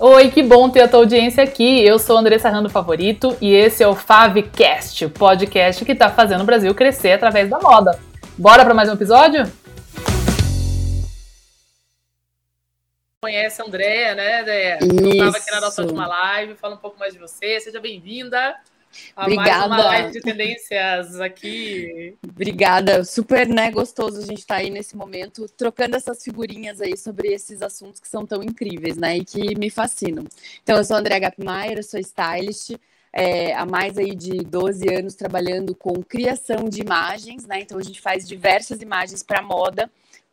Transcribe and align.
Oi, 0.00 0.30
que 0.30 0.44
bom 0.44 0.70
ter 0.70 0.82
a 0.82 0.88
tua 0.88 1.00
audiência 1.00 1.42
aqui. 1.42 1.84
Eu 1.84 1.98
sou 1.98 2.16
Andressa 2.16 2.48
Rando 2.48 2.70
Favorito 2.70 3.36
e 3.40 3.52
esse 3.52 3.82
é 3.82 3.88
o 3.88 3.96
Favcast, 3.96 5.06
o 5.06 5.10
podcast 5.10 5.84
que 5.84 5.90
está 5.90 6.08
fazendo 6.08 6.42
o 6.42 6.44
Brasil 6.44 6.72
crescer 6.72 7.10
através 7.10 7.50
da 7.50 7.58
moda. 7.58 7.98
Bora 8.38 8.64
para 8.64 8.74
mais 8.74 8.88
um 8.88 8.92
episódio? 8.92 9.42
Conhece 13.20 13.60
a 13.60 13.64
Andréia, 13.64 14.14
né, 14.14 14.40
Andréia? 14.42 14.78
Estava 14.80 15.36
aqui 15.36 15.50
na 15.50 15.60
nossa 15.62 15.82
última 15.82 16.06
live. 16.06 16.54
Fala 16.54 16.76
um 16.76 16.78
pouco 16.78 16.96
mais 16.96 17.12
de 17.12 17.18
você. 17.18 17.58
Seja 17.58 17.80
bem-vinda. 17.80 18.54
Obrigada. 19.16 19.68
Mais 19.68 19.82
uma 19.82 19.90
live 19.90 20.12
de 20.12 20.20
tendências 20.20 21.20
aqui. 21.20 22.16
Obrigada. 22.26 23.04
Super 23.04 23.48
né, 23.48 23.70
gostoso 23.70 24.18
a 24.18 24.26
gente 24.26 24.38
estar 24.38 24.56
tá 24.56 24.60
aí 24.60 24.70
nesse 24.70 24.96
momento, 24.96 25.46
trocando 25.56 25.96
essas 25.96 26.22
figurinhas 26.22 26.80
aí 26.80 26.96
sobre 26.96 27.28
esses 27.28 27.62
assuntos 27.62 28.00
que 28.00 28.08
são 28.08 28.26
tão 28.26 28.42
incríveis, 28.42 28.96
né? 28.96 29.16
E 29.16 29.24
que 29.24 29.58
me 29.58 29.70
fascinam. 29.70 30.24
Então, 30.62 30.76
eu 30.76 30.84
sou 30.84 30.96
a 30.96 31.00
Andréa 31.00 31.18
Gapmaier, 31.18 31.78
eu 31.78 31.82
sou 31.82 32.00
stylist. 32.00 32.72
É, 33.12 33.54
há 33.54 33.64
mais 33.64 33.96
aí 33.96 34.14
de 34.14 34.38
12 34.44 34.94
anos 34.94 35.14
trabalhando 35.14 35.74
com 35.74 36.02
criação 36.02 36.68
de 36.68 36.80
imagens, 36.80 37.46
né? 37.46 37.60
Então 37.60 37.78
a 37.78 37.82
gente 37.82 38.00
faz 38.00 38.28
diversas 38.28 38.82
imagens 38.82 39.22
para 39.22 39.42
moda, 39.42 39.90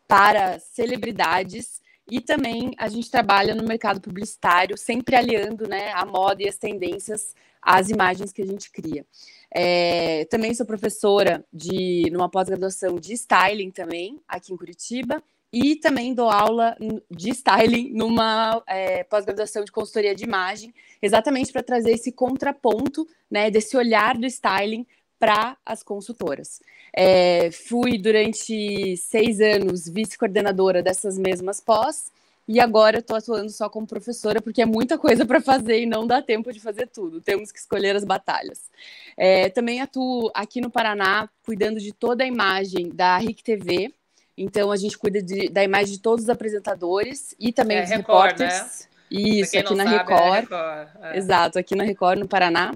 para 0.07 0.59
celebridades 0.59 1.81
e 2.09 2.21
também 2.21 2.71
a 2.77 2.87
gente 2.87 3.09
trabalha 3.09 3.55
no 3.55 3.63
mercado 3.63 3.99
publicitário, 3.99 4.77
sempre 4.77 5.15
aliando 5.15 5.67
né, 5.67 5.91
a 5.93 6.05
moda 6.05 6.43
e 6.43 6.47
as 6.47 6.57
tendências 6.57 7.33
às 7.65 7.89
imagens 7.89 8.31
que 8.31 8.43
a 8.43 8.45
gente 8.45 8.71
cria. 8.71 9.03
É, 9.51 10.25
também 10.25 10.53
sou 10.53 10.65
professora 10.65 11.43
de 11.51 12.09
numa 12.11 12.29
pós-graduação 12.29 12.99
de 12.99 13.13
styling 13.13 13.71
também, 13.71 14.19
aqui 14.27 14.53
em 14.53 14.57
Curitiba, 14.57 15.23
e 15.51 15.75
também 15.77 16.13
dou 16.13 16.29
aula 16.29 16.77
de 17.09 17.29
styling 17.29 17.91
numa 17.93 18.61
é, 18.67 19.03
pós-graduação 19.05 19.63
de 19.63 19.71
consultoria 19.71 20.13
de 20.13 20.23
imagem, 20.23 20.73
exatamente 21.01 21.51
para 21.51 21.63
trazer 21.63 21.91
esse 21.91 22.11
contraponto 22.11 23.07
né, 23.31 23.49
desse 23.49 23.75
olhar 23.75 24.17
do 24.17 24.25
styling 24.25 24.85
para 25.17 25.57
as 25.65 25.81
consultoras. 25.81 26.59
É, 26.93 27.49
fui 27.51 27.97
durante 27.97 28.97
seis 28.97 29.39
anos 29.39 29.87
vice-coordenadora 29.87 30.83
dessas 30.83 31.17
mesmas 31.17 31.61
pós 31.61 32.11
e 32.47 32.59
agora 32.59 32.97
eu 32.97 32.99
estou 32.99 33.17
atuando 33.17 33.49
só 33.49 33.67
como 33.67 33.87
professora, 33.87 34.39
porque 34.39 34.61
é 34.61 34.65
muita 34.65 34.97
coisa 34.97 35.25
para 35.25 35.41
fazer 35.41 35.81
e 35.81 35.85
não 35.85 36.05
dá 36.05 36.21
tempo 36.21 36.53
de 36.53 36.59
fazer 36.59 36.87
tudo. 36.87 37.19
Temos 37.19 37.51
que 37.51 37.57
escolher 37.57 37.95
as 37.95 38.03
batalhas. 38.03 38.69
É, 39.17 39.49
também 39.49 39.81
atuo 39.81 40.29
aqui 40.33 40.61
no 40.61 40.69
Paraná, 40.69 41.27
cuidando 41.43 41.79
de 41.79 41.91
toda 41.91 42.23
a 42.23 42.27
imagem 42.27 42.89
da 42.89 43.17
RIC 43.17 43.41
TV. 43.41 43.91
Então, 44.37 44.71
a 44.71 44.77
gente 44.77 44.97
cuida 44.97 45.21
de, 45.21 45.49
da 45.49 45.63
imagem 45.63 45.95
de 45.95 46.01
todos 46.01 46.25
os 46.25 46.29
apresentadores 46.29 47.35
e 47.39 47.51
também 47.51 47.77
é, 47.77 47.81
dos 47.81 47.89
Record, 47.89 48.39
repórteres. 48.39 48.89
Né? 48.91 48.95
Isso, 49.09 49.57
aqui 49.57 49.75
na 49.75 49.83
sabe, 49.83 49.97
Record. 49.97 50.21
É 50.21 50.39
Record. 50.41 50.87
É. 51.03 51.17
Exato, 51.17 51.59
aqui 51.59 51.75
na 51.75 51.83
Record, 51.83 52.19
no 52.19 52.27
Paraná. 52.27 52.73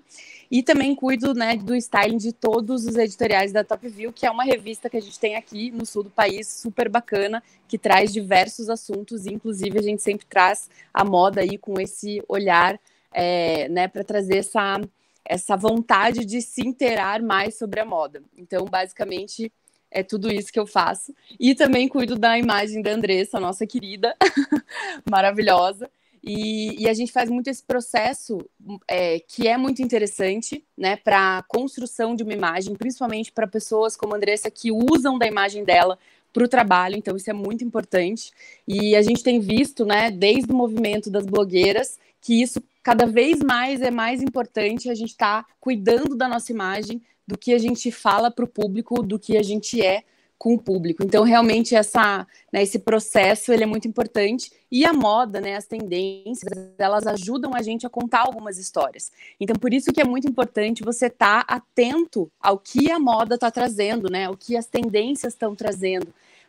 E 0.51 0.63
também 0.63 0.95
cuido 0.95 1.33
né, 1.33 1.55
do 1.57 1.75
styling 1.75 2.17
de 2.17 2.33
todos 2.33 2.85
os 2.85 2.95
editoriais 2.95 3.51
da 3.51 3.63
Top 3.63 3.87
View, 3.87 4.11
que 4.11 4.25
é 4.25 4.31
uma 4.31 4.43
revista 4.43 4.89
que 4.89 4.97
a 4.97 5.01
gente 5.01 5.19
tem 5.19 5.35
aqui 5.35 5.69
no 5.69 5.85
sul 5.85 6.03
do 6.03 6.09
país, 6.09 6.47
super 6.47 6.89
bacana, 6.89 7.43
que 7.67 7.77
traz 7.77 8.11
diversos 8.11 8.67
assuntos, 8.67 9.27
inclusive 9.27 9.77
a 9.77 9.81
gente 9.81 10.01
sempre 10.01 10.25
traz 10.25 10.69
a 10.91 11.05
moda 11.05 11.41
aí 11.41 11.57
com 11.57 11.79
esse 11.79 12.23
olhar, 12.27 12.79
é, 13.11 13.69
né, 13.69 13.87
para 13.87 14.03
trazer 14.03 14.37
essa, 14.37 14.81
essa 15.23 15.55
vontade 15.55 16.25
de 16.25 16.41
se 16.41 16.65
inteirar 16.65 17.21
mais 17.21 17.55
sobre 17.55 17.79
a 17.79 17.85
moda. 17.85 18.23
Então, 18.35 18.65
basicamente, 18.65 19.51
é 19.91 20.03
tudo 20.03 20.31
isso 20.31 20.51
que 20.51 20.59
eu 20.59 20.67
faço. 20.67 21.13
E 21.39 21.53
também 21.53 21.87
cuido 21.87 22.17
da 22.17 22.37
imagem 22.37 22.81
da 22.81 22.91
Andressa, 22.91 23.39
nossa 23.39 23.65
querida, 23.65 24.15
maravilhosa. 25.09 25.89
E, 26.23 26.83
e, 26.83 26.89
a 26.89 26.93
gente 26.93 27.11
faz 27.11 27.29
muito 27.29 27.49
esse 27.49 27.63
processo 27.63 28.45
é, 28.87 29.19
que 29.19 29.47
é 29.47 29.57
muito 29.57 29.81
interessante, 29.81 30.63
né, 30.77 30.97
para 30.97 31.37
a 31.37 31.43
construção 31.43 32.15
de 32.15 32.23
uma 32.23 32.33
imagem, 32.33 32.75
principalmente 32.75 33.31
para 33.31 33.47
pessoas 33.47 33.95
como 33.95 34.13
a 34.13 34.17
Andressa 34.17 34.51
que 34.51 34.71
usam 34.71 35.17
da 35.17 35.25
imagem 35.25 35.63
dela 35.63 35.97
para 36.33 36.43
o 36.43 36.47
trabalho, 36.47 36.95
então 36.95 37.15
isso 37.15 37.29
é 37.29 37.33
muito 37.33 37.63
importante. 37.63 38.31
E 38.67 38.95
a 38.95 39.01
gente 39.01 39.23
tem 39.23 39.39
visto, 39.39 39.85
né, 39.85 40.11
desde 40.11 40.51
o 40.51 40.55
movimento 40.55 41.09
das 41.09 41.25
blogueiras, 41.25 41.97
que 42.21 42.41
isso 42.41 42.61
cada 42.83 43.05
vez 43.05 43.39
mais 43.39 43.81
é 43.81 43.89
mais 43.91 44.21
importante 44.21 44.89
a 44.89 44.95
gente 44.95 45.11
estar 45.11 45.43
tá 45.43 45.49
cuidando 45.59 46.15
da 46.15 46.27
nossa 46.27 46.51
imagem, 46.51 47.01
do 47.25 47.37
que 47.37 47.53
a 47.53 47.57
gente 47.57 47.91
fala 47.91 48.29
para 48.29 48.45
o 48.45 48.47
público, 48.47 49.01
do 49.03 49.19
que 49.19 49.37
a 49.37 49.43
gente 49.43 49.81
é 49.81 50.03
com 50.39 50.53
o 50.53 50.57
público. 50.57 51.03
Então, 51.03 51.23
realmente, 51.25 51.75
essa, 51.75 52.25
né, 52.51 52.63
esse 52.63 52.79
processo 52.79 53.51
ele 53.51 53.63
é 53.63 53.67
muito 53.67 53.89
importante. 53.89 54.49
E 54.71 54.85
a 54.85 54.93
moda, 54.93 55.41
né, 55.41 55.57
as 55.57 55.65
tendências, 55.65 56.49
elas 56.77 57.05
ajudam 57.05 57.53
a 57.53 57.61
gente 57.61 57.85
a 57.85 57.89
contar 57.89 58.21
algumas 58.21 58.57
histórias. 58.57 59.11
Então, 59.37 59.55
por 59.57 59.73
isso 59.73 59.91
que 59.91 59.99
é 59.99 60.05
muito 60.05 60.29
importante 60.29 60.81
você 60.81 61.07
estar 61.07 61.43
tá 61.43 61.53
atento 61.53 62.31
ao 62.39 62.57
que 62.57 62.89
a 62.89 62.97
moda 62.97 63.35
está 63.35 63.51
trazendo, 63.51 64.09
né, 64.09 64.29
o 64.29 64.37
que 64.37 64.55
as 64.55 64.65
tendências 64.65 65.33
estão 65.33 65.53
trazendo, 65.53 66.07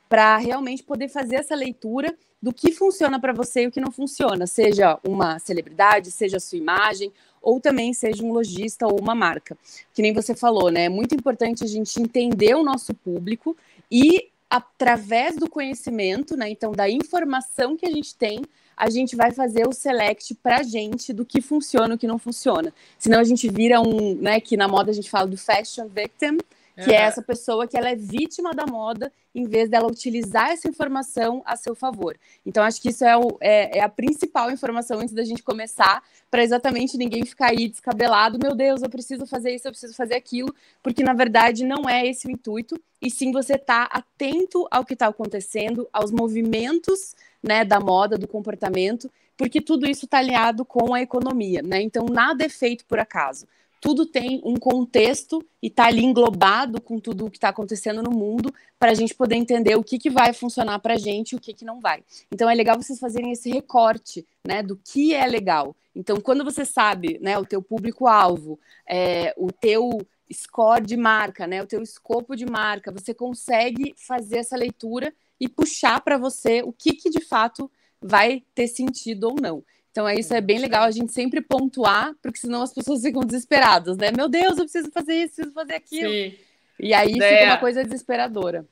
para 0.08 0.36
realmente 0.36 0.84
poder 0.84 1.08
fazer 1.08 1.36
essa 1.36 1.54
leitura 1.56 2.16
do 2.40 2.52
que 2.52 2.72
funciona 2.72 3.20
para 3.20 3.32
você 3.32 3.64
e 3.64 3.66
o 3.66 3.70
que 3.70 3.80
não 3.80 3.90
funciona, 3.90 4.46
seja 4.46 4.98
uma 5.06 5.38
celebridade, 5.38 6.10
seja 6.10 6.38
a 6.38 6.40
sua 6.40 6.58
imagem, 6.58 7.12
ou 7.42 7.60
também 7.60 7.92
seja 7.92 8.22
um 8.22 8.32
lojista 8.32 8.86
ou 8.86 9.00
uma 9.00 9.14
marca. 9.14 9.56
Que 9.94 10.02
nem 10.02 10.12
você 10.12 10.34
falou, 10.34 10.70
né? 10.70 10.84
É 10.84 10.88
muito 10.88 11.14
importante 11.14 11.64
a 11.64 11.66
gente 11.66 12.00
entender 12.00 12.54
o 12.54 12.62
nosso 12.62 12.94
público 12.94 13.56
e 13.90 14.30
através 14.48 15.36
do 15.36 15.48
conhecimento, 15.48 16.36
né? 16.36 16.50
Então, 16.50 16.72
da 16.72 16.88
informação 16.88 17.76
que 17.76 17.86
a 17.86 17.90
gente 17.90 18.16
tem, 18.16 18.42
a 18.76 18.90
gente 18.90 19.14
vai 19.14 19.30
fazer 19.30 19.68
o 19.68 19.72
select 19.72 20.34
para 20.36 20.62
gente 20.62 21.12
do 21.12 21.24
que 21.24 21.40
funciona 21.40 21.94
e 21.94 21.96
o 21.96 21.98
que 21.98 22.06
não 22.06 22.18
funciona. 22.18 22.72
Senão 22.98 23.20
a 23.20 23.24
gente 23.24 23.48
vira 23.48 23.80
um, 23.80 24.14
né? 24.16 24.40
Que 24.40 24.56
na 24.56 24.66
moda 24.66 24.90
a 24.90 24.94
gente 24.94 25.10
fala 25.10 25.28
do 25.28 25.36
fashion 25.36 25.86
victim, 25.86 26.38
que 26.84 26.92
é 26.92 27.02
essa 27.02 27.22
pessoa 27.22 27.66
que 27.66 27.76
ela 27.76 27.90
é 27.90 27.96
vítima 27.96 28.52
da 28.52 28.66
moda, 28.66 29.12
em 29.34 29.44
vez 29.44 29.68
dela 29.68 29.86
utilizar 29.86 30.50
essa 30.50 30.68
informação 30.68 31.42
a 31.44 31.56
seu 31.56 31.74
favor. 31.74 32.16
Então, 32.44 32.64
acho 32.64 32.80
que 32.80 32.88
isso 32.88 33.04
é, 33.04 33.16
o, 33.16 33.36
é, 33.40 33.78
é 33.78 33.82
a 33.82 33.88
principal 33.88 34.50
informação 34.50 35.00
antes 35.00 35.14
da 35.14 35.24
gente 35.24 35.42
começar, 35.42 36.02
para 36.30 36.42
exatamente 36.42 36.96
ninguém 36.96 37.24
ficar 37.24 37.50
aí 37.50 37.68
descabelado, 37.68 38.38
meu 38.42 38.54
Deus, 38.54 38.82
eu 38.82 38.90
preciso 38.90 39.26
fazer 39.26 39.54
isso, 39.54 39.68
eu 39.68 39.72
preciso 39.72 39.94
fazer 39.94 40.14
aquilo, 40.14 40.54
porque 40.82 41.02
na 41.02 41.12
verdade 41.12 41.64
não 41.64 41.88
é 41.88 42.06
esse 42.06 42.26
o 42.26 42.30
intuito, 42.30 42.80
e 43.00 43.10
sim 43.10 43.32
você 43.32 43.54
estar 43.54 43.88
tá 43.88 43.98
atento 43.98 44.66
ao 44.70 44.84
que 44.84 44.94
está 44.94 45.06
acontecendo, 45.06 45.88
aos 45.92 46.10
movimentos 46.10 47.14
né, 47.42 47.64
da 47.64 47.80
moda, 47.80 48.18
do 48.18 48.28
comportamento, 48.28 49.10
porque 49.36 49.60
tudo 49.60 49.88
isso 49.88 50.04
está 50.04 50.18
alinhado 50.18 50.64
com 50.64 50.92
a 50.92 51.00
economia, 51.00 51.62
né? 51.62 51.80
Então, 51.80 52.04
nada 52.04 52.44
é 52.44 52.48
feito 52.48 52.84
por 52.84 52.98
acaso 52.98 53.46
tudo 53.80 54.04
tem 54.04 54.40
um 54.44 54.56
contexto 54.56 55.42
e 55.62 55.68
está 55.68 55.86
ali 55.86 56.04
englobado 56.04 56.80
com 56.80 57.00
tudo 57.00 57.26
o 57.26 57.30
que 57.30 57.38
está 57.38 57.48
acontecendo 57.48 58.02
no 58.02 58.10
mundo 58.10 58.52
para 58.78 58.90
a 58.90 58.94
gente 58.94 59.14
poder 59.14 59.36
entender 59.36 59.74
o 59.76 59.82
que, 59.82 59.98
que 59.98 60.10
vai 60.10 60.32
funcionar 60.32 60.78
para 60.80 60.94
a 60.94 60.98
gente 60.98 61.32
e 61.32 61.36
o 61.36 61.40
que, 61.40 61.54
que 61.54 61.64
não 61.64 61.80
vai. 61.80 62.04
Então 62.30 62.48
é 62.48 62.54
legal 62.54 62.76
vocês 62.76 62.98
fazerem 62.98 63.32
esse 63.32 63.50
recorte 63.50 64.26
né, 64.46 64.62
do 64.62 64.76
que 64.76 65.14
é 65.14 65.26
legal. 65.26 65.74
Então, 65.94 66.20
quando 66.20 66.44
você 66.44 66.64
sabe 66.64 67.18
né, 67.20 67.38
o 67.38 67.44
teu 67.44 67.62
público-alvo, 67.62 68.60
é, 68.86 69.34
o 69.36 69.50
teu 69.50 70.06
score 70.32 70.86
de 70.86 70.96
marca, 70.96 71.46
né, 71.46 71.62
o 71.62 71.66
teu 71.66 71.82
escopo 71.82 72.36
de 72.36 72.46
marca, 72.46 72.92
você 72.92 73.12
consegue 73.12 73.94
fazer 73.96 74.38
essa 74.38 74.56
leitura 74.56 75.12
e 75.40 75.48
puxar 75.48 76.00
para 76.02 76.18
você 76.18 76.62
o 76.62 76.72
que, 76.72 76.92
que 76.92 77.10
de 77.10 77.24
fato 77.24 77.70
vai 78.00 78.44
ter 78.54 78.68
sentido 78.68 79.24
ou 79.24 79.36
não. 79.40 79.64
Então, 79.90 80.06
é 80.06 80.14
isso 80.14 80.32
é 80.32 80.40
bem 80.40 80.58
legal 80.58 80.84
a 80.84 80.90
gente 80.90 81.12
sempre 81.12 81.40
pontuar, 81.40 82.14
porque 82.22 82.38
senão 82.38 82.62
as 82.62 82.72
pessoas 82.72 83.02
ficam 83.02 83.22
desesperadas, 83.22 83.96
né? 83.96 84.10
Meu 84.16 84.28
Deus, 84.28 84.56
eu 84.58 84.64
preciso 84.64 84.90
fazer 84.92 85.14
isso, 85.14 85.34
preciso 85.34 85.52
fazer 85.52 85.74
aquilo. 85.74 86.10
Sim. 86.10 86.36
E 86.78 86.94
aí 86.94 87.18
Deia. 87.18 87.38
fica 87.38 87.50
uma 87.50 87.58
coisa 87.58 87.84
desesperadora. 87.84 88.66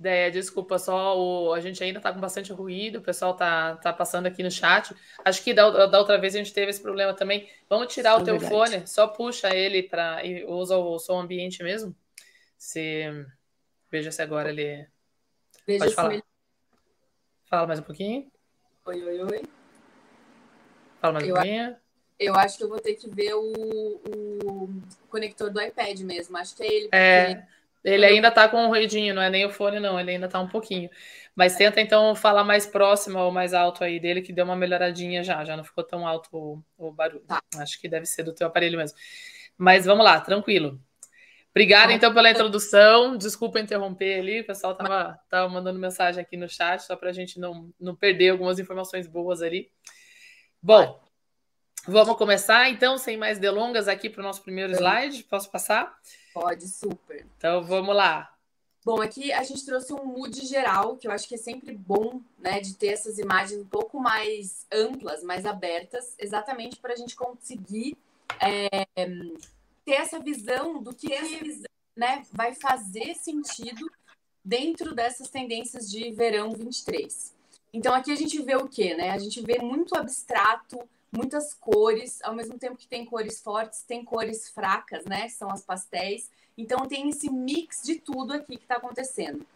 Ideia, 0.00 0.32
desculpa, 0.32 0.80
só 0.80 1.16
o, 1.16 1.52
a 1.52 1.60
gente 1.60 1.82
ainda 1.84 2.00
está 2.00 2.12
com 2.12 2.18
bastante 2.18 2.52
ruído, 2.52 2.98
o 2.98 3.02
pessoal 3.02 3.34
tá, 3.34 3.76
tá 3.76 3.92
passando 3.92 4.26
aqui 4.26 4.42
no 4.42 4.50
chat. 4.50 4.92
Acho 5.24 5.44
que 5.44 5.54
da, 5.54 5.86
da 5.86 5.98
outra 5.98 6.18
vez 6.18 6.34
a 6.34 6.38
gente 6.38 6.52
teve 6.52 6.70
esse 6.70 6.82
problema 6.82 7.14
também. 7.14 7.48
Vamos 7.68 7.92
tirar 7.94 8.14
Isso 8.14 8.22
o 8.22 8.24
teu 8.24 8.38
verdade. 8.38 8.52
fone, 8.52 8.86
só 8.88 9.06
puxa 9.06 9.54
ele 9.54 9.84
para 9.84 10.24
e 10.26 10.44
usa 10.44 10.76
o 10.76 10.98
som 10.98 11.20
ambiente 11.20 11.62
mesmo. 11.62 11.94
Se 12.58 13.04
veja 13.90 14.10
se 14.10 14.20
agora 14.20 14.48
ele 14.48 14.88
veja 15.64 15.84
pode 15.84 15.94
falar. 15.94 16.14
Ele... 16.14 16.22
Fala 17.44 17.66
mais 17.68 17.78
um 17.78 17.84
pouquinho. 17.84 18.26
Oi, 18.84 19.04
oi, 19.04 19.22
oi. 19.22 19.42
Fala 21.02 21.14
mais 21.14 21.26
eu, 21.26 21.36
eu 22.16 22.34
acho 22.36 22.56
que 22.56 22.62
eu 22.62 22.68
vou 22.68 22.78
ter 22.78 22.94
que 22.94 23.10
ver 23.10 23.34
o, 23.34 23.52
o 24.44 24.70
conector 25.10 25.50
do 25.50 25.60
iPad 25.60 25.98
mesmo. 26.02 26.36
Acho 26.36 26.54
que 26.54 26.62
é 26.62 26.72
ele. 26.72 26.88
É, 26.92 27.42
ele 27.82 28.06
ainda 28.06 28.30
tá 28.30 28.48
com 28.48 28.64
um 28.64 28.68
ruidinho, 28.68 29.12
não 29.12 29.20
é 29.20 29.28
nem 29.28 29.44
o 29.44 29.50
fone, 29.50 29.80
não. 29.80 29.98
Ele 29.98 30.12
ainda 30.12 30.28
tá 30.28 30.38
um 30.38 30.46
pouquinho. 30.46 30.88
Mas 31.34 31.56
tenta 31.56 31.80
então 31.80 32.14
falar 32.14 32.44
mais 32.44 32.66
próximo 32.66 33.18
ou 33.18 33.32
mais 33.32 33.52
alto 33.52 33.82
aí 33.82 33.98
dele, 33.98 34.22
que 34.22 34.32
deu 34.32 34.44
uma 34.44 34.54
melhoradinha 34.54 35.24
já. 35.24 35.44
Já 35.44 35.56
não 35.56 35.64
ficou 35.64 35.82
tão 35.82 36.06
alto 36.06 36.28
o, 36.30 36.62
o 36.78 36.92
barulho. 36.92 37.24
Tá. 37.26 37.42
Acho 37.56 37.80
que 37.80 37.88
deve 37.88 38.06
ser 38.06 38.22
do 38.22 38.32
teu 38.32 38.46
aparelho 38.46 38.78
mesmo. 38.78 38.96
Mas 39.58 39.84
vamos 39.84 40.04
lá, 40.04 40.20
tranquilo. 40.20 40.80
Obrigada, 41.50 41.92
então, 41.92 42.14
pela 42.14 42.30
introdução. 42.30 43.16
Desculpa 43.16 43.58
interromper 43.58 44.20
ali, 44.20 44.40
o 44.40 44.46
pessoal 44.46 44.72
estava 44.72 45.18
tava 45.28 45.48
mandando 45.48 45.78
mensagem 45.80 46.22
aqui 46.22 46.36
no 46.36 46.48
chat, 46.48 46.80
só 46.80 46.94
para 46.94 47.10
a 47.10 47.12
gente 47.12 47.40
não, 47.40 47.68
não 47.80 47.96
perder 47.96 48.30
algumas 48.30 48.60
informações 48.60 49.08
boas 49.08 49.42
ali. 49.42 49.68
Bom, 50.62 51.02
Vamos 51.86 52.16
começar, 52.16 52.70
então, 52.70 52.96
sem 52.96 53.16
mais 53.16 53.40
delongas, 53.40 53.88
aqui 53.88 54.08
para 54.08 54.20
o 54.20 54.22
nosso 54.22 54.40
primeiro 54.42 54.72
slide. 54.72 55.24
Posso 55.24 55.50
passar? 55.50 55.98
Pode, 56.32 56.68
super. 56.68 57.26
Então, 57.36 57.60
vamos 57.64 57.94
lá. 57.96 58.32
Bom, 58.84 59.00
aqui 59.00 59.32
a 59.32 59.42
gente 59.42 59.66
trouxe 59.66 59.92
um 59.92 60.04
mood 60.04 60.46
geral, 60.46 60.96
que 60.96 61.08
eu 61.08 61.10
acho 61.10 61.26
que 61.26 61.34
é 61.34 61.38
sempre 61.38 61.76
bom, 61.76 62.20
né, 62.38 62.60
de 62.60 62.76
ter 62.76 62.88
essas 62.88 63.18
imagens 63.18 63.60
um 63.60 63.66
pouco 63.66 63.98
mais 64.00 64.64
amplas, 64.72 65.24
mais 65.24 65.44
abertas, 65.44 66.14
exatamente 66.18 66.76
para 66.76 66.92
a 66.92 66.96
gente 66.96 67.16
conseguir 67.16 67.96
é, 68.40 68.68
ter 69.84 69.94
essa 69.94 70.20
visão 70.20 70.80
do 70.80 70.94
que 70.94 71.08
né, 71.96 72.24
vai 72.32 72.54
fazer 72.54 73.14
sentido 73.16 73.90
dentro 74.44 74.94
dessas 74.94 75.28
tendências 75.30 75.90
de 75.90 76.12
verão 76.12 76.52
23. 76.52 77.34
Então 77.72 77.94
aqui 77.94 78.12
a 78.12 78.16
gente 78.16 78.40
vê 78.42 78.54
o 78.54 78.68
quê, 78.68 78.94
né? 78.94 79.10
A 79.10 79.18
gente 79.18 79.40
vê 79.40 79.58
muito 79.58 79.96
abstrato, 79.96 80.78
muitas 81.10 81.54
cores, 81.54 82.20
ao 82.22 82.34
mesmo 82.34 82.58
tempo 82.58 82.76
que 82.76 82.86
tem 82.86 83.04
cores 83.04 83.40
fortes, 83.40 83.82
tem 83.82 84.04
cores 84.04 84.48
fracas, 84.48 85.04
né? 85.04 85.28
São 85.28 85.50
as 85.50 85.62
pastéis. 85.62 86.30
Então 86.56 86.86
tem 86.86 87.08
esse 87.08 87.30
mix 87.30 87.82
de 87.82 87.96
tudo 87.96 88.34
aqui 88.34 88.56
que 88.56 88.64
está 88.64 88.76
acontecendo. 88.76 89.46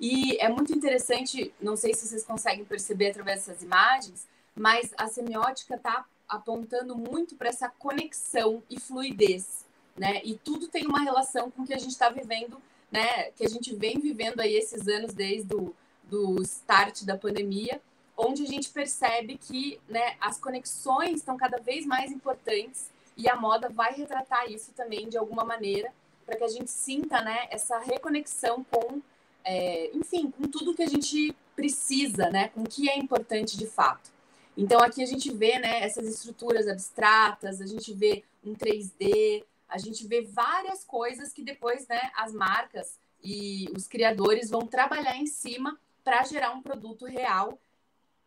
E 0.00 0.36
é 0.38 0.48
muito 0.48 0.74
interessante, 0.74 1.52
não 1.60 1.76
sei 1.76 1.94
se 1.94 2.06
vocês 2.06 2.24
conseguem 2.24 2.64
perceber 2.64 3.10
através 3.10 3.44
dessas 3.44 3.62
imagens, 3.62 4.26
mas 4.54 4.92
a 4.96 5.06
semiótica 5.06 5.74
está 5.74 6.04
apontando 6.28 6.96
muito 6.96 7.34
para 7.34 7.48
essa 7.48 7.68
conexão 7.68 8.62
e 8.68 8.80
fluidez, 8.80 9.64
né? 9.96 10.20
E 10.24 10.34
tudo 10.34 10.68
tem 10.68 10.86
uma 10.86 11.00
relação 11.00 11.50
com 11.50 11.62
o 11.62 11.66
que 11.66 11.74
a 11.74 11.78
gente 11.78 11.92
está 11.92 12.08
vivendo, 12.08 12.60
né? 12.90 13.30
Que 13.32 13.44
a 13.44 13.48
gente 13.48 13.74
vem 13.74 13.98
vivendo 13.98 14.40
aí 14.40 14.54
esses 14.54 14.86
anos 14.88 15.14
desde 15.14 15.54
o 15.54 15.74
do 16.06 16.40
start 16.42 17.04
da 17.04 17.16
pandemia, 17.16 17.80
onde 18.16 18.42
a 18.42 18.46
gente 18.46 18.70
percebe 18.70 19.36
que 19.36 19.78
né, 19.88 20.16
as 20.20 20.38
conexões 20.38 21.16
estão 21.16 21.36
cada 21.36 21.58
vez 21.58 21.84
mais 21.84 22.10
importantes 22.10 22.90
e 23.16 23.28
a 23.28 23.36
moda 23.36 23.68
vai 23.68 23.92
retratar 23.94 24.50
isso 24.50 24.72
também 24.72 25.08
de 25.08 25.18
alguma 25.18 25.44
maneira 25.44 25.92
para 26.24 26.36
que 26.36 26.44
a 26.44 26.48
gente 26.48 26.70
sinta 26.70 27.20
né, 27.22 27.46
essa 27.50 27.78
reconexão 27.78 28.64
com, 28.64 29.00
é, 29.44 29.90
enfim, 29.94 30.30
com 30.30 30.48
tudo 30.48 30.74
que 30.74 30.82
a 30.82 30.88
gente 30.88 31.34
precisa, 31.54 32.28
né, 32.30 32.48
com 32.48 32.62
o 32.62 32.68
que 32.68 32.90
é 32.90 32.98
importante 32.98 33.56
de 33.56 33.66
fato. 33.66 34.10
Então 34.56 34.80
aqui 34.80 35.02
a 35.02 35.06
gente 35.06 35.30
vê 35.32 35.58
né, 35.58 35.82
essas 35.82 36.06
estruturas 36.06 36.66
abstratas, 36.66 37.60
a 37.60 37.66
gente 37.66 37.92
vê 37.92 38.24
um 38.44 38.54
3D, 38.54 39.44
a 39.68 39.78
gente 39.78 40.06
vê 40.06 40.22
várias 40.22 40.84
coisas 40.84 41.32
que 41.32 41.42
depois 41.42 41.86
né, 41.86 42.10
as 42.16 42.32
marcas 42.32 42.98
e 43.22 43.70
os 43.76 43.86
criadores 43.86 44.50
vão 44.50 44.66
trabalhar 44.66 45.16
em 45.16 45.26
cima 45.26 45.78
para 46.06 46.22
gerar 46.22 46.52
um 46.52 46.62
produto 46.62 47.04
real, 47.04 47.58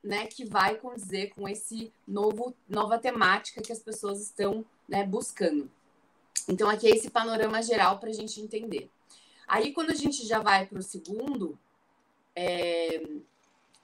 né, 0.03 0.27
que 0.27 0.43
vai 0.43 0.75
condizer 0.75 1.33
com 1.33 1.47
esse 1.47 1.93
novo 2.05 2.53
nova 2.67 2.99
temática 2.99 3.61
que 3.61 3.71
as 3.71 3.79
pessoas 3.79 4.21
estão 4.21 4.65
né, 4.85 5.05
buscando. 5.05 5.71
Então, 6.45 6.69
aqui 6.69 6.87
é 6.87 6.89
esse 6.89 7.09
panorama 7.09 7.61
geral 7.61 7.97
para 7.97 8.09
a 8.09 8.13
gente 8.13 8.41
entender. 8.41 8.91
Aí, 9.47 9.71
quando 9.71 9.91
a 9.91 9.95
gente 9.95 10.27
já 10.27 10.39
vai 10.39 10.65
para 10.65 10.77
o 10.77 10.83
segundo, 10.83 11.57
é, 12.35 13.01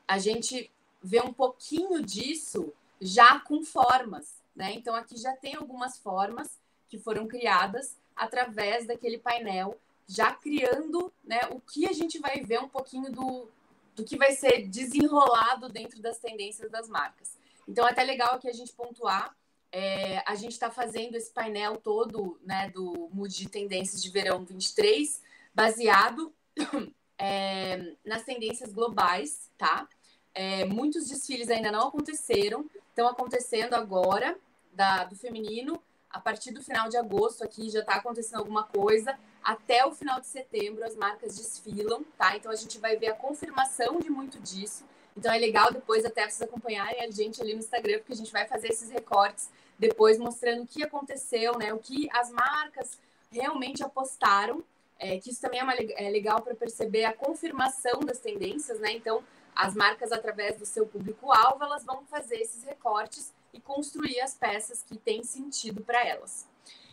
a 0.06 0.18
gente 0.18 0.70
vê 1.02 1.22
um 1.22 1.32
pouquinho 1.32 2.04
disso 2.04 2.74
já 3.00 3.40
com 3.40 3.64
formas, 3.64 4.42
né? 4.54 4.74
Então, 4.74 4.94
aqui 4.94 5.16
já 5.16 5.32
tem 5.38 5.56
algumas 5.56 5.98
formas 6.00 6.60
que 6.90 7.00
foram 7.00 7.30
criadas 7.30 7.96
através 8.14 8.86
daquele 8.86 9.20
painel, 9.20 9.80
já 10.06 10.34
criando 10.34 11.14
né, 11.24 11.40
o 11.50 11.62
que 11.62 11.88
a 11.88 11.94
gente 11.94 12.20
vai 12.20 12.42
ver 12.42 12.60
um 12.60 12.68
pouquinho 12.68 13.10
do, 13.10 13.48
do 13.96 14.04
que 14.04 14.18
vai 14.18 14.34
ser 14.34 14.68
desenrolado 14.68 15.70
dentro 15.70 16.02
das 16.02 16.20
tendências 16.20 16.70
das 16.70 16.88
marcas. 16.90 17.38
Então, 17.68 17.88
é 17.88 17.92
até 17.92 18.04
legal 18.04 18.36
aqui 18.36 18.50
a 18.50 18.54
gente 18.54 18.74
pontuar 18.74 19.36
é, 19.78 20.24
a 20.26 20.36
gente 20.36 20.54
está 20.54 20.72
fazendo 20.72 21.16
esse 21.16 21.30
painel 21.30 21.76
todo 21.76 22.40
né, 22.46 22.70
do 22.70 23.10
Mood 23.12 23.36
de 23.36 23.50
Tendências 23.50 24.02
de 24.02 24.10
Verão 24.10 24.46
23, 24.46 25.22
baseado 25.54 26.34
é, 27.20 27.92
nas 28.06 28.24
tendências 28.24 28.72
globais, 28.72 29.52
tá? 29.58 29.86
É, 30.34 30.64
muitos 30.64 31.10
desfiles 31.10 31.50
ainda 31.50 31.74
não 31.74 31.90
aconteceram, 31.90 32.70
estão 32.88 33.06
acontecendo 33.10 33.74
agora, 33.74 34.38
da, 34.72 35.04
do 35.04 35.16
feminino, 35.18 35.84
a 36.16 36.20
partir 36.22 36.52
do 36.52 36.64
final 36.64 36.88
de 36.88 36.96
agosto 36.96 37.44
aqui 37.44 37.70
já 37.70 37.82
está 37.82 37.96
acontecendo 37.96 38.40
alguma 38.40 38.64
coisa. 38.64 39.20
Até 39.44 39.86
o 39.86 39.92
final 39.92 40.18
de 40.22 40.28
setembro 40.28 40.86
as 40.86 40.96
marcas 40.96 41.36
desfilam, 41.36 42.06
tá? 42.18 42.38
Então 42.38 42.50
a 42.50 42.56
gente 42.56 42.80
vai 42.80 42.96
ver 42.96 43.08
a 43.08 43.14
confirmação 43.14 44.00
de 44.00 44.10
muito 44.10 44.40
disso. 44.40 44.86
Então 45.18 45.30
é 45.34 45.38
legal 45.38 45.74
depois 45.74 46.06
até 46.06 46.22
vocês 46.22 46.42
acompanharem 46.42 47.04
a 47.04 47.12
gente 47.12 47.42
ali 47.42 47.52
no 47.52 47.60
Instagram, 47.60 47.98
porque 47.98 48.14
a 48.14 48.16
gente 48.16 48.32
vai 48.32 48.48
fazer 48.48 48.70
esses 48.70 48.90
recortes 48.90 49.50
depois 49.78 50.18
mostrando 50.18 50.64
o 50.64 50.68
que 50.68 50.84
aconteceu, 50.84 51.58
né? 51.58 51.74
O 51.74 51.80
que 51.80 52.08
as 52.14 52.32
marcas 52.32 52.98
realmente 53.30 53.84
apostaram, 53.84 54.64
é, 54.98 55.18
que 55.20 55.32
isso 55.32 55.42
também 55.42 55.60
é, 55.60 55.64
uma, 55.64 55.74
é 55.74 56.10
legal 56.10 56.42
para 56.42 56.56
perceber 56.56 57.04
a 57.04 57.12
confirmação 57.12 58.00
das 58.00 58.20
tendências, 58.20 58.80
né? 58.80 58.94
Então, 58.94 59.22
as 59.54 59.74
marcas, 59.74 60.14
através 60.14 60.58
do 60.58 60.66
seu 60.66 60.88
público-alvo, 60.88 61.62
elas 61.62 61.84
vão 61.84 62.06
fazer 62.06 62.38
esses 62.38 62.64
recortes 62.64 63.34
e 63.56 63.60
construir 63.62 64.20
as 64.20 64.36
peças 64.36 64.84
que 64.84 64.98
têm 64.98 65.24
sentido 65.24 65.82
para 65.82 66.06
elas. 66.06 66.46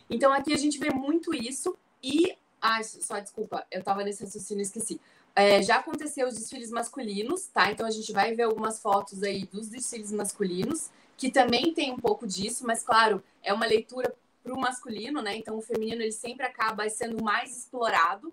Então, 0.08 0.32
aqui 0.32 0.52
a 0.52 0.58
gente 0.58 0.78
vê 0.78 0.90
muito 0.90 1.34
isso 1.34 1.76
e. 2.02 2.36
Ah, 2.60 2.82
só 2.84 3.18
desculpa, 3.18 3.66
eu 3.72 3.80
estava 3.80 4.04
nesse 4.04 4.22
raciocínio 4.22 4.62
esqueci. 4.62 5.00
É, 5.34 5.62
já 5.62 5.76
aconteceu 5.76 6.28
os 6.28 6.34
desfiles 6.34 6.70
masculinos, 6.70 7.46
tá? 7.46 7.72
Então 7.72 7.86
a 7.86 7.90
gente 7.90 8.12
vai 8.12 8.34
ver 8.34 8.42
algumas 8.42 8.80
fotos 8.80 9.22
aí 9.22 9.46
dos 9.46 9.68
desfiles 9.68 10.12
masculinos 10.12 10.90
que 11.16 11.30
também 11.30 11.72
tem 11.72 11.92
um 11.92 11.98
pouco 11.98 12.26
disso, 12.26 12.66
mas 12.66 12.82
claro, 12.82 13.22
é 13.42 13.52
uma 13.52 13.66
leitura 13.66 14.14
para 14.42 14.52
o 14.52 14.60
masculino, 14.60 15.22
né? 15.22 15.36
Então 15.36 15.56
o 15.56 15.62
feminino 15.62 16.02
ele 16.02 16.12
sempre 16.12 16.44
acaba 16.44 16.88
sendo 16.88 17.22
mais 17.22 17.56
explorado. 17.56 18.32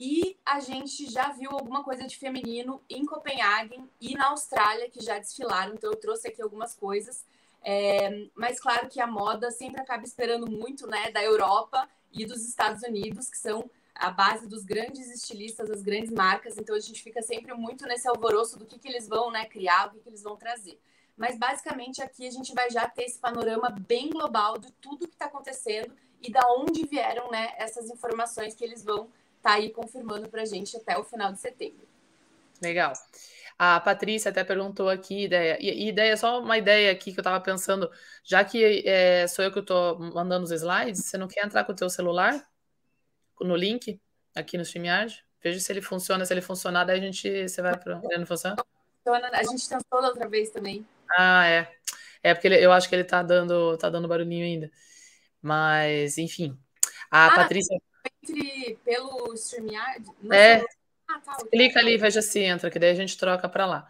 E 0.00 0.36
a 0.46 0.60
gente 0.60 1.10
já 1.10 1.32
viu 1.32 1.50
alguma 1.50 1.82
coisa 1.82 2.06
de 2.06 2.16
feminino 2.16 2.80
em 2.88 3.04
Copenhague 3.04 3.82
e 4.00 4.14
na 4.14 4.28
Austrália 4.28 4.88
que 4.88 5.02
já 5.02 5.18
desfilaram, 5.18 5.74
então 5.74 5.90
eu 5.90 5.96
trouxe 5.96 6.28
aqui 6.28 6.40
algumas 6.40 6.72
coisas. 6.72 7.24
É, 7.62 8.26
mas 8.34 8.60
claro 8.60 8.88
que 8.88 9.00
a 9.00 9.06
moda 9.06 9.50
sempre 9.50 9.80
acaba 9.80 10.04
esperando 10.04 10.50
muito 10.50 10.86
né, 10.86 11.10
da 11.10 11.22
Europa 11.22 11.88
e 12.12 12.24
dos 12.24 12.46
Estados 12.46 12.82
Unidos, 12.82 13.28
que 13.28 13.38
são 13.38 13.68
a 13.94 14.10
base 14.10 14.46
dos 14.46 14.64
grandes 14.64 15.10
estilistas, 15.10 15.68
das 15.68 15.82
grandes 15.82 16.12
marcas, 16.12 16.56
então 16.56 16.74
a 16.74 16.80
gente 16.80 17.02
fica 17.02 17.20
sempre 17.20 17.52
muito 17.54 17.84
nesse 17.84 18.08
alvoroço 18.08 18.58
do 18.58 18.64
que, 18.64 18.78
que 18.78 18.88
eles 18.88 19.08
vão 19.08 19.30
né, 19.30 19.44
criar, 19.46 19.88
o 19.88 19.90
que, 19.90 19.98
que 19.98 20.08
eles 20.08 20.22
vão 20.22 20.36
trazer. 20.36 20.80
Mas 21.16 21.36
basicamente 21.36 22.00
aqui 22.00 22.26
a 22.26 22.30
gente 22.30 22.54
vai 22.54 22.70
já 22.70 22.88
ter 22.88 23.02
esse 23.02 23.18
panorama 23.18 23.70
bem 23.70 24.08
global 24.08 24.56
de 24.56 24.70
tudo 24.74 25.08
que 25.08 25.14
está 25.14 25.26
acontecendo 25.26 25.92
e 26.22 26.30
da 26.30 26.46
onde 26.52 26.86
vieram 26.86 27.28
né, 27.28 27.52
essas 27.56 27.90
informações 27.90 28.54
que 28.54 28.62
eles 28.62 28.84
vão 28.84 29.08
estar 29.36 29.50
tá 29.50 29.52
aí 29.54 29.70
confirmando 29.70 30.28
para 30.28 30.42
a 30.42 30.46
gente 30.46 30.76
até 30.76 30.96
o 30.96 31.02
final 31.02 31.32
de 31.32 31.40
setembro. 31.40 31.86
Legal. 32.62 32.92
A 33.58 33.80
Patrícia 33.80 34.30
até 34.30 34.44
perguntou 34.44 34.88
aqui, 34.88 35.24
ideia. 35.24 35.58
E 35.60 35.88
ideia, 35.88 36.16
só 36.16 36.40
uma 36.40 36.56
ideia 36.56 36.92
aqui 36.92 37.12
que 37.12 37.18
eu 37.18 37.22
estava 37.22 37.40
pensando, 37.40 37.90
já 38.22 38.44
que 38.44 38.86
é, 38.86 39.26
sou 39.26 39.44
eu 39.44 39.52
que 39.52 39.58
estou 39.58 39.98
mandando 39.98 40.44
os 40.44 40.52
slides, 40.52 41.04
você 41.04 41.18
não 41.18 41.26
quer 41.26 41.44
entrar 41.44 41.64
com 41.64 41.72
o 41.72 41.74
teu 41.74 41.90
celular 41.90 42.40
no 43.40 43.56
link 43.56 44.00
aqui 44.34 44.56
no 44.56 44.62
StreamYard? 44.62 45.24
Veja 45.42 45.58
se 45.58 45.72
ele 45.72 45.82
funciona, 45.82 46.24
se 46.24 46.32
ele 46.32 46.40
funcionar, 46.40 46.84
daí 46.84 46.98
a 46.98 47.02
gente. 47.02 47.48
Você 47.48 47.60
vai 47.60 47.76
para. 47.76 48.00
Ele 48.04 48.18
não 48.18 48.26
funciona? 48.26 48.56
A 49.32 49.42
gente 49.42 49.68
tentou 49.68 50.02
da 50.02 50.08
outra 50.08 50.28
vez 50.28 50.50
também. 50.50 50.86
Ah, 51.10 51.46
é. 51.46 51.68
É 52.22 52.34
porque 52.34 52.48
ele, 52.48 52.64
eu 52.64 52.72
acho 52.72 52.88
que 52.88 52.94
ele 52.94 53.04
tá 53.04 53.22
dando, 53.22 53.76
tá 53.76 53.88
dando 53.88 54.06
barulhinho 54.06 54.44
ainda. 54.44 54.70
Mas, 55.40 56.18
enfim. 56.18 56.58
A 57.10 57.26
ah, 57.26 57.34
Patrícia. 57.34 57.80
Entre 58.22 58.78
pelo 58.84 59.32
StreamYard? 59.34 60.04
É. 60.30 60.62
Ah, 61.08 61.20
tá, 61.20 61.36
Clica 61.50 61.80
ali 61.80 61.94
e 61.94 61.98
veja 61.98 62.20
se 62.20 62.40
entra, 62.40 62.70
que 62.70 62.78
daí 62.78 62.90
a 62.90 62.94
gente 62.94 63.16
troca 63.16 63.48
para 63.48 63.66
lá. 63.66 63.88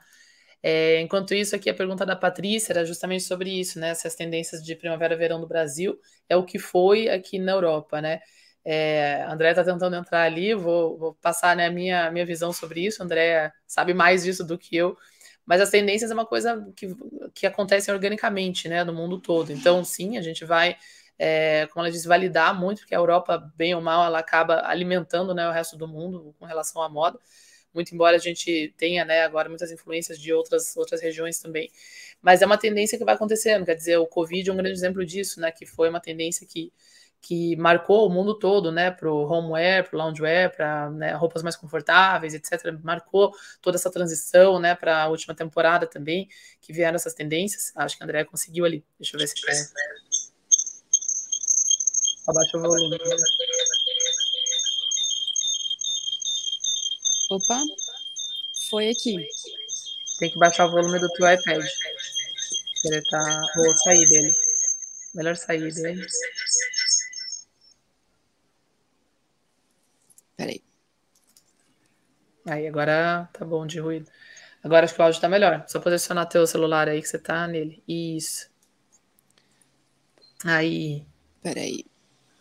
É, 0.63 1.01
enquanto 1.01 1.35
isso, 1.35 1.55
aqui 1.55 1.71
a 1.71 1.75
pergunta 1.75 2.05
da 2.05 2.17
Patrícia 2.17 2.73
era 2.73 2.85
justamente 2.85 3.25
sobre 3.25 3.51
isso, 3.51 3.79
né? 3.79 3.91
Essas 3.91 4.15
tendências 4.15 4.63
de 4.65 4.75
primavera-verão 4.75 5.41
do 5.41 5.47
Brasil 5.47 5.99
é 6.29 6.37
o 6.37 6.45
que 6.45 6.59
foi 6.59 7.09
aqui 7.09 7.39
na 7.39 7.53
Europa, 7.53 8.01
né? 8.01 8.21
É, 8.65 9.25
André 9.29 9.51
está 9.51 9.65
tentando 9.65 9.97
entrar 9.97 10.23
ali, 10.25 10.55
vou, 10.55 10.99
vou 10.99 11.15
passar 11.15 11.57
né, 11.57 11.67
a 11.67 11.71
minha, 11.71 12.11
minha 12.11 12.27
visão 12.27 12.53
sobre 12.53 12.85
isso. 12.85 13.03
André 13.03 13.53
sabe 13.67 13.95
mais 13.95 14.25
disso 14.25 14.45
do 14.45 14.59
que 14.59 14.77
eu. 14.77 14.97
Mas 15.47 15.61
as 15.63 15.71
tendências 15.71 16.11
é 16.11 16.15
uma 16.15 16.27
coisa 16.27 16.71
que, 16.77 16.95
que 17.35 17.47
acontece 17.47 17.91
organicamente, 17.91 18.69
né, 18.69 18.85
no 18.85 18.93
mundo 18.93 19.19
todo. 19.19 19.51
Então, 19.53 19.83
sim, 19.85 20.19
a 20.19 20.23
gente 20.23 20.45
vai, 20.45 20.77
é, 21.19 21.67
como 21.73 21.85
ela 21.85 21.93
disse, 21.93 22.07
validar 22.07 22.59
muito, 22.59 22.81
porque 22.81 22.95
a 22.95 22.99
Europa, 22.99 23.39
bem 23.57 23.75
ou 23.75 23.81
mal, 23.81 24.05
ela 24.05 24.21
acaba 24.21 24.63
alimentando 24.67 25.35
né, 25.35 25.49
o 25.49 25.53
resto 25.53 25.77
do 25.77 25.89
mundo 25.89 26.35
com 26.39 26.47
relação 26.47 26.81
à 26.81 26.89
moda. 26.89 27.19
Muito 27.75 27.95
embora 27.95 28.17
a 28.17 28.21
gente 28.21 28.75
tenha, 28.77 29.05
né, 29.05 29.23
agora 29.23 29.49
muitas 29.49 29.71
influências 29.71 30.19
de 30.19 30.33
outras, 30.33 30.77
outras 30.77 31.03
regiões 31.03 31.39
também. 31.39 31.71
Mas 32.23 32.41
é 32.41 32.47
uma 32.47 32.57
tendência 32.59 32.97
que 32.97 33.05
vai 33.05 33.15
acontecendo, 33.15 33.65
quer 33.65 33.75
dizer, 33.75 33.99
o 33.99 34.07
Covid 34.07 34.49
é 34.49 34.53
um 34.53 34.57
grande 34.57 34.73
exemplo 34.73 35.05
disso, 35.05 35.41
né, 35.41 35.51
que 35.51 35.67
foi 35.67 35.89
uma 35.89 36.01
tendência 36.01 36.47
que, 36.47 36.73
que 37.21 37.57
marcou 37.57 38.07
o 38.07 38.11
mundo 38.11 38.39
todo, 38.39 38.73
né, 38.73 38.91
para 38.91 39.11
o 39.11 39.27
homeware, 39.27 39.89
para 39.89 39.97
o 39.97 40.03
loungewear, 40.03 40.55
para 40.55 40.91
né, 40.91 41.13
roupas 41.15 41.43
mais 41.43 41.57
confortáveis, 41.57 42.33
etc. 42.35 42.73
Marcou 42.83 43.33
toda 43.61 43.77
essa 43.77 43.91
transição, 43.91 44.59
né, 44.59 44.75
para 44.75 45.03
a 45.03 45.09
última 45.09 45.35
temporada 45.35 45.87
também, 45.87 46.29
que 46.61 46.73
vieram 46.73 46.97
essas 46.97 47.15
tendências. 47.15 47.73
Acho 47.77 47.97
que 47.97 48.03
a 48.03 48.07
Andrea 48.07 48.25
conseguiu 48.25 48.65
ali. 48.65 48.85
Deixa 48.99 49.17
eu 49.17 49.21
ver 49.21 49.27
se 49.27 49.35
abaixa 52.29 52.59
o 52.59 52.61
volume. 52.61 52.99
Opa, 57.31 57.63
foi 58.71 58.91
aqui. 58.91 59.17
Tem 60.19 60.31
que 60.31 60.39
baixar 60.39 60.67
o 60.67 60.71
volume 60.71 60.99
do 60.99 61.09
teu 61.11 61.31
iPad. 61.31 61.65
Ele 62.85 63.03
tá. 63.03 63.43
Vou 63.57 63.77
sair 63.77 64.07
dele. 64.07 64.35
Melhor 65.15 65.37
sair 65.37 65.73
dele. 65.73 66.07
Peraí. 70.37 70.63
Aí, 72.47 72.67
agora 72.67 73.29
tá 73.33 73.45
bom 73.45 73.67
de 73.67 73.79
ruído. 73.81 74.11
Agora 74.63 74.85
acho 74.85 74.95
que 74.95 75.01
o 75.01 75.05
áudio 75.05 75.21
tá 75.21 75.29
melhor. 75.29 75.65
Só 75.69 75.81
posicionar 75.81 76.29
teu 76.29 76.47
celular 76.47 76.89
aí 76.89 77.01
que 77.01 77.09
você 77.09 77.19
tá 77.19 77.47
nele. 77.47 77.83
Isso. 77.87 78.51
Aí. 80.45 81.07
Peraí. 81.43 81.88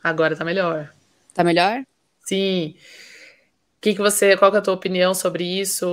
Agora 0.08 0.36
tá 0.36 0.46
melhor. 0.46 0.94
Tá 1.34 1.44
melhor? 1.44 1.84
Sim. 2.26 2.76
Que 3.80 3.94
que 3.94 4.02
você, 4.02 4.36
qual 4.36 4.50
que 4.50 4.58
é 4.58 4.60
a 4.60 4.64
tua 4.64 4.74
opinião 4.74 5.14
sobre 5.14 5.44
isso, 5.44 5.86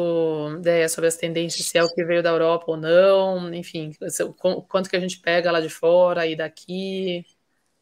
ideia 0.59 0.89
sobre 0.89 1.09
as 1.09 1.17
tendências, 1.17 1.67
se 1.67 1.77
é 1.77 1.85
o 1.85 1.93
que 1.93 2.05
veio 2.05 2.23
da 2.23 2.31
Europa 2.31 2.65
ou 2.69 2.77
não, 2.77 3.53
enfim, 3.53 3.93
quanto 4.69 4.89
que 4.89 4.97
a 4.97 5.01
gente 5.01 5.21
pega 5.21 5.53
lá 5.53 5.61
de 5.61 5.69
fora 5.69 6.27
e 6.27 6.35
daqui? 6.35 7.25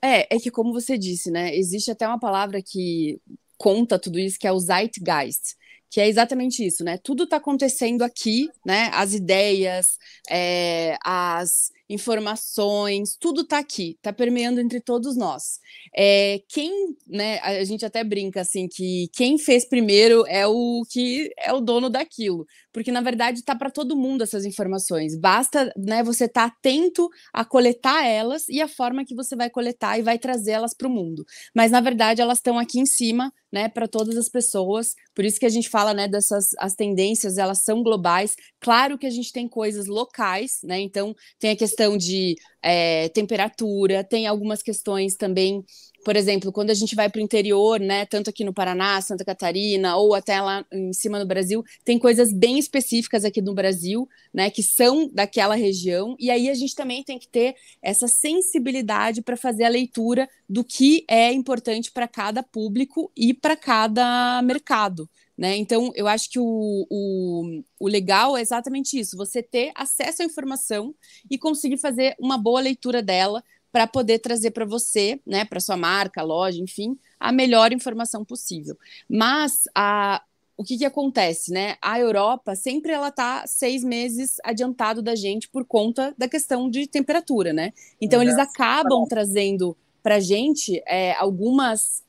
É, 0.03 0.35
é 0.35 0.41
que 0.41 0.51
como 0.51 0.73
você 0.73 0.99
disse, 0.99 1.31
né, 1.31 1.55
existe 1.55 1.91
até 1.91 2.07
uma 2.07 2.19
palavra 2.19 2.61
que 2.61 3.21
conta 3.57 3.99
tudo 3.99 4.19
isso, 4.19 4.39
que 4.39 4.47
é 4.47 4.53
o 4.53 4.59
zeitgeist, 4.59 5.55
que 5.89 6.01
é 6.01 6.09
exatamente 6.09 6.67
isso, 6.67 6.83
né? 6.83 6.99
Tudo 6.99 7.25
está 7.25 7.37
acontecendo 7.37 8.03
aqui, 8.03 8.49
né? 8.65 8.91
As 8.95 9.13
ideias, 9.13 9.99
é, 10.29 10.97
as 11.05 11.71
informações, 11.93 13.17
tudo 13.19 13.43
está 13.43 13.59
aqui, 13.59 13.97
está 13.97 14.13
permeando 14.13 14.61
entre 14.61 14.81
todos 14.81 15.17
nós. 15.17 15.61
É, 15.95 16.41
quem, 16.49 16.97
né, 17.07 17.39
a 17.41 17.63
gente 17.65 17.85
até 17.85 18.03
brinca 18.03 18.41
assim 18.41 18.67
que 18.69 19.09
quem 19.13 19.39
fez 19.39 19.65
primeiro 19.65 20.25
é 20.27 20.47
o 20.47 20.83
que 20.89 21.31
é 21.39 21.53
o 21.53 21.61
dono 21.61 21.91
daquilo, 21.91 22.47
porque 22.73 22.91
na 22.91 23.01
verdade 23.01 23.41
está 23.41 23.55
para 23.55 23.71
todo 23.71 23.97
mundo 23.97 24.23
essas 24.23 24.45
informações. 24.45 25.17
Basta, 25.17 25.73
né, 25.77 26.03
você 26.03 26.25
estar 26.25 26.49
tá 26.49 26.57
atento 26.57 27.09
a 27.33 27.45
coletar 27.45 28.05
elas 28.05 28.49
e 28.49 28.61
a 28.61 28.69
forma 28.69 29.05
que 29.05 29.15
você 29.15 29.37
vai 29.37 29.51
coletar 29.51 29.99
e 29.99 30.03
vai 30.03 30.19
trazer 30.19 30.53
elas 30.53 30.75
para 30.75 30.89
o 30.89 30.91
mundo. 30.91 31.25
Mas 31.55 31.71
na 31.71 31.81
verdade 31.81 32.23
elas 32.23 32.39
estão 32.39 32.59
aqui 32.59 32.81
em 32.81 32.87
cima, 32.87 33.33
né, 33.53 33.69
para 33.69 33.87
todas 33.87 34.17
as 34.17 34.29
pessoas. 34.29 34.95
Por 35.15 35.25
isso 35.25 35.39
que 35.39 35.47
a 35.47 35.51
gente 35.51 35.69
fala, 35.69 35.93
né, 35.93 36.09
dessas 36.09 36.51
as 36.59 36.75
tendências, 36.75 37.39
elas 37.39 37.63
são 37.63 37.83
globais. 37.83 38.35
Claro 38.61 38.97
que 38.97 39.07
a 39.07 39.11
gente 39.11 39.33
tem 39.33 39.47
coisas 39.49 39.87
locais, 39.87 40.61
né? 40.63 40.81
Então 40.81 41.15
tem 41.39 41.51
a 41.51 41.57
questão 41.57 41.83
questão 41.83 41.97
de 41.97 42.37
é, 42.63 43.09
temperatura, 43.09 44.05
tem 44.05 44.27
algumas 44.27 44.63
questões 44.63 45.17
também, 45.17 45.65
por 46.05 46.17
exemplo, 46.17 46.53
quando 46.53 46.71
a 46.71 46.75
gente 46.75 46.95
vai 46.95 47.09
para 47.09 47.21
o 47.21 47.23
interior, 47.23 47.79
né, 47.79 48.05
tanto 48.07 48.31
aqui 48.31 48.45
no 48.45 48.53
Paraná, 48.53 49.01
Santa 49.01 49.25
Catarina, 49.25 49.97
ou 49.97 50.15
até 50.15 50.41
lá 50.41 50.65
em 50.73 50.93
cima 50.93 51.19
no 51.19 51.27
Brasil, 51.27 51.65
tem 51.85 51.99
coisas 51.99 52.33
bem 52.33 52.59
específicas 52.59 53.25
aqui 53.25 53.41
no 53.41 53.55
Brasil, 53.55 54.09
né, 54.33 54.51
que 54.51 54.63
são 54.63 55.09
daquela 55.13 55.55
região, 55.55 56.17
e 56.19 56.31
aí 56.31 56.49
a 56.49 56.55
gente 56.55 56.75
também 56.75 57.03
tem 57.03 57.19
que 57.19 57.29
ter 57.29 57.55
essa 57.81 58.09
sensibilidade 58.09 59.23
para 59.23 59.37
fazer 59.37 59.65
a 59.65 59.69
leitura 59.69 60.29
do 60.49 60.65
que 60.65 61.05
é 61.09 61.33
importante 61.33 61.91
para 61.93 62.09
cada 62.09 62.43
público 62.43 63.11
e 63.17 63.33
para 63.33 63.57
cada 63.57 64.43
mercado. 64.43 65.09
Né? 65.37 65.57
Então, 65.57 65.91
eu 65.95 66.07
acho 66.07 66.31
que 66.31 66.39
o, 66.39 66.87
o, 66.91 67.63
o, 67.81 67.89
legal 67.89 68.37
é 68.37 68.43
exatamente 68.43 68.99
isso: 68.99 69.17
você 69.17 69.43
ter 69.43 69.73
acesso 69.75 70.23
à 70.23 70.25
informação 70.25 70.95
e 71.31 71.39
conseguir 71.39 71.79
fazer 71.79 72.15
uma 72.19 72.37
boa 72.37 72.61
leitura 72.61 73.03
dela 73.03 73.43
para 73.73 73.87
poder 73.87 74.19
trazer 74.19 74.51
para 74.51 74.67
você, 74.67 75.19
né, 75.27 75.45
para 75.45 75.59
sua 75.59 75.77
marca, 75.77 76.23
loja, 76.23 76.61
enfim, 76.61 76.97
a 77.19 77.33
melhor 77.33 77.73
informação 77.73 78.25
possível. 78.25 78.77
Mas 79.09 79.63
a, 79.75 80.23
o 80.57 80.63
que, 80.63 80.77
que 80.77 80.85
acontece, 80.85 81.51
né? 81.51 81.77
A 81.81 81.99
Europa 81.99 82.55
sempre 82.55 82.93
ela 82.93 83.09
está 83.09 83.47
seis 83.47 83.83
meses 83.83 84.37
adiantado 84.45 85.01
da 85.01 85.17
gente 85.17 85.49
por 85.49 85.65
conta 85.65 86.15
da 86.17 86.29
questão 86.29 86.69
de 86.69 86.87
temperatura, 86.87 87.53
né? 87.53 87.73
Então, 88.01 88.21
eles 88.21 88.39
acabam 88.39 89.07
trazendo 89.09 89.77
para 90.03 90.17
a 90.17 90.21
gente 90.21 90.83
é, 90.87 91.15
algumas 91.15 92.03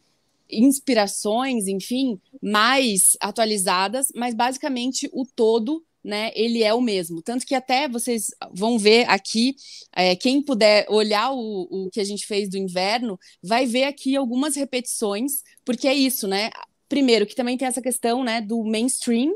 inspirações, 0.50 1.67
enfim, 1.67 2.20
mais 2.41 3.17
atualizadas, 3.20 4.12
mas 4.13 4.36
basicamente 4.36 5.10
o 5.13 5.25
todo 5.25 5.84
né, 6.03 6.31
ele 6.36 6.63
é 6.63 6.74
o 6.74 6.81
mesmo. 6.81 7.22
Tanto 7.22 7.45
que 7.45 7.55
até 7.55 7.88
vocês 7.88 8.27
vão 8.53 8.77
ver 8.77 9.10
aqui, 9.10 9.55
é, 9.95 10.15
quem 10.15 10.41
puder 10.41 10.86
olhar 10.89 11.31
o, 11.31 11.67
o 11.69 11.89
que 11.89 12.00
a 12.00 12.03
gente 12.03 12.25
fez 12.25 12.50
do 12.50 12.57
inverno, 12.57 13.19
vai 13.41 13.65
ver 13.65 13.86
aqui 13.86 14.15
algumas 14.15 14.55
repetições, 14.55 15.43
porque 15.63 15.88
é 15.88 15.93
isso, 15.93 16.27
né? 16.27 16.50
Primeiro, 16.89 17.25
que 17.25 17.36
também 17.36 17.57
tem 17.57 17.67
essa 17.67 17.81
questão 17.81 18.24
né, 18.24 18.41
do 18.41 18.63
mainstream, 18.63 19.33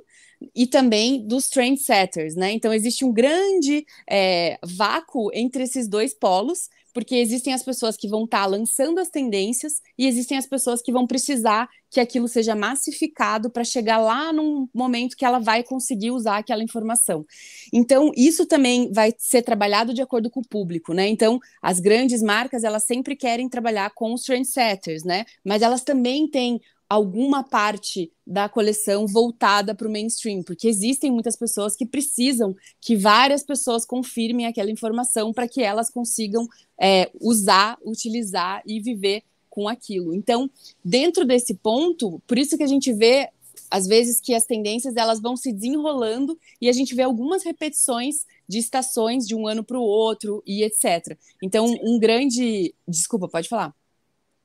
e 0.56 0.68
também 0.68 1.26
dos 1.26 1.50
trendsetters, 1.50 2.36
né? 2.36 2.52
Então 2.52 2.74
existe 2.74 3.04
um 3.04 3.12
grande 3.12 3.86
é, 4.08 4.60
vácuo 4.64 5.32
entre 5.34 5.64
esses 5.64 5.88
dois 5.88 6.14
polos, 6.14 6.70
porque 6.98 7.13
existem 7.18 7.54
as 7.54 7.62
pessoas 7.62 7.96
que 7.96 8.08
vão 8.08 8.24
estar 8.24 8.39
tá 8.42 8.46
lançando 8.48 8.98
as 8.98 9.08
tendências 9.08 9.84
e 9.96 10.08
existem 10.08 10.36
as 10.36 10.48
pessoas 10.48 10.82
que 10.82 10.92
vão 10.92 11.06
precisar 11.06 11.70
que 11.92 12.00
aquilo 12.00 12.27
seja 12.27 12.56
massificado 12.56 13.51
para 13.51 13.63
chegar 13.63 14.00
lá 14.00 14.34
num 14.34 14.68
momento 14.74 15.16
que 15.16 15.24
ela 15.24 15.38
vai 15.38 15.62
conseguir 15.62 16.10
usar 16.10 16.38
aquela 16.38 16.63
informação. 16.63 17.24
Então, 17.72 18.12
isso 18.18 18.48
também 18.48 18.92
vai 18.92 19.13
ser 19.20 19.44
trabalhado 19.44 19.94
de 19.94 20.01
acordo 20.01 20.27
com 20.32 20.39
o 20.39 20.48
público, 20.48 20.92
né? 20.92 21.08
Então, 21.08 21.39
as 21.62 21.80
grandes 21.80 22.24
marcas, 22.24 22.63
elas 22.63 22.86
sempre 22.86 23.16
querem 23.16 23.48
trabalhar 23.48 23.92
com 23.92 24.12
os 24.12 24.24
trendsetters, 24.24 25.04
né? 25.04 25.24
Mas 25.46 25.62
elas 25.62 25.84
também 25.84 26.27
têm 26.27 26.60
alguma 26.89 27.44
parte 27.44 28.12
da 28.25 28.48
coleção 28.48 29.06
voltada 29.06 29.75
para 29.75 29.88
o 29.88 29.91
mainstream, 29.91 30.41
porque 30.41 30.67
existem 30.67 31.12
muitas 31.12 31.36
pessoas 31.36 31.75
que 31.75 31.86
precisam 31.86 32.56
que 32.79 32.96
várias 32.96 33.44
pessoas 33.44 33.86
confirmem 33.86 34.46
aquela 34.46 34.72
informação 34.72 35.34
para 35.34 35.48
que 35.48 35.62
elas 35.62 35.89
consigam 35.89 36.48
é, 36.79 37.10
usar, 37.20 37.77
utilizar 37.84 38.62
e 38.65 38.79
viver 38.79 39.24
com 39.50 39.67
aquilo. 39.67 40.13
Então, 40.13 40.50
dentro 40.84 41.25
desse 41.25 41.56
ponto, 41.56 42.22
por 42.27 42.38
isso 42.38 42.58
que 42.58 42.63
a 42.63 42.67
gente 42.67 42.94
vê 42.94 43.29
às 43.70 43.86
vezes 43.86 44.22
que 44.22 44.34
as 44.34 44.46
tendências 44.46 44.96
elas 44.96 45.20
vão 45.20 45.36
se 45.36 45.51
desenrolando 45.51 46.39
e 46.62 46.70
a 46.70 46.72
gente 46.72 46.96
vê 46.96 47.01
algumas 47.01 47.44
repetições 47.44 48.25
de 48.48 48.60
estações 48.60 49.27
de 49.27 49.36
um 49.36 49.46
ano 49.46 49.63
para 49.63 49.77
o 49.77 49.82
outro 49.82 50.41
e 50.46 50.63
etc. 50.63 51.17
Então, 51.44 51.65
um 51.82 52.00
grande, 52.00 52.74
desculpa, 52.88 53.27
pode 53.27 53.50
falar. 53.50 53.75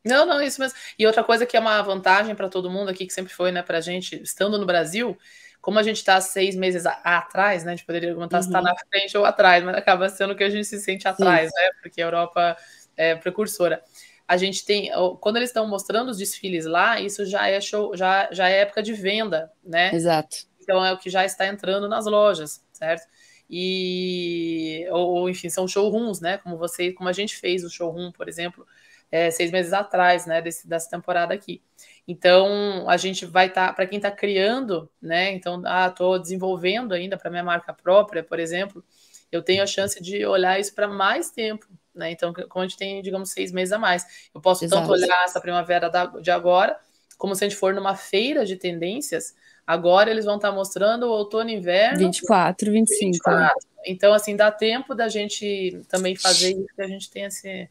Não, 0.05 0.27
não, 0.27 0.43
isso 0.43 0.61
mesmo. 0.61 0.77
E 0.99 1.07
outra 1.07 1.23
coisa 1.23 1.47
que 1.47 1.57
é 1.57 1.61
uma 1.61 1.81
vantagem 1.83 2.35
para 2.35 2.49
todo 2.49 2.71
mundo 2.71 2.91
aqui, 2.91 3.07
que 3.07 3.13
sempre 3.13 3.33
foi, 3.33 3.53
né, 3.53 3.63
para 3.63 3.79
a 3.79 3.81
gente, 3.81 4.21
estando 4.23 4.59
no 4.59 4.67
Brasil, 4.67 5.17
como 5.61 5.79
a 5.79 5.83
gente 5.83 5.99
está 5.99 6.21
seis 6.21 6.57
meses 6.57 6.85
atrás, 6.87 7.65
né, 7.65 7.73
a 7.73 7.77
gente 7.77 7.87
poderia 7.87 8.09
perguntar 8.09 8.39
uhum. 8.39 8.43
se 8.43 8.49
está 8.49 8.61
na 8.61 8.75
frente 8.91 9.17
ou 9.17 9.25
atrás, 9.25 9.63
mas 9.63 9.77
acaba 9.77 10.09
sendo 10.09 10.35
que 10.35 10.43
a 10.43 10.51
gente 10.51 10.65
se 10.65 10.81
sente 10.81 11.07
atrás, 11.07 11.51
Sim. 11.51 11.57
né, 11.57 11.71
porque 11.81 12.03
a 12.03 12.05
Europa 12.05 12.57
é 12.97 13.15
precursora. 13.15 13.83
A 14.27 14.37
gente 14.37 14.65
tem, 14.65 14.91
quando 15.21 15.37
eles 15.37 15.51
estão 15.51 15.69
mostrando 15.69 16.11
os 16.11 16.19
desfiles 16.19 16.65
lá, 16.65 17.01
isso 17.01 17.25
já 17.27 17.49
é 17.49 17.61
show, 17.61 17.97
já, 17.97 18.29
já 18.33 18.49
é 18.49 18.61
época 18.61 18.83
de 18.83 18.93
venda, 18.93 19.53
né? 19.63 19.95
Exato. 19.95 20.47
Então 20.61 20.85
é 20.85 20.93
o 20.93 20.99
que 20.99 21.11
já 21.11 21.25
está 21.25 21.47
entrando 21.47 21.89
nas 21.89 22.07
lojas, 22.07 22.65
certo? 22.73 23.07
E 23.51 24.87
ou, 24.91 25.29
enfim, 25.29 25.51
são 25.51 25.69
showrooms, 25.69 26.21
né? 26.21 26.39
Como 26.39 26.57
você, 26.57 26.93
como 26.93 27.09
a 27.09 27.13
gente 27.13 27.37
fez 27.37 27.63
o 27.65 27.69
showroom, 27.69 28.11
por 28.11 28.29
exemplo, 28.29 28.67
é, 29.13 29.31
seis 29.31 29.51
meses 29.51 29.75
atrás, 29.75 30.25
né, 30.25 30.41
desse, 30.41 30.67
dessa 30.67 30.89
temporada 30.89 31.35
aqui. 31.35 31.61
Então, 32.09 32.89
a 32.89 32.97
gente 32.97 33.27
vai 33.27 33.49
estar, 33.49 33.69
tá, 33.69 33.73
para 33.75 33.87
quem 33.87 33.99
está 33.99 34.11
criando, 34.11 34.91
né, 35.01 35.31
então, 35.33 35.63
ah, 35.67 35.89
estou 35.89 36.19
desenvolvendo 36.19 36.95
ainda 36.95 37.19
para 37.19 37.31
minha 37.31 37.45
marca 37.45 37.75
própria, 37.75 38.25
por 38.25 38.41
exemplo, 38.41 38.83
eu 39.31 39.43
tenho 39.43 39.63
a 39.63 39.67
chance 39.67 40.03
de 40.03 40.25
olhar 40.25 40.59
isso 40.59 40.75
para 40.75 40.89
mais 40.89 41.31
tempo, 41.31 41.67
né, 41.95 42.11
então, 42.11 42.33
como 42.49 42.65
a 42.65 42.67
gente 42.67 42.79
tem, 42.79 43.03
digamos, 43.03 43.31
seis 43.31 43.53
meses 43.53 43.73
a 43.73 43.79
mais, 43.79 44.31
eu 44.35 44.41
posso 44.41 44.65
Exato. 44.65 44.81
tanto 44.81 44.93
olhar 44.93 45.25
essa 45.25 45.41
primavera 45.41 45.91
da, 45.91 46.07
de 46.07 46.31
agora, 46.31 46.79
como 47.19 47.37
se 47.37 47.45
a 47.45 47.49
gente 47.49 47.59
for 47.59 47.75
numa 47.75 47.95
feira 47.95 48.47
de 48.47 48.57
tendências, 48.57 49.35
agora 49.67 50.11
eles 50.11 50.25
vão 50.25 50.37
estar 50.37 50.49
tá 50.49 50.55
mostrando 50.55 51.05
o 51.05 51.11
outono 51.11 51.51
e 51.51 51.55
inverno. 51.55 51.99
24, 51.99 52.73
25. 52.73 53.13
24. 53.13 53.55
Então, 53.87 54.13
assim, 54.13 54.35
dá 54.35 54.51
tempo 54.51 54.95
da 54.95 55.09
gente 55.09 55.83
também 55.89 56.17
fazer 56.17 56.53
isso, 56.53 56.75
que 56.75 56.83
a 56.83 56.89
gente 56.89 57.11
tem 57.11 57.25
esse 57.25 57.69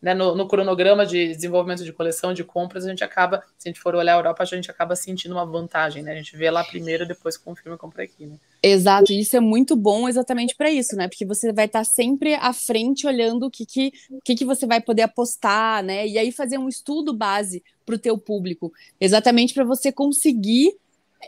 né, 0.00 0.14
no, 0.14 0.34
no, 0.34 0.46
cronograma 0.46 1.04
de 1.04 1.34
desenvolvimento 1.34 1.84
de 1.84 1.92
coleção, 1.92 2.32
de 2.32 2.44
compras, 2.44 2.86
a 2.86 2.88
gente 2.88 3.02
acaba, 3.02 3.42
se 3.58 3.68
a 3.68 3.70
gente 3.70 3.80
for 3.80 3.96
olhar 3.96 4.14
a 4.14 4.18
Europa, 4.18 4.42
a 4.42 4.46
gente 4.46 4.70
acaba 4.70 4.94
sentindo 4.94 5.34
uma 5.34 5.44
vantagem, 5.44 6.02
né? 6.02 6.12
A 6.12 6.16
gente 6.16 6.36
vê 6.36 6.50
lá 6.50 6.62
primeiro, 6.62 7.06
depois 7.06 7.36
confirma 7.36 7.74
e 7.74 7.78
compra 7.78 8.04
aqui, 8.04 8.24
né? 8.26 8.36
Exato, 8.62 9.12
e 9.12 9.20
isso 9.20 9.36
é 9.36 9.40
muito 9.40 9.74
bom 9.74 10.08
exatamente 10.08 10.54
para 10.54 10.70
isso, 10.70 10.94
né? 10.94 11.08
Porque 11.08 11.26
você 11.26 11.52
vai 11.52 11.64
estar 11.66 11.84
sempre 11.84 12.34
à 12.34 12.52
frente 12.52 13.06
olhando 13.06 13.46
o 13.46 13.50
que, 13.50 13.66
que, 13.66 13.92
o 14.10 14.20
que, 14.24 14.36
que 14.36 14.44
você 14.44 14.66
vai 14.66 14.80
poder 14.80 15.02
apostar, 15.02 15.82
né? 15.82 16.06
E 16.06 16.16
aí 16.16 16.30
fazer 16.30 16.58
um 16.58 16.68
estudo 16.68 17.12
base 17.12 17.62
para 17.84 17.96
o 17.96 17.98
teu 17.98 18.16
público, 18.16 18.72
exatamente 19.00 19.52
para 19.52 19.64
você 19.64 19.90
conseguir 19.90 20.76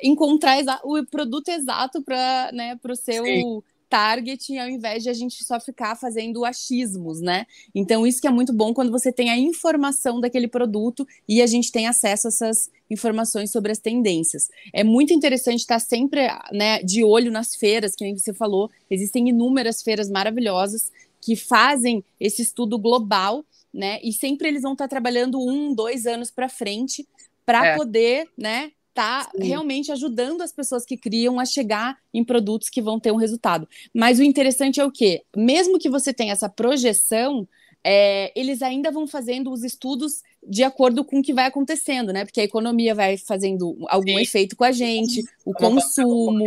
encontrar 0.02 0.58
o 0.84 1.04
produto 1.06 1.48
exato 1.48 2.00
para 2.02 2.50
né, 2.52 2.78
o 2.82 2.94
seu 2.94 3.24
Sim 3.24 3.62
target 3.90 4.56
ao 4.56 4.68
invés 4.68 5.02
de 5.02 5.10
a 5.10 5.12
gente 5.12 5.44
só 5.44 5.58
ficar 5.58 5.96
fazendo 5.96 6.44
achismos, 6.44 7.20
né? 7.20 7.44
Então, 7.74 8.06
isso 8.06 8.20
que 8.20 8.28
é 8.28 8.30
muito 8.30 8.52
bom 8.52 8.72
quando 8.72 8.92
você 8.92 9.12
tem 9.12 9.28
a 9.28 9.36
informação 9.36 10.20
daquele 10.20 10.46
produto 10.46 11.06
e 11.28 11.42
a 11.42 11.46
gente 11.46 11.72
tem 11.72 11.88
acesso 11.88 12.28
a 12.28 12.30
essas 12.30 12.70
informações 12.88 13.50
sobre 13.50 13.72
as 13.72 13.78
tendências. 13.78 14.48
É 14.72 14.84
muito 14.84 15.12
interessante 15.12 15.60
estar 15.60 15.80
sempre 15.80 16.28
né, 16.52 16.80
de 16.82 17.02
olho 17.02 17.32
nas 17.32 17.56
feiras, 17.56 17.96
que 17.96 18.04
nem 18.04 18.16
você 18.16 18.32
falou, 18.32 18.70
existem 18.88 19.28
inúmeras 19.28 19.82
feiras 19.82 20.08
maravilhosas 20.08 20.92
que 21.20 21.34
fazem 21.34 22.02
esse 22.18 22.42
estudo 22.42 22.78
global, 22.78 23.44
né? 23.74 24.00
E 24.02 24.12
sempre 24.12 24.48
eles 24.48 24.62
vão 24.62 24.72
estar 24.72 24.88
trabalhando 24.88 25.38
um, 25.38 25.74
dois 25.74 26.06
anos 26.06 26.30
para 26.30 26.48
frente 26.48 27.06
para 27.44 27.66
é. 27.66 27.76
poder, 27.76 28.28
né, 28.38 28.70
está 29.00 29.30
realmente 29.38 29.90
ajudando 29.90 30.42
as 30.42 30.52
pessoas 30.52 30.84
que 30.84 30.96
criam 30.96 31.40
a 31.40 31.46
chegar 31.46 31.98
em 32.12 32.22
produtos 32.22 32.68
que 32.68 32.82
vão 32.82 33.00
ter 33.00 33.10
um 33.10 33.16
resultado. 33.16 33.66
Mas 33.94 34.18
o 34.18 34.22
interessante 34.22 34.78
é 34.78 34.84
o 34.84 34.90
quê? 34.90 35.22
Mesmo 35.34 35.78
que 35.78 35.88
você 35.88 36.12
tenha 36.12 36.32
essa 36.32 36.50
projeção, 36.50 37.48
é, 37.82 38.30
eles 38.38 38.60
ainda 38.60 38.90
vão 38.90 39.06
fazendo 39.06 39.50
os 39.50 39.64
estudos 39.64 40.22
de 40.46 40.62
acordo 40.62 41.02
com 41.02 41.20
o 41.20 41.22
que 41.22 41.32
vai 41.32 41.46
acontecendo, 41.46 42.12
né? 42.12 42.26
Porque 42.26 42.42
a 42.42 42.44
economia 42.44 42.94
vai 42.94 43.16
fazendo 43.16 43.76
algum 43.88 44.16
Sim. 44.16 44.20
efeito 44.20 44.54
com 44.54 44.64
a 44.64 44.72
gente, 44.72 45.24
o 45.46 45.54
consumo. 45.54 46.44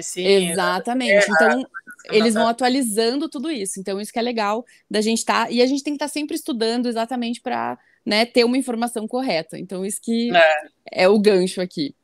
Sim, 0.00 0.50
exatamente. 0.50 1.26
Então, 1.30 1.66
eles 2.10 2.34
vão 2.34 2.46
atualizando 2.46 3.28
tudo 3.28 3.50
isso. 3.50 3.80
Então, 3.80 4.00
isso 4.00 4.12
que 4.12 4.18
é 4.18 4.22
legal 4.22 4.64
da 4.88 5.00
gente 5.00 5.18
estar. 5.18 5.46
Tá, 5.46 5.50
e 5.50 5.60
a 5.60 5.66
gente 5.66 5.82
tem 5.82 5.94
que 5.94 5.96
estar 5.96 6.08
tá 6.08 6.12
sempre 6.12 6.36
estudando 6.36 6.86
exatamente 6.86 7.40
para 7.40 7.78
né, 8.08 8.24
ter 8.24 8.42
uma 8.42 8.56
informação 8.56 9.06
correta. 9.06 9.58
Então, 9.58 9.84
isso 9.84 10.00
que 10.02 10.34
é, 10.34 11.02
é 11.02 11.08
o 11.08 11.18
gancho 11.18 11.60
aqui. 11.60 11.94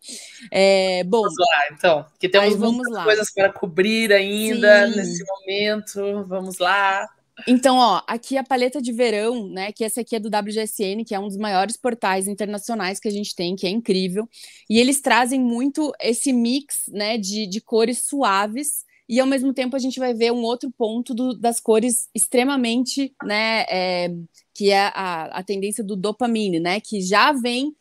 É, 0.50 1.02
bom, 1.04 1.22
vamos 1.22 1.34
lá, 1.38 1.64
então, 1.72 2.06
que 2.20 2.28
temos 2.28 2.58
muitas 2.58 2.92
lá. 2.92 3.04
coisas 3.04 3.32
para 3.32 3.50
cobrir 3.50 4.12
ainda 4.12 4.86
Sim. 4.86 4.96
nesse 4.96 5.24
momento. 5.24 6.24
Vamos 6.28 6.58
lá. 6.58 7.08
Então, 7.48 7.78
ó, 7.78 8.02
aqui 8.06 8.36
a 8.36 8.44
paleta 8.44 8.82
de 8.82 8.92
verão, 8.92 9.48
né? 9.48 9.72
Que 9.72 9.82
essa 9.82 10.02
aqui 10.02 10.14
é 10.14 10.20
do 10.20 10.28
WGSN, 10.28 11.04
que 11.06 11.14
é 11.14 11.18
um 11.18 11.26
dos 11.26 11.38
maiores 11.38 11.76
portais 11.76 12.28
internacionais 12.28 13.00
que 13.00 13.08
a 13.08 13.10
gente 13.10 13.34
tem, 13.34 13.56
que 13.56 13.66
é 13.66 13.70
incrível. 13.70 14.28
E 14.68 14.78
eles 14.78 15.00
trazem 15.00 15.40
muito 15.40 15.90
esse 15.98 16.34
mix, 16.34 16.82
né, 16.88 17.16
de, 17.16 17.46
de 17.46 17.62
cores 17.62 18.04
suaves 18.04 18.84
e 19.08 19.20
ao 19.20 19.26
mesmo 19.26 19.52
tempo 19.52 19.76
a 19.76 19.78
gente 19.78 19.98
vai 19.98 20.14
ver 20.14 20.32
um 20.32 20.42
outro 20.42 20.70
ponto 20.70 21.14
do, 21.14 21.34
das 21.34 21.60
cores 21.60 22.08
extremamente, 22.14 23.14
né, 23.22 23.64
é, 23.68 24.14
que 24.54 24.70
é 24.70 24.86
a, 24.94 25.24
a 25.26 25.42
tendência 25.42 25.84
do 25.84 25.94
dopamine, 25.94 26.58
né, 26.58 26.80
que 26.80 27.00
já 27.02 27.32
vem 27.32 27.74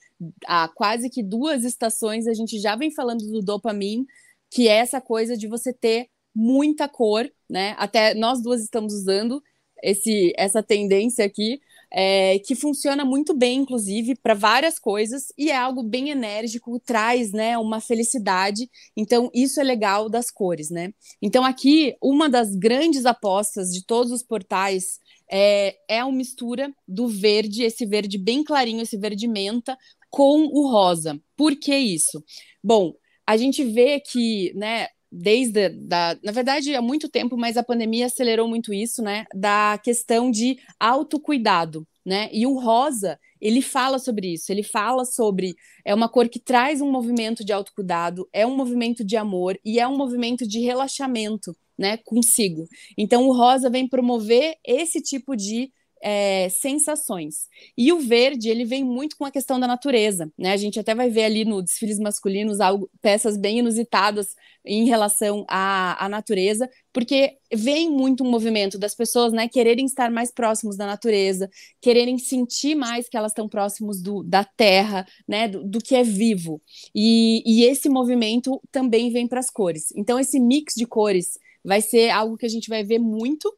há 0.46 0.68
quase 0.68 1.10
que 1.10 1.24
duas 1.24 1.63
estações 1.63 2.27
a 2.27 2.34
gente 2.34 2.60
já 2.60 2.75
vem 2.75 2.92
falando 2.92 3.25
do 3.25 3.42
dopamine, 3.42 4.06
que 4.50 4.68
é 4.68 4.77
essa 4.77 5.00
coisa 5.00 5.38
de 5.38 5.48
você 5.48 5.74
ter 5.74 6.08
muita 6.36 6.88
cor, 6.89 7.30
né, 7.50 7.75
até 7.77 8.13
nós 8.13 8.42
duas 8.42 8.62
estamos 8.62 8.94
usando 8.94 9.42
esse, 9.82 10.34
essa 10.38 10.62
tendência 10.62 11.25
aqui, 11.25 11.62
é, 11.94 12.40
que 12.40 12.56
funciona 12.56 13.06
muito 13.06 13.36
bem, 13.36 13.60
inclusive, 13.60 14.16
para 14.16 14.34
várias 14.34 14.80
coisas, 14.80 15.28
e 15.38 15.52
é 15.52 15.56
algo 15.56 15.84
bem 15.84 16.10
enérgico, 16.10 16.80
traz 16.80 17.32
né, 17.32 17.56
uma 17.58 17.80
felicidade. 17.80 18.68
Então, 18.98 19.30
isso 19.34 19.62
é 19.62 19.64
legal 19.64 20.10
das 20.10 20.32
cores, 20.32 20.72
né? 20.72 20.92
Então, 21.22 21.46
aqui, 21.46 21.96
uma 22.02 22.28
das 22.28 22.56
grandes 22.56 23.06
apostas 23.06 23.70
de 23.70 23.86
todos 23.86 24.12
os 24.12 24.24
portais 24.24 25.00
é, 25.32 25.76
é 25.88 26.00
a 26.00 26.12
mistura 26.12 26.74
do 26.88 27.08
verde, 27.08 27.64
esse 27.64 27.86
verde 27.86 28.18
bem 28.18 28.44
clarinho, 28.44 28.82
esse 28.82 28.98
verde 28.98 29.28
menta, 29.28 29.78
com 30.10 30.46
o 30.46 30.70
rosa. 30.70 31.20
Por 31.38 31.56
que 31.56 31.76
isso? 31.76 32.24
Bom, 32.64 32.94
a 33.26 33.38
gente 33.38 33.64
vê 33.64 34.00
que, 34.00 34.51
né, 34.56 34.88
desde 35.14 35.70
da, 35.70 36.18
na 36.24 36.32
verdade 36.32 36.74
há 36.74 36.82
muito 36.82 37.08
tempo, 37.08 37.38
mas 37.38 37.56
a 37.56 37.64
pandemia 37.64 38.08
acelerou 38.08 38.48
muito 38.48 38.74
isso, 38.74 39.04
né? 39.04 39.26
Da 39.34 39.80
questão 39.84 40.32
de 40.32 40.58
autocuidado, 40.80 41.88
né? 42.04 42.30
E 42.34 42.48
o 42.48 42.58
rosa, 42.58 43.20
ele 43.40 43.62
fala 43.62 44.00
sobre 44.00 44.34
isso, 44.34 44.52
ele 44.52 44.64
fala 44.64 45.06
sobre 45.06 45.56
é 45.86 45.94
uma 45.94 46.10
cor 46.10 46.28
que 46.28 46.40
traz 46.40 46.82
um 46.82 46.92
movimento 46.92 47.46
de 47.46 47.54
autocuidado, 47.54 48.28
é 48.34 48.46
um 48.48 48.56
movimento 48.56 49.04
de 49.04 49.16
amor 49.16 49.60
e 49.64 49.80
é 49.80 49.88
um 49.88 49.96
movimento 49.96 50.48
de 50.48 50.60
relaxamento, 50.60 51.56
né, 51.78 51.98
consigo. 51.98 52.68
Então 52.98 53.28
o 53.28 53.36
rosa 53.36 53.70
vem 53.70 53.88
promover 53.88 54.56
esse 54.66 55.00
tipo 55.02 55.36
de 55.36 55.72
é, 56.03 56.50
sensações. 56.50 57.48
E 57.77 57.94
o 57.94 58.00
verde, 58.00 58.50
ele 58.50 58.66
vem 58.66 58.83
muito 58.83 59.16
com 59.16 59.24
a 59.24 59.31
questão 59.31 59.57
da 59.57 59.66
natureza, 59.66 60.29
né? 60.37 60.51
A 60.51 60.57
gente 60.57 60.77
até 60.77 60.94
vai 60.94 61.09
ver 61.09 61.24
ali 61.24 61.46
no 61.46 61.61
desfiles 61.61 61.98
masculinos 61.98 62.59
algo, 62.59 62.89
peças 63.01 63.37
bem 63.37 63.59
inusitadas 63.59 64.35
em 64.66 64.85
relação 64.85 65.46
à, 65.48 66.05
à 66.05 66.09
natureza, 66.09 66.70
porque 66.92 67.37
vem 67.53 67.89
muito 67.89 68.24
um 68.24 68.29
movimento 68.29 68.77
das 68.77 68.96
pessoas, 68.96 69.33
né, 69.33 69.48
quererem 69.48 69.85
estar 69.85 70.09
mais 70.09 70.31
próximos 70.31 70.77
da 70.77 70.85
natureza, 70.85 71.50
quererem 71.81 72.18
sentir 72.18 72.75
mais 72.75 73.09
que 73.09 73.18
elas 73.18 73.31
estão 73.31 73.48
próximos 73.48 74.01
do, 74.01 74.24
da 74.24 74.44
terra, 74.44 75.05
né, 75.27 75.48
do, 75.48 75.63
do 75.63 75.79
que 75.79 75.96
é 75.96 76.03
vivo. 76.03 76.61
E, 76.94 77.44
e 77.46 77.66
esse 77.66 77.89
movimento 77.89 78.61
também 78.72 79.09
vem 79.11 79.27
para 79.27 79.39
as 79.39 79.50
cores. 79.50 79.92
Então, 79.96 80.20
esse 80.20 80.39
mix 80.39 80.74
de 80.75 80.85
cores 80.85 81.37
vai 81.64 81.82
ser 81.82 82.10
algo 82.10 82.38
que 82.38 82.46
a 82.46 82.50
gente 82.50 82.70
vai 82.70 82.84
ver 82.84 83.00
muito. 83.00 83.54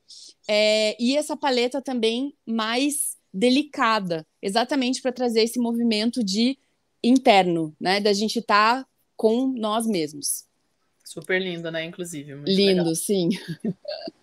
É, 0.47 0.95
e 1.01 1.17
essa 1.17 1.35
paleta 1.35 1.81
também 1.81 2.33
mais 2.45 3.15
delicada, 3.33 4.25
exatamente 4.41 5.01
para 5.01 5.11
trazer 5.11 5.41
esse 5.41 5.59
movimento 5.59 6.23
de 6.23 6.57
interno, 7.03 7.75
né? 7.79 7.99
Da 7.99 8.13
gente 8.13 8.39
estar 8.39 8.83
tá 8.83 8.89
com 9.17 9.47
nós 9.47 9.85
mesmos. 9.85 10.45
Super 11.03 11.41
lindo, 11.41 11.69
né? 11.71 11.85
Inclusive. 11.85 12.33
lindo, 12.45 12.81
legal. 12.81 12.95
sim. 12.95 13.29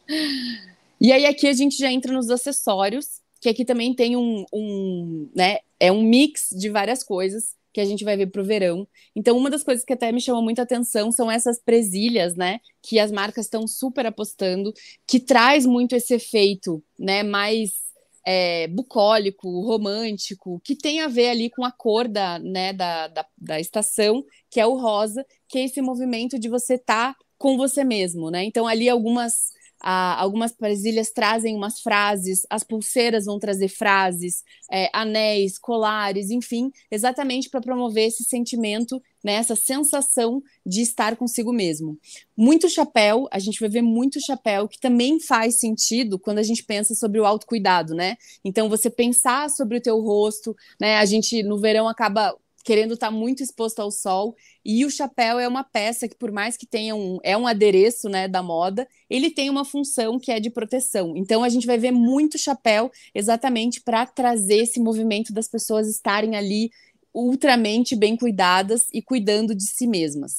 e 1.01 1.13
aí 1.13 1.27
aqui 1.27 1.47
a 1.47 1.53
gente 1.53 1.77
já 1.77 1.91
entra 1.93 2.13
nos 2.13 2.31
acessórios, 2.31 3.21
que 3.41 3.49
aqui 3.49 3.65
também 3.65 3.95
tem 3.95 4.17
um, 4.17 4.45
um, 4.53 5.29
né? 5.35 5.59
É 5.79 5.93
um 5.93 6.03
mix 6.03 6.49
de 6.51 6.71
várias 6.71 7.03
coisas 7.05 7.55
que 7.73 7.81
a 7.81 7.85
gente 7.85 8.05
vai 8.05 8.17
ver 8.17 8.27
para 8.27 8.43
o 8.43 8.45
verão. 8.45 8.87
Então, 9.17 9.37
uma 9.37 9.51
das 9.51 9.63
coisas 9.63 9.85
que 9.85 9.93
até 9.93 10.13
me 10.13 10.21
chamou 10.21 10.43
muita 10.43 10.63
atenção 10.63 11.11
são 11.11 11.31
essas 11.31 11.61
presilhas, 11.61 12.37
né? 12.37 12.61
Que 12.83 12.99
as 12.99 13.11
marcas 13.11 13.47
estão 13.47 13.67
super 13.67 14.07
apostando, 14.07 14.73
que 15.07 15.19
traz 15.19 15.65
muito 15.65 15.95
esse 15.95 16.15
efeito, 16.15 16.83
né? 16.99 17.23
Mais 17.23 17.73
é, 18.25 18.69
bucólico, 18.69 19.49
romântico, 19.63 20.61
que 20.65 20.77
tem 20.77 21.01
a 21.01 21.09
ver 21.09 21.31
ali 21.31 21.51
com 21.51 21.65
a 21.65 21.73
cor 21.73 22.07
da, 22.09 22.39
né, 22.39 22.73
da, 22.73 23.09
da, 23.09 23.27
da 23.37 23.61
estação, 23.61 24.25
que 24.51 24.61
é 24.61 24.67
o 24.67 24.77
rosa, 24.77 25.27
que 25.49 25.59
é 25.59 25.65
esse 25.65 25.83
movimento 25.83 26.39
de 26.39 26.49
você 26.49 26.75
estar 26.75 27.15
tá 27.15 27.19
com 27.37 27.57
você 27.57 27.83
mesmo, 27.83 28.31
né? 28.31 28.45
Então, 28.45 28.67
ali 28.67 28.89
algumas 28.89 29.51
ah, 29.83 30.15
algumas 30.21 30.53
presilhas 30.53 31.11
trazem 31.11 31.57
umas 31.57 31.81
frases, 31.81 32.47
as 32.49 32.63
pulseiras 32.63 33.25
vão 33.25 33.39
trazer 33.39 33.69
frases, 33.69 34.45
é, 34.71 34.89
anéis, 34.93 35.59
colares, 35.59 36.31
enfim, 36.31 36.71
exatamente 36.91 37.51
para 37.51 37.61
promover 37.61 38.07
esse 38.07 38.23
sentimento, 38.23 39.03
né, 39.25 39.35
essa 39.35 39.57
sensação 39.57 40.43
de 40.65 40.83
estar 40.83 41.17
consigo 41.17 41.53
mesmo. 41.53 41.99
Muito 42.37 42.69
chapéu, 42.69 43.29
a 43.31 43.39
gente 43.39 43.59
vai 43.61 43.69
ver 43.69 43.83
muito 43.83 44.21
chapéu, 44.25 44.69
que 44.69 44.79
também 44.79 45.21
faz 45.21 45.59
sentido 45.59 46.19
quando 46.19 46.39
a 46.39 46.43
gente 46.43 46.65
pensa 46.65 46.95
sobre 46.95 47.21
o 47.21 47.27
autocuidado, 47.27 47.95
né? 47.95 48.17
Então, 48.45 48.69
você 48.69 48.91
pensar 48.91 49.51
sobre 49.51 49.79
o 49.79 49.81
teu 49.81 50.01
rosto, 50.01 50.57
né? 50.81 50.97
A 50.97 51.05
gente, 51.05 51.43
no 51.43 51.59
verão, 51.59 51.89
acaba 51.89 52.35
querendo 52.63 52.95
estar 52.95 53.09
tá 53.09 53.13
muito 53.13 53.43
exposto 53.43 53.81
ao 53.81 53.91
sol. 53.91 54.37
E 54.65 54.85
o 54.85 54.91
chapéu 54.91 55.39
é 55.39 55.49
uma 55.49 55.65
peça 55.65 56.09
que, 56.09 56.17
por 56.17 56.31
mais 56.31 56.57
que 56.57 56.67
tenha 56.67 56.95
um, 56.95 57.19
é 57.23 57.37
um 57.37 57.47
adereço 57.47 58.09
né, 58.09 58.29
da 58.29 58.43
moda, 58.43 58.87
ele 59.11 59.31
tem 59.31 59.51
uma 59.51 59.65
função 59.65 60.19
que 60.19 60.31
é 60.31 60.41
de 60.41 60.51
proteção. 60.51 61.17
Então 61.17 61.43
a 61.43 61.49
gente 61.49 61.67
vai 61.67 61.79
ver 61.79 61.91
muito 61.91 62.39
chapéu 62.39 62.91
exatamente 63.15 63.81
para 63.81 64.07
trazer 64.07 64.59
esse 64.59 64.81
movimento 64.81 65.33
das 65.33 65.49
pessoas 65.49 65.89
estarem 65.89 66.37
ali 66.37 66.71
ultramente 67.15 67.95
bem 67.95 68.17
cuidadas 68.17 68.87
e 68.93 69.03
cuidando 69.03 69.55
de 69.55 69.65
si 69.65 69.87
mesmas. 69.87 70.39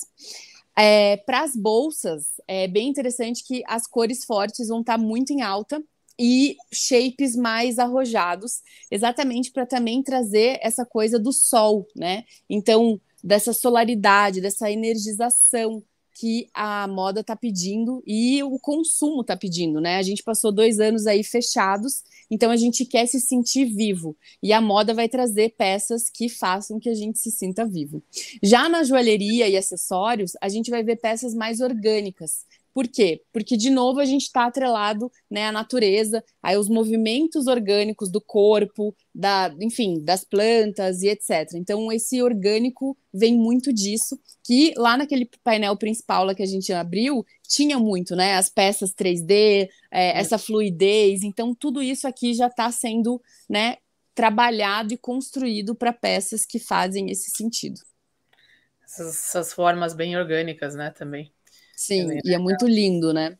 É, 0.75 1.17
para 1.17 1.41
as 1.43 1.55
bolsas, 1.55 2.41
é 2.47 2.67
bem 2.67 2.89
interessante 2.89 3.43
que 3.43 3.63
as 3.67 3.85
cores 3.85 4.25
fortes 4.25 4.69
vão 4.69 4.81
estar 4.81 4.97
tá 4.97 5.03
muito 5.03 5.31
em 5.31 5.41
alta 5.41 5.83
e 6.19 6.55
shapes 6.71 7.35
mais 7.35 7.79
arrojados, 7.79 8.61
exatamente 8.91 9.51
para 9.51 9.65
também 9.65 10.03
trazer 10.03 10.59
essa 10.61 10.85
coisa 10.85 11.19
do 11.19 11.33
sol, 11.33 11.87
né? 11.95 12.23
Então, 12.49 12.99
dessa 13.23 13.53
solaridade, 13.53 14.41
dessa 14.41 14.69
energização 14.69 15.83
que 16.15 16.47
a 16.53 16.87
moda 16.87 17.21
está 17.21 17.35
pedindo 17.35 18.03
e 18.05 18.43
o 18.43 18.59
consumo 18.59 19.21
está 19.21 19.35
pedindo, 19.35 19.81
né? 19.81 19.97
A 19.97 20.03
gente 20.03 20.21
passou 20.21 20.51
dois 20.51 20.79
anos 20.79 21.07
aí 21.07 21.23
fechados, 21.23 22.03
então 22.29 22.51
a 22.51 22.55
gente 22.55 22.85
quer 22.85 23.07
se 23.07 23.19
sentir 23.19 23.65
vivo 23.65 24.15
e 24.41 24.53
a 24.53 24.61
moda 24.61 24.93
vai 24.93 25.09
trazer 25.09 25.55
peças 25.57 26.09
que 26.09 26.29
façam 26.29 26.79
que 26.79 26.89
a 26.89 26.93
gente 26.93 27.17
se 27.17 27.31
sinta 27.31 27.65
vivo. 27.65 28.03
Já 28.41 28.69
na 28.69 28.83
joalheria 28.83 29.49
e 29.49 29.57
acessórios, 29.57 30.33
a 30.39 30.49
gente 30.49 30.69
vai 30.69 30.83
ver 30.83 30.97
peças 30.97 31.33
mais 31.33 31.59
orgânicas, 31.59 32.45
por 32.73 32.87
quê? 32.87 33.21
Porque, 33.31 33.55
de 33.55 33.69
novo, 33.69 33.99
a 33.99 34.05
gente 34.05 34.23
está 34.23 34.45
atrelado 34.45 35.11
né, 35.29 35.45
à 35.45 35.51
natureza, 35.51 36.23
aí 36.41 36.57
os 36.57 36.67
movimentos 36.67 37.45
orgânicos 37.45 38.09
do 38.09 38.19
corpo, 38.19 38.95
da, 39.13 39.53
enfim, 39.61 40.03
das 40.03 40.23
plantas 40.23 41.03
e 41.03 41.07
etc. 41.07 41.53
Então, 41.53 41.91
esse 41.91 42.21
orgânico 42.23 42.97
vem 43.13 43.37
muito 43.37 43.71
disso, 43.71 44.19
que 44.43 44.73
lá 44.75 44.97
naquele 44.97 45.29
painel 45.43 45.77
principal 45.77 46.25
lá 46.25 46.33
que 46.33 46.41
a 46.41 46.47
gente 46.47 46.73
abriu, 46.73 47.23
tinha 47.47 47.77
muito, 47.77 48.15
né? 48.15 48.35
As 48.35 48.49
peças 48.49 48.91
3D, 48.91 49.69
é, 49.91 50.17
essa 50.17 50.39
fluidez. 50.39 51.21
Então, 51.21 51.53
tudo 51.53 51.83
isso 51.83 52.07
aqui 52.07 52.33
já 52.33 52.47
está 52.47 52.71
sendo 52.71 53.21
né, 53.47 53.77
trabalhado 54.15 54.95
e 54.95 54.97
construído 54.97 55.75
para 55.75 55.93
peças 55.93 56.43
que 56.43 56.57
fazem 56.57 57.11
esse 57.11 57.29
sentido. 57.29 57.79
Essas, 58.83 59.15
essas 59.15 59.53
formas 59.53 59.93
bem 59.93 60.17
orgânicas, 60.17 60.73
né, 60.73 60.89
também. 60.89 61.31
Sim, 61.75 62.19
e 62.23 62.33
é 62.33 62.37
muito 62.37 62.67
lindo, 62.67 63.13
né? 63.13 63.37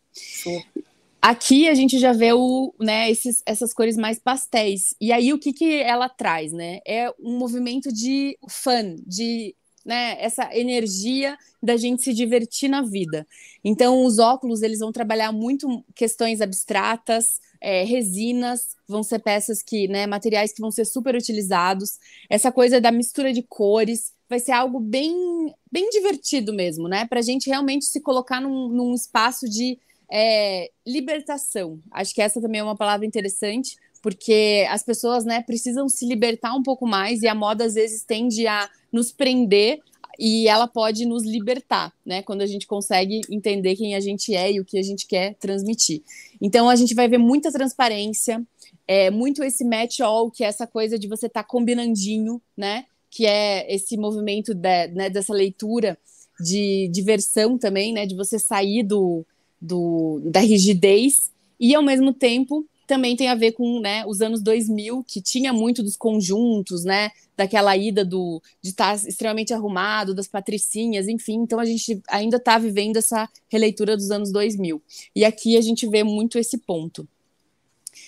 Aqui 1.22 1.70
a 1.70 1.74
gente 1.74 1.98
já 2.00 2.12
vê 2.12 2.34
o, 2.34 2.74
né, 2.80 3.10
esses, 3.10 3.42
essas 3.46 3.74
cores 3.74 3.96
mais 3.96 4.20
pastéis. 4.20 4.94
E 5.00 5.12
aí 5.12 5.32
o 5.32 5.40
que, 5.40 5.54
que 5.54 5.82
ela 5.82 6.10
traz, 6.10 6.52
né? 6.52 6.80
É 6.86 7.10
um 7.20 7.38
movimento 7.38 7.94
de 7.94 8.38
fun, 8.50 8.96
de 9.08 9.56
né, 9.86 10.18
essa 10.20 10.56
energia 10.56 11.38
da 11.62 11.76
gente 11.78 12.04
se 12.04 12.14
divertir 12.14 12.70
na 12.70 12.82
vida. 12.82 13.28
Então, 13.64 14.06
os 14.06 14.18
óculos 14.20 14.62
eles 14.62 14.80
vão 14.80 14.92
trabalhar 14.92 15.32
muito 15.32 15.84
questões 15.94 16.42
abstratas, 16.42 17.40
é, 17.60 17.84
resinas, 17.84 18.76
vão 18.88 19.04
ser 19.04 19.20
peças 19.20 19.62
que, 19.62 19.88
né, 19.88 20.08
materiais 20.08 20.54
que 20.54 20.62
vão 20.62 20.72
ser 20.72 20.86
super 20.86 21.16
utilizados. 21.16 22.00
Essa 22.30 22.52
coisa 22.52 22.80
da 22.80 22.92
mistura 22.92 23.34
de 23.34 23.42
cores, 23.42 24.13
vai 24.30 24.40
ser 24.40 24.52
algo 24.52 24.80
bem, 24.80 25.54
bem 25.72 25.90
divertido 25.90 26.54
mesmo, 26.54 26.88
né? 26.88 27.06
Para 27.06 27.20
a 27.20 27.24
gente 27.24 27.50
realmente 27.50 27.86
se 27.86 28.02
colocar 28.02 28.42
num, 28.42 28.68
num 28.70 28.94
espaço 28.94 29.48
de 29.48 29.78
é, 30.12 30.70
libertação. 30.86 31.80
Acho 31.92 32.14
que 32.14 32.22
essa 32.22 32.42
também 32.42 32.60
é 32.62 32.64
uma 32.64 32.76
palavra 32.76 33.06
interessante, 33.06 33.78
porque 34.02 34.66
as 34.70 34.84
pessoas, 34.84 35.24
né, 35.24 35.42
precisam 35.42 35.88
se 35.88 36.06
libertar 36.06 36.54
um 36.54 36.64
pouco 36.64 36.86
mais 36.86 37.22
e 37.22 37.28
a 37.28 37.36
moda 37.36 37.66
às 37.66 37.76
vezes 37.76 38.04
tende 38.04 38.46
a 38.48 38.70
nos 38.92 39.12
prender 39.12 39.80
e 40.20 40.48
ela 40.48 40.68
pode 40.68 41.06
nos 41.06 41.24
libertar, 41.24 41.92
né? 42.06 42.22
Quando 42.22 42.42
a 42.42 42.46
gente 42.46 42.68
consegue 42.68 43.22
entender 43.30 43.76
quem 43.76 43.96
a 43.96 44.00
gente 44.00 44.36
é 44.36 44.52
e 44.52 44.60
o 44.60 44.66
que 44.66 44.78
a 44.78 44.84
gente 44.84 45.08
quer 45.08 45.34
transmitir. 45.36 46.04
Então 46.40 46.70
a 46.70 46.76
gente 46.76 46.94
vai 46.94 47.08
ver 47.08 47.18
muita 47.18 47.52
transparência, 47.52 48.46
é 48.88 49.10
muito 49.10 49.44
esse 49.44 49.66
match 49.66 50.02
all, 50.02 50.30
que 50.30 50.44
é 50.44 50.48
essa 50.48 50.68
coisa 50.68 51.00
de 51.00 51.08
você 51.08 51.26
estar 51.26 51.42
tá 51.42 51.50
combinandinho, 51.50 52.42
né? 52.56 52.86
Que 53.14 53.28
é 53.28 53.72
esse 53.72 53.96
movimento 53.96 54.56
de, 54.56 54.88
né, 54.88 55.08
dessa 55.08 55.32
leitura 55.32 55.96
de 56.40 56.90
diversão 56.92 57.60
também, 57.60 57.94
né, 57.94 58.08
de 58.08 58.16
você 58.16 58.40
sair 58.40 58.82
do, 58.82 59.24
do, 59.62 60.20
da 60.26 60.40
rigidez 60.40 61.32
e 61.60 61.76
ao 61.76 61.84
mesmo 61.84 62.12
tempo 62.12 62.66
também 62.88 63.16
tem 63.16 63.28
a 63.28 63.36
ver 63.36 63.52
com 63.52 63.80
né, 63.80 64.04
os 64.08 64.20
anos 64.20 64.42
2000, 64.42 65.06
que 65.08 65.22
tinha 65.22 65.54
muito 65.54 65.84
dos 65.84 65.96
conjuntos, 65.96 66.84
né, 66.84 67.12
daquela 67.38 67.78
ida 67.78 68.04
do, 68.04 68.42
de 68.64 68.72
estar 68.72 68.96
extremamente 68.96 69.54
arrumado, 69.54 70.16
das 70.16 70.28
patricinhas, 70.28 71.08
enfim. 71.08 71.36
Então 71.36 71.60
a 71.60 71.66
gente 71.66 72.02
ainda 72.10 72.38
está 72.38 72.58
vivendo 72.58 72.98
essa 72.98 73.30
releitura 73.48 73.96
dos 73.96 74.10
anos 74.10 74.32
2000. 74.32 74.82
E 75.16 75.24
aqui 75.24 75.56
a 75.56 75.62
gente 75.62 75.88
vê 75.88 76.04
muito 76.04 76.40
esse 76.40 76.58
ponto. 76.58 77.08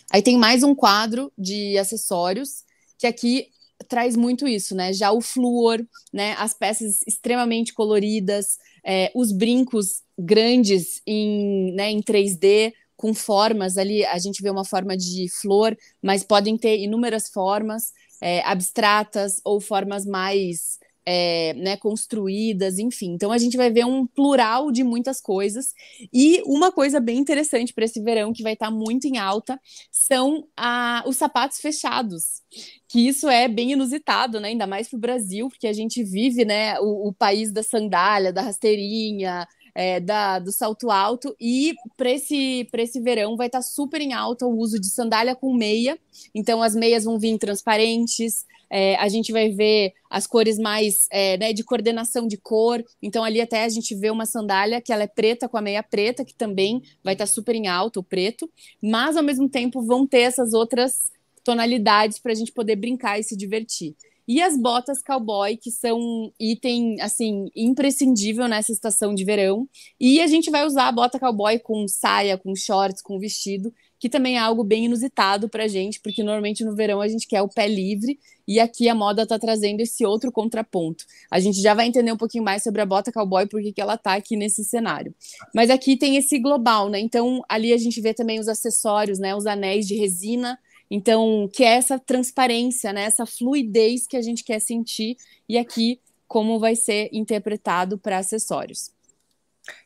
Aí 0.10 0.24
tem 0.24 0.36
mais 0.36 0.63
um 0.63 0.74
quadro 0.74 1.32
de 1.38 1.78
acessórios, 1.78 2.65
que 2.98 3.06
aqui 3.06 3.50
traz 3.88 4.15
muito 4.15 4.48
isso, 4.48 4.76
né? 4.76 4.93
Já 4.93 5.12
o 5.12 5.21
flúor, 5.21 5.86
né? 6.13 6.34
As 6.38 6.54
peças 6.54 7.02
extremamente 7.08 7.74
coloridas, 7.74 8.58
é, 8.84 9.12
os 9.15 9.32
brincos 9.32 10.02
grandes 10.17 11.02
em, 11.06 11.74
né, 11.74 11.91
em 11.91 12.02
3D, 12.02 12.74
com 12.95 13.13
formas 13.13 13.78
ali, 13.78 14.06
a 14.06 14.17
gente 14.17 14.41
vê 14.41 14.50
uma 14.50 14.63
forma 14.63 14.95
de 14.95 15.28
flor, 15.30 15.78
mas 16.02 16.24
podem 16.24 16.58
ter 16.58 16.80
inúmeras 16.80 17.30
formas 17.30 17.91
é, 18.21 18.41
abstratas 18.41 19.41
ou 19.43 19.60
formas 19.60 20.06
mais 20.06 20.80
é, 21.06 21.54
né, 21.54 21.78
construídas, 21.78 22.80
enfim. 22.80 23.13
Então 23.13 23.32
a 23.32 23.38
gente 23.38 23.56
vai 23.56 23.70
ver 23.70 23.86
um 23.86 24.08
plural 24.08 24.72
de 24.72 24.84
muitas 24.84 25.22
coisas. 25.22 25.74
E 26.12 26.41
uma 26.46 26.72
coisa 26.72 27.00
bem 27.00 27.20
interessante 27.20 27.74
para 27.74 27.86
esse 27.86 28.02
verão, 28.02 28.34
que 28.34 28.44
vai 28.44 28.54
estar 28.54 28.68
tá 28.68 28.72
muito 28.72 29.06
em 29.06 29.18
alta, 29.18 29.60
são 29.91 30.48
a, 30.58 31.04
os 31.06 31.18
sapatos 31.18 31.60
fechados. 31.60 32.41
Que 32.88 33.08
isso 33.08 33.30
é 33.30 33.48
bem 33.48 33.74
inusitado, 33.74 34.39
né? 34.39 34.50
Ainda 34.50 34.65
mais 34.65 34.88
para 34.88 34.98
o 34.98 35.00
Brasil, 35.00 35.50
porque 35.50 35.68
a 35.68 35.74
gente 35.74 36.04
vive 36.04 36.46
né, 36.46 36.80
o, 36.80 37.10
o 37.10 37.13
país 37.13 37.52
da 37.52 37.62
sandália, 37.62 38.34
da 38.34 38.41
rasteirinha, 38.41 39.48
é, 39.76 40.00
da, 40.00 40.40
do 40.40 40.52
salto 40.54 40.90
alto. 40.90 41.36
E 41.40 41.76
para 41.98 42.10
esse, 42.10 42.68
esse 42.74 43.02
verão 43.02 43.36
vai 43.36 43.48
estar 43.48 43.60
tá 43.60 43.62
super 43.62 44.00
em 44.00 44.14
alta 44.14 44.48
o 44.48 44.58
uso 44.58 44.80
de 44.80 44.88
sandália 44.88 45.36
com 45.36 45.54
meia. 45.54 46.00
Então 46.34 46.64
as 46.64 46.74
meias 46.74 47.04
vão 47.04 47.20
vir 47.20 47.38
transparentes. 47.38 48.46
É, 48.70 48.96
a 48.96 49.08
gente 49.08 49.32
vai 49.32 49.50
ver 49.50 49.94
as 50.10 50.26
cores 50.26 50.58
mais 50.58 51.08
é, 51.12 51.38
né, 51.38 51.54
de 51.54 51.64
coordenação 51.64 52.28
de 52.28 52.38
cor. 52.38 52.84
Então, 53.02 53.24
ali 53.24 53.40
até 53.40 53.64
a 53.64 53.70
gente 53.70 53.94
vê 53.94 54.10
uma 54.10 54.26
sandália 54.26 54.82
que 54.82 54.92
ela 54.92 55.04
é 55.04 55.08
preta 55.08 55.48
com 55.48 55.58
a 55.58 55.62
meia 55.62 55.84
preta, 55.84 56.26
que 56.26 56.34
também 56.34 56.82
vai 57.04 57.14
estar 57.14 57.28
tá 57.28 57.32
super 57.32 57.54
em 57.54 57.68
alta, 57.68 58.00
o 58.00 58.04
preto, 58.04 58.50
mas 58.82 59.16
ao 59.16 59.24
mesmo 59.24 59.48
tempo 59.48 59.84
vão 59.84 60.08
ter 60.08 60.22
essas 60.22 60.54
outras 60.54 61.12
tonalidades 61.44 62.18
para 62.18 62.32
a 62.32 62.36
gente 62.36 62.52
poder 62.52 62.76
brincar 62.76 63.20
e 63.20 63.24
se 63.24 63.38
divertir. 63.38 63.96
E 64.28 64.42
as 64.42 64.58
botas 64.58 65.02
cowboy, 65.04 65.56
que 65.58 65.72
são 65.72 66.32
item, 66.40 67.00
assim, 67.02 67.50
imprescindível 67.56 68.48
nessa 68.48 68.72
estação 68.72 69.14
de 69.14 69.24
verão. 69.24 69.68
E 70.00 70.20
a 70.22 70.28
gente 70.28 70.50
vai 70.50 70.66
usar 70.66 70.88
a 70.88 70.92
bota 70.92 71.20
cowboy 71.20 71.60
com 71.60 71.88
saia, 71.88 72.38
com 72.38 72.56
shorts, 72.56 73.02
com 73.02 73.20
vestido, 73.20 73.72
que 74.00 74.10
também 74.10 74.36
é 74.36 74.40
algo 74.40 74.64
bem 74.64 74.86
inusitado 74.86 75.48
pra 75.50 75.68
gente, 75.68 76.00
porque 76.00 76.22
normalmente 76.22 76.64
no 76.64 76.76
verão 76.76 77.02
a 77.02 77.08
gente 77.08 77.28
quer 77.28 77.42
o 77.42 77.50
pé 77.50 77.68
livre, 77.68 78.20
e 78.48 78.60
aqui 78.60 78.88
a 78.88 78.96
moda 78.96 79.26
tá 79.26 79.40
trazendo 79.40 79.82
esse 79.82 80.06
outro 80.06 80.32
contraponto. 80.32 81.06
A 81.32 81.40
gente 81.40 81.62
já 81.62 81.74
vai 81.74 81.88
entender 81.88 82.12
um 82.12 82.18
pouquinho 82.18 82.44
mais 82.44 82.62
sobre 82.62 82.82
a 82.82 82.86
bota 82.86 83.12
cowboy, 83.12 83.48
porque 83.48 83.72
que 83.72 83.82
ela 83.82 83.98
tá 83.98 84.14
aqui 84.14 84.36
nesse 84.36 84.64
cenário. 84.64 85.14
Mas 85.54 85.70
aqui 85.70 85.98
tem 85.98 86.18
esse 86.18 86.38
global, 86.40 86.90
né? 86.90 87.00
Então, 87.00 87.42
ali 87.50 87.74
a 87.74 87.78
gente 87.78 88.00
vê 88.02 88.14
também 88.14 88.40
os 88.40 88.48
acessórios, 88.48 89.18
né? 89.18 89.36
Os 89.36 89.46
anéis 89.46 89.88
de 89.88 89.96
resina, 89.96 90.60
então, 90.89 91.50
que 91.52 91.63
é 91.63 91.76
essa 91.76 91.98
transparência, 91.98 92.93
né? 92.93 93.04
Essa 93.04 93.26
fluidez 93.26 94.06
que 94.08 94.17
a 94.17 94.21
gente 94.21 94.43
quer 94.43 94.60
sentir 94.60 95.17
e 95.48 95.58
aqui 95.58 96.00
como 96.28 96.60
vai 96.60 96.76
ser 96.76 97.10
interpretado 97.12 97.98
para 97.98 98.17
acessórios. 98.17 98.91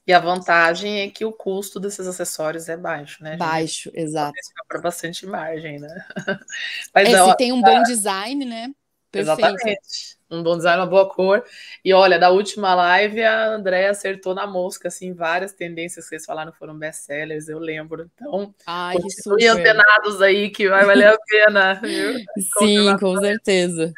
E 0.06 0.12
a 0.12 0.20
vantagem 0.20 1.02
é 1.02 1.10
que 1.10 1.24
o 1.24 1.32
custo 1.32 1.80
desses 1.80 2.06
acessórios 2.06 2.68
é 2.68 2.76
baixo, 2.76 3.24
né? 3.24 3.38
Baixo, 3.38 3.90
exato. 3.94 4.34
Para 4.68 4.82
bastante 4.82 5.26
margem, 5.26 5.80
né? 5.80 6.06
Mas 6.94 7.08
é, 7.08 7.26
se 7.26 7.38
tem 7.38 7.54
um 7.54 7.62
bom 7.62 7.82
design, 7.84 8.44
né? 8.44 8.74
Perfeito. 9.12 9.40
Exatamente 9.40 10.19
um 10.30 10.44
bom 10.44 10.56
design, 10.56 10.80
uma 10.80 10.88
boa 10.88 11.10
cor. 11.10 11.44
E 11.84 11.94
olha, 11.94 12.20
da 12.20 12.30
última 12.30 12.76
live, 12.76 13.24
a 13.24 13.56
Andréa 13.56 13.92
acertou 13.92 14.36
na 14.36 14.46
mosca, 14.46 14.88
assim, 14.88 15.14
várias 15.14 15.54
tendências 15.54 16.06
que 16.06 16.10
vocês 16.10 16.26
falaram 16.26 16.52
foram 16.54 16.78
best-sellers, 16.78 17.48
eu 17.48 17.58
lembro. 17.58 18.10
Então, 18.14 18.54
Ai, 18.66 18.96
continue 18.96 19.48
antenados 19.48 20.22
aí, 20.22 20.50
que 20.50 20.70
vai 20.70 20.86
valer 20.86 21.08
a 21.08 21.18
pena, 21.18 21.74
viu? 21.82 22.14
Sim, 22.60 22.98
com 23.00 23.18
certeza. 23.18 23.92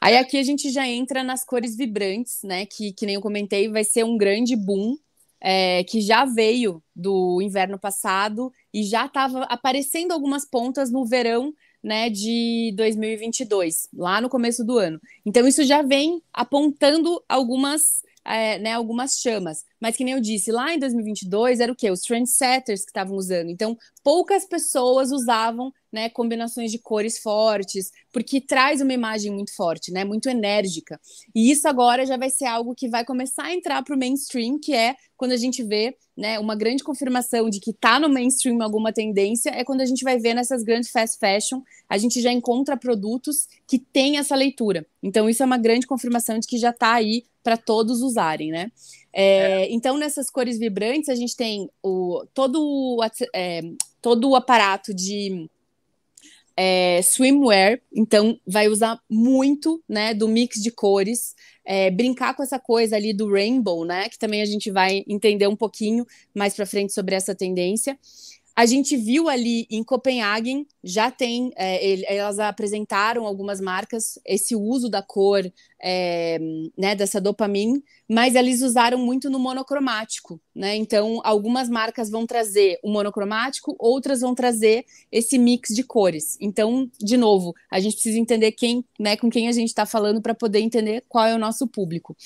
Aí 0.00 0.16
aqui 0.16 0.38
a 0.38 0.42
gente 0.42 0.70
já 0.70 0.86
entra 0.86 1.22
nas 1.22 1.44
cores 1.44 1.76
vibrantes, 1.76 2.42
né, 2.42 2.64
que, 2.64 2.92
que 2.92 3.04
nem 3.04 3.16
eu 3.16 3.20
comentei, 3.20 3.68
vai 3.68 3.84
ser 3.84 4.04
um 4.04 4.16
grande 4.16 4.56
boom, 4.56 4.96
é, 5.40 5.84
que 5.84 6.00
já 6.00 6.24
veio 6.24 6.82
do 6.94 7.40
inverno 7.42 7.78
passado 7.78 8.50
e 8.72 8.82
já 8.82 9.06
estava 9.06 9.42
aparecendo 9.44 10.12
algumas 10.12 10.44
pontas 10.44 10.90
no 10.90 11.04
verão 11.04 11.52
né, 11.86 12.10
de 12.10 12.74
2022, 12.76 13.88
lá 13.94 14.20
no 14.20 14.28
começo 14.28 14.64
do 14.64 14.76
ano. 14.76 15.00
Então, 15.24 15.46
isso 15.46 15.62
já 15.62 15.82
vem 15.82 16.20
apontando 16.32 17.22
algumas, 17.28 18.02
é, 18.26 18.58
né, 18.58 18.72
algumas 18.72 19.18
chamas. 19.20 19.64
Mas, 19.80 19.96
que 19.96 20.04
nem 20.04 20.14
eu 20.14 20.20
disse, 20.20 20.50
lá 20.50 20.74
em 20.74 20.78
2022 20.78 21.60
era 21.60 21.70
o 21.70 21.76
quê? 21.76 21.90
Os 21.90 22.00
trendsetters 22.00 22.80
que 22.80 22.90
estavam 22.90 23.16
usando. 23.16 23.50
Então, 23.50 23.76
poucas 24.02 24.44
pessoas 24.44 25.12
usavam 25.12 25.72
né, 25.92 26.10
combinações 26.10 26.70
de 26.70 26.78
cores 26.78 27.18
fortes, 27.18 27.90
porque 28.12 28.40
traz 28.40 28.80
uma 28.80 28.92
imagem 28.92 29.32
muito 29.32 29.54
forte, 29.54 29.92
né, 29.92 30.04
muito 30.04 30.28
enérgica. 30.28 31.00
E 31.34 31.50
isso 31.50 31.66
agora 31.68 32.04
já 32.04 32.16
vai 32.16 32.28
ser 32.28 32.46
algo 32.46 32.74
que 32.74 32.88
vai 32.88 33.04
começar 33.04 33.44
a 33.44 33.54
entrar 33.54 33.82
para 33.82 33.94
o 33.94 33.98
mainstream, 33.98 34.58
que 34.58 34.74
é 34.74 34.96
quando 35.16 35.32
a 35.32 35.36
gente 35.36 35.62
vê 35.62 35.96
né, 36.16 36.38
uma 36.38 36.54
grande 36.54 36.84
confirmação 36.84 37.48
de 37.48 37.60
que 37.60 37.70
está 37.70 37.98
no 37.98 38.08
mainstream 38.08 38.60
alguma 38.60 38.92
tendência, 38.92 39.50
é 39.50 39.64
quando 39.64 39.80
a 39.80 39.86
gente 39.86 40.04
vai 40.04 40.18
ver 40.18 40.34
nessas 40.34 40.62
grandes 40.62 40.90
fast 40.90 41.18
fashion, 41.18 41.62
a 41.88 41.96
gente 41.96 42.20
já 42.20 42.32
encontra 42.32 42.76
produtos 42.76 43.48
que 43.66 43.78
têm 43.78 44.18
essa 44.18 44.34
leitura. 44.34 44.86
Então, 45.02 45.30
isso 45.30 45.42
é 45.42 45.46
uma 45.46 45.58
grande 45.58 45.86
confirmação 45.86 46.38
de 46.38 46.46
que 46.46 46.58
já 46.58 46.70
está 46.70 46.94
aí 46.94 47.24
para 47.46 47.56
todos 47.56 48.02
usarem, 48.02 48.50
né? 48.50 48.72
É, 49.12 49.62
é. 49.62 49.72
Então, 49.72 49.96
nessas 49.96 50.28
cores 50.28 50.58
vibrantes, 50.58 51.08
a 51.08 51.14
gente 51.14 51.36
tem 51.36 51.70
o, 51.80 52.26
todo, 52.34 52.60
o, 52.60 52.98
é, 53.32 53.60
todo 54.02 54.28
o 54.28 54.34
aparato 54.34 54.92
de 54.92 55.48
é, 56.56 57.00
swimwear, 57.02 57.80
então 57.94 58.36
vai 58.44 58.66
usar 58.66 59.00
muito, 59.08 59.80
né, 59.88 60.12
do 60.12 60.26
mix 60.26 60.60
de 60.60 60.72
cores, 60.72 61.36
é, 61.64 61.88
brincar 61.88 62.34
com 62.34 62.42
essa 62.42 62.58
coisa 62.58 62.96
ali 62.96 63.14
do 63.14 63.30
rainbow, 63.30 63.84
né, 63.84 64.08
que 64.08 64.18
também 64.18 64.42
a 64.42 64.46
gente 64.46 64.68
vai 64.68 65.04
entender 65.06 65.46
um 65.46 65.54
pouquinho 65.54 66.04
mais 66.34 66.52
para 66.52 66.66
frente 66.66 66.92
sobre 66.92 67.14
essa 67.14 67.32
tendência. 67.32 67.96
A 68.56 68.64
gente 68.64 68.96
viu 68.96 69.28
ali 69.28 69.66
em 69.70 69.84
Copenhagen, 69.84 70.66
já 70.82 71.10
tem, 71.10 71.52
é, 71.56 72.16
elas 72.16 72.38
apresentaram 72.38 73.26
algumas 73.26 73.60
marcas 73.60 74.18
esse 74.24 74.56
uso 74.56 74.88
da 74.88 75.02
cor, 75.02 75.44
é, 75.78 76.38
né, 76.76 76.94
dessa 76.94 77.20
dopamina, 77.20 77.78
mas 78.08 78.34
eles 78.34 78.62
usaram 78.62 78.96
muito 78.96 79.28
no 79.28 79.38
monocromático, 79.38 80.40
né? 80.54 80.74
Então, 80.74 81.20
algumas 81.22 81.68
marcas 81.68 82.08
vão 82.08 82.26
trazer 82.26 82.78
o 82.82 82.90
monocromático, 82.90 83.76
outras 83.78 84.22
vão 84.22 84.34
trazer 84.34 84.86
esse 85.12 85.36
mix 85.36 85.74
de 85.74 85.82
cores. 85.82 86.38
Então, 86.40 86.90
de 86.98 87.18
novo, 87.18 87.54
a 87.70 87.78
gente 87.78 87.92
precisa 87.92 88.18
entender 88.18 88.52
quem, 88.52 88.82
né, 88.98 89.18
com 89.18 89.28
quem 89.28 89.48
a 89.48 89.52
gente 89.52 89.68
está 89.68 89.84
falando 89.84 90.22
para 90.22 90.34
poder 90.34 90.60
entender 90.60 91.04
qual 91.10 91.26
é 91.26 91.34
o 91.34 91.38
nosso 91.38 91.66
público. 91.66 92.16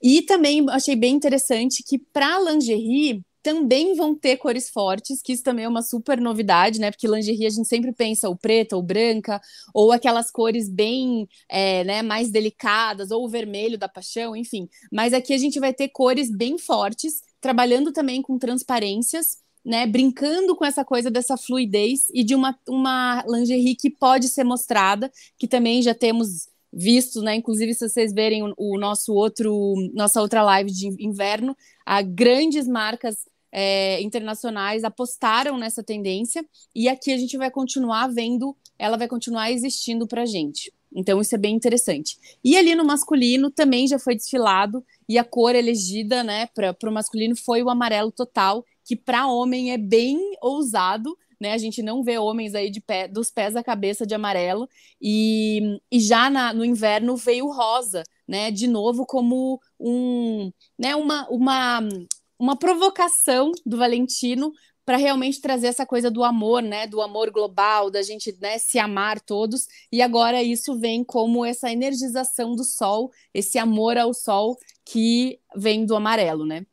E 0.00 0.22
também 0.22 0.64
achei 0.70 0.94
bem 0.94 1.12
interessante 1.12 1.82
que 1.82 1.98
para 1.98 2.38
lingerie 2.38 3.24
também 3.42 3.94
vão 3.94 4.14
ter 4.14 4.36
cores 4.36 4.70
fortes, 4.70 5.20
que 5.20 5.32
isso 5.32 5.42
também 5.42 5.64
é 5.64 5.68
uma 5.68 5.82
super 5.82 6.20
novidade, 6.20 6.78
né? 6.80 6.90
Porque 6.90 7.08
lingerie 7.08 7.46
a 7.46 7.50
gente 7.50 7.66
sempre 7.66 7.92
pensa 7.92 8.28
ou 8.28 8.36
preta 8.36 8.76
ou 8.76 8.82
branca, 8.82 9.40
ou 9.74 9.90
aquelas 9.90 10.30
cores 10.30 10.68
bem 10.68 11.28
é, 11.48 11.82
né, 11.84 12.02
mais 12.02 12.30
delicadas, 12.30 13.10
ou 13.10 13.24
o 13.24 13.28
vermelho 13.28 13.76
da 13.76 13.88
paixão, 13.88 14.36
enfim. 14.36 14.68
Mas 14.92 15.12
aqui 15.12 15.34
a 15.34 15.38
gente 15.38 15.58
vai 15.58 15.74
ter 15.74 15.88
cores 15.88 16.30
bem 16.30 16.56
fortes, 16.58 17.22
trabalhando 17.40 17.92
também 17.92 18.22
com 18.22 18.38
transparências. 18.38 19.42
Né, 19.64 19.86
brincando 19.86 20.56
com 20.56 20.64
essa 20.64 20.84
coisa 20.84 21.08
dessa 21.08 21.36
fluidez 21.36 22.08
e 22.12 22.24
de 22.24 22.34
uma, 22.34 22.58
uma 22.68 23.24
lingerie 23.28 23.76
que 23.76 23.88
pode 23.88 24.26
ser 24.28 24.42
mostrada, 24.42 25.08
que 25.38 25.46
também 25.46 25.80
já 25.80 25.94
temos 25.94 26.48
visto, 26.72 27.20
né? 27.20 27.36
Inclusive, 27.36 27.72
se 27.72 27.88
vocês 27.88 28.12
verem 28.12 28.42
o, 28.42 28.54
o, 28.56 28.76
nosso 28.76 29.12
outro, 29.12 29.74
nossa 29.94 30.20
outra 30.20 30.42
live 30.42 30.72
de 30.72 30.88
inverno, 30.98 31.56
há 31.84 32.02
grandes 32.02 32.66
marcas 32.66 33.18
é, 33.52 34.00
internacionais 34.00 34.82
apostaram 34.82 35.58
nessa 35.58 35.82
tendência 35.82 36.44
e 36.74 36.88
aqui 36.88 37.12
a 37.12 37.18
gente 37.18 37.36
vai 37.36 37.50
continuar 37.50 38.08
vendo, 38.08 38.56
ela 38.78 38.96
vai 38.96 39.06
continuar 39.06 39.52
existindo 39.52 40.06
para 40.08 40.22
a 40.22 40.26
gente. 40.26 40.72
Então 40.94 41.20
isso 41.20 41.34
é 41.34 41.38
bem 41.38 41.54
interessante. 41.54 42.16
E 42.42 42.56
ali 42.56 42.74
no 42.74 42.84
masculino 42.84 43.50
também 43.50 43.86
já 43.86 43.98
foi 43.98 44.14
desfilado 44.14 44.84
e 45.08 45.18
a 45.18 45.24
cor 45.24 45.54
elegida, 45.54 46.22
né, 46.22 46.46
para 46.54 46.76
o 46.84 46.92
masculino 46.92 47.36
foi 47.36 47.62
o 47.62 47.70
amarelo 47.70 48.10
total, 48.10 48.64
que 48.84 48.96
para 48.96 49.26
homem 49.26 49.72
é 49.72 49.78
bem 49.78 50.18
ousado. 50.40 51.16
Né, 51.40 51.54
a 51.54 51.58
gente 51.58 51.82
não 51.82 52.04
vê 52.04 52.18
homens 52.18 52.54
aí 52.54 52.70
de 52.70 52.80
pé, 52.80 53.08
dos 53.08 53.28
pés 53.28 53.56
à 53.56 53.64
cabeça 53.64 54.06
de 54.06 54.14
amarelo 54.14 54.68
e, 55.00 55.76
e 55.90 55.98
já 55.98 56.30
na, 56.30 56.54
no 56.54 56.64
inverno 56.64 57.16
veio 57.16 57.50
rosa, 57.50 58.04
né, 58.28 58.52
de 58.52 58.68
novo 58.68 59.04
como 59.04 59.60
um, 59.80 60.52
né, 60.78 60.94
uma, 60.94 61.28
uma 61.28 61.80
uma 62.42 62.56
provocação 62.56 63.52
do 63.64 63.76
Valentino 63.76 64.52
para 64.84 64.96
realmente 64.96 65.40
trazer 65.40 65.68
essa 65.68 65.86
coisa 65.86 66.10
do 66.10 66.24
amor, 66.24 66.60
né, 66.60 66.88
do 66.88 67.00
amor 67.00 67.30
global, 67.30 67.88
da 67.88 68.02
gente, 68.02 68.36
né, 68.40 68.58
se 68.58 68.80
amar 68.80 69.20
todos. 69.20 69.68
E 69.92 70.02
agora 70.02 70.42
isso 70.42 70.76
vem 70.76 71.04
como 71.04 71.44
essa 71.44 71.70
energização 71.70 72.56
do 72.56 72.64
sol, 72.64 73.12
esse 73.32 73.58
amor 73.58 73.96
ao 73.96 74.12
sol 74.12 74.58
que 74.84 75.38
vem 75.54 75.86
do 75.86 75.94
amarelo, 75.94 76.44
né? 76.44 76.66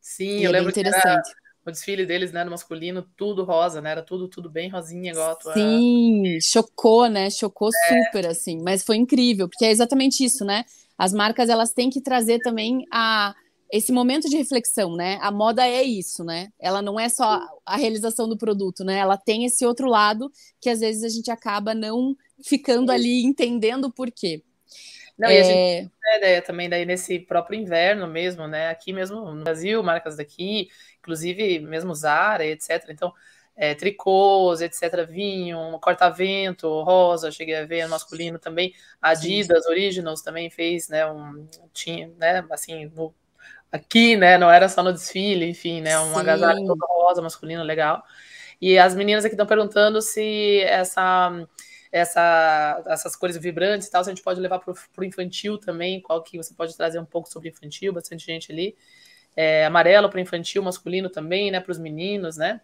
Sim, 0.00 0.38
e 0.38 0.44
eu 0.44 0.50
é 0.50 0.52
lembro 0.52 0.70
interessante. 0.70 1.28
o 1.66 1.72
desfile 1.72 2.06
deles, 2.06 2.30
né, 2.30 2.44
no 2.44 2.52
masculino, 2.52 3.04
tudo 3.16 3.42
rosa, 3.42 3.80
né? 3.80 3.90
Era 3.90 4.02
tudo 4.02 4.28
tudo 4.28 4.48
bem 4.48 4.68
rosinha 4.68 5.10
igual 5.10 5.32
a 5.32 5.34
tua. 5.34 5.54
Sim, 5.54 6.38
chocou, 6.40 7.08
né? 7.08 7.30
Chocou 7.30 7.70
é. 7.70 8.04
super 8.04 8.28
assim, 8.28 8.62
mas 8.62 8.84
foi 8.84 8.94
incrível, 8.94 9.48
porque 9.48 9.64
é 9.64 9.72
exatamente 9.72 10.24
isso, 10.24 10.44
né? 10.44 10.64
As 10.96 11.12
marcas 11.12 11.48
elas 11.48 11.72
têm 11.72 11.90
que 11.90 12.00
trazer 12.00 12.38
também 12.38 12.86
a 12.92 13.34
esse 13.70 13.92
momento 13.92 14.28
de 14.28 14.36
reflexão, 14.36 14.94
né? 14.94 15.18
A 15.20 15.30
moda 15.30 15.66
é 15.66 15.82
isso, 15.82 16.24
né? 16.24 16.52
Ela 16.58 16.80
não 16.80 16.98
é 16.98 17.08
só 17.08 17.40
a 17.64 17.76
realização 17.76 18.28
do 18.28 18.36
produto, 18.36 18.84
né? 18.84 18.98
Ela 18.98 19.16
tem 19.16 19.44
esse 19.44 19.66
outro 19.66 19.88
lado 19.88 20.30
que 20.60 20.70
às 20.70 20.80
vezes 20.80 21.02
a 21.02 21.08
gente 21.08 21.30
acaba 21.30 21.74
não 21.74 22.16
ficando 22.44 22.92
ali 22.92 23.24
entendendo 23.24 23.90
por 23.90 24.10
quê. 24.10 24.42
Não, 25.18 25.28
é... 25.28 25.34
e 25.34 25.40
a 25.40 25.42
gente 25.42 25.56
é. 25.56 25.80
tem 25.80 26.12
a 26.12 26.16
ideia 26.18 26.42
também 26.42 26.68
daí 26.68 26.84
nesse 26.84 27.18
próprio 27.18 27.58
inverno 27.58 28.06
mesmo, 28.06 28.46
né? 28.46 28.68
Aqui 28.68 28.92
mesmo 28.92 29.32
no 29.32 29.42
Brasil, 29.42 29.82
marcas 29.82 30.16
daqui, 30.16 30.68
inclusive 30.98 31.58
mesmo 31.60 31.94
Zara, 31.94 32.44
etc. 32.44 32.86
Então, 32.90 33.12
é, 33.56 33.74
tricôs, 33.74 34.60
etc. 34.60 35.06
Vinho, 35.08 35.78
corta-vento, 35.80 36.68
rosa, 36.82 37.32
cheguei 37.32 37.56
a 37.56 37.64
ver 37.64 37.88
masculino 37.88 38.38
também. 38.38 38.74
Adidas, 39.00 39.64
Sim. 39.64 39.70
Originals 39.70 40.22
também 40.22 40.50
fez, 40.50 40.88
né? 40.88 41.10
Um, 41.10 41.48
tinha, 41.72 42.12
né? 42.18 42.44
Assim, 42.50 42.84
no 42.94 43.14
aqui, 43.76 44.16
né? 44.16 44.36
Não 44.38 44.50
era 44.50 44.68
só 44.68 44.82
no 44.82 44.92
desfile, 44.92 45.48
enfim, 45.48 45.80
né? 45.80 45.98
Um 46.00 46.14
Sim. 46.14 46.20
agasalho 46.20 46.66
todo 46.66 46.84
rosa, 46.86 47.22
masculino, 47.22 47.62
legal. 47.62 48.02
E 48.60 48.78
as 48.78 48.94
meninas 48.94 49.24
aqui 49.24 49.34
estão 49.34 49.46
perguntando 49.46 50.00
se 50.00 50.60
essa, 50.62 51.46
essa, 51.92 52.82
essas 52.86 53.14
cores 53.14 53.36
vibrantes 53.36 53.86
e 53.86 53.90
tal, 53.90 54.02
se 54.02 54.10
a 54.10 54.14
gente 54.14 54.22
pode 54.22 54.40
levar 54.40 54.58
para 54.58 54.72
o 54.72 55.04
infantil 55.04 55.58
também, 55.58 56.00
qual 56.00 56.22
que 56.22 56.36
você 56.36 56.54
pode 56.54 56.76
trazer 56.76 56.98
um 56.98 57.04
pouco 57.04 57.28
sobre 57.28 57.48
infantil, 57.50 57.92
bastante 57.92 58.26
gente 58.26 58.50
ali. 58.50 58.76
É, 59.36 59.66
amarelo 59.66 60.08
para 60.08 60.20
infantil, 60.20 60.62
masculino 60.62 61.10
também, 61.10 61.50
né? 61.50 61.60
Para 61.60 61.72
os 61.72 61.78
meninos, 61.78 62.36
né? 62.36 62.60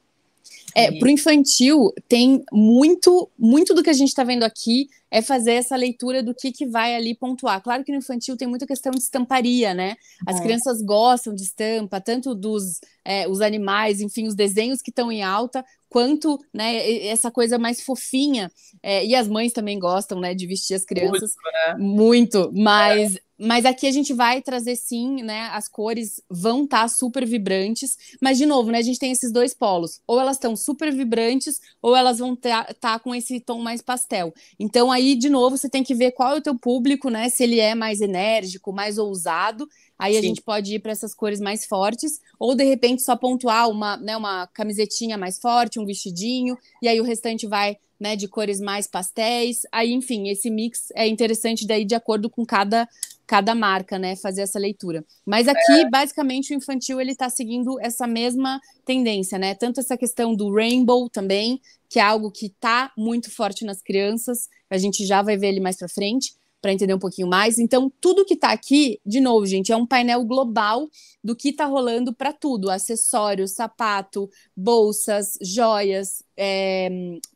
É, 0.74 0.90
e... 0.90 0.98
para 0.98 1.06
o 1.06 1.10
infantil 1.10 1.92
tem 2.08 2.42
muito, 2.52 3.30
muito 3.38 3.74
do 3.74 3.82
que 3.82 3.90
a 3.90 3.94
gente 3.94 4.08
está 4.08 4.24
vendo 4.24 4.44
aqui 4.44 4.88
é 5.10 5.20
fazer 5.20 5.52
essa 5.52 5.76
leitura 5.76 6.22
do 6.22 6.34
que, 6.34 6.50
que 6.50 6.64
vai 6.64 6.96
ali 6.96 7.14
pontuar. 7.14 7.62
Claro 7.62 7.84
que 7.84 7.92
no 7.92 7.98
infantil 7.98 8.34
tem 8.34 8.48
muita 8.48 8.66
questão 8.66 8.90
de 8.90 9.00
estamparia, 9.00 9.74
né? 9.74 9.94
As 10.26 10.40
é. 10.40 10.42
crianças 10.42 10.80
gostam 10.80 11.34
de 11.34 11.42
estampa, 11.42 12.00
tanto 12.00 12.34
dos 12.34 12.80
é, 13.04 13.28
os 13.28 13.42
animais, 13.42 14.00
enfim, 14.00 14.26
os 14.26 14.34
desenhos 14.34 14.80
que 14.80 14.88
estão 14.88 15.12
em 15.12 15.22
alta, 15.22 15.62
quanto 15.90 16.40
né, 16.52 17.06
essa 17.06 17.30
coisa 17.30 17.58
mais 17.58 17.82
fofinha. 17.82 18.50
É, 18.82 19.04
e 19.04 19.14
as 19.14 19.28
mães 19.28 19.52
também 19.52 19.78
gostam, 19.78 20.18
né, 20.18 20.34
de 20.34 20.46
vestir 20.46 20.74
as 20.74 20.84
crianças. 20.84 21.34
Muito, 21.34 21.52
né? 21.52 21.76
muito 21.78 22.52
mas 22.54 23.16
é. 23.16 23.18
Mas 23.44 23.64
aqui 23.64 23.88
a 23.88 23.90
gente 23.90 24.14
vai 24.14 24.40
trazer 24.40 24.76
sim, 24.76 25.20
né? 25.20 25.48
As 25.52 25.66
cores 25.66 26.22
vão 26.30 26.62
estar 26.62 26.82
tá 26.82 26.88
super 26.88 27.26
vibrantes, 27.26 27.98
mas 28.20 28.38
de 28.38 28.46
novo, 28.46 28.70
né? 28.70 28.78
A 28.78 28.82
gente 28.82 29.00
tem 29.00 29.10
esses 29.10 29.32
dois 29.32 29.52
polos. 29.52 30.00
Ou 30.06 30.20
elas 30.20 30.36
estão 30.36 30.54
super 30.54 30.92
vibrantes, 30.92 31.60
ou 31.82 31.96
elas 31.96 32.20
vão 32.20 32.34
estar 32.34 32.72
tá 32.74 33.00
com 33.00 33.12
esse 33.12 33.40
tom 33.40 33.60
mais 33.60 33.82
pastel. 33.82 34.32
Então 34.60 34.92
aí, 34.92 35.16
de 35.16 35.28
novo, 35.28 35.56
você 35.58 35.68
tem 35.68 35.82
que 35.82 35.92
ver 35.92 36.12
qual 36.12 36.36
é 36.36 36.38
o 36.38 36.40
teu 36.40 36.56
público, 36.56 37.10
né? 37.10 37.28
Se 37.30 37.42
ele 37.42 37.58
é 37.58 37.74
mais 37.74 38.00
enérgico, 38.00 38.72
mais 38.72 38.96
ousado. 38.96 39.68
Aí 39.98 40.12
Sim. 40.12 40.18
a 40.20 40.22
gente 40.22 40.40
pode 40.40 40.76
ir 40.76 40.78
para 40.78 40.92
essas 40.92 41.12
cores 41.12 41.40
mais 41.40 41.66
fortes, 41.66 42.20
ou 42.38 42.54
de 42.54 42.62
repente 42.62 43.02
só 43.02 43.16
pontuar 43.16 43.68
uma, 43.68 43.96
né, 43.96 44.16
uma 44.16 44.46
camisetinha 44.46 45.18
mais 45.18 45.40
forte, 45.40 45.80
um 45.80 45.84
vestidinho, 45.84 46.56
e 46.80 46.86
aí 46.86 47.00
o 47.00 47.04
restante 47.04 47.46
vai 47.46 47.76
né, 48.02 48.16
de 48.16 48.26
cores 48.26 48.60
mais 48.60 48.88
pastéis. 48.88 49.62
Aí, 49.70 49.92
enfim, 49.92 50.28
esse 50.28 50.50
mix 50.50 50.90
é 50.92 51.06
interessante 51.06 51.64
daí 51.64 51.84
de 51.84 51.94
acordo 51.94 52.28
com 52.28 52.44
cada 52.44 52.88
cada 53.26 53.54
marca, 53.54 53.98
né, 53.98 54.16
fazer 54.16 54.42
essa 54.42 54.58
leitura. 54.58 55.04
Mas 55.24 55.48
aqui, 55.48 55.72
é. 55.72 55.88
basicamente, 55.88 56.52
o 56.52 56.56
infantil 56.56 57.00
ele 57.00 57.12
está 57.12 57.28
seguindo 57.28 57.80
essa 57.80 58.06
mesma 58.06 58.60
tendência, 58.84 59.38
né? 59.38 59.54
Tanto 59.54 59.80
essa 59.80 59.96
questão 59.96 60.34
do 60.34 60.52
rainbow 60.52 61.08
também, 61.08 61.60
que 61.88 61.98
é 61.98 62.02
algo 62.02 62.30
que 62.30 62.46
está 62.46 62.92
muito 62.96 63.30
forte 63.30 63.64
nas 63.64 63.80
crianças. 63.80 64.48
A 64.68 64.78
gente 64.78 65.06
já 65.06 65.22
vai 65.22 65.36
ver 65.36 65.48
ele 65.48 65.60
mais 65.60 65.76
para 65.76 65.88
frente 65.88 66.32
para 66.62 66.72
entender 66.72 66.94
um 66.94 66.98
pouquinho 66.98 67.26
mais. 67.26 67.58
Então, 67.58 67.92
tudo 68.00 68.24
que 68.24 68.34
está 68.34 68.52
aqui, 68.52 69.00
de 69.04 69.20
novo, 69.20 69.44
gente, 69.44 69.72
é 69.72 69.76
um 69.76 69.84
painel 69.84 70.24
global 70.24 70.88
do 71.22 71.34
que 71.34 71.48
está 71.48 71.66
rolando 71.66 72.14
para 72.14 72.32
tudo: 72.32 72.70
acessórios, 72.70 73.50
sapato, 73.50 74.30
bolsas, 74.56 75.36
joias, 75.42 76.22
é, 76.36 76.88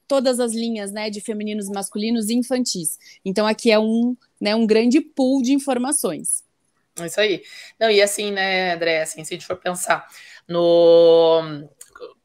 todas 0.06 0.38
as 0.38 0.54
linhas 0.54 0.92
né, 0.92 1.10
de 1.10 1.20
femininos, 1.20 1.68
masculinos 1.68 2.30
e 2.30 2.34
infantis. 2.34 2.96
Então, 3.24 3.46
aqui 3.46 3.70
é 3.70 3.78
um 3.78 4.16
né, 4.40 4.54
um 4.54 4.66
grande 4.66 5.00
pool 5.00 5.42
de 5.42 5.52
informações. 5.52 6.44
É 6.98 7.06
isso 7.06 7.20
aí. 7.20 7.42
Não, 7.78 7.90
e 7.90 8.00
assim, 8.00 8.30
né, 8.30 8.74
André, 8.74 9.02
assim, 9.02 9.24
se 9.24 9.34
a 9.34 9.36
gente 9.36 9.46
for 9.46 9.56
pensar 9.56 10.06
no 10.48 11.68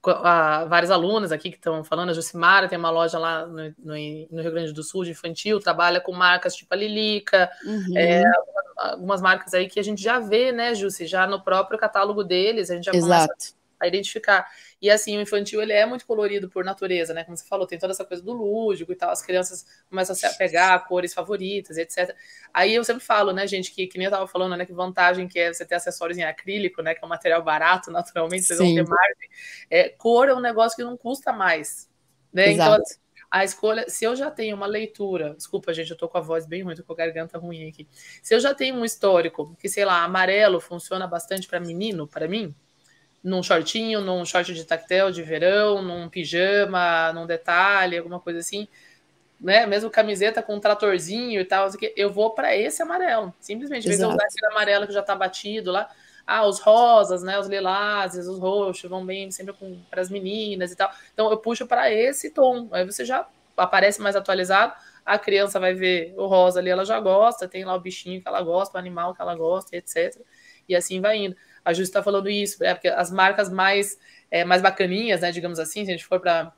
a, 0.09 0.65
várias 0.65 0.89
alunas 0.89 1.31
aqui 1.31 1.51
que 1.51 1.57
estão 1.57 1.83
falando, 1.83 2.09
a 2.09 2.13
Jucimara 2.13 2.67
tem 2.67 2.77
uma 2.77 2.89
loja 2.89 3.19
lá 3.19 3.45
no, 3.45 3.69
no, 3.77 3.93
no, 4.31 4.41
Rio 4.41 4.51
Grande 4.51 4.73
do 4.73 4.83
Sul 4.83 5.03
de 5.03 5.11
infantil, 5.11 5.59
trabalha 5.59 6.01
com 6.01 6.11
marcas 6.11 6.55
tipo 6.55 6.73
a 6.73 6.77
Lilica, 6.77 7.49
uhum. 7.63 7.97
é, 7.97 8.23
algumas 8.77 9.21
marcas 9.21 9.53
aí 9.53 9.67
que 9.67 9.79
a 9.79 9.83
gente 9.83 10.01
já 10.01 10.19
vê, 10.19 10.51
né, 10.51 10.73
Jussi, 10.73 11.05
já 11.05 11.27
no 11.27 11.43
próprio 11.43 11.77
catálogo 11.77 12.23
deles, 12.23 12.71
a 12.71 12.75
gente 12.75 12.85
já 12.85 12.91
Exato. 12.93 13.27
começa 13.27 13.53
a 13.79 13.87
identificar. 13.87 14.47
E 14.81 14.89
assim, 14.89 15.15
o 15.17 15.21
infantil 15.21 15.61
ele 15.61 15.73
é 15.73 15.85
muito 15.85 16.07
colorido 16.07 16.49
por 16.49 16.65
natureza, 16.65 17.13
né? 17.13 17.23
Como 17.23 17.37
você 17.37 17.45
falou, 17.45 17.67
tem 17.67 17.77
toda 17.77 17.93
essa 17.93 18.03
coisa 18.03 18.23
do 18.23 18.33
lúdico 18.33 18.91
e 18.91 18.95
tal, 18.95 19.11
as 19.11 19.21
crianças 19.21 19.65
começam 19.87 20.13
a 20.13 20.15
se 20.15 20.25
apegar 20.25 20.73
a 20.73 20.79
cores 20.79 21.13
favoritas, 21.13 21.77
etc. 21.77 22.15
Aí 22.51 22.73
eu 22.73 22.83
sempre 22.83 23.03
falo, 23.03 23.31
né, 23.31 23.45
gente, 23.45 23.71
que, 23.71 23.85
que 23.85 23.97
nem 23.99 24.05
eu 24.05 24.11
tava 24.11 24.27
falando, 24.27 24.57
né, 24.57 24.65
que 24.65 24.73
vantagem 24.73 25.27
que 25.27 25.37
é 25.37 25.53
você 25.53 25.63
ter 25.63 25.75
acessórios 25.75 26.17
em 26.17 26.23
acrílico, 26.23 26.81
né, 26.81 26.95
que 26.95 27.03
é 27.03 27.05
um 27.05 27.09
material 27.09 27.43
barato, 27.43 27.91
naturalmente, 27.93 28.43
vocês 28.43 28.57
Sim. 28.57 28.75
vão 28.75 28.83
ter 28.83 28.89
margem. 28.89 29.29
É, 29.69 29.89
cor 29.89 30.27
é 30.27 30.33
um 30.33 30.41
negócio 30.41 30.75
que 30.75 30.83
não 30.83 30.97
custa 30.97 31.31
mais, 31.31 31.87
né? 32.33 32.51
Então, 32.51 32.65
Exato. 32.65 32.81
Então, 32.81 33.01
a 33.31 33.45
escolha, 33.45 33.85
se 33.87 34.03
eu 34.03 34.13
já 34.13 34.29
tenho 34.29 34.57
uma 34.57 34.65
leitura, 34.65 35.35
desculpa, 35.35 35.73
gente, 35.73 35.91
eu 35.91 35.97
tô 35.97 36.09
com 36.09 36.17
a 36.17 36.21
voz 36.21 36.45
bem 36.45 36.63
ruim, 36.63 36.75
tô 36.75 36.83
com 36.83 36.91
a 36.91 36.97
garganta 36.97 37.37
ruim 37.37 37.69
aqui. 37.69 37.87
Se 38.21 38.35
eu 38.35 38.41
já 38.41 38.53
tenho 38.53 38.75
um 38.75 38.83
histórico 38.83 39.55
que, 39.57 39.69
sei 39.69 39.85
lá, 39.85 40.03
amarelo 40.03 40.59
funciona 40.59 41.07
bastante 41.07 41.47
para 41.47 41.57
menino, 41.57 42.05
para 42.05 42.27
mim, 42.27 42.53
num 43.23 43.43
shortinho, 43.43 44.01
num 44.01 44.25
short 44.25 44.53
de 44.53 44.65
tactel 44.65 45.11
de 45.11 45.21
verão, 45.21 45.81
num 45.81 46.09
pijama, 46.09 47.13
num 47.13 47.25
detalhe, 47.25 47.97
alguma 47.97 48.19
coisa 48.19 48.39
assim, 48.39 48.67
né? 49.39 49.65
Mesmo 49.65 49.89
camiseta 49.89 50.41
com 50.41 50.55
um 50.55 50.59
tratorzinho 50.59 51.39
e 51.41 51.45
tal, 51.45 51.67
eu 51.95 52.11
vou 52.11 52.31
para 52.31 52.55
esse 52.55 52.81
amarelo. 52.81 53.33
Simplesmente, 53.39 53.83
às 53.83 53.85
vezes 53.85 54.01
eu 54.01 54.09
usar 54.09 54.23
aquele 54.23 54.47
amarelo 54.47 54.87
que 54.87 54.93
já 54.93 55.03
tá 55.03 55.15
batido 55.15 55.71
lá. 55.71 55.89
Ah, 56.25 56.45
os 56.45 56.59
rosas, 56.59 57.23
né? 57.23 57.39
Os 57.39 57.47
lilazes, 57.47 58.27
os 58.27 58.39
roxos 58.39 58.89
vão 58.89 59.05
bem 59.05 59.31
sempre 59.31 59.55
para 59.89 60.01
as 60.01 60.09
meninas 60.09 60.71
e 60.71 60.75
tal. 60.75 60.91
Então 61.13 61.29
eu 61.31 61.37
puxo 61.37 61.65
para 61.67 61.91
esse 61.91 62.29
tom. 62.31 62.69
Aí 62.71 62.85
você 62.85 63.03
já 63.03 63.27
aparece 63.57 64.01
mais 64.01 64.15
atualizado. 64.15 64.73
A 65.03 65.17
criança 65.17 65.59
vai 65.59 65.73
ver 65.73 66.13
o 66.15 66.27
rosa 66.27 66.59
ali, 66.59 66.69
ela 66.69 66.85
já 66.85 66.99
gosta, 66.99 67.47
tem 67.47 67.65
lá 67.65 67.73
o 67.73 67.79
bichinho 67.79 68.21
que 68.21 68.27
ela 68.27 68.41
gosta, 68.41 68.77
o 68.77 68.79
animal 68.79 69.15
que 69.15 69.21
ela 69.21 69.35
gosta, 69.35 69.75
etc. 69.75 70.15
E 70.69 70.75
assim 70.75 71.01
vai 71.01 71.17
indo. 71.17 71.35
A 71.63 71.73
Ju 71.73 71.83
está 71.83 72.01
falando 72.01 72.29
isso, 72.29 72.63
é 72.63 72.73
porque 72.73 72.87
as 72.87 73.11
marcas 73.11 73.49
mais, 73.49 73.97
é, 74.29 74.43
mais 74.43 74.61
bacaninhas, 74.61 75.21
né, 75.21 75.31
digamos 75.31 75.59
assim, 75.59 75.85
se 75.85 75.91
a 75.91 75.93
gente 75.93 76.05
for 76.05 76.19
para 76.19 76.53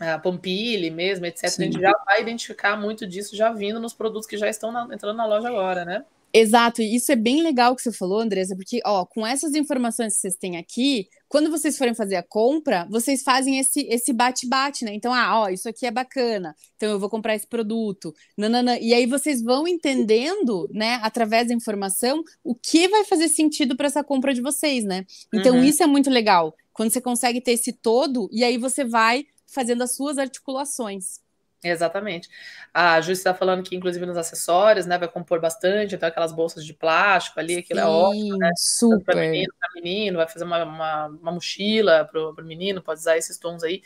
a 0.00 0.18
Pompili 0.18 0.90
mesmo, 0.90 1.26
etc., 1.26 1.48
Sim. 1.48 1.62
a 1.62 1.64
gente 1.66 1.80
já 1.80 1.92
vai 2.04 2.20
identificar 2.20 2.76
muito 2.76 3.06
disso 3.06 3.36
já 3.36 3.52
vindo 3.52 3.78
nos 3.78 3.92
produtos 3.92 4.26
que 4.26 4.36
já 4.36 4.48
estão 4.48 4.72
na, 4.72 4.88
entrando 4.92 5.16
na 5.16 5.26
loja 5.26 5.48
agora, 5.48 5.84
né? 5.84 6.04
Exato, 6.34 6.80
e 6.80 6.96
isso 6.96 7.12
é 7.12 7.16
bem 7.16 7.42
legal 7.42 7.76
que 7.76 7.82
você 7.82 7.92
falou, 7.92 8.20
Andressa, 8.20 8.56
porque, 8.56 8.80
ó, 8.86 9.04
com 9.04 9.26
essas 9.26 9.54
informações 9.54 10.14
que 10.14 10.20
vocês 10.20 10.34
têm 10.34 10.56
aqui, 10.56 11.06
quando 11.32 11.50
vocês 11.50 11.78
forem 11.78 11.94
fazer 11.94 12.16
a 12.16 12.22
compra, 12.22 12.86
vocês 12.90 13.22
fazem 13.22 13.58
esse 13.58 13.86
esse 13.88 14.12
bate-bate, 14.12 14.84
né? 14.84 14.92
Então, 14.92 15.14
ah, 15.14 15.40
ó, 15.40 15.48
isso 15.48 15.66
aqui 15.66 15.86
é 15.86 15.90
bacana, 15.90 16.54
então 16.76 16.90
eu 16.90 16.98
vou 16.98 17.08
comprar 17.08 17.34
esse 17.34 17.46
produto, 17.46 18.14
nanana. 18.36 18.78
e 18.78 18.92
aí 18.92 19.06
vocês 19.06 19.40
vão 19.40 19.66
entendendo, 19.66 20.68
né, 20.70 21.00
através 21.02 21.48
da 21.48 21.54
informação, 21.54 22.22
o 22.44 22.54
que 22.54 22.86
vai 22.86 23.04
fazer 23.04 23.28
sentido 23.28 23.74
para 23.74 23.86
essa 23.86 24.04
compra 24.04 24.34
de 24.34 24.42
vocês, 24.42 24.84
né? 24.84 25.06
Então, 25.32 25.56
uhum. 25.56 25.64
isso 25.64 25.82
é 25.82 25.86
muito 25.86 26.10
legal, 26.10 26.54
quando 26.70 26.90
você 26.90 27.00
consegue 27.00 27.40
ter 27.40 27.52
esse 27.52 27.72
todo, 27.72 28.28
e 28.30 28.44
aí 28.44 28.58
você 28.58 28.84
vai 28.84 29.24
fazendo 29.46 29.80
as 29.80 29.96
suas 29.96 30.18
articulações. 30.18 31.21
Exatamente. 31.62 32.28
A 32.74 33.00
Ju 33.00 33.12
está 33.12 33.32
falando 33.32 33.62
que, 33.62 33.76
inclusive, 33.76 34.04
nos 34.04 34.16
acessórios, 34.16 34.84
né, 34.84 34.98
vai 34.98 35.08
compor 35.08 35.40
bastante, 35.40 35.94
então 35.94 36.08
aquelas 36.08 36.32
bolsas 36.32 36.64
de 36.64 36.74
plástico 36.74 37.38
ali, 37.38 37.58
aquilo 37.58 37.80
é 37.80 37.82
Sim, 37.82 37.88
é 37.88 37.92
ótimo, 37.92 38.36
né? 38.38 38.50
Super. 38.56 39.04
Para 39.04 39.20
menino, 39.20 39.52
menino, 39.74 40.16
vai 40.16 40.28
fazer 40.28 40.44
uma, 40.44 40.64
uma, 40.64 41.06
uma 41.06 41.32
mochila 41.32 42.04
para 42.04 42.20
o 42.20 42.44
menino, 42.44 42.82
pode 42.82 43.00
usar 43.00 43.16
esses 43.16 43.38
tons 43.38 43.62
aí. 43.62 43.82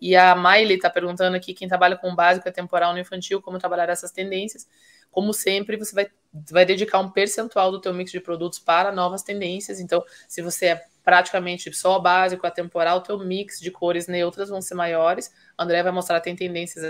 E 0.00 0.14
a 0.14 0.34
Miley 0.34 0.76
está 0.76 0.90
perguntando 0.90 1.36
aqui, 1.36 1.54
quem 1.54 1.68
trabalha 1.68 1.96
com 1.96 2.14
básico 2.14 2.48
é 2.48 2.52
temporal 2.52 2.92
no 2.92 2.98
infantil, 2.98 3.40
como 3.40 3.58
trabalhar 3.58 3.88
essas 3.88 4.12
tendências. 4.12 4.68
Como 5.10 5.32
sempre, 5.32 5.76
você 5.78 5.94
vai, 5.94 6.08
vai 6.50 6.66
dedicar 6.66 6.98
um 6.98 7.10
percentual 7.10 7.70
do 7.70 7.80
teu 7.80 7.94
mix 7.94 8.10
de 8.10 8.20
produtos 8.20 8.58
para 8.58 8.92
novas 8.92 9.22
tendências. 9.22 9.80
Então, 9.80 10.04
se 10.28 10.42
você 10.42 10.66
é 10.66 10.84
praticamente 11.02 11.72
só 11.72 11.98
básico, 11.98 12.46
atemporal, 12.46 13.00
teu 13.00 13.18
mix 13.18 13.58
de 13.58 13.70
cores 13.70 14.06
neutras 14.06 14.50
vão 14.50 14.60
ser 14.60 14.74
maiores. 14.74 15.32
André 15.58 15.82
vai 15.82 15.92
mostrar, 15.92 16.20
tem 16.20 16.36
tendências 16.36 16.84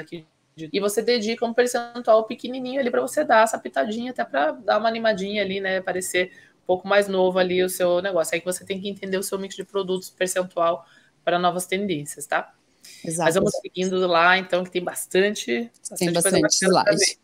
aqui. 0.00 0.26
E 0.72 0.80
você 0.80 1.00
dedica 1.00 1.46
um 1.46 1.54
percentual 1.54 2.24
pequenininho 2.24 2.80
ali 2.80 2.90
para 2.90 3.00
você 3.00 3.22
dar 3.24 3.44
essa 3.44 3.58
pitadinha, 3.58 4.10
até 4.10 4.24
para 4.24 4.52
dar 4.52 4.78
uma 4.78 4.88
animadinha 4.88 5.42
ali, 5.42 5.60
né? 5.60 5.80
Parecer 5.80 6.32
um 6.62 6.66
pouco 6.66 6.88
mais 6.88 7.06
novo 7.06 7.38
ali 7.38 7.62
o 7.62 7.68
seu 7.68 8.02
negócio. 8.02 8.34
Aí 8.34 8.40
que 8.40 8.46
você 8.46 8.64
tem 8.64 8.80
que 8.80 8.88
entender 8.88 9.16
o 9.16 9.22
seu 9.22 9.38
mix 9.38 9.54
de 9.54 9.64
produtos 9.64 10.10
percentual 10.10 10.84
para 11.24 11.38
novas 11.38 11.66
tendências, 11.66 12.26
tá? 12.26 12.52
Exato. 13.04 13.26
Mas 13.26 13.34
vamos 13.34 13.52
seguindo 13.60 14.06
lá, 14.06 14.36
então, 14.36 14.64
que 14.64 14.70
tem 14.70 14.82
bastante. 14.82 15.70
bastante 15.90 15.98
tem 15.98 16.12
bastante 16.12 16.64
slide. 16.64 17.18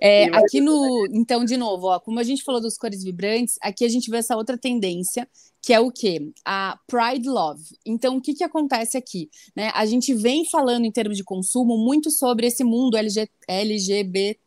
É, 0.00 0.24
aqui 0.36 0.60
no, 0.60 1.06
então, 1.10 1.44
de 1.44 1.56
novo, 1.56 1.88
ó, 1.88 1.98
como 1.98 2.20
a 2.20 2.22
gente 2.22 2.44
falou 2.44 2.60
dos 2.60 2.78
cores 2.78 3.02
vibrantes, 3.02 3.58
aqui 3.60 3.84
a 3.84 3.88
gente 3.88 4.10
vê 4.10 4.18
essa 4.18 4.36
outra 4.36 4.56
tendência, 4.56 5.28
que 5.62 5.72
é 5.72 5.80
o 5.80 5.90
quê? 5.90 6.32
A 6.44 6.78
Pride 6.86 7.28
Love. 7.28 7.64
Então, 7.84 8.16
o 8.16 8.20
que, 8.20 8.34
que 8.34 8.44
acontece 8.44 8.96
aqui? 8.96 9.30
Né? 9.54 9.70
A 9.74 9.84
gente 9.84 10.14
vem 10.14 10.44
falando 10.44 10.84
em 10.84 10.92
termos 10.92 11.16
de 11.16 11.24
consumo 11.24 11.76
muito 11.76 12.10
sobre 12.10 12.46
esse 12.46 12.64
mundo 12.64 12.96
LG, 12.96 13.28
LGBT. 13.46 14.38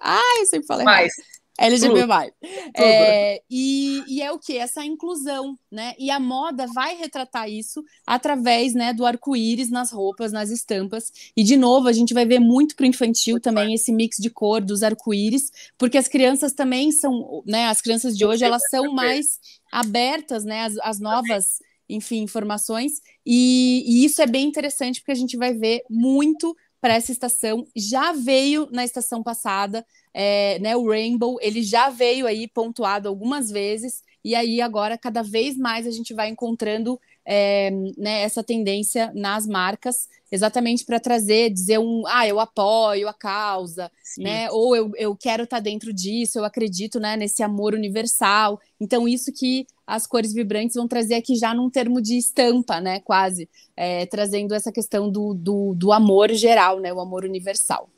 Ai, 0.00 0.40
eu 0.40 0.46
sempre 0.46 0.66
falei 0.66 0.84
mais. 0.84 1.12
LGBT+. 1.58 2.32
É, 2.76 3.42
e, 3.50 4.04
e, 4.06 4.22
é 4.22 4.30
o 4.30 4.38
que? 4.38 4.56
Essa 4.56 4.84
inclusão, 4.84 5.58
né? 5.70 5.92
E 5.98 6.08
a 6.08 6.20
moda 6.20 6.68
vai 6.68 6.96
retratar 6.96 7.50
isso 7.50 7.84
através 8.06 8.74
né, 8.74 8.92
do 8.92 9.04
arco-íris 9.04 9.68
nas 9.68 9.90
roupas, 9.90 10.30
nas 10.30 10.50
estampas. 10.50 11.12
E, 11.36 11.42
de 11.42 11.56
novo, 11.56 11.88
a 11.88 11.92
gente 11.92 12.14
vai 12.14 12.24
ver 12.24 12.38
muito 12.38 12.76
para 12.76 12.84
o 12.84 12.86
infantil 12.86 13.40
também 13.40 13.74
esse 13.74 13.92
mix 13.92 14.18
de 14.18 14.30
cor 14.30 14.60
dos 14.60 14.84
arco-íris, 14.84 15.50
porque 15.76 15.98
as 15.98 16.06
crianças 16.06 16.52
também 16.52 16.92
são, 16.92 17.42
né? 17.44 17.66
As 17.66 17.80
crianças 17.80 18.16
de 18.16 18.24
hoje, 18.24 18.44
elas 18.44 18.62
são 18.70 18.94
mais 18.94 19.40
abertas, 19.70 20.44
né? 20.44 20.62
As, 20.62 20.78
as 20.78 21.00
novas, 21.00 21.58
enfim, 21.88 22.22
informações. 22.22 23.00
E, 23.24 23.84
e 23.86 24.04
isso 24.04 24.20
é 24.22 24.26
bem 24.26 24.46
interessante, 24.46 25.00
porque 25.00 25.12
a 25.12 25.16
gente 25.16 25.36
vai 25.36 25.54
ver 25.54 25.82
muito 25.88 26.56
para 26.80 26.94
essa 26.94 27.12
estação. 27.12 27.66
Já 27.76 28.12
veio 28.12 28.68
na 28.70 28.84
estação 28.84 29.22
passada, 29.22 29.84
é, 30.14 30.58
né, 30.60 30.76
o 30.76 30.88
Rainbow, 30.88 31.38
ele 31.40 31.62
já 31.62 31.90
veio 31.90 32.26
aí 32.26 32.46
pontuado 32.48 33.08
algumas 33.08 33.50
vezes, 33.50 34.02
e 34.24 34.34
aí 34.34 34.60
agora 34.60 34.98
cada 34.98 35.22
vez 35.22 35.56
mais 35.56 35.86
a 35.86 35.90
gente 35.90 36.14
vai 36.14 36.28
encontrando 36.28 37.00
é, 37.30 37.70
né, 37.98 38.22
essa 38.22 38.42
tendência 38.42 39.12
nas 39.14 39.46
marcas, 39.46 40.08
exatamente 40.32 40.82
para 40.86 40.98
trazer, 40.98 41.50
dizer 41.50 41.78
um, 41.78 42.04
ah, 42.06 42.26
eu 42.26 42.40
apoio 42.40 43.06
a 43.06 43.12
causa, 43.12 43.92
Sim. 44.02 44.22
né, 44.22 44.50
ou 44.50 44.74
eu, 44.74 44.90
eu 44.96 45.14
quero 45.14 45.44
estar 45.44 45.58
tá 45.58 45.62
dentro 45.62 45.92
disso, 45.92 46.38
eu 46.38 46.44
acredito, 46.44 46.98
né, 46.98 47.18
nesse 47.18 47.42
amor 47.42 47.74
universal. 47.74 48.58
Então, 48.80 49.06
isso 49.06 49.30
que 49.30 49.66
as 49.86 50.06
cores 50.06 50.32
vibrantes 50.32 50.74
vão 50.74 50.88
trazer 50.88 51.16
aqui 51.16 51.36
já 51.36 51.52
num 51.52 51.68
termo 51.68 52.00
de 52.00 52.16
estampa, 52.16 52.80
né, 52.80 53.00
quase, 53.00 53.46
é, 53.76 54.06
trazendo 54.06 54.54
essa 54.54 54.72
questão 54.72 55.10
do, 55.10 55.34
do, 55.34 55.74
do 55.74 55.92
amor 55.92 56.32
geral, 56.32 56.80
né, 56.80 56.90
o 56.94 57.00
amor 57.00 57.24
universal 57.26 57.90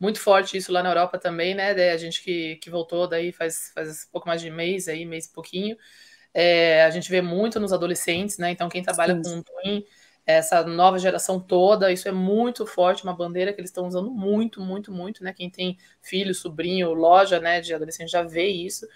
muito 0.00 0.20
forte 0.20 0.56
isso 0.56 0.70
lá 0.70 0.80
na 0.80 0.90
Europa 0.90 1.18
também, 1.18 1.56
né? 1.56 1.72
A 1.90 1.96
gente 1.96 2.22
que, 2.22 2.54
que 2.62 2.70
voltou 2.70 3.08
daí 3.08 3.32
faz, 3.32 3.72
faz 3.74 4.04
pouco 4.04 4.28
mais 4.28 4.40
de 4.40 4.48
mês 4.48 4.86
aí, 4.86 5.04
mês 5.04 5.24
e 5.24 5.32
pouquinho. 5.32 5.76
É, 6.32 6.84
a 6.84 6.90
gente 6.90 7.10
vê 7.10 7.20
muito 7.20 7.58
nos 7.58 7.72
adolescentes, 7.72 8.38
né? 8.38 8.50
Então, 8.50 8.68
quem 8.68 8.82
trabalha 8.82 9.14
Sim. 9.22 9.22
com 9.22 9.42
Twin, 9.42 9.84
essa 10.26 10.62
nova 10.62 10.98
geração 10.98 11.40
toda, 11.40 11.90
isso 11.90 12.06
é 12.06 12.12
muito 12.12 12.66
forte, 12.66 13.02
uma 13.02 13.14
bandeira 13.14 13.52
que 13.52 13.60
eles 13.60 13.70
estão 13.70 13.86
usando 13.86 14.10
muito, 14.10 14.60
muito, 14.60 14.92
muito, 14.92 15.24
né? 15.24 15.32
Quem 15.32 15.48
tem 15.48 15.78
filho, 16.02 16.34
sobrinho, 16.34 16.92
loja, 16.92 17.40
né, 17.40 17.60
de 17.60 17.72
adolescente 17.72 18.10
já 18.10 18.22
vê 18.22 18.46
isso. 18.46 18.86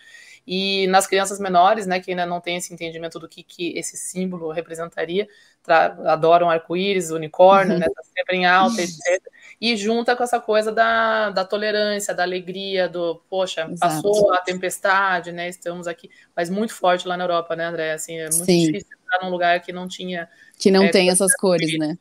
E 0.47 0.87
nas 0.89 1.07
crianças 1.07 1.39
menores, 1.39 1.87
né, 1.87 2.01
que 2.01 2.11
ainda 2.11 2.27
não 2.27 2.41
tem 2.41 2.57
esse 2.57 2.75
entendimento 2.75 3.19
do 3.19 3.29
que, 3.29 3.43
que 3.43 3.79
esse 3.79 3.97
símbolo 3.97 4.51
representaria, 4.51 5.27
adoram 6.05 6.51
arco-íris, 6.51 7.11
unicórnio, 7.11 7.79
né, 7.79 7.87
tá 7.87 8.03
sempre 8.03 8.37
em 8.37 8.45
alta, 8.45 8.83
etc 8.83 9.33
e 9.63 9.77
junta 9.77 10.17
com 10.17 10.25
essa 10.25 10.41
coisa 10.41 10.73
da, 10.73 11.31
da 11.31 11.45
tolerância, 11.45 12.13
da 12.13 12.25
alegria, 12.25 12.89
do 12.89 13.23
poxa, 13.31 13.61
Exato. 13.71 13.79
passou 13.79 14.35
a 14.35 14.39
tempestade, 14.39 15.31
né? 15.31 15.49
Estamos 15.49 15.87
aqui, 15.87 16.11
mas 16.35 16.51
muito 16.51 16.75
forte 16.75 17.07
lá 17.07 17.17
na 17.17 17.23
Europa, 17.23 17.55
né, 17.55 17.67
André? 17.67 17.93
Assim, 17.93 18.17
é 18.17 18.25
muito 18.25 18.45
Sim. 18.45 18.73
difícil 18.73 18.99
entrar 19.01 19.25
num 19.25 19.31
lugar 19.31 19.63
que 19.63 19.73
não 19.73 19.87
tinha. 19.87 20.29
Que 20.59 20.69
não 20.69 20.83
é, 20.83 20.91
tem 20.91 21.11
essas 21.11 21.33
cores, 21.37 21.79
né? 21.79 21.97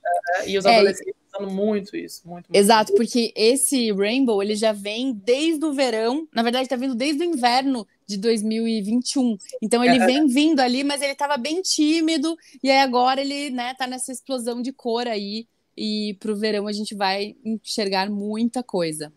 e 0.47 0.57
os 0.57 0.65
é, 0.65 0.73
adolescentes 0.75 1.13
usando 1.31 1.51
muito 1.51 1.95
isso. 1.95 2.27
Muito, 2.27 2.47
muito 2.47 2.55
Exato, 2.55 2.93
muito. 2.93 2.97
porque 2.97 3.31
esse 3.35 3.91
Rainbow 3.91 4.41
ele 4.41 4.55
já 4.55 4.71
vem 4.71 5.13
desde 5.13 5.63
o 5.63 5.71
verão, 5.71 6.27
na 6.33 6.41
verdade, 6.41 6.63
está 6.63 6.75
vindo 6.75 6.95
desde 6.95 7.21
o 7.21 7.25
inverno 7.25 7.87
de 8.07 8.17
2021. 8.17 9.37
Então 9.61 9.83
ele 9.83 10.01
é. 10.01 10.05
vem 10.07 10.25
vindo 10.25 10.61
ali, 10.61 10.83
mas 10.83 10.99
ele 10.99 11.11
estava 11.11 11.37
bem 11.37 11.61
tímido, 11.61 12.35
e 12.63 12.71
aí 12.71 12.79
agora 12.79 13.21
ele, 13.21 13.51
né, 13.51 13.75
tá 13.75 13.85
nessa 13.85 14.11
explosão 14.11 14.63
de 14.63 14.73
cor 14.73 15.07
aí 15.07 15.45
e 15.75 16.17
para 16.19 16.31
o 16.31 16.35
verão 16.35 16.67
a 16.67 16.71
gente 16.71 16.95
vai 16.95 17.35
enxergar 17.43 18.09
muita 18.09 18.61
coisa. 18.63 19.11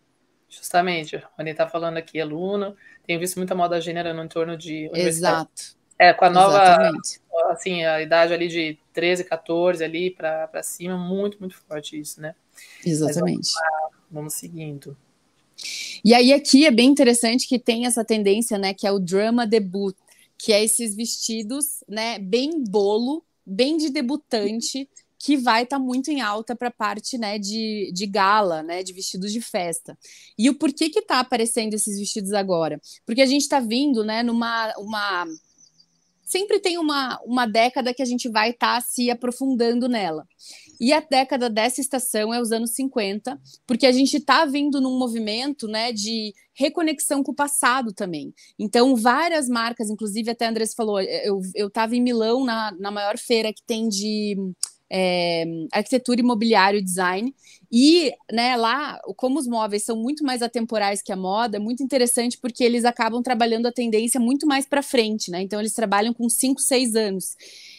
Justamente, 0.49 1.17
a 1.17 1.29
Rony 1.37 1.51
está 1.51 1.67
falando 1.67 1.97
aqui, 1.97 2.19
aluno, 2.19 2.75
tenho 3.05 3.19
visto 3.19 3.37
muita 3.37 3.53
moda 3.53 3.81
gênero 3.81 4.13
no 4.13 4.23
entorno 4.23 4.57
de 4.57 4.89
Exato. 4.93 5.75
É, 5.97 6.13
com 6.13 6.25
a 6.25 6.29
nova, 6.29 6.61
Exatamente. 6.61 7.21
assim, 7.49 7.85
a 7.85 8.01
idade 8.01 8.33
ali 8.33 8.47
de 8.47 8.77
13, 8.93 9.23
14 9.23 9.83
ali 9.83 10.11
para 10.11 10.61
cima, 10.61 10.97
muito, 10.97 11.39
muito 11.39 11.55
forte 11.55 11.99
isso, 11.99 12.21
né? 12.21 12.35
Exatamente. 12.85 13.49
Vamos, 13.53 13.95
vamos, 14.11 14.33
seguindo. 14.33 14.97
E 16.03 16.13
aí 16.13 16.33
aqui 16.33 16.65
é 16.65 16.71
bem 16.71 16.89
interessante 16.89 17.47
que 17.47 17.57
tem 17.57 17.85
essa 17.85 18.03
tendência, 18.03 18.57
né, 18.57 18.73
que 18.73 18.85
é 18.85 18.91
o 18.91 18.99
drama 18.99 19.47
debut, 19.47 19.95
que 20.37 20.51
é 20.51 20.63
esses 20.63 20.95
vestidos, 20.95 21.83
né, 21.87 22.19
bem 22.19 22.63
bolo, 22.63 23.23
bem 23.45 23.77
de 23.77 23.89
debutante, 23.89 24.89
que 25.19 25.37
vai 25.37 25.63
estar 25.63 25.77
tá 25.77 25.83
muito 25.83 26.09
em 26.09 26.21
alta 26.21 26.55
para 26.55 26.67
a 26.67 26.71
parte 26.71 27.17
né, 27.17 27.39
de, 27.39 27.91
de 27.93 28.05
gala, 28.05 28.61
né, 28.63 28.83
de 28.83 28.93
vestidos 28.93 29.31
de 29.31 29.41
festa. 29.41 29.97
E 30.37 30.49
o 30.49 30.55
porquê 30.55 30.89
que 30.89 30.99
está 30.99 31.19
aparecendo 31.19 31.73
esses 31.73 31.97
vestidos 31.99 32.33
agora? 32.33 32.79
Porque 33.05 33.21
a 33.21 33.25
gente 33.25 33.41
está 33.41 33.59
vindo 33.59 34.03
né, 34.03 34.23
numa 34.23 34.73
uma 34.77 35.25
sempre 36.25 36.59
tem 36.59 36.77
uma, 36.77 37.19
uma 37.23 37.45
década 37.45 37.93
que 37.93 38.01
a 38.01 38.05
gente 38.05 38.27
vai 38.27 38.49
estar 38.49 38.75
tá 38.75 38.81
se 38.81 39.09
aprofundando 39.11 39.87
nela. 39.87 40.27
E 40.79 40.91
a 40.91 40.99
década 40.99 41.49
dessa 41.49 41.79
estação 41.79 42.33
é 42.33 42.41
os 42.41 42.51
anos 42.51 42.71
50, 42.71 43.39
porque 43.65 43.85
a 43.85 43.91
gente 43.91 44.17
está 44.17 44.43
vindo 44.43 44.81
num 44.81 44.97
movimento 44.97 45.67
né, 45.67 45.93
de 45.93 46.33
reconexão 46.53 47.23
com 47.23 47.31
o 47.31 47.35
passado 47.35 47.93
também. 47.93 48.33
Então, 48.59 48.95
várias 48.95 49.47
marcas, 49.47 49.89
inclusive 49.89 50.31
até 50.31 50.47
a 50.47 50.49
Andressa 50.49 50.73
falou, 50.75 50.99
eu 50.99 51.67
estava 51.67 51.95
em 51.95 52.01
Milão 52.01 52.43
na, 52.43 52.71
na 52.77 52.91
maior 52.91 53.17
feira 53.17 53.53
que 53.53 53.63
tem 53.65 53.87
de 53.87 54.35
é, 54.91 55.45
arquitetura 55.71 56.19
imobiliário 56.19 56.79
e 56.79 56.83
design. 56.83 57.33
E 57.71 58.11
né, 58.31 58.55
lá, 58.55 58.99
como 59.17 59.39
os 59.39 59.47
móveis 59.47 59.83
são 59.83 59.97
muito 59.97 60.23
mais 60.23 60.41
atemporais 60.41 61.01
que 61.01 61.11
a 61.11 61.15
moda, 61.15 61.57
é 61.57 61.59
muito 61.59 61.83
interessante 61.83 62.37
porque 62.37 62.63
eles 62.63 62.85
acabam 62.85 63.21
trabalhando 63.21 63.65
a 63.65 63.71
tendência 63.71 64.19
muito 64.19 64.47
mais 64.47 64.65
para 64.65 64.81
frente, 64.81 65.31
né? 65.31 65.41
Então 65.41 65.59
eles 65.59 65.73
trabalham 65.73 66.13
com 66.13 66.29
5, 66.29 66.61
6 66.61 66.95
anos. 66.95 67.35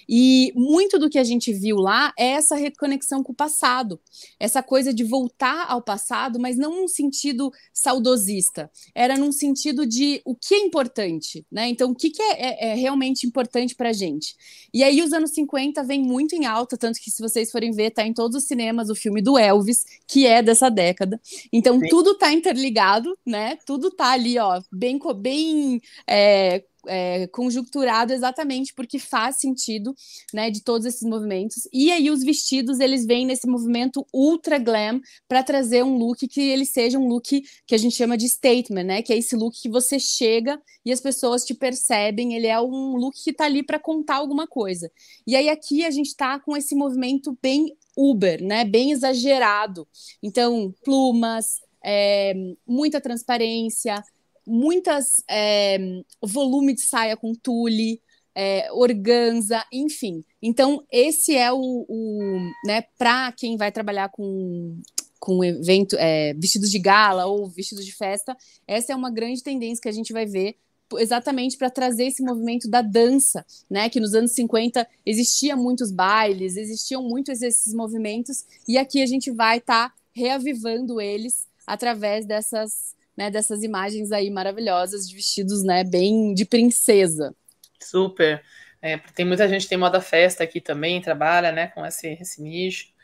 E 0.09 0.53
muito 0.55 0.99
do 0.99 1.11
que 1.11 1.19
a 1.19 1.25
gente 1.25 1.53
viu 1.53 1.77
lá 1.77 2.13
é 2.19 2.29
essa 2.29 2.55
reconexão 2.55 3.23
com 3.23 3.33
o 3.33 3.37
passado, 3.37 4.01
essa 4.39 4.63
coisa 4.63 4.93
de 4.95 5.05
voltar 5.05 5.67
ao 5.69 5.83
passado, 5.83 6.39
mas 6.39 6.57
não 6.57 6.77
num 6.77 6.89
sentido 6.89 7.51
saudosista, 7.73 8.71
era 8.95 9.17
num 9.17 9.33
sentido 9.33 9.87
de 9.87 10.21
o 10.25 10.35
que 10.35 10.55
é 10.55 10.59
importante, 10.59 11.45
né? 11.51 11.69
Então, 11.69 11.91
o 11.91 11.95
que, 11.95 12.11
que 12.11 12.23
é, 12.23 12.69
é, 12.69 12.69
é 12.71 12.75
realmente 12.75 13.27
importante 13.27 13.75
para 13.75 13.91
a 13.91 13.93
gente? 13.93 14.37
E 14.73 14.85
aí, 14.85 15.03
os 15.03 15.13
anos 15.13 15.31
50 15.31 15.83
vem 15.85 16.01
muito 16.01 16.35
em 16.35 16.45
alta, 16.45 16.77
tanto 16.77 17.01
que, 17.01 17.11
se 17.11 17.23
vocês 17.23 17.51
forem 17.51 17.73
ver, 17.73 17.91
tá 17.91 18.07
em 18.07 18.13
todos 18.13 18.37
os 18.37 18.47
cinemas 18.47 18.91
o 18.91 18.95
filme 18.95 19.23
do 19.23 19.39
Elvis, 19.39 19.85
que 20.07 20.27
é 20.27 20.43
dessa 20.43 20.69
década. 20.69 21.21
Então, 21.53 21.81
Sim. 21.81 21.89
tudo 21.89 22.17
tá 22.17 22.33
interligado, 22.33 23.17
né? 23.25 23.59
Tudo 23.67 23.91
tá 23.91 24.11
ali, 24.11 24.39
ó, 24.39 24.61
bem, 24.71 24.99
bem 25.21 25.81
é, 26.07 26.65
é, 26.87 27.27
conjunturado 27.29 28.13
exatamente 28.13 28.75
porque 28.75 28.99
faz 28.99 29.37
sentido, 29.37 29.95
né, 30.33 30.51
de 30.51 30.63
todos 30.63 30.87
esses 30.87 31.03
movimentos. 31.03 31.69
E 31.73 31.91
aí 31.91 32.11
os 32.11 32.23
vestidos, 32.23 32.81
eles 32.81 33.07
vêm 33.07 33.27
nesse 33.27 33.47
movimento 33.47 34.07
ultra 34.13 34.59
glam 34.59 35.01
para 35.29 35.43
trazer 35.43 35.83
um 35.83 35.97
look 35.97 36.27
que 36.29 36.41
ele 36.41 36.65
seja 36.65 36.99
um 36.99 37.09
look 37.09 37.43
que 37.67 37.75
a 37.75 37.79
gente 37.79 37.95
chama 37.95 38.17
de 38.17 38.29
statement, 38.29 38.85
né, 38.85 39.03
que 39.03 39.13
é 39.13 39.19
esse 39.19 39.37
look 39.37 39.61
que 39.61 39.69
você 39.69 39.99
chega 39.99 40.61
e 40.85 40.93
as 40.93 41.01
pessoas 41.01 41.45
te 41.45 41.55
percebem, 41.55 42.35
ele 42.35 42.47
é 42.47 42.61
um 42.61 42.97
look 42.97 43.23
que 43.23 43.31
está 43.31 43.45
ali 43.45 43.63
para 43.63 43.79
contar 43.79 44.17
alguma 44.17 44.47
coisa. 44.47 44.91
E 45.27 45.35
aí 45.35 45.49
aqui 45.49 45.85
a 45.85 45.91
gente 45.91 46.09
está 46.09 46.39
com 46.39 46.57
esse 46.57 46.75
movimento 46.75 47.37
bem 47.43 47.77
Uber, 47.97 48.43
né, 48.43 48.65
bem 48.65 48.93
exagerado. 48.93 49.89
Então, 50.23 50.75
plumas, 50.85 51.61
é, 51.83 52.35
muita 52.67 53.01
transparência, 53.01 54.03
muitas 54.47 55.23
é, 55.29 55.79
volume 56.23 56.75
de 56.75 56.83
saia 56.83 57.17
com 57.17 57.35
tule, 57.35 58.01
é, 58.35 58.71
organza, 58.71 59.65
enfim. 59.73 60.23
Então, 60.43 60.85
esse 60.93 61.35
é 61.35 61.51
o, 61.51 61.87
o 61.89 62.53
né, 62.67 62.83
para 62.99 63.33
quem 63.33 63.57
vai 63.57 63.73
trabalhar 63.73 64.11
com, 64.11 64.79
com 65.19 65.43
evento, 65.43 65.97
é, 65.99 66.35
vestidos 66.35 66.71
de 66.71 66.79
gala 66.79 67.27
ou 67.27 67.49
vestidos 67.49 67.85
de 67.85 67.95
festa, 67.95 68.37
essa 68.67 68.93
é 68.93 68.97
uma 68.97 69.11
grande 69.11 69.43
tendência 69.43 69.81
que 69.81 69.89
a 69.89 69.93
gente 69.93 70.13
vai 70.13 70.27
ver 70.27 70.57
exatamente 70.99 71.57
para 71.57 71.71
trazer 71.71 72.05
esse 72.05 72.23
movimento 72.23 72.71
da 72.71 72.81
dança, 72.81 73.45
né? 73.69 73.89
Que 73.89 73.99
nos 73.99 74.15
anos 74.15 74.33
50 74.33 74.87
existia 75.05 75.57
muitos 75.57 75.91
bailes, 75.91 76.57
existiam 76.57 77.03
muitos 77.03 77.43
esses 77.43 77.75
movimentos, 77.75 78.45
e 78.69 78.79
aqui 78.79 79.03
a 79.03 79.07
gente 79.07 79.31
vai 79.31 79.59
estar 79.59 79.89
tá 79.89 79.95
reavivando 80.13 81.01
eles 81.01 81.49
através 81.67 82.25
dessas 82.25 82.95
né, 83.17 83.31
dessas 83.31 83.63
imagens 83.63 84.13
aí 84.13 84.31
maravilhosas 84.31 85.09
de 85.09 85.15
vestidos, 85.15 85.63
né, 85.63 85.83
bem 85.85 86.35
de 86.35 86.45
princesa. 86.45 87.35
Super. 87.81 88.43
É, 88.83 88.99
tem 89.15 89.25
muita 89.25 89.49
gente 89.49 89.63
que 89.63 89.69
tem 89.69 89.79
moda 89.79 90.01
festa 90.01 90.45
aqui 90.45 90.61
também, 90.61 91.01
trabalha, 91.01 91.51
né, 91.51 91.69
com 91.69 91.85
esse, 91.85 92.09
esse 92.21 92.43
nicho. 92.43 92.95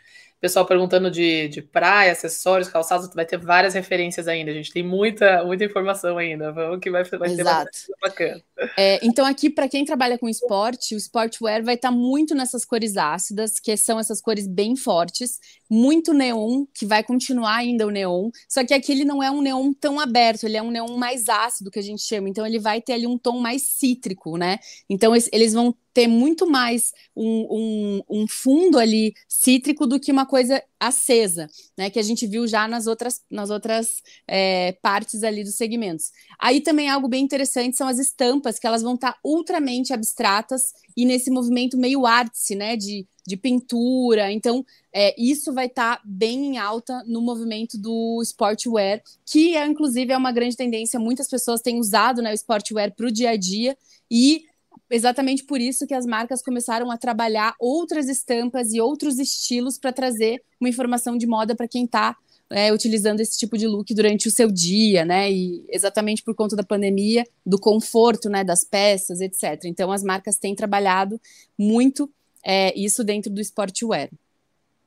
Pessoal 0.43 0.67
perguntando 0.67 1.09
de, 1.09 1.47
de 1.47 1.63
praia, 1.63 2.11
acessórios, 2.11 2.69
calçados, 2.69 3.09
vai 3.15 3.25
ter 3.25 3.39
várias 3.39 3.75
referências 3.75 4.27
ainda, 4.27 4.51
a 4.51 4.55
gente 4.55 4.73
tem 4.73 4.83
muita, 4.83 5.45
muita 5.45 5.65
informação 5.65 6.19
ainda. 6.19 6.51
Vamos 6.51 6.81
que 6.81 6.91
vai, 6.91 7.05
vai 7.05 7.37
ter 7.37 7.43
uma 7.45 7.65
bacana. 8.01 8.43
É, 8.77 8.99
então, 9.07 9.25
aqui, 9.25 9.49
para 9.49 9.69
quem 9.69 9.85
trabalha 9.85 10.19
com 10.19 10.29
esporte, 10.29 10.97
o 10.97 10.99
sportwear 10.99 11.63
vai 11.63 11.77
estar 11.77 11.91
tá 11.91 11.95
muito 11.95 12.35
nessas 12.35 12.65
cores 12.65 12.97
ácidas, 12.97 13.61
que 13.61 13.77
são 13.77 14.01
essas 14.01 14.21
cores 14.21 14.49
bem 14.49 14.75
fortes, 14.75 15.39
muito 15.73 16.13
neon, 16.13 16.67
que 16.75 16.85
vai 16.85 17.03
continuar 17.03 17.57
ainda 17.57 17.87
o 17.87 17.91
neon, 17.91 18.31
só 18.47 18.63
que 18.63 18.75
aqui 18.75 18.93
ele 18.93 19.07
não 19.07 19.23
é 19.23 19.31
um 19.31 19.41
neon 19.41 19.73
tão 19.73 19.99
aberto, 19.99 20.45
ele 20.45 20.59
é 20.59 20.63
um 20.63 20.71
neon 20.71 20.99
mais 20.99 21.31
ácido, 21.31 21.71
que 21.71 21.79
a 21.79 21.83
gente 21.83 22.03
chama, 22.03 22.29
então 22.29 22.47
ele 22.47 22.59
vai 22.59 22.83
ter 22.83 22.93
ali 22.93 23.07
um 23.07 23.17
tom 23.17 23.39
mais 23.39 23.63
cítrico, 23.63 24.37
né? 24.37 24.59
Então, 24.87 25.15
eles 25.33 25.55
vão 25.55 25.75
ter 25.95 26.07
muito 26.07 26.47
mais 26.47 26.93
um, 27.15 27.47
um, 27.51 28.03
um, 28.23 28.27
fundo 28.29 28.79
ali 28.79 29.15
cítrico 29.29 29.87
do 29.87 30.01
que 30.01 30.11
uma 30.11 30.27
coisa 30.27 30.63
acesa, 30.81 31.49
né? 31.77 31.91
Que 31.91 31.99
a 31.99 32.03
gente 32.03 32.27
viu 32.27 32.47
já 32.47 32.67
nas 32.67 32.87
outras, 32.87 33.23
nas 33.31 33.51
outras 33.51 34.03
é, 34.27 34.73
partes 34.83 35.23
ali 35.23 35.45
dos 35.45 35.55
segmentos. 35.55 36.11
Aí 36.39 36.61
também 36.61 36.89
algo 36.89 37.09
bem 37.09 37.23
interessante 37.23 37.77
são 37.77 37.89
as 37.89 37.99
estampas, 37.99 38.59
que 38.59 38.67
elas 38.67 38.83
vão 38.83 38.95
estar 38.95 39.13
tá 39.13 39.19
ultramente 39.25 39.93
abstratas 39.93 40.73
e 40.97 41.05
nesse 41.05 41.31
movimento 41.31 41.77
meio 41.77 42.07
arte, 42.07 42.55
né? 42.55 42.77
De, 42.77 43.07
de 43.27 43.37
pintura. 43.37 44.31
Então, 44.33 44.65
é, 44.93 45.15
isso 45.21 45.53
vai 45.53 45.67
estar 45.67 45.97
tá 45.97 46.03
bem 46.05 46.47
em 46.47 46.59
alta 46.59 47.03
no 47.07 47.21
movimento 47.21 47.79
do 47.79 48.21
sportwear, 48.23 49.03
que 49.25 49.57
é, 49.57 49.67
inclusive, 49.67 50.13
é 50.13 50.17
uma 50.17 50.33
grande 50.33 50.57
tendência. 50.57 50.99
Muitas 50.99 51.29
pessoas 51.29 51.61
têm 51.61 51.79
usado 51.79 52.21
né, 52.21 52.33
o 52.33 52.35
sportwear 52.35 52.95
para 52.95 53.07
o 53.07 53.13
dia 53.13 53.31
a 53.31 53.37
dia 53.37 53.77
e 54.11 54.45
exatamente 54.91 55.45
por 55.45 55.61
isso 55.61 55.87
que 55.87 55.95
as 55.95 56.05
marcas 56.05 56.43
começaram 56.43 56.91
a 56.91 56.99
trabalhar 56.99 57.55
outras 57.59 58.09
estampas 58.09 58.73
e 58.73 58.81
outros 58.81 59.19
estilos 59.19 59.79
para 59.79 59.93
trazer 59.93 60.43
uma 60.61 60.69
informação 60.69 61.17
de 61.17 61.27
moda 61.27 61.55
para 61.55 61.67
quem 61.67 61.85
está 61.85 62.15
é, 62.53 62.71
utilizando 62.73 63.21
esse 63.21 63.39
tipo 63.39 63.57
de 63.57 63.67
look 63.67 63.95
durante 63.95 64.29
o 64.29 64.31
seu 64.31 64.51
dia, 64.51 65.05
né? 65.05 65.33
E 65.33 65.65
exatamente 65.71 66.23
por 66.23 66.35
conta 66.35 66.55
da 66.55 66.63
pandemia, 66.63 67.25
do 67.45 67.59
conforto, 67.59 68.29
né, 68.29 68.45
das 68.45 68.63
peças, 68.63 69.21
etc. 69.21 69.65
Então 69.65 69.91
as 69.91 70.03
marcas 70.03 70.37
têm 70.37 70.55
trabalhado 70.55 71.19
muito 71.59 72.11
é, 72.45 72.77
isso 72.79 73.05
dentro 73.05 73.31
do 73.31 73.41
sportwear. 73.41 74.11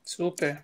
Super. 0.03 0.63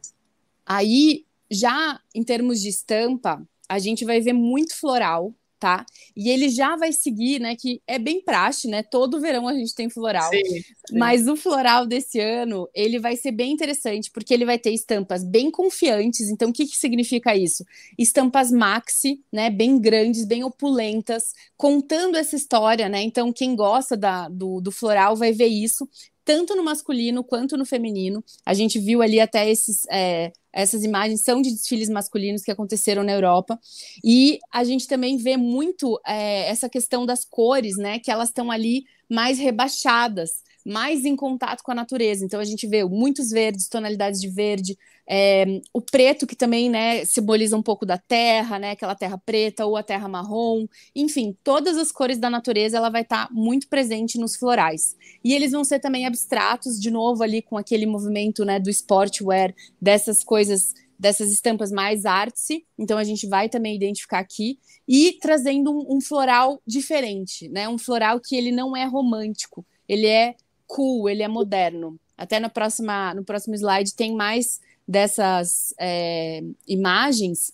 Aí, 0.66 1.26
já 1.50 2.00
em 2.14 2.24
termos 2.24 2.62
de 2.62 2.70
estampa, 2.70 3.42
a 3.68 3.80
gente 3.80 4.06
vai 4.06 4.22
ver 4.22 4.34
muito 4.34 4.76
floral, 4.76 5.34
tá? 5.62 5.86
E 6.18 6.30
ele 6.30 6.50
já 6.50 6.76
vai 6.76 6.92
seguir, 6.92 7.40
né? 7.40 7.56
Que 7.56 7.82
é 7.86 8.00
bem 8.00 8.20
praxe, 8.20 8.68
né? 8.68 8.82
Todo 8.82 9.22
verão 9.22 9.48
a 9.48 9.54
gente 9.54 9.76
tem 9.76 9.90
floral. 9.90 10.30
Sim, 10.32 10.44
sim. 10.44 10.98
Mas 10.98 11.28
o 11.28 11.36
floral 11.36 11.86
desse 11.86 12.20
ano, 12.20 12.68
ele 12.74 12.98
vai 12.98 13.16
ser 13.16 13.32
bem 13.32 13.52
interessante, 13.52 14.10
porque 14.12 14.34
ele 14.34 14.44
vai 14.44 14.58
ter 14.58 14.72
estampas 14.72 15.24
bem 15.24 15.52
confiantes. 15.52 16.30
Então, 16.30 16.50
o 16.50 16.54
que, 16.54 16.66
que 16.66 16.76
significa 16.76 17.36
isso? 17.36 17.64
Estampas 17.98 18.52
maxi, 18.52 19.22
né? 19.32 19.52
Bem 19.52 19.80
grandes, 19.80 20.26
bem 20.26 20.44
opulentas, 20.44 21.34
contando 21.56 22.18
essa 22.18 22.36
história, 22.36 22.90
né? 22.90 23.04
Então, 23.04 23.32
quem 23.32 23.56
gosta 23.56 23.96
da, 23.96 24.28
do, 24.30 24.60
do 24.62 24.72
floral 24.72 25.16
vai 25.16 25.32
ver 25.32 25.48
isso 25.48 25.88
tanto 26.32 26.56
no 26.56 26.64
masculino 26.64 27.26
quanto 27.26 27.58
no 27.58 27.66
feminino. 27.66 28.24
A 28.46 28.54
gente 28.54 28.80
viu 28.80 29.02
ali 29.02 29.20
até 29.20 29.50
esses, 29.50 29.86
é, 29.92 30.32
essas 30.54 30.82
imagens 30.82 31.26
são 31.26 31.42
de 31.42 31.52
desfiles 31.52 31.90
masculinos 31.90 32.42
que 32.42 32.50
aconteceram 32.50 33.04
na 33.04 33.12
Europa. 33.12 33.60
E 34.02 34.40
a 34.50 34.64
gente 34.64 34.88
também 34.88 35.18
vê 35.18 35.36
muito 35.36 36.00
é, 36.08 36.50
essa 36.50 36.70
questão 36.70 37.06
das 37.06 37.26
cores, 37.26 37.76
né? 37.76 38.00
Que 38.00 38.10
elas 38.10 38.30
estão 38.30 38.50
ali 38.50 38.86
mais 39.10 39.40
rebaixadas 39.40 40.42
mais 40.66 41.06
em 41.06 41.16
contato 41.16 41.64
com 41.64 41.72
a 41.72 41.76
natureza. 41.76 42.26
Então 42.26 42.40
a 42.40 42.44
gente 42.44 42.68
vê 42.68 42.84
muitos 42.84 43.30
verdes, 43.30 43.68
tonalidades 43.68 44.22
de 44.22 44.30
verde, 44.30 44.78
é, 45.10 45.62
o 45.74 45.82
preto 45.82 46.26
que 46.26 46.36
também 46.36 46.70
né, 46.70 47.04
simboliza 47.04 47.58
um 47.58 47.62
pouco 47.62 47.86
da 47.86 47.98
terra, 47.98 48.58
né, 48.58 48.72
aquela 48.72 48.96
terra 48.96 49.18
preta 49.18 49.66
ou 49.66 49.76
a 49.76 49.84
terra 49.84 50.08
marrom, 50.08 50.68
enfim, 50.96 51.36
todas 51.44 51.78
as 51.78 51.92
cores 51.92 52.18
da 52.18 52.30
natureza 52.30 52.78
ela 52.78 52.90
vai 52.90 53.02
estar 53.02 53.28
tá 53.28 53.34
muito 53.34 53.68
presente 53.68 54.18
nos 54.18 54.36
florais. 54.36 54.96
E 55.24 55.34
eles 55.34 55.52
vão 55.52 55.64
ser 55.64 55.80
também 55.80 56.06
abstratos, 56.06 56.80
de 56.80 56.90
novo 56.90 57.24
ali 57.24 57.42
com 57.42 57.58
aquele 57.58 57.86
movimento 57.86 58.46
né, 58.46 58.60
do 58.60 58.70
sportwear, 58.70 59.54
dessas 59.82 60.24
coisas 60.24 60.74
dessas 61.02 61.32
estampas 61.32 61.72
mais 61.72 62.06
artsy, 62.06 62.64
então 62.78 62.96
a 62.96 63.04
gente 63.04 63.26
vai 63.26 63.50
também 63.50 63.76
identificar 63.76 64.20
aqui, 64.20 64.60
e 64.88 65.18
trazendo 65.20 65.72
um, 65.72 65.98
um, 65.98 66.00
floral 66.00 66.62
diferente, 66.66 67.50
né? 67.50 67.68
Um 67.68 67.80
floral 67.80 68.20
que 68.20 68.36
ele 68.36 68.52
não 68.52 68.78
é 68.78 68.86
romântico, 68.86 69.66
ele 69.90 70.06
é 70.06 70.36
cool, 70.72 71.10
ele 71.10 71.22
é 71.22 71.28
moderno. 71.28 72.00
Até 72.18 72.40
na 72.40 72.50
próxima, 72.50 73.14
no 73.14 73.26
próximo 73.26 73.56
slide 73.56 73.94
tem 73.94 74.16
mais 74.16 74.62
dessas 74.88 75.74
é, 75.78 76.42
imagens 76.66 77.54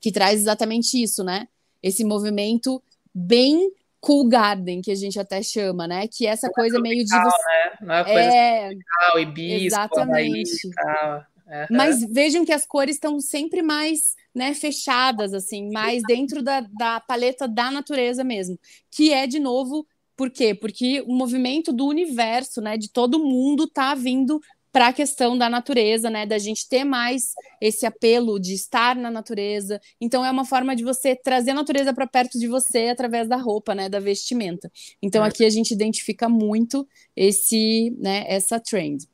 que 0.00 0.12
traz 0.12 0.40
exatamente 0.40 1.02
isso, 1.02 1.24
né? 1.24 1.48
Esse 1.82 2.04
movimento 2.04 2.82
bem 3.14 3.72
cool 4.00 4.28
garden, 4.28 4.82
que 4.82 4.90
a 4.90 4.94
gente 4.94 5.18
até 5.18 5.42
chama, 5.42 5.86
né? 5.86 6.06
Que 6.06 6.26
é 6.26 6.30
essa 6.30 6.48
é 6.48 6.50
coisa 6.50 6.76
é 6.76 6.80
meio 6.80 7.04
de 7.04 7.10
você... 7.10 7.16
né? 7.16 7.78
Não 7.80 7.94
é 7.94 8.04
coisa 8.04 8.20
é... 8.20 8.60
tropical, 8.68 9.20
hibisco, 9.20 9.66
exatamente. 9.66 10.66
Uhum. 10.66 11.66
Mas 11.70 12.04
vejam 12.10 12.44
que 12.44 12.52
as 12.52 12.66
cores 12.66 12.96
estão 12.96 13.18
sempre 13.20 13.62
mais 13.62 14.14
né, 14.34 14.52
fechadas, 14.52 15.32
assim, 15.32 15.70
mais 15.70 16.02
dentro 16.06 16.42
da, 16.42 16.60
da 16.60 17.00
paleta 17.00 17.46
da 17.46 17.70
natureza 17.70 18.24
mesmo. 18.24 18.58
Que 18.90 19.12
é, 19.12 19.26
de 19.26 19.38
novo, 19.38 19.86
por 20.16 20.30
quê? 20.30 20.54
Porque 20.54 21.02
o 21.06 21.12
movimento 21.14 21.72
do 21.72 21.86
universo, 21.86 22.60
né, 22.60 22.76
de 22.76 22.90
todo 22.90 23.18
mundo, 23.18 23.66
tá 23.66 23.94
vindo 23.94 24.40
para 24.74 24.88
a 24.88 24.92
questão 24.92 25.38
da 25.38 25.48
natureza, 25.48 26.10
né, 26.10 26.26
da 26.26 26.36
gente 26.36 26.68
ter 26.68 26.82
mais 26.82 27.32
esse 27.60 27.86
apelo 27.86 28.40
de 28.40 28.54
estar 28.54 28.96
na 28.96 29.08
natureza. 29.08 29.80
Então 30.00 30.24
é 30.24 30.30
uma 30.30 30.44
forma 30.44 30.74
de 30.74 30.82
você 30.82 31.14
trazer 31.14 31.52
a 31.52 31.54
natureza 31.54 31.94
para 31.94 32.08
perto 32.08 32.40
de 32.40 32.48
você 32.48 32.88
através 32.88 33.28
da 33.28 33.36
roupa, 33.36 33.72
né, 33.72 33.88
da 33.88 34.00
vestimenta. 34.00 34.70
Então 35.00 35.24
é. 35.24 35.28
aqui 35.28 35.44
a 35.44 35.50
gente 35.50 35.72
identifica 35.72 36.28
muito 36.28 36.88
esse, 37.14 37.94
né, 37.98 38.24
essa 38.26 38.58
trend. 38.58 39.06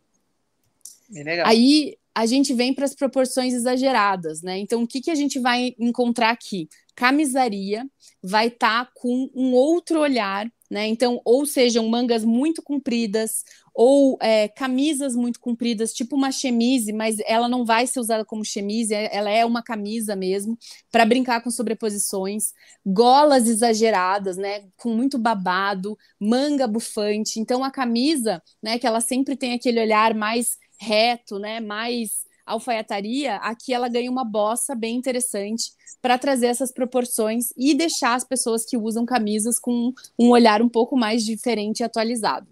legal. 1.11 1.47
Aí 1.47 1.99
a 2.15 2.27
gente 2.27 2.55
vem 2.55 2.75
para 2.75 2.85
as 2.85 2.95
proporções 2.95 3.55
exageradas, 3.55 4.43
né? 4.43 4.59
Então, 4.59 4.83
o 4.83 4.87
que, 4.87 5.01
que 5.01 5.11
a 5.11 5.15
gente 5.15 5.39
vai 5.39 5.75
encontrar 5.79 6.31
aqui? 6.31 6.69
Camisaria 6.95 7.87
vai 8.23 8.49
estar 8.49 8.87
tá 8.87 8.93
com 8.95 9.31
um 9.35 9.53
outro 9.53 10.01
olhar, 10.01 10.51
né? 10.71 10.87
Então, 10.87 11.21
ou 11.25 11.45
sejam 11.45 11.89
mangas 11.89 12.25
muito 12.25 12.63
compridas, 12.63 13.45
ou 13.75 14.17
é, 14.23 14.47
camisas 14.49 15.17
muito 15.17 15.41
compridas, 15.41 15.93
tipo 15.93 16.15
uma 16.17 16.31
chemise, 16.31 16.93
mas 16.93 17.19
ela 17.27 17.49
não 17.49 17.65
vai 17.65 17.87
ser 17.87 17.99
usada 18.01 18.25
como 18.25 18.45
chemise, 18.45 18.95
é, 18.95 19.15
ela 19.15 19.31
é 19.31 19.45
uma 19.45 19.63
camisa 19.63 20.15
mesmo, 20.15 20.57
para 20.91 21.05
brincar 21.05 21.43
com 21.43 21.51
sobreposições, 21.51 22.53
golas 22.87 23.49
exageradas, 23.49 24.37
né? 24.37 24.65
Com 24.77 24.95
muito 24.95 25.19
babado, 25.19 25.99
manga 26.19 26.67
bufante. 26.67 27.41
Então, 27.41 27.65
a 27.65 27.71
camisa, 27.71 28.43
né? 28.63 28.79
Que 28.79 28.87
ela 28.87 29.01
sempre 29.01 29.37
tem 29.37 29.55
aquele 29.55 29.81
olhar 29.81 30.15
mais 30.15 30.59
reto, 30.81 31.39
né, 31.39 31.61
mais 31.61 32.25
alfaiataria, 32.51 33.37
aqui 33.37 33.73
ela 33.73 33.89
ganha 33.89 34.11
uma 34.11 34.25
bossa 34.25 34.75
bem 34.75 34.97
interessante 34.97 35.73
para 36.03 36.19
trazer 36.19 36.47
essas 36.47 36.73
proporções 36.73 37.53
e 37.57 37.75
deixar 37.75 38.15
as 38.15 38.25
pessoas 38.25 38.65
que 38.65 38.77
usam 38.77 39.05
camisas 39.05 39.59
com 39.59 39.93
um 40.19 40.31
olhar 40.31 40.63
um 40.63 40.69
pouco 40.69 40.97
mais 40.97 41.25
diferente 41.25 41.81
e 41.81 41.85
atualizado. 41.85 42.49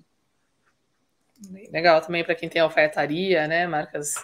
Legal 1.70 2.00
também 2.00 2.24
para 2.24 2.34
quem 2.34 2.48
tem 2.48 2.60
alfaiataria, 2.60 3.46
né, 3.46 3.66
marcas 3.66 4.14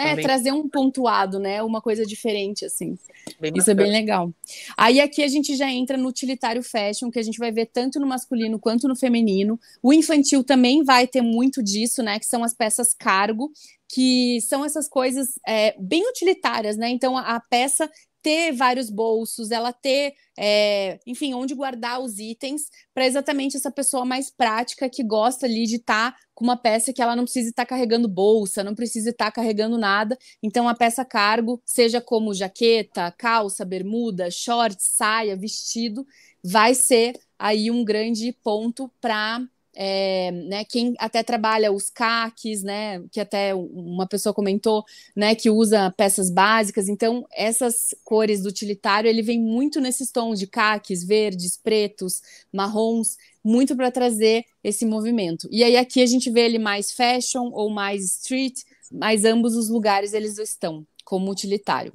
é, 0.00 0.10
também. 0.10 0.24
trazer 0.24 0.52
um 0.52 0.66
pontuado, 0.66 1.38
né? 1.38 1.62
Uma 1.62 1.82
coisa 1.82 2.06
diferente, 2.06 2.64
assim. 2.64 2.98
Bem 3.38 3.52
Isso 3.54 3.66
bacana. 3.66 3.82
é 3.82 3.84
bem 3.84 3.92
legal. 3.92 4.32
Aí 4.76 4.98
aqui 4.98 5.22
a 5.22 5.28
gente 5.28 5.54
já 5.54 5.70
entra 5.70 5.96
no 5.98 6.08
utilitário 6.08 6.62
fashion, 6.62 7.10
que 7.10 7.18
a 7.18 7.22
gente 7.22 7.38
vai 7.38 7.52
ver 7.52 7.66
tanto 7.66 8.00
no 8.00 8.06
masculino 8.06 8.58
quanto 8.58 8.88
no 8.88 8.96
feminino. 8.96 9.60
O 9.82 9.92
infantil 9.92 10.42
também 10.42 10.82
vai 10.82 11.06
ter 11.06 11.20
muito 11.20 11.62
disso, 11.62 12.02
né? 12.02 12.18
Que 12.18 12.24
são 12.24 12.42
as 12.42 12.54
peças 12.54 12.94
cargo, 12.94 13.52
que 13.92 14.40
são 14.42 14.64
essas 14.64 14.88
coisas 14.88 15.38
é, 15.46 15.74
bem 15.78 16.08
utilitárias, 16.08 16.76
né? 16.76 16.88
Então 16.90 17.16
a, 17.16 17.36
a 17.36 17.40
peça 17.40 17.90
ter 18.22 18.52
vários 18.52 18.90
bolsos, 18.90 19.50
ela 19.50 19.72
ter, 19.72 20.12
é, 20.38 20.98
enfim, 21.06 21.32
onde 21.34 21.54
guardar 21.54 22.00
os 22.00 22.18
itens, 22.18 22.68
para 22.92 23.06
exatamente 23.06 23.56
essa 23.56 23.70
pessoa 23.70 24.04
mais 24.04 24.30
prática 24.30 24.88
que 24.90 25.02
gosta 25.02 25.46
ali 25.46 25.64
de 25.64 25.76
estar 25.76 26.12
tá 26.12 26.18
com 26.34 26.44
uma 26.44 26.56
peça 26.56 26.92
que 26.92 27.02
ela 27.02 27.16
não 27.16 27.24
precisa 27.24 27.50
estar 27.50 27.64
tá 27.64 27.68
carregando 27.68 28.08
bolsa, 28.08 28.62
não 28.62 28.74
precisa 28.74 29.10
estar 29.10 29.26
tá 29.26 29.32
carregando 29.32 29.78
nada. 29.78 30.18
Então, 30.42 30.68
a 30.68 30.74
peça 30.74 31.04
cargo, 31.04 31.62
seja 31.64 32.00
como 32.00 32.34
jaqueta, 32.34 33.10
calça, 33.16 33.64
bermuda, 33.64 34.30
short, 34.30 34.76
saia, 34.82 35.36
vestido, 35.36 36.06
vai 36.44 36.74
ser 36.74 37.18
aí 37.38 37.70
um 37.70 37.84
grande 37.84 38.32
ponto 38.42 38.90
para 39.00 39.40
é, 39.74 40.30
né, 40.30 40.64
quem 40.64 40.94
até 40.98 41.22
trabalha 41.22 41.72
os 41.72 41.88
caques, 41.88 42.62
né, 42.62 43.02
que 43.10 43.20
até 43.20 43.54
uma 43.54 44.06
pessoa 44.06 44.34
comentou, 44.34 44.84
né, 45.14 45.34
que 45.34 45.48
usa 45.48 45.92
peças 45.96 46.30
básicas, 46.30 46.88
então 46.88 47.26
essas 47.32 47.94
cores 48.04 48.42
do 48.42 48.48
utilitário, 48.48 49.08
ele 49.08 49.22
vem 49.22 49.40
muito 49.40 49.80
nesses 49.80 50.10
tons 50.10 50.38
de 50.38 50.46
caques, 50.46 51.04
verdes, 51.04 51.56
pretos, 51.56 52.20
marrons, 52.52 53.16
muito 53.42 53.76
para 53.76 53.90
trazer 53.90 54.44
esse 54.62 54.84
movimento. 54.84 55.48
E 55.50 55.64
aí 55.64 55.76
aqui 55.76 56.02
a 56.02 56.06
gente 56.06 56.30
vê 56.30 56.40
ele 56.40 56.58
mais 56.58 56.92
fashion 56.92 57.50
ou 57.52 57.70
mais 57.70 58.04
street, 58.04 58.60
mas 58.90 59.24
ambos 59.24 59.56
os 59.56 59.68
lugares 59.68 60.12
eles 60.12 60.36
estão 60.38 60.86
como 61.04 61.30
utilitário. 61.30 61.92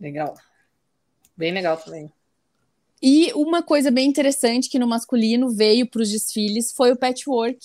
Legal. 0.00 0.34
Bem 1.36 1.52
legal 1.52 1.76
também. 1.76 2.10
E 3.02 3.32
uma 3.34 3.62
coisa 3.62 3.90
bem 3.90 4.08
interessante 4.08 4.68
que 4.68 4.78
no 4.78 4.86
masculino 4.86 5.50
veio 5.50 5.88
para 5.88 6.02
os 6.02 6.10
desfiles 6.10 6.72
foi 6.72 6.92
o 6.92 6.96
patchwork, 6.96 7.58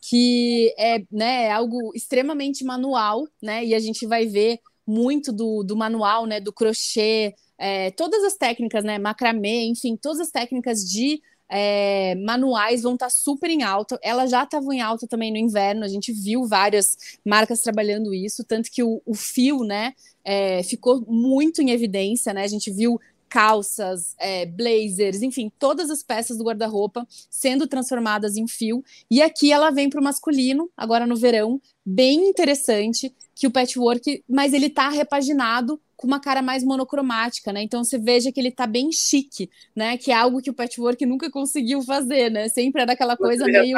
que 0.00 0.72
é 0.78 1.02
né, 1.10 1.50
algo 1.50 1.90
extremamente 1.92 2.64
manual, 2.64 3.26
né? 3.42 3.64
E 3.64 3.74
a 3.74 3.80
gente 3.80 4.06
vai 4.06 4.26
ver 4.26 4.60
muito 4.86 5.32
do, 5.32 5.64
do 5.64 5.76
manual, 5.76 6.24
né? 6.24 6.38
Do 6.38 6.52
crochê, 6.52 7.34
é, 7.58 7.90
todas 7.90 8.22
as 8.22 8.36
técnicas, 8.36 8.84
né? 8.84 8.96
Macramê, 8.96 9.64
enfim, 9.64 9.96
todas 9.96 10.20
as 10.20 10.30
técnicas 10.30 10.88
de 10.88 11.20
é, 11.48 12.14
manuais 12.16 12.82
vão 12.82 12.94
estar 12.94 13.06
tá 13.06 13.10
super 13.10 13.50
em 13.50 13.64
alta. 13.64 13.98
Ela 14.00 14.26
já 14.26 14.44
estava 14.44 14.72
em 14.72 14.80
alta 14.80 15.08
também 15.08 15.32
no 15.32 15.38
inverno, 15.38 15.84
a 15.84 15.88
gente 15.88 16.12
viu 16.12 16.46
várias 16.46 16.96
marcas 17.24 17.60
trabalhando 17.60 18.14
isso, 18.14 18.44
tanto 18.44 18.70
que 18.70 18.84
o, 18.84 19.02
o 19.04 19.14
fio, 19.14 19.64
né, 19.64 19.94
é, 20.24 20.62
ficou 20.62 21.04
muito 21.08 21.60
em 21.60 21.70
evidência, 21.70 22.32
né? 22.32 22.44
A 22.44 22.48
gente 22.48 22.70
viu 22.70 23.00
calças, 23.28 24.14
é, 24.18 24.46
blazers, 24.46 25.22
enfim, 25.22 25.50
todas 25.58 25.90
as 25.90 26.02
peças 26.02 26.36
do 26.36 26.44
guarda-roupa 26.44 27.06
sendo 27.30 27.66
transformadas 27.66 28.36
em 28.36 28.46
fio. 28.46 28.84
E 29.10 29.22
aqui 29.22 29.52
ela 29.52 29.70
vem 29.70 29.90
para 29.90 30.00
o 30.00 30.04
masculino, 30.04 30.70
agora 30.76 31.06
no 31.06 31.16
verão, 31.16 31.60
bem 31.84 32.28
interessante, 32.28 33.14
que 33.34 33.46
o 33.46 33.50
patchwork, 33.50 34.24
mas 34.28 34.52
ele 34.52 34.70
tá 34.70 34.88
repaginado 34.88 35.80
com 35.96 36.06
uma 36.06 36.20
cara 36.20 36.42
mais 36.42 36.62
monocromática, 36.62 37.52
né? 37.52 37.62
Então 37.62 37.82
você 37.82 37.98
veja 37.98 38.30
que 38.30 38.38
ele 38.38 38.50
tá 38.50 38.66
bem 38.66 38.92
chique, 38.92 39.50
né? 39.74 39.96
Que 39.96 40.12
é 40.12 40.14
algo 40.14 40.42
que 40.42 40.50
o 40.50 40.54
patchwork 40.54 41.04
nunca 41.06 41.30
conseguiu 41.30 41.82
fazer, 41.82 42.30
né? 42.30 42.48
Sempre 42.48 42.82
era 42.82 42.92
aquela 42.92 43.16
coisa 43.16 43.44
meio 43.46 43.76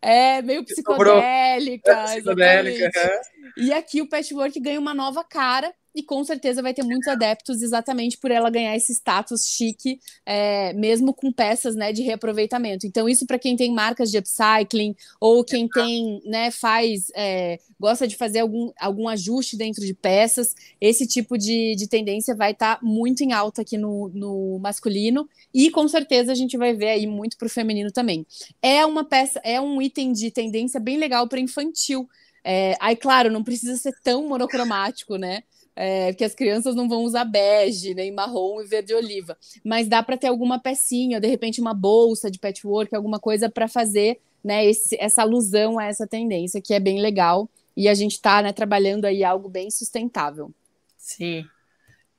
é, 0.00 0.40
meio 0.40 0.64
psicodélica, 0.64 1.90
é, 1.90 2.04
psicodélica. 2.16 3.20
E 3.56 3.72
aqui 3.72 4.00
o 4.00 4.08
patchwork 4.08 4.58
ganha 4.60 4.80
uma 4.80 4.94
nova 4.94 5.22
cara 5.22 5.74
e 5.94 6.02
com 6.02 6.22
certeza 6.24 6.62
vai 6.62 6.72
ter 6.72 6.82
muitos 6.82 7.08
adeptos 7.08 7.62
exatamente 7.62 8.18
por 8.18 8.30
ela 8.30 8.50
ganhar 8.50 8.76
esse 8.76 8.92
status 8.92 9.46
chique, 9.46 9.98
é, 10.24 10.72
mesmo 10.74 11.12
com 11.12 11.32
peças 11.32 11.74
né, 11.74 11.92
de 11.92 12.02
reaproveitamento. 12.02 12.86
Então, 12.86 13.08
isso 13.08 13.26
para 13.26 13.38
quem 13.38 13.56
tem 13.56 13.72
marcas 13.72 14.10
de 14.10 14.18
upcycling 14.18 14.94
ou 15.20 15.44
quem 15.44 15.68
tem, 15.68 16.20
né, 16.24 16.50
faz, 16.50 17.10
é, 17.14 17.58
gosta 17.78 18.06
de 18.06 18.16
fazer 18.16 18.40
algum, 18.40 18.70
algum 18.78 19.08
ajuste 19.08 19.56
dentro 19.56 19.84
de 19.84 19.94
peças, 19.94 20.54
esse 20.80 21.06
tipo 21.06 21.36
de, 21.36 21.74
de 21.76 21.88
tendência 21.88 22.34
vai 22.34 22.52
estar 22.52 22.76
tá 22.76 22.84
muito 22.84 23.22
em 23.22 23.32
alta 23.32 23.62
aqui 23.62 23.76
no, 23.76 24.08
no 24.14 24.58
masculino 24.60 25.28
e 25.52 25.70
com 25.70 25.88
certeza 25.88 26.32
a 26.32 26.34
gente 26.34 26.56
vai 26.56 26.74
ver 26.74 26.90
aí 26.90 27.06
muito 27.06 27.36
para 27.36 27.46
o 27.46 27.50
feminino 27.50 27.90
também. 27.90 28.26
É 28.62 28.84
uma 28.84 29.04
peça, 29.04 29.40
é 29.42 29.60
um 29.60 29.80
item 29.80 30.12
de 30.12 30.30
tendência 30.30 30.78
bem 30.78 30.96
legal 30.96 31.28
para 31.28 31.40
infantil. 31.40 32.08
É, 32.44 32.76
aí, 32.80 32.96
claro, 32.96 33.30
não 33.30 33.44
precisa 33.44 33.76
ser 33.76 33.94
tão 34.02 34.28
monocromático, 34.28 35.16
né? 35.16 35.42
É, 35.80 36.10
porque 36.10 36.24
as 36.24 36.34
crianças 36.34 36.74
não 36.74 36.88
vão 36.88 37.04
usar 37.04 37.24
bege, 37.24 37.94
nem 37.94 38.10
marrom 38.10 38.60
e 38.60 38.66
verde 38.66 38.92
oliva. 38.92 39.38
Mas 39.64 39.86
dá 39.86 40.02
para 40.02 40.16
ter 40.16 40.26
alguma 40.26 40.58
pecinha, 40.58 41.20
de 41.20 41.28
repente 41.28 41.60
uma 41.60 41.72
bolsa 41.72 42.28
de 42.28 42.36
patchwork, 42.36 42.92
alguma 42.96 43.20
coisa 43.20 43.48
para 43.48 43.68
fazer 43.68 44.18
né, 44.42 44.66
esse, 44.66 44.96
essa 44.98 45.22
alusão 45.22 45.78
a 45.78 45.84
essa 45.84 46.04
tendência, 46.04 46.60
que 46.60 46.74
é 46.74 46.80
bem 46.80 47.00
legal. 47.00 47.48
E 47.76 47.88
a 47.88 47.94
gente 47.94 48.14
está 48.14 48.42
né, 48.42 48.52
trabalhando 48.52 49.04
aí 49.04 49.22
algo 49.22 49.48
bem 49.48 49.70
sustentável. 49.70 50.50
Sim. 50.96 51.44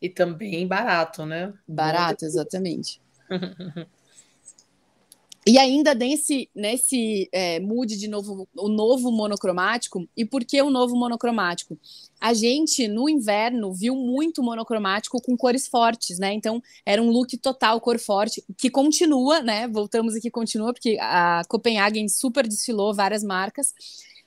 E 0.01 0.07
também 0.07 0.66
barato, 0.66 1.26
né? 1.26 1.53
Barato, 1.68 2.24
exatamente. 2.24 3.01
E 5.50 5.58
ainda 5.58 5.95
nesse, 5.95 6.47
nesse 6.54 7.28
é, 7.32 7.60
mood 7.60 7.97
de 7.97 8.08
novo, 8.08 8.47
o 8.56 8.70
novo 8.70 9.12
monocromático, 9.12 10.08
e 10.16 10.24
por 10.24 10.45
que 10.45 10.62
o 10.62 10.70
novo 10.70 10.95
monocromático? 10.95 11.76
A 12.22 12.36
gente, 12.36 12.88
no 12.88 13.10
inverno, 13.10 13.74
viu 13.74 13.95
muito 13.95 14.43
monocromático 14.43 15.20
com 15.20 15.36
cores 15.36 15.68
fortes, 15.68 16.20
né? 16.20 16.32
Então, 16.34 16.62
era 16.86 17.02
um 17.02 17.10
look 17.10 17.36
total, 17.39 17.82
cor 17.82 17.97
forte, 17.97 18.43
que 18.56 18.70
continua, 18.70 19.41
né? 19.41 19.68
Voltamos 19.68 20.14
aqui, 20.14 20.30
continua, 20.30 20.72
porque 20.72 21.00
a 21.02 21.41
Copenhagen 21.50 22.08
super 22.08 22.47
desfilou 22.47 22.93
várias 22.93 23.24
marcas. 23.24 23.74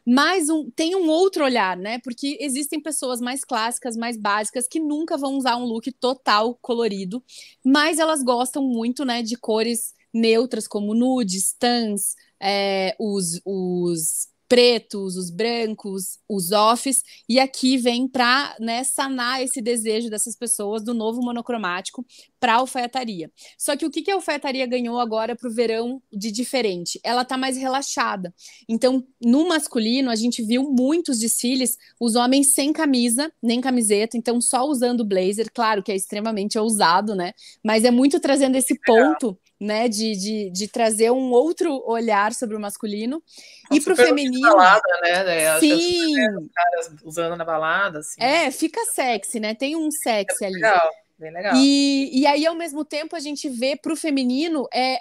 Mas 0.05 0.49
um, 0.49 0.69
tem 0.73 0.97
um 0.97 1.09
outro 1.09 1.45
olhar, 1.45 1.77
né? 1.77 2.01
Porque 2.03 2.37
existem 2.41 2.83
pessoas 2.83 3.21
mais 3.21 3.45
clássicas, 3.45 3.97
mais 3.97 4.17
básicas, 4.17 4.67
que 4.67 4.81
nunca 4.81 5.17
vão 5.17 5.37
usar 5.37 5.57
um 5.57 5.67
look 5.67 5.93
total 6.01 6.59
colorido, 6.61 7.23
mas 7.65 8.01
elas 8.01 8.25
gostam 8.25 8.65
muito, 8.65 9.05
né, 9.05 9.23
de 9.23 9.37
cores 9.37 9.95
neutras 10.13 10.69
como 10.69 10.95
nudes, 10.95 11.55
tans, 11.59 12.15
é, 12.41 12.95
os, 12.99 13.41
os 13.45 14.33
pretos, 14.53 15.17
os 15.17 15.31
brancos, 15.31 16.19
os 16.29 16.53
offs, 16.53 17.03
e 17.27 17.41
aqui 17.41 17.79
vem 17.79 18.07
para 18.07 18.55
né, 18.61 18.85
sanar 18.85 19.43
esse 19.43 19.63
desejo 19.63 20.11
dessas 20.11 20.37
pessoas 20.37 20.85
do 20.85 20.93
novo 20.93 21.23
monocromático 21.23 22.05
para 22.39 22.53
a 22.53 22.57
alfaiataria. 22.57 23.33
Só 23.57 23.75
que 23.75 23.87
o 23.87 23.91
que, 23.91 24.03
que 24.03 24.11
a 24.11 24.15
alfaiataria 24.15 24.67
ganhou 24.67 25.01
agora 25.01 25.35
para 25.35 25.49
o 25.49 25.55
verão 25.55 26.03
de 26.13 26.31
diferente? 26.31 27.01
Ela 27.03 27.23
está 27.23 27.39
mais 27.39 27.57
relaxada. 27.57 28.35
Então, 28.69 29.03
no 29.25 29.49
masculino, 29.49 30.11
a 30.11 30.17
gente 30.17 30.43
viu 30.43 30.65
muitos 30.65 31.19
desfiles, 31.19 31.79
os 31.99 32.15
homens 32.15 32.53
sem 32.53 32.75
camisa, 32.75 33.33
nem 33.43 33.59
camiseta, 33.59 34.19
então 34.19 34.39
só 34.39 34.67
usando 34.67 35.03
blazer, 35.03 35.51
claro 35.51 35.83
que 35.83 35.91
é 35.91 35.97
extremamente 35.97 36.59
ousado, 36.59 37.15
né? 37.15 37.33
Mas 37.65 37.85
é 37.85 37.91
muito 37.91 38.21
trazendo 38.21 38.57
esse 38.57 38.79
ponto 38.85 39.35
né, 39.63 39.89
de, 39.89 40.17
de, 40.17 40.51
de, 40.51 40.67
trazer 40.67 41.13
um 41.13 41.31
outro 41.31 41.81
olhar 41.87 42.35
sobre 42.35 42.57
o 42.57 42.61
masculino. 42.61 43.23
É 43.71 43.77
e 43.77 43.81
para 43.81 43.93
o 43.93 43.97
feminino. 43.97 44.41
Balada, 44.41 44.83
né? 45.03 45.23
né? 45.23 45.61
Sim. 45.61 46.15
caras 46.53 46.91
usando 47.05 47.37
na 47.37 47.45
balada. 47.45 48.01
Assim. 48.01 48.21
É, 48.21 48.51
fica 48.51 48.85
sexy, 48.87 49.39
né? 49.39 49.55
Tem 49.55 49.77
um 49.77 49.89
sexy 49.89 50.43
é 50.43 50.47
ali. 50.49 50.57
Legal. 50.57 50.91
Bem 51.17 51.33
legal. 51.33 51.53
E, 51.55 52.11
e 52.13 52.27
aí, 52.27 52.45
ao 52.45 52.57
mesmo 52.57 52.85
tempo, 52.85 53.15
a 53.15 53.21
gente 53.21 53.49
vê 53.49 53.77
para 53.77 53.93
o 53.93 53.97
feminino 53.97 54.67
é, 54.75 54.95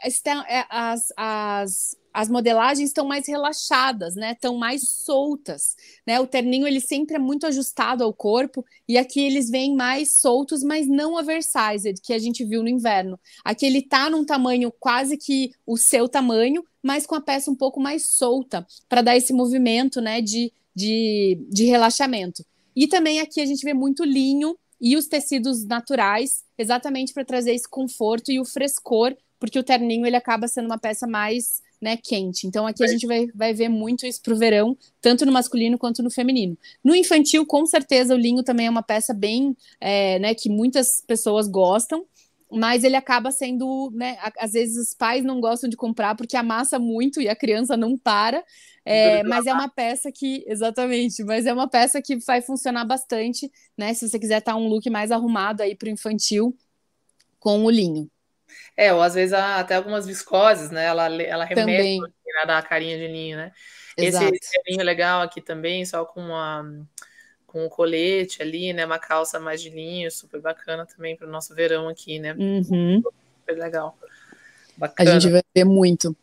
é, 0.47 0.66
as, 0.70 1.07
as, 1.18 1.97
as 2.14 2.30
modelagens 2.30 2.89
estão 2.89 3.05
mais 3.05 3.28
relaxadas, 3.28 4.16
né? 4.16 4.34
Estão 4.34 4.57
mais 4.57 4.88
soltas, 4.88 5.76
né? 6.05 6.20
O 6.20 6.28
terninho 6.28 6.68
ele 6.68 6.80
sempre 6.80 7.16
é 7.16 7.20
muito 7.20 7.45
ajustado 7.45 8.03
ao 8.03 8.14
corpo 8.14 8.66
e 8.88 8.97
aqui 8.97 9.22
eles 9.22 9.49
vêm 9.49 9.76
mais 9.76 10.14
soltos, 10.14 10.64
mas 10.64 10.88
não 10.88 11.16
oversized, 11.16 12.01
que 12.01 12.14
a 12.14 12.20
gente 12.20 12.43
viu 12.43 12.62
no 12.62 12.70
inverno. 12.70 13.20
Aqui 13.43 13.66
ele 13.66 13.82
tá 13.82 14.09
num 14.09 14.26
tamanho 14.26 14.72
quase 14.80 15.18
que 15.18 15.51
o 15.66 15.78
seu 15.78 16.09
tamanho, 16.09 16.66
mas 16.84 17.05
com 17.05 17.16
a 17.16 17.22
peça 17.22 17.49
um 17.49 17.55
pouco 17.55 17.80
mais 17.80 18.05
solta 18.07 18.66
para 18.89 19.01
dar 19.01 19.16
esse 19.16 19.32
movimento, 19.32 20.01
né? 20.01 20.22
De, 20.22 20.51
de, 20.76 21.39
de 21.49 21.66
relaxamento. 21.66 22.45
E 22.76 22.88
também 22.88 23.20
aqui 23.20 23.41
a 23.41 23.45
gente 23.45 23.64
vê 23.64 23.74
muito 23.74 24.03
linho 24.03 24.57
e 24.80 24.97
os 24.97 25.07
tecidos 25.07 25.64
naturais, 25.64 26.43
exatamente 26.57 27.14
para 27.14 27.24
trazer 27.24 27.53
esse 27.53 27.70
conforto 27.70 28.32
e 28.32 28.39
o 28.39 28.45
frescor, 28.45 29.16
porque 29.39 29.59
o 29.59 29.64
terninho 29.64 30.05
ele 30.05 30.16
acaba 30.16 30.47
sendo 30.47 30.66
uma 30.66 30.78
peça 30.78 31.05
mais 31.05 31.62
né, 31.82 31.98
quente. 31.98 32.46
Então 32.46 32.68
aqui 32.68 32.84
a 32.84 32.88
gente 32.88 33.08
vai, 33.08 33.28
vai 33.34 33.54
ver 33.54 33.68
muito 33.68 34.06
isso 34.06 34.22
para 34.22 34.34
o 34.34 34.38
verão, 34.38 34.78
tanto 35.02 35.26
no 35.26 35.32
masculino 35.32 35.78
quanto 35.78 36.04
no 36.04 36.12
feminino. 36.12 36.56
No 36.84 36.96
infantil, 36.96 37.46
com 37.46 37.66
certeza, 37.66 38.14
o 38.14 38.18
linho 38.18 38.44
também 38.44 38.68
é 38.68 38.70
uma 38.70 38.84
peça 38.84 39.14
bem, 39.14 39.58
é, 39.80 40.20
né, 40.20 40.36
que 40.36 40.48
muitas 40.48 41.02
pessoas 41.02 41.48
gostam, 41.48 42.06
mas 42.52 42.84
ele 42.84 42.96
acaba 42.96 43.32
sendo, 43.32 43.92
né, 43.96 44.18
às 44.38 44.52
vezes 44.52 44.90
os 44.90 44.94
pais 44.94 45.24
não 45.24 45.42
gostam 45.42 45.70
de 45.70 45.78
comprar 45.78 46.16
porque 46.16 46.38
amassa 46.38 46.78
muito 46.78 47.20
e 47.20 47.28
a 47.28 47.36
criança 47.36 47.76
não 47.76 47.98
para, 47.98 48.44
é, 48.86 49.24
mas 49.24 49.48
é 49.48 49.54
uma 49.54 49.70
peça 49.70 50.12
que, 50.12 50.44
exatamente, 50.48 51.24
mas 51.24 51.46
é 51.46 51.54
uma 51.54 51.68
peça 51.68 52.02
que 52.02 52.18
vai 52.18 52.42
funcionar 52.42 52.86
bastante, 52.86 53.52
né, 53.76 53.94
se 53.94 54.08
você 54.08 54.20
quiser 54.20 54.40
estar 54.40 54.52
tá 54.52 54.58
um 54.58 54.68
look 54.68 54.88
mais 54.90 55.12
arrumado 55.12 55.62
aí 55.62 55.76
para 55.76 55.88
o 55.88 55.92
infantil 55.92 56.56
com 57.40 57.66
o 57.66 57.70
linho. 57.70 58.10
É, 58.76 58.94
ou 58.94 59.02
às 59.02 59.14
vezes 59.14 59.34
até 59.34 59.76
algumas 59.76 60.06
viscoses, 60.06 60.72
né? 60.72 60.86
Ela, 60.86 61.12
ela 61.22 61.46
remete 61.46 62.00
a 62.42 62.46
dar 62.46 62.58
a 62.58 62.64
carinha 62.64 62.98
de 62.98 63.08
linho, 63.08 63.38
né? 63.38 63.52
Exato. 63.98 64.34
Esse, 64.34 64.38
esse 64.42 64.62
linho 64.68 64.84
legal 64.84 65.22
aqui 65.22 65.42
também, 65.42 65.86
só 65.86 66.06
com 66.06 66.22
uma 66.22 66.88
com 67.52 67.66
o 67.66 67.70
colete 67.70 68.42
ali, 68.42 68.72
né? 68.72 68.86
Uma 68.86 68.98
calça 68.98 69.38
mais 69.38 69.62
de 69.62 69.70
linho, 69.70 70.10
super 70.10 70.40
bacana 70.40 70.86
também 70.86 71.18
para 71.18 71.28
o 71.28 71.32
nosso 71.32 71.54
verão 71.54 71.90
aqui, 71.90 72.18
né? 72.18 72.34
Uhum. 72.34 73.04
Super 73.40 73.58
legal. 73.60 73.98
Bacana. 74.78 75.12
A 75.12 75.20
gente 75.20 75.30
vai 75.30 75.44
ver 75.54 75.66
muito. 75.66 76.16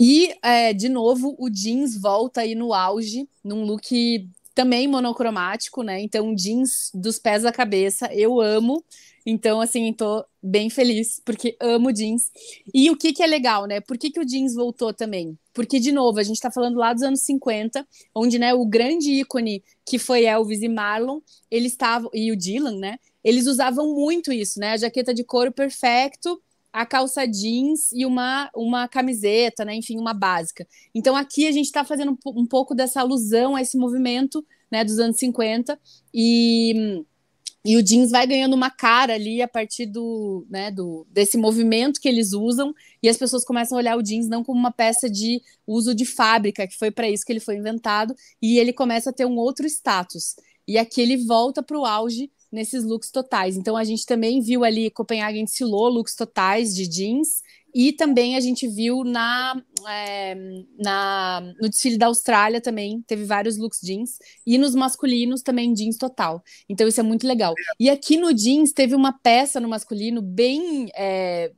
E, 0.00 0.34
é, 0.42 0.72
de 0.72 0.88
novo, 0.88 1.36
o 1.38 1.50
jeans 1.50 1.96
volta 1.96 2.40
aí 2.40 2.54
no 2.54 2.72
auge, 2.72 3.28
num 3.44 3.64
look 3.64 4.26
também 4.54 4.88
monocromático, 4.88 5.82
né? 5.82 6.00
Então, 6.00 6.34
jeans 6.34 6.90
dos 6.94 7.18
pés 7.18 7.44
à 7.44 7.52
cabeça, 7.52 8.08
eu 8.12 8.40
amo. 8.40 8.82
Então, 9.24 9.60
assim, 9.60 9.92
tô 9.92 10.24
bem 10.42 10.68
feliz, 10.68 11.20
porque 11.24 11.56
amo 11.60 11.92
jeans. 11.92 12.30
E 12.74 12.90
o 12.90 12.96
que 12.96 13.12
que 13.12 13.22
é 13.22 13.26
legal, 13.26 13.66
né? 13.66 13.80
Por 13.80 13.96
que, 13.96 14.10
que 14.10 14.20
o 14.20 14.24
jeans 14.24 14.54
voltou 14.54 14.92
também? 14.92 15.38
Porque, 15.54 15.78
de 15.78 15.92
novo, 15.92 16.18
a 16.18 16.22
gente 16.22 16.40
tá 16.40 16.50
falando 16.50 16.76
lá 16.76 16.92
dos 16.92 17.02
anos 17.02 17.20
50, 17.20 17.86
onde, 18.14 18.38
né, 18.38 18.52
o 18.52 18.66
grande 18.66 19.12
ícone 19.12 19.62
que 19.86 19.98
foi 19.98 20.24
Elvis 20.24 20.62
e 20.62 20.68
Marlon, 20.68 21.20
eles 21.50 21.72
estavam, 21.72 22.10
e 22.12 22.32
o 22.32 22.36
Dylan, 22.36 22.78
né? 22.78 22.98
Eles 23.22 23.46
usavam 23.46 23.94
muito 23.94 24.32
isso, 24.32 24.58
né? 24.58 24.72
A 24.72 24.76
jaqueta 24.76 25.14
de 25.14 25.22
couro 25.22 25.52
perfeito, 25.52 26.42
a 26.72 26.86
calça 26.86 27.26
jeans 27.26 27.92
e 27.92 28.06
uma, 28.06 28.50
uma 28.56 28.88
camiseta, 28.88 29.64
né? 29.64 29.74
Enfim, 29.74 29.98
uma 29.98 30.14
básica. 30.14 30.66
Então, 30.94 31.14
aqui 31.14 31.46
a 31.46 31.52
gente 31.52 31.66
está 31.66 31.84
fazendo 31.84 32.18
um, 32.26 32.46
pouco 32.46 32.74
dessa 32.74 33.00
alusão 33.00 33.54
a 33.54 33.62
esse 33.62 33.76
movimento, 33.76 34.44
né, 34.70 34.82
dos 34.84 34.98
anos 34.98 35.18
50, 35.18 35.78
e 36.14 37.04
e 37.64 37.76
o 37.76 37.82
jeans 37.82 38.10
vai 38.10 38.26
ganhando 38.26 38.54
uma 38.54 38.70
cara 38.70 39.14
ali 39.14 39.40
a 39.40 39.48
partir 39.48 39.86
do, 39.86 40.44
né, 40.50 40.70
do, 40.70 41.06
desse 41.10 41.36
movimento 41.38 42.00
que 42.00 42.08
eles 42.08 42.32
usam, 42.32 42.74
e 43.02 43.08
as 43.08 43.16
pessoas 43.16 43.44
começam 43.44 43.76
a 43.76 43.80
olhar 43.80 43.96
o 43.96 44.02
jeans 44.02 44.28
não 44.28 44.42
como 44.42 44.58
uma 44.58 44.72
peça 44.72 45.08
de 45.08 45.40
uso 45.66 45.94
de 45.94 46.04
fábrica, 46.04 46.66
que 46.66 46.76
foi 46.76 46.90
para 46.90 47.08
isso 47.08 47.24
que 47.24 47.32
ele 47.32 47.40
foi 47.40 47.56
inventado, 47.56 48.14
e 48.40 48.58
ele 48.58 48.72
começa 48.72 49.10
a 49.10 49.12
ter 49.12 49.26
um 49.26 49.36
outro 49.36 49.66
status. 49.66 50.34
E 50.66 50.78
aqui 50.78 51.00
ele 51.00 51.16
volta 51.16 51.62
para 51.62 51.78
o 51.78 51.84
auge 51.84 52.30
nesses 52.50 52.84
looks 52.84 53.10
totais. 53.10 53.56
Então 53.56 53.76
a 53.76 53.84
gente 53.84 54.04
também 54.04 54.40
viu 54.40 54.62
ali 54.62 54.90
Copenhagen 54.90 55.44
desfilou 55.44 55.88
looks 55.88 56.14
totais 56.14 56.74
de 56.74 56.86
jeans, 56.86 57.42
e 57.74 57.92
também 57.92 58.36
a 58.36 58.40
gente 58.40 58.68
viu 58.68 59.02
na, 59.04 59.62
é, 59.88 60.34
na, 60.78 61.40
no 61.60 61.68
desfile 61.68 61.96
da 61.96 62.06
Austrália 62.06 62.60
também, 62.60 63.02
teve 63.06 63.24
vários 63.24 63.56
looks 63.56 63.80
jeans. 63.82 64.18
E 64.46 64.58
nos 64.58 64.74
masculinos 64.74 65.42
também 65.42 65.72
jeans 65.72 65.96
total. 65.96 66.42
Então 66.68 66.86
isso 66.86 67.00
é 67.00 67.02
muito 67.02 67.26
legal. 67.26 67.54
E 67.80 67.88
aqui 67.88 68.16
no 68.16 68.32
jeans 68.32 68.72
teve 68.72 68.94
uma 68.94 69.12
peça 69.12 69.60
no 69.60 69.68
masculino 69.68 70.20
bem. 70.20 70.90
É, 70.94 71.52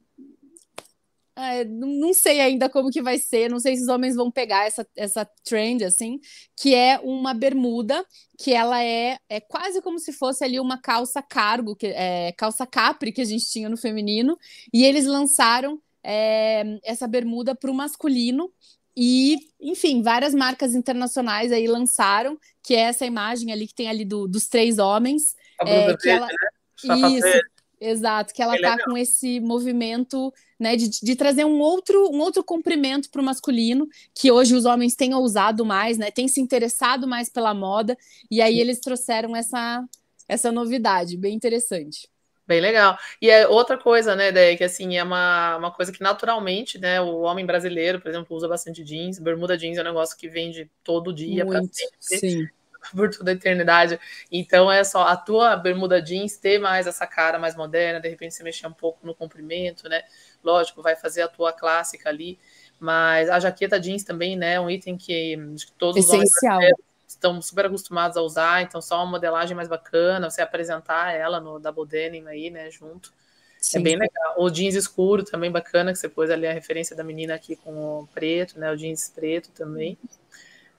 é, 1.37 1.65
não 1.65 2.13
sei 2.13 2.41
ainda 2.41 2.69
como 2.69 2.91
que 2.91 3.03
vai 3.03 3.19
ser, 3.19 3.51
não 3.51 3.59
sei 3.59 3.75
se 3.77 3.83
os 3.83 3.89
homens 3.89 4.15
vão 4.15 4.31
pegar 4.31 4.67
essa, 4.67 4.87
essa 4.95 5.25
trend, 5.45 5.85
assim, 5.85 6.21
que 6.57 6.75
é 6.75 7.01
uma 7.01 7.35
bermuda, 7.35 8.07
que 8.39 8.53
ela 8.53 8.83
é, 8.83 9.19
é 9.29 9.41
quase 9.41 9.83
como 9.83 9.99
se 9.99 10.13
fosse 10.13 10.45
ali 10.45 10.61
uma 10.61 10.81
calça 10.81 11.21
cargo, 11.21 11.75
que, 11.75 11.89
é, 11.89 12.33
calça 12.33 12.65
capri 12.67 13.13
que 13.13 13.21
a 13.21 13.25
gente 13.25 13.51
tinha 13.51 13.69
no 13.69 13.77
feminino, 13.77 14.39
e 14.73 14.85
eles 14.85 15.07
lançaram 15.07 15.81
é, 16.05 16.79
essa 16.85 17.09
bermuda 17.09 17.55
para 17.55 17.71
o 17.71 17.75
masculino. 17.75 18.53
E, 18.97 19.39
enfim, 19.61 20.03
várias 20.03 20.35
marcas 20.35 20.75
internacionais 20.75 21.51
aí 21.51 21.67
lançaram, 21.67 22.39
que 22.63 22.75
é 22.75 22.81
essa 22.81 23.05
imagem 23.05 23.51
ali 23.51 23.67
que 23.67 23.75
tem 23.75 23.89
ali 23.89 24.05
do, 24.05 24.29
dos 24.29 24.47
três 24.47 24.79
homens. 24.79 25.35
É, 25.67 25.97
que 25.97 26.09
ela... 26.09 26.27
né? 26.27 27.17
Isso, 27.17 27.43
exato, 27.81 28.35
que 28.35 28.43
ela 28.43 28.57
é 28.57 28.61
tá 28.61 28.77
com 28.85 28.97
esse 28.97 29.41
movimento 29.41 30.33
né, 30.61 30.77
de, 30.77 30.89
de 30.89 31.17
trazer 31.17 31.45
um 31.45 31.59
outro, 31.59 32.09
um 32.13 32.21
outro 32.21 32.45
comprimento 32.45 33.11
para 33.11 33.21
o 33.21 33.25
masculino, 33.25 33.89
que 34.15 34.31
hoje 34.31 34.55
os 34.55 34.65
homens 34.65 34.95
têm 34.95 35.15
ousado 35.15 35.65
mais, 35.65 35.99
né? 35.99 36.11
Têm 36.11 36.29
se 36.29 36.41
interessado 36.41 37.07
mais 37.09 37.29
pela 37.29 37.55
moda, 37.55 37.97
e 38.31 38.41
aí 38.41 38.61
eles 38.61 38.81
trouxeram 38.81 39.35
essa, 39.35 39.85
essa 40.29 40.53
novidade, 40.53 41.17
bem 41.17 41.35
interessante. 41.35 42.09
Bem 42.47 42.61
legal. 42.61 42.99
E 43.23 43.31
é 43.31 43.49
outra 43.49 43.79
coisa, 43.79 44.15
né, 44.15 44.31
Dé, 44.31 44.55
que 44.55 44.65
assim, 44.65 44.99
é 44.99 45.03
uma, 45.03 45.57
uma 45.57 45.71
coisa 45.71 45.91
que 45.91 46.03
naturalmente, 46.03 46.79
né, 46.79 47.01
o 47.01 47.21
homem 47.21 47.47
brasileiro, 47.47 48.01
por 48.01 48.09
exemplo, 48.09 48.37
usa 48.37 48.47
bastante 48.47 48.85
jeans. 48.85 49.19
Bermuda 49.19 49.57
jeans 49.57 49.79
é 49.79 49.81
um 49.81 49.85
negócio 49.85 50.17
que 50.17 50.29
vende 50.29 50.71
todo 50.83 51.13
dia 51.13 51.47
para 51.47 51.63
sempre. 51.63 51.97
Sim. 52.01 52.47
Por 52.95 53.09
toda 53.09 53.31
a 53.31 53.35
eternidade. 53.35 53.99
Então 54.31 54.71
é 54.71 54.85
só 54.85 55.05
a 55.05 55.17
tua 55.17 55.57
bermuda 55.57 56.03
jeans 56.03 56.37
ter 56.37 56.59
mais 56.59 56.87
essa 56.87 57.07
cara 57.07 57.39
mais 57.39 57.57
moderna, 57.57 57.99
de 57.99 58.11
repente 58.11 58.35
você 58.35 58.43
mexer 58.43 58.67
um 58.67 58.75
pouco 58.75 59.07
no 59.07 59.15
comprimento, 59.15 59.89
né? 59.89 60.03
Lógico, 60.43 60.83
vai 60.83 60.95
fazer 60.95 61.23
a 61.23 61.29
tua 61.29 61.51
clássica 61.51 62.11
ali. 62.11 62.39
Mas 62.79 63.31
a 63.31 63.41
jaqueta 63.41 63.81
jeans 63.81 64.05
também, 64.05 64.37
né? 64.37 64.55
É 64.55 64.61
um 64.61 64.69
item 64.69 64.99
que, 64.99 65.35
que 65.57 65.73
todos 65.79 65.97
Essencial. 65.97 66.59
os 66.59 66.65
homens 66.65 66.75
estão 67.07 67.41
super 67.41 67.67
acostumados 67.67 68.17
a 68.17 68.23
usar, 68.23 68.63
então 68.63 68.81
só 68.81 68.97
uma 68.97 69.13
modelagem 69.13 69.57
mais 69.57 69.69
bacana, 69.69 70.31
você 70.31 70.43
apresentar 70.43 71.13
ela 71.13 71.41
no 71.41 71.59
Double 71.59 71.87
Denim 71.87 72.27
aí, 72.27 72.51
né, 72.51 72.71
junto. 72.71 73.11
É 73.11 73.65
Sim. 73.65 73.79
É 73.79 73.83
bem 73.83 73.97
legal. 73.97 74.35
O 74.39 74.51
jeans 74.51 74.75
escuro 74.75 75.25
também 75.25 75.51
bacana, 75.51 75.93
que 75.93 75.99
você 75.99 76.09
pôs 76.09 76.31
ali 76.31 76.47
a 76.47 76.53
referência 76.53 76.95
da 76.95 77.03
menina 77.03 77.35
aqui 77.35 77.57
com 77.57 78.01
o 78.01 78.09
preto, 78.13 78.59
né, 78.59 78.71
o 78.71 78.77
jeans 78.77 79.11
preto 79.15 79.51
também. 79.53 79.97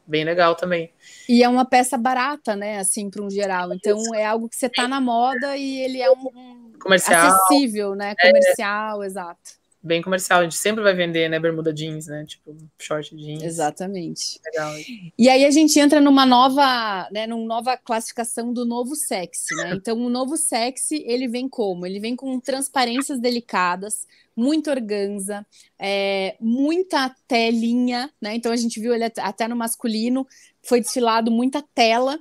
Bem 0.08 0.24
legal 0.24 0.54
também. 0.54 0.92
E 1.28 1.42
é 1.42 1.50
uma 1.50 1.66
peça 1.66 1.98
barata, 1.98 2.56
né, 2.56 2.78
assim, 2.78 3.10
para 3.10 3.24
um 3.24 3.30
geral. 3.30 3.74
Então 3.74 4.00
é 4.14 4.24
algo 4.24 4.48
que 4.48 4.56
você 4.56 4.70
tá 4.70 4.88
na 4.88 5.02
moda 5.02 5.58
e 5.58 5.80
ele 5.80 6.00
é 6.00 6.12
um, 6.12 6.74
comercial. 6.80 7.36
acessível, 7.36 7.96
né, 7.96 8.14
comercial, 8.22 9.02
é. 9.02 9.08
exato. 9.08 9.65
Bem 9.86 10.02
comercial. 10.02 10.40
A 10.40 10.44
gente 10.44 10.56
sempre 10.56 10.84
vai 10.84 10.94
vender, 10.94 11.30
né, 11.30 11.40
bermuda 11.40 11.74
jeans, 11.74 12.08
né? 12.08 12.26
Tipo, 12.26 12.56
short 12.80 13.16
jeans. 13.16 13.44
Exatamente. 13.44 14.40
Legal. 14.46 14.74
E 15.18 15.30
aí 15.30 15.46
a 15.46 15.52
gente 15.52 15.80
entra 15.80 16.02
numa 16.02 16.26
nova, 16.26 17.08
né, 17.12 17.28
numa 17.28 17.46
nova 17.46 17.78
classificação 17.78 18.52
do 18.52 18.66
novo 18.66 18.96
sexy, 18.96 19.56
né? 19.56 19.74
Então, 19.76 19.98
o 19.98 20.10
novo 20.10 20.36
sexy, 20.38 21.04
ele 21.06 21.28
vem 21.28 21.48
como? 21.48 21.86
Ele 21.86 22.00
vem 22.00 22.16
com 22.16 22.40
transparências 22.40 23.20
delicadas, 23.20 24.08
muito 24.36 24.70
organza, 24.70 25.46
é, 25.80 26.36
muita 26.40 27.16
telinha, 27.28 28.12
né? 28.20 28.36
Então 28.36 28.52
a 28.52 28.58
gente 28.58 28.80
viu 28.80 28.94
ele 28.94 29.06
até 29.06 29.48
no 29.48 29.56
masculino, 29.56 30.28
foi 30.62 30.82
desfilado 30.82 31.32
muita 31.32 31.62
tela, 31.74 32.20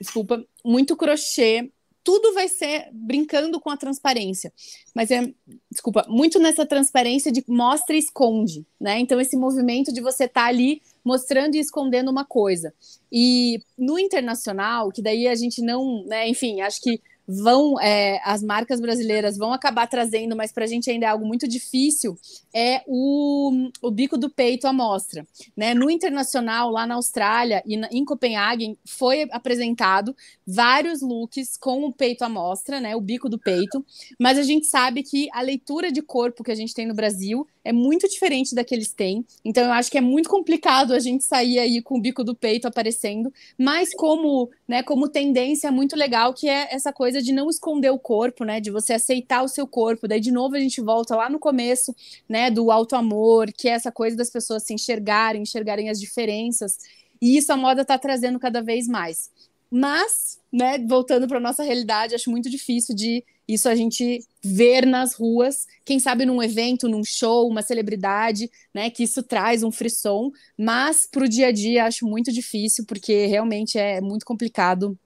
desculpa, 0.00 0.44
muito 0.64 0.96
crochê, 0.96 1.70
tudo 2.04 2.34
vai 2.34 2.48
ser 2.48 2.88
brincando 2.92 3.58
com 3.58 3.70
a 3.70 3.76
transparência. 3.76 4.52
Mas 4.94 5.10
é, 5.10 5.32
desculpa, 5.70 6.04
muito 6.06 6.38
nessa 6.38 6.66
transparência 6.66 7.32
de 7.32 7.42
mostra 7.48 7.96
e 7.96 7.98
esconde, 7.98 8.64
né? 8.78 8.98
Então, 9.00 9.18
esse 9.18 9.36
movimento 9.36 9.90
de 9.92 10.02
você 10.02 10.24
estar 10.24 10.42
tá 10.42 10.46
ali 10.46 10.82
mostrando 11.02 11.54
e 11.54 11.58
escondendo 11.58 12.10
uma 12.10 12.24
coisa. 12.24 12.74
E 13.10 13.60
no 13.76 13.98
internacional, 13.98 14.92
que 14.92 15.02
daí 15.02 15.26
a 15.26 15.34
gente 15.34 15.62
não, 15.62 16.04
né, 16.04 16.28
enfim, 16.28 16.60
acho 16.60 16.80
que 16.82 17.00
vão 17.26 17.80
é, 17.80 18.20
as 18.24 18.42
marcas 18.42 18.80
brasileiras 18.80 19.36
vão 19.36 19.52
acabar 19.52 19.86
trazendo, 19.86 20.36
mas 20.36 20.52
para 20.52 20.64
a 20.64 20.66
gente 20.66 20.90
ainda 20.90 21.06
é 21.06 21.08
algo 21.08 21.26
muito 21.26 21.48
difícil, 21.48 22.16
é 22.54 22.82
o, 22.86 23.70
o 23.82 23.90
bico 23.90 24.16
do 24.16 24.30
peito 24.30 24.66
à 24.66 24.72
mostra. 24.72 25.26
Né? 25.56 25.74
No 25.74 25.90
internacional, 25.90 26.70
lá 26.70 26.86
na 26.86 26.94
Austrália 26.94 27.62
e 27.66 27.76
na, 27.76 27.88
em 27.90 28.04
Copenhague, 28.04 28.78
foi 28.84 29.26
apresentado 29.30 30.14
vários 30.46 31.00
looks 31.00 31.56
com 31.56 31.84
o 31.84 31.92
peito 31.92 32.22
à 32.24 32.28
mostra, 32.28 32.80
né? 32.80 32.94
o 32.94 33.00
bico 33.00 33.28
do 33.28 33.38
peito, 33.38 33.84
mas 34.18 34.38
a 34.38 34.42
gente 34.42 34.66
sabe 34.66 35.02
que 35.02 35.28
a 35.32 35.40
leitura 35.40 35.90
de 35.90 36.02
corpo 36.02 36.44
que 36.44 36.52
a 36.52 36.54
gente 36.54 36.74
tem 36.74 36.86
no 36.86 36.94
Brasil 36.94 37.46
é 37.64 37.72
muito 37.72 38.06
diferente 38.08 38.54
da 38.54 38.62
que 38.62 38.74
eles 38.74 38.92
têm. 38.92 39.24
Então 39.44 39.64
eu 39.64 39.72
acho 39.72 39.90
que 39.90 39.96
é 39.96 40.00
muito 40.00 40.28
complicado 40.28 40.92
a 40.92 40.98
gente 40.98 41.24
sair 41.24 41.58
aí 41.58 41.80
com 41.80 41.96
o 41.96 42.00
bico 42.00 42.22
do 42.22 42.34
peito 42.34 42.68
aparecendo, 42.68 43.32
mas 43.58 43.94
como, 43.94 44.50
né, 44.68 44.82
como 44.82 45.08
tendência 45.08 45.68
é 45.68 45.70
muito 45.70 45.96
legal 45.96 46.34
que 46.34 46.48
é 46.48 46.68
essa 46.74 46.92
coisa 46.92 47.13
de 47.22 47.32
não 47.32 47.48
esconder 47.48 47.90
o 47.90 47.98
corpo, 47.98 48.44
né, 48.44 48.60
de 48.60 48.70
você 48.70 48.94
aceitar 48.94 49.42
o 49.42 49.48
seu 49.48 49.66
corpo. 49.66 50.08
Daí 50.08 50.20
de 50.20 50.32
novo 50.32 50.56
a 50.56 50.60
gente 50.60 50.80
volta 50.80 51.16
lá 51.16 51.28
no 51.28 51.38
começo, 51.38 51.94
né, 52.28 52.50
do 52.50 52.70
alto 52.70 52.96
amor, 52.96 53.52
que 53.52 53.68
é 53.68 53.72
essa 53.72 53.92
coisa 53.92 54.16
das 54.16 54.30
pessoas 54.30 54.62
se 54.64 54.74
enxergarem, 54.74 55.42
enxergarem 55.42 55.90
as 55.90 56.00
diferenças. 56.00 56.78
E 57.20 57.36
isso 57.36 57.52
a 57.52 57.56
moda 57.56 57.82
está 57.82 57.98
trazendo 57.98 58.38
cada 58.38 58.62
vez 58.62 58.86
mais. 58.86 59.30
Mas, 59.70 60.38
né, 60.52 60.78
voltando 60.78 61.26
para 61.26 61.40
nossa 61.40 61.62
realidade, 61.62 62.14
acho 62.14 62.30
muito 62.30 62.48
difícil 62.48 62.94
de 62.94 63.24
isso 63.46 63.68
a 63.68 63.74
gente 63.74 64.20
ver 64.42 64.86
nas 64.86 65.14
ruas, 65.14 65.66
quem 65.84 65.98
sabe 65.98 66.24
num 66.24 66.42
evento, 66.42 66.88
num 66.88 67.04
show, 67.04 67.48
uma 67.48 67.60
celebridade, 67.60 68.50
né, 68.72 68.88
que 68.88 69.02
isso 69.02 69.22
traz 69.22 69.62
um 69.62 69.70
frisson, 69.70 70.30
mas 70.56 71.06
para 71.10 71.24
o 71.24 71.28
dia 71.28 71.48
a 71.48 71.52
dia 71.52 71.84
acho 71.84 72.06
muito 72.06 72.32
difícil, 72.32 72.84
porque 72.86 73.26
realmente 73.26 73.78
é 73.78 74.00
muito 74.00 74.24
complicado 74.24 74.98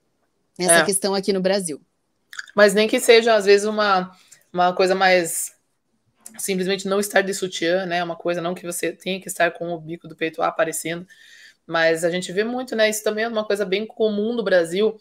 essa 0.58 0.80
é. 0.80 0.84
questão 0.84 1.14
aqui 1.14 1.32
no 1.32 1.40
Brasil. 1.40 1.80
Mas 2.54 2.74
nem 2.74 2.88
que 2.88 3.00
seja, 3.00 3.34
às 3.34 3.44
vezes, 3.44 3.66
uma, 3.66 4.10
uma 4.52 4.74
coisa 4.74 4.94
mais 4.94 5.54
simplesmente 6.38 6.86
não 6.86 7.00
estar 7.00 7.22
de 7.22 7.34
sutiã, 7.34 7.86
né? 7.86 8.02
Uma 8.02 8.16
coisa 8.16 8.40
não 8.40 8.54
que 8.54 8.66
você 8.66 8.92
tenha 8.92 9.20
que 9.20 9.28
estar 9.28 9.50
com 9.52 9.72
o 9.72 9.80
bico 9.80 10.06
do 10.08 10.16
peito 10.16 10.42
aparecendo, 10.42 11.06
mas 11.66 12.04
a 12.04 12.10
gente 12.10 12.32
vê 12.32 12.44
muito, 12.44 12.74
né? 12.76 12.88
Isso 12.88 13.02
também 13.02 13.24
é 13.24 13.28
uma 13.28 13.44
coisa 13.44 13.64
bem 13.64 13.86
comum 13.86 14.32
no 14.34 14.42
Brasil. 14.42 14.96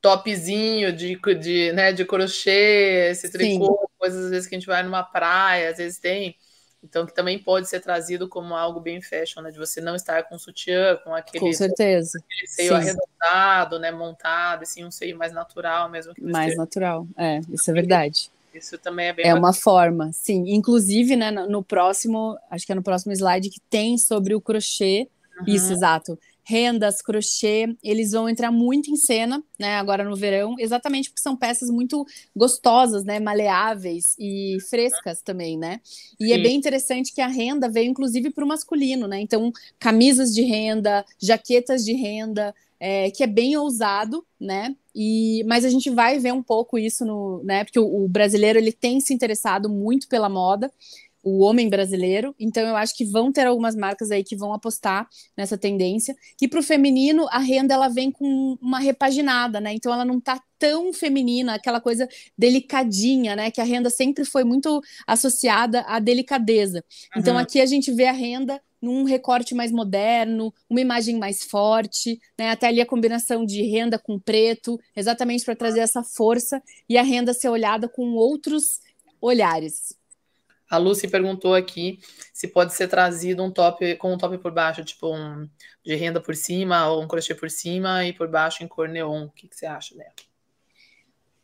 Topzinho 0.00 0.92
de, 0.92 1.18
de, 1.40 1.72
né, 1.72 1.90
de 1.90 2.04
crochê, 2.04 3.08
esse 3.10 3.32
tricô, 3.32 3.66
Sim. 3.66 3.86
coisas 3.98 4.26
às 4.26 4.30
vezes 4.30 4.46
que 4.46 4.54
a 4.54 4.58
gente 4.58 4.66
vai 4.66 4.82
numa 4.82 5.02
praia, 5.02 5.70
às 5.70 5.78
vezes 5.78 5.98
tem. 5.98 6.36
Então, 6.84 7.06
que 7.06 7.14
também 7.14 7.38
pode 7.38 7.66
ser 7.66 7.80
trazido 7.80 8.28
como 8.28 8.54
algo 8.54 8.78
bem 8.78 9.00
fashion, 9.00 9.40
né? 9.40 9.50
De 9.50 9.58
você 9.58 9.80
não 9.80 9.96
estar 9.96 10.22
com 10.24 10.38
sutiã, 10.38 10.96
com 11.02 11.14
aquele, 11.14 11.40
com 11.40 11.52
certeza. 11.52 12.18
aquele 12.22 12.46
seio 12.46 12.68
Sim. 12.68 12.74
arredondado, 12.74 13.78
né? 13.78 13.90
Montado, 13.90 14.62
assim, 14.62 14.84
um 14.84 14.90
seio 14.90 15.16
mais 15.16 15.32
natural 15.32 15.88
mesmo. 15.88 16.12
mais 16.20 16.54
natural, 16.56 17.08
é, 17.16 17.40
isso 17.50 17.70
é 17.70 17.74
verdade. 17.74 18.30
Isso 18.52 18.76
também 18.78 19.08
é 19.08 19.12
bem. 19.14 19.24
É 19.24 19.28
bacana. 19.28 19.46
uma 19.46 19.52
forma, 19.52 20.12
sim. 20.12 20.44
Inclusive, 20.46 21.16
né, 21.16 21.30
no 21.30 21.64
próximo, 21.64 22.38
acho 22.50 22.66
que 22.66 22.70
é 22.70 22.74
no 22.74 22.82
próximo 22.82 23.12
slide 23.12 23.48
que 23.48 23.60
tem 23.68 23.96
sobre 23.98 24.34
o 24.34 24.40
crochê 24.40 25.08
Uhum. 25.40 25.54
Isso, 25.54 25.72
exato. 25.72 26.18
Rendas, 26.46 27.00
crochê, 27.00 27.74
eles 27.82 28.12
vão 28.12 28.28
entrar 28.28 28.52
muito 28.52 28.90
em 28.90 28.96
cena, 28.96 29.42
né, 29.58 29.76
agora 29.76 30.04
no 30.04 30.14
verão, 30.14 30.54
exatamente 30.58 31.08
porque 31.08 31.22
são 31.22 31.34
peças 31.34 31.70
muito 31.70 32.04
gostosas, 32.36 33.02
né, 33.02 33.18
maleáveis 33.18 34.14
e 34.18 34.58
frescas 34.68 35.22
também, 35.22 35.56
né? 35.56 35.80
E 36.20 36.32
é 36.32 36.34
Sim. 36.34 36.40
é 36.40 36.42
bem 36.42 36.56
interessante 36.56 37.14
que 37.14 37.22
a 37.22 37.28
renda 37.28 37.68
veio 37.68 37.90
inclusive 37.90 38.30
para 38.30 38.44
o 38.44 38.48
masculino, 38.48 39.08
né? 39.08 39.20
Então, 39.20 39.50
camisas 39.78 40.34
de 40.34 40.42
renda, 40.42 41.04
jaquetas 41.18 41.82
de 41.84 41.94
renda, 41.94 42.54
é, 42.78 43.10
que 43.10 43.22
é 43.22 43.26
bem 43.26 43.56
ousado, 43.56 44.26
né? 44.38 44.76
E, 44.94 45.42
mas 45.46 45.64
a 45.64 45.70
gente 45.70 45.88
vai 45.88 46.18
ver 46.18 46.32
um 46.32 46.42
pouco 46.42 46.78
isso 46.78 47.04
no, 47.04 47.42
né? 47.42 47.64
Porque 47.64 47.78
o, 47.80 48.04
o 48.04 48.08
brasileiro 48.08 48.58
ele 48.58 48.72
tem 48.72 49.00
se 49.00 49.14
interessado 49.14 49.70
muito 49.70 50.06
pela 50.08 50.28
moda 50.28 50.70
o 51.24 51.40
homem 51.40 51.68
brasileiro. 51.68 52.34
Então, 52.38 52.66
eu 52.66 52.76
acho 52.76 52.94
que 52.94 53.04
vão 53.04 53.32
ter 53.32 53.46
algumas 53.46 53.74
marcas 53.74 54.10
aí 54.10 54.22
que 54.22 54.36
vão 54.36 54.52
apostar 54.52 55.08
nessa 55.36 55.56
tendência. 55.56 56.14
E 56.40 56.46
para 56.46 56.60
o 56.60 56.62
feminino, 56.62 57.26
a 57.30 57.38
renda 57.38 57.74
ela 57.74 57.88
vem 57.88 58.12
com 58.12 58.58
uma 58.60 58.78
repaginada, 58.78 59.60
né? 59.60 59.72
Então, 59.72 59.92
ela 59.92 60.04
não 60.04 60.18
está 60.18 60.40
tão 60.58 60.92
feminina, 60.92 61.54
aquela 61.54 61.80
coisa 61.80 62.08
delicadinha, 62.36 63.34
né? 63.34 63.50
Que 63.50 63.60
a 63.60 63.64
renda 63.64 63.88
sempre 63.88 64.24
foi 64.24 64.44
muito 64.44 64.80
associada 65.06 65.80
à 65.82 65.98
delicadeza. 65.98 66.84
Então, 67.08 67.16
uhum. 67.16 67.20
Então, 67.24 67.38
aqui 67.38 67.60
a 67.60 67.66
gente 67.66 67.90
vê 67.90 68.06
a 68.06 68.12
renda 68.12 68.60
num 68.84 69.04
recorte 69.04 69.54
mais 69.54 69.72
moderno, 69.72 70.52
uma 70.68 70.80
imagem 70.80 71.18
mais 71.18 71.42
forte, 71.42 72.20
né? 72.38 72.50
Até 72.50 72.66
ali 72.66 72.82
a 72.82 72.86
combinação 72.86 73.46
de 73.46 73.62
renda 73.62 73.98
com 73.98 74.20
preto, 74.20 74.78
exatamente 74.94 75.42
para 75.42 75.56
trazer 75.56 75.80
essa 75.80 76.02
força 76.02 76.62
e 76.86 76.98
a 76.98 77.02
renda 77.02 77.32
ser 77.32 77.48
olhada 77.48 77.88
com 77.88 78.12
outros 78.12 78.80
olhares. 79.22 79.96
A 80.70 80.76
Lucy 80.78 81.08
perguntou 81.08 81.54
aqui 81.54 81.98
se 82.32 82.48
pode 82.48 82.74
ser 82.74 82.88
trazido 82.88 83.42
um 83.42 83.50
top 83.50 83.96
com 83.96 84.14
um 84.14 84.18
top 84.18 84.38
por 84.38 84.52
baixo, 84.52 84.84
tipo 84.84 85.14
um 85.14 85.48
de 85.84 85.94
renda 85.94 86.20
por 86.20 86.34
cima 86.34 86.88
ou 86.88 87.02
um 87.02 87.08
crochê 87.08 87.34
por 87.34 87.50
cima 87.50 88.04
e 88.06 88.12
por 88.12 88.28
baixo 88.28 88.64
em 88.64 88.68
cor 88.68 88.88
neon. 88.88 89.26
O 89.26 89.30
que, 89.30 89.46
que 89.46 89.56
você 89.56 89.66
acha 89.66 89.94
dela? 89.94 90.12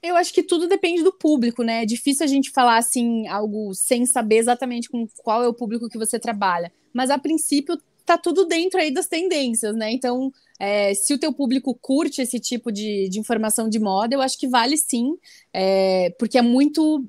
Eu 0.03 0.17
acho 0.17 0.33
que 0.33 0.43
tudo 0.43 0.67
depende 0.67 1.03
do 1.03 1.13
público, 1.13 1.63
né? 1.63 1.83
É 1.83 1.87
difícil 1.87 2.25
a 2.25 2.27
gente 2.27 2.51
falar 2.51 2.79
assim 2.79 3.29
algo 3.29 3.75
sem 3.75 4.07
saber 4.07 4.39
exatamente 4.39 4.89
com 4.89 5.07
qual 5.23 5.45
é 5.45 5.49
o 5.49 5.55
público 5.55 5.91
que 5.91 5.99
você 5.99 6.19
trabalha. 6.19 6.73
Mas 6.93 7.11
a 7.11 7.19
princípio 7.19 7.79
tá 8.07 8.17
tudo 8.17 8.47
dentro 8.47 8.81
aí 8.81 8.91
das 8.91 9.07
tendências, 9.07 9.77
né? 9.77 9.93
Então, 9.93 10.33
é, 10.59 10.95
se 10.95 11.13
o 11.13 11.19
teu 11.19 11.33
público 11.33 11.79
curte 11.81 12.23
esse 12.23 12.41
tipo 12.41 12.73
de, 12.73 13.09
de 13.11 13.21
informação 13.21 13.69
de 13.69 13.79
moda, 13.79 14.15
eu 14.15 14.23
acho 14.23 14.39
que 14.39 14.49
vale 14.49 14.77
sim, 14.77 15.17
é, 15.53 16.11
porque 16.19 16.39
é 16.39 16.43
muito 16.43 17.05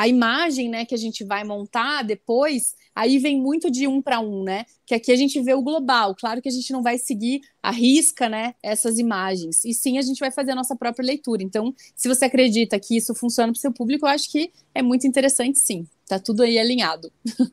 a 0.00 0.08
imagem 0.08 0.70
né, 0.70 0.86
que 0.86 0.94
a 0.94 0.98
gente 0.98 1.22
vai 1.22 1.44
montar 1.44 2.02
depois, 2.02 2.74
aí 2.94 3.18
vem 3.18 3.38
muito 3.38 3.70
de 3.70 3.86
um 3.86 4.00
para 4.00 4.18
um, 4.18 4.42
né? 4.42 4.64
Que 4.86 4.94
aqui 4.94 5.12
a 5.12 5.16
gente 5.16 5.38
vê 5.42 5.52
o 5.52 5.60
global. 5.60 6.14
Claro 6.14 6.40
que 6.40 6.48
a 6.48 6.52
gente 6.52 6.72
não 6.72 6.82
vai 6.82 6.96
seguir 6.96 7.42
a 7.62 7.70
risca, 7.70 8.26
né? 8.26 8.54
Essas 8.62 8.98
imagens. 8.98 9.62
E 9.62 9.74
sim, 9.74 9.98
a 9.98 10.02
gente 10.02 10.18
vai 10.18 10.30
fazer 10.30 10.52
a 10.52 10.54
nossa 10.54 10.74
própria 10.74 11.04
leitura. 11.04 11.42
Então, 11.42 11.74
se 11.94 12.08
você 12.08 12.24
acredita 12.24 12.80
que 12.80 12.96
isso 12.96 13.14
funciona 13.14 13.52
para 13.52 13.58
o 13.58 13.60
seu 13.60 13.74
público, 13.74 14.06
eu 14.06 14.10
acho 14.10 14.30
que 14.30 14.50
é 14.74 14.80
muito 14.80 15.06
interessante, 15.06 15.58
sim. 15.58 15.86
Tá 16.08 16.18
tudo 16.18 16.44
aí 16.44 16.58
alinhado. 16.58 17.12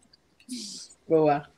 Boa. 1.05 1.56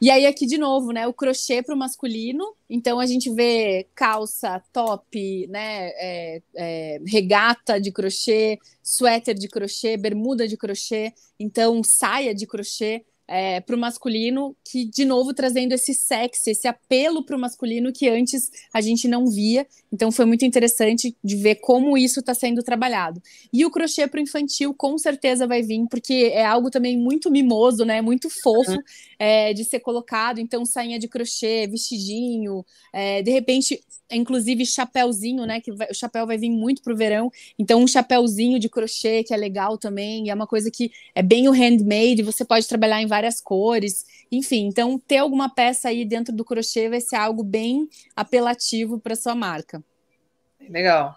E 0.00 0.10
aí, 0.10 0.26
aqui 0.26 0.46
de 0.46 0.56
novo, 0.56 0.92
né? 0.92 1.08
O 1.08 1.12
crochê 1.12 1.60
para 1.62 1.74
o 1.74 1.78
masculino. 1.78 2.54
Então, 2.70 3.00
a 3.00 3.06
gente 3.06 3.30
vê 3.30 3.88
calça, 3.94 4.62
top, 4.72 5.46
né? 5.48 5.88
É, 5.96 6.42
é, 6.56 7.00
regata 7.04 7.80
de 7.80 7.90
crochê, 7.90 8.58
suéter 8.82 9.34
de 9.34 9.48
crochê, 9.48 9.96
bermuda 9.96 10.46
de 10.46 10.56
crochê. 10.56 11.12
Então, 11.38 11.82
saia 11.82 12.32
de 12.32 12.46
crochê 12.46 13.04
é, 13.28 13.60
para 13.60 13.76
o 13.76 13.78
masculino, 13.78 14.56
que, 14.64 14.86
de 14.86 15.04
novo, 15.04 15.34
trazendo 15.34 15.72
esse 15.72 15.92
sexy, 15.92 16.50
esse 16.50 16.66
apelo 16.66 17.22
para 17.22 17.36
o 17.36 17.38
masculino 17.38 17.92
que 17.92 18.08
antes 18.08 18.50
a 18.72 18.80
gente 18.80 19.06
não 19.06 19.26
via. 19.26 19.66
Então, 19.92 20.10
foi 20.10 20.24
muito 20.24 20.46
interessante 20.46 21.14
de 21.22 21.36
ver 21.36 21.56
como 21.56 21.96
isso 21.98 22.20
está 22.20 22.32
sendo 22.32 22.62
trabalhado. 22.62 23.22
E 23.52 23.66
o 23.66 23.70
crochê 23.70 24.06
para 24.06 24.18
o 24.18 24.22
infantil, 24.22 24.72
com 24.72 24.96
certeza, 24.96 25.46
vai 25.46 25.60
vir, 25.60 25.86
porque 25.90 26.30
é 26.32 26.44
algo 26.44 26.70
também 26.70 26.96
muito 26.96 27.30
mimoso, 27.30 27.84
né? 27.84 28.00
Muito 28.00 28.30
fofo 28.30 28.72
uhum. 28.72 28.82
é, 29.18 29.52
de 29.52 29.62
ser 29.62 29.80
colocado. 29.80 30.40
Então, 30.40 30.64
sainha 30.64 30.98
de 30.98 31.06
crochê, 31.06 31.66
vestidinho, 31.66 32.64
é, 32.92 33.20
de 33.22 33.30
repente, 33.30 33.78
inclusive 34.10 34.64
chapéuzinho, 34.64 35.44
né? 35.44 35.60
Que 35.60 35.72
vai, 35.72 35.88
o 35.90 35.94
chapéu 35.94 36.26
vai 36.26 36.38
vir 36.38 36.50
muito 36.50 36.82
pro 36.82 36.96
verão. 36.96 37.30
Então, 37.58 37.82
um 37.82 37.86
chapéuzinho 37.86 38.58
de 38.58 38.70
crochê, 38.70 39.22
que 39.22 39.34
é 39.34 39.36
legal 39.36 39.76
também, 39.76 40.30
é 40.30 40.34
uma 40.34 40.46
coisa 40.46 40.70
que 40.70 40.90
é 41.14 41.22
bem 41.22 41.46
o 41.46 41.52
handmade, 41.52 42.22
você 42.22 42.44
pode 42.44 42.66
trabalhar 42.66 43.02
em 43.02 43.06
várias 43.06 43.17
cores. 43.40 44.04
Enfim, 44.30 44.66
então 44.66 44.98
ter 44.98 45.18
alguma 45.18 45.48
peça 45.48 45.88
aí 45.88 46.04
dentro 46.04 46.34
do 46.34 46.44
crochê 46.44 46.88
vai 46.88 47.00
ser 47.00 47.16
algo 47.16 47.42
bem 47.42 47.88
apelativo 48.14 48.98
para 48.98 49.16
sua 49.16 49.34
marca. 49.34 49.82
Legal. 50.68 51.16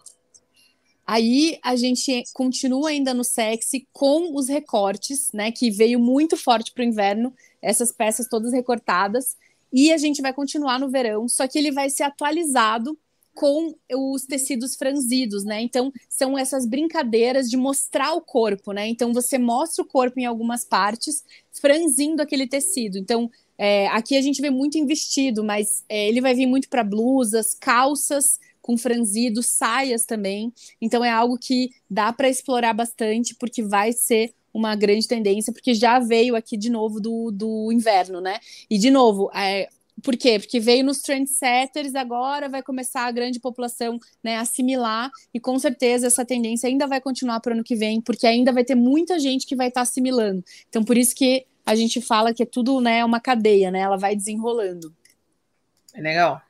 Aí 1.06 1.60
a 1.62 1.76
gente 1.76 2.24
continua 2.34 2.89
ainda 2.89 3.14
no 3.14 3.24
sexy 3.24 3.88
com 3.91 4.36
os 4.36 4.47
recortes, 4.47 5.32
né? 5.34 5.52
Que 5.52 5.70
veio 5.70 5.99
muito 5.99 6.38
forte 6.38 6.72
para 6.72 6.82
o 6.82 6.88
inverno, 6.88 7.34
essas 7.62 7.91
peças 7.91 8.28
todas 8.28 8.54
recortadas. 8.54 9.36
E 9.74 9.91
a 9.91 9.97
gente 9.97 10.22
vai 10.22 10.34
continuar 10.34 10.80
no 10.80 10.89
verão, 10.89 11.28
só 11.28 11.47
que 11.47 11.58
ele 11.58 11.72
vai 11.72 11.89
ser 11.89 12.04
atualizado 12.04 12.97
com 13.34 13.74
os 13.94 14.26
tecidos 14.26 14.76
franzidos, 14.76 15.44
né? 15.44 15.62
Então, 15.62 15.92
são 16.10 16.38
essas 16.38 16.66
brincadeiras 16.66 17.50
de 17.50 17.58
mostrar 17.58 18.14
o 18.14 18.22
corpo, 18.22 18.72
né? 18.72 18.88
Então, 18.88 19.14
você 19.14 19.38
mostra 19.38 19.84
o 19.84 19.88
corpo 19.88 20.20
em 20.20 20.26
algumas 20.26 20.66
partes, 20.66 21.24
franzindo 21.52 22.22
aquele 22.22 22.48
tecido. 22.48 22.98
Então, 22.98 23.30
é, 23.58 23.88
aqui 23.88 24.18
a 24.18 24.22
gente 24.22 24.42
vê 24.42 24.50
muito 24.50 24.78
em 24.78 24.86
vestido, 24.86 25.44
mas 25.44 25.84
é, 25.88 26.08
ele 26.08 26.22
vai 26.22 26.34
vir 26.34 26.46
muito 26.46 26.70
para 26.70 26.84
blusas, 26.84 27.54
calças 27.54 28.40
com 28.62 28.78
franzidos, 28.78 29.48
saias 29.48 30.06
também. 30.06 30.54
Então, 30.82 31.04
é 31.04 31.10
algo 31.10 31.38
que 31.38 31.72
dá 31.90 32.12
para 32.14 32.30
explorar 32.30 32.74
bastante, 32.74 33.34
porque 33.36 33.64
vai 33.64 33.92
ser 33.92 34.34
uma 34.54 34.76
grande 34.76 35.08
tendência, 35.08 35.54
porque 35.54 35.74
já 35.74 36.00
veio 36.00 36.36
aqui 36.36 36.58
de 36.58 36.70
novo 36.70 37.00
do, 37.00 37.32
do 37.32 37.72
inverno, 37.72 38.20
né? 38.20 38.40
E 38.70 38.78
de 38.78 38.92
novo, 38.92 39.32
é, 39.34 39.70
por 40.04 40.18
quê? 40.18 40.39
Porque 40.39 40.60
veio 40.60 40.84
nos 40.84 41.02
trendsetters, 41.02 41.95
agora 41.95 42.49
vai 42.49 42.62
começar 42.62 43.06
a 43.06 43.12
grande 43.12 43.39
população 43.39 43.99
né, 44.24 44.38
assimilar, 44.38 45.10
e 45.34 45.39
com 45.39 45.58
certeza 45.60 46.08
essa 46.08 46.26
tendência 46.26 46.68
ainda 46.68 46.88
vai 46.88 46.99
continuar 46.99 47.39
para 47.39 47.52
o 47.52 47.54
ano 47.54 47.64
que 47.64 47.76
vem, 47.76 48.02
porque 48.02 48.28
ainda 48.28 48.52
vai 48.52 48.64
ter 48.64 48.76
muita 48.76 49.20
gente 49.20 49.45
que 49.45 49.56
vai 49.56 49.68
estar 49.68 49.82
tá 49.82 49.84
assimilando. 49.84 50.43
Então, 50.70 50.84
por 50.84 50.97
isso 50.97 51.16
que 51.16 51.45
a 51.66 51.76
gente 51.76 52.02
fala 52.02 52.34
que 52.34 52.43
é 52.43 52.45
tudo 52.45 52.82
né, 52.82 53.04
uma 53.06 53.20
cadeia, 53.20 53.72
né? 53.72 53.80
Ela 53.80 53.97
vai 53.97 54.16
desenrolando. 54.16 54.93
É 55.93 56.02
legal. 56.02 56.41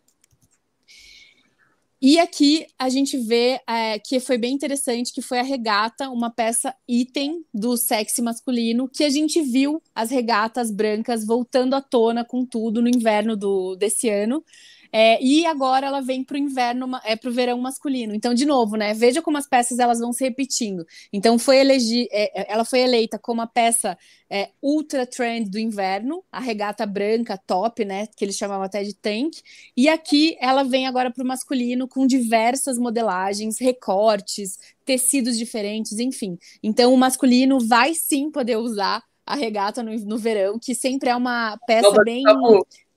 E 2.04 2.18
aqui 2.18 2.66
a 2.80 2.90
gente 2.90 3.16
vê 3.16 3.62
é, 3.70 4.00
que 4.00 4.20
foi 4.20 4.36
bem 4.36 4.56
interessante, 4.56 5.14
que 5.14 5.22
foi 5.22 5.38
a 5.38 5.44
regata, 5.44 6.10
uma 6.10 6.32
peça 6.32 6.74
item 6.88 7.46
do 7.54 7.78
sexy 7.78 8.24
masculino, 8.24 8.90
que 8.90 9.04
a 9.04 9.10
gente 9.10 9.40
viu 9.40 9.80
as 9.94 10.10
regatas 10.10 10.72
brancas 10.72 11.24
voltando 11.24 11.76
à 11.76 11.82
tona 11.82 12.26
com 12.26 12.44
tudo 12.44 12.82
no 12.82 12.90
inverno 12.90 13.38
do, 13.38 13.76
desse 13.76 14.10
ano. 14.10 14.44
É, 14.92 15.24
e 15.24 15.46
agora 15.46 15.88
ela 15.88 16.02
vem 16.02 16.24
para 16.24 16.36
o 16.36 16.38
inverno, 16.38 17.00
é 17.04 17.16
para 17.16 17.30
o 17.30 17.34
verão 17.34 17.58
masculino. 17.60 18.14
Então, 18.14 18.34
de 18.34 18.46
novo, 18.46 18.76
né? 18.76 18.94
Veja 18.94 19.22
como 19.22 19.38
as 19.38 19.48
peças 19.48 19.80
elas 19.80 20.00
vão 20.00 20.12
se 20.12 20.24
repetindo. 20.24 20.86
Então, 21.14 21.40
foi 21.40 21.58
elegi 21.58 22.08
é, 22.12 22.42
é, 22.42 22.52
ela 22.52 22.66
foi 22.66 22.80
eleita 22.80 23.18
como 23.18 23.42
a 23.42 23.48
peça 23.48 23.98
é, 24.30 24.50
ultra 24.62 25.06
trend 25.06 25.50
do 25.50 25.58
inverno, 25.58 26.24
a 26.32 26.40
regata 26.40 26.86
branca 26.86 27.38
top, 27.38 27.86
né? 27.86 28.08
Que 28.16 28.26
eles 28.26 28.36
chamavam 28.36 28.64
até 28.64 28.84
de 28.84 28.94
tank. 28.94 29.38
E 29.78 29.88
aqui 29.88 30.36
ela 30.40 30.64
vem 30.64 30.88
agora 30.88 31.10
para 31.10 31.24
o 31.24 31.28
masculino 31.28 31.88
com 31.88 32.06
diversas 32.06 32.78
modelagens, 32.78 33.60
recortes, 33.60 34.58
tecidos 34.84 35.38
diferentes, 35.38 36.00
enfim. 36.00 36.38
Então, 36.62 36.94
o 36.94 36.98
masculino 36.98 37.60
vai 37.60 37.94
sim 37.94 38.30
poder 38.30 38.58
usar 38.58 39.02
a 39.26 39.36
regata 39.36 39.82
no, 39.82 39.96
no 40.00 40.18
verão, 40.18 40.60
que 40.60 40.76
sempre 40.76 41.10
é 41.10 41.16
uma 41.16 41.58
peça 41.66 42.04
bem. 42.04 42.24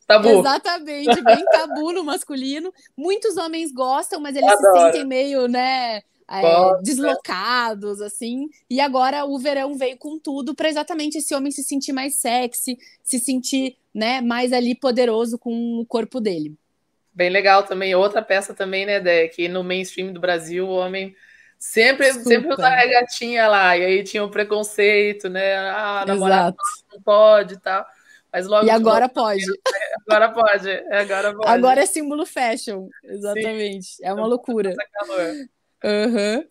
Tabu. 0.07 0.29
Exatamente, 0.29 1.23
bem 1.23 1.45
tabu 1.47 1.93
no 1.93 2.05
masculino. 2.05 2.73
Muitos 2.97 3.37
homens 3.37 3.73
gostam, 3.73 4.21
mas 4.21 4.37
eles 4.37 4.51
Adoro. 4.51 4.77
se 4.77 4.83
sentem 4.83 5.05
meio, 5.07 5.49
né, 5.49 6.03
é, 6.31 6.83
deslocados, 6.83 8.01
assim. 8.01 8.49
E 8.69 8.81
agora 8.81 9.25
o 9.25 9.39
verão 9.39 9.77
veio 9.77 9.97
com 9.97 10.19
tudo 10.19 10.55
para 10.55 10.69
exatamente 10.69 11.19
esse 11.19 11.35
homem 11.35 11.51
se 11.51 11.63
sentir 11.63 11.93
mais 11.93 12.17
sexy, 12.17 12.79
se 13.03 13.19
sentir, 13.19 13.77
né, 13.95 14.21
mais 14.21 14.53
ali 14.53 14.75
poderoso 14.75 15.39
com 15.39 15.81
o 15.81 15.87
corpo 15.87 16.21
dele. 16.21 16.55
Bem 17.13 17.31
legal 17.31 17.63
também. 17.63 17.95
Outra 17.95 18.21
peça 18.21 18.53
também, 18.53 18.85
né, 18.85 19.01
Dé, 19.01 19.29
que 19.29 19.49
no 19.49 19.63
mainstream 19.63 20.13
do 20.13 20.21
Brasil 20.21 20.67
o 20.67 20.75
homem 20.75 21.15
sempre, 21.59 22.13
sempre 22.13 22.53
usa 22.53 22.67
a 22.67 22.87
gatinha 22.87 23.47
lá. 23.47 23.77
E 23.77 23.85
aí 23.85 24.03
tinha 24.03 24.23
o 24.23 24.27
um 24.27 24.31
preconceito, 24.31 25.29
né? 25.29 25.57
Ah, 25.57 26.05
namorado 26.07 26.57
não 26.93 27.01
pode 27.01 27.55
e 27.55 27.61
tal. 27.61 27.87
Mas 28.33 28.49
logo 28.49 28.67
e 28.67 28.71
agora 28.71 29.09
pode. 29.09 29.45
Agora 30.09 30.33
pode. 30.33 30.71
Agora 30.71 31.35
pode. 31.35 31.49
Agora 31.49 31.81
é 31.83 31.87
símbolo 31.87 32.27
fashion. 32.27 32.89
Exatamente. 33.03 33.87
Sim. 33.87 34.05
É 34.05 34.13
uma 34.13 34.27
loucura. 34.27 34.75
Uhum. 35.85 36.45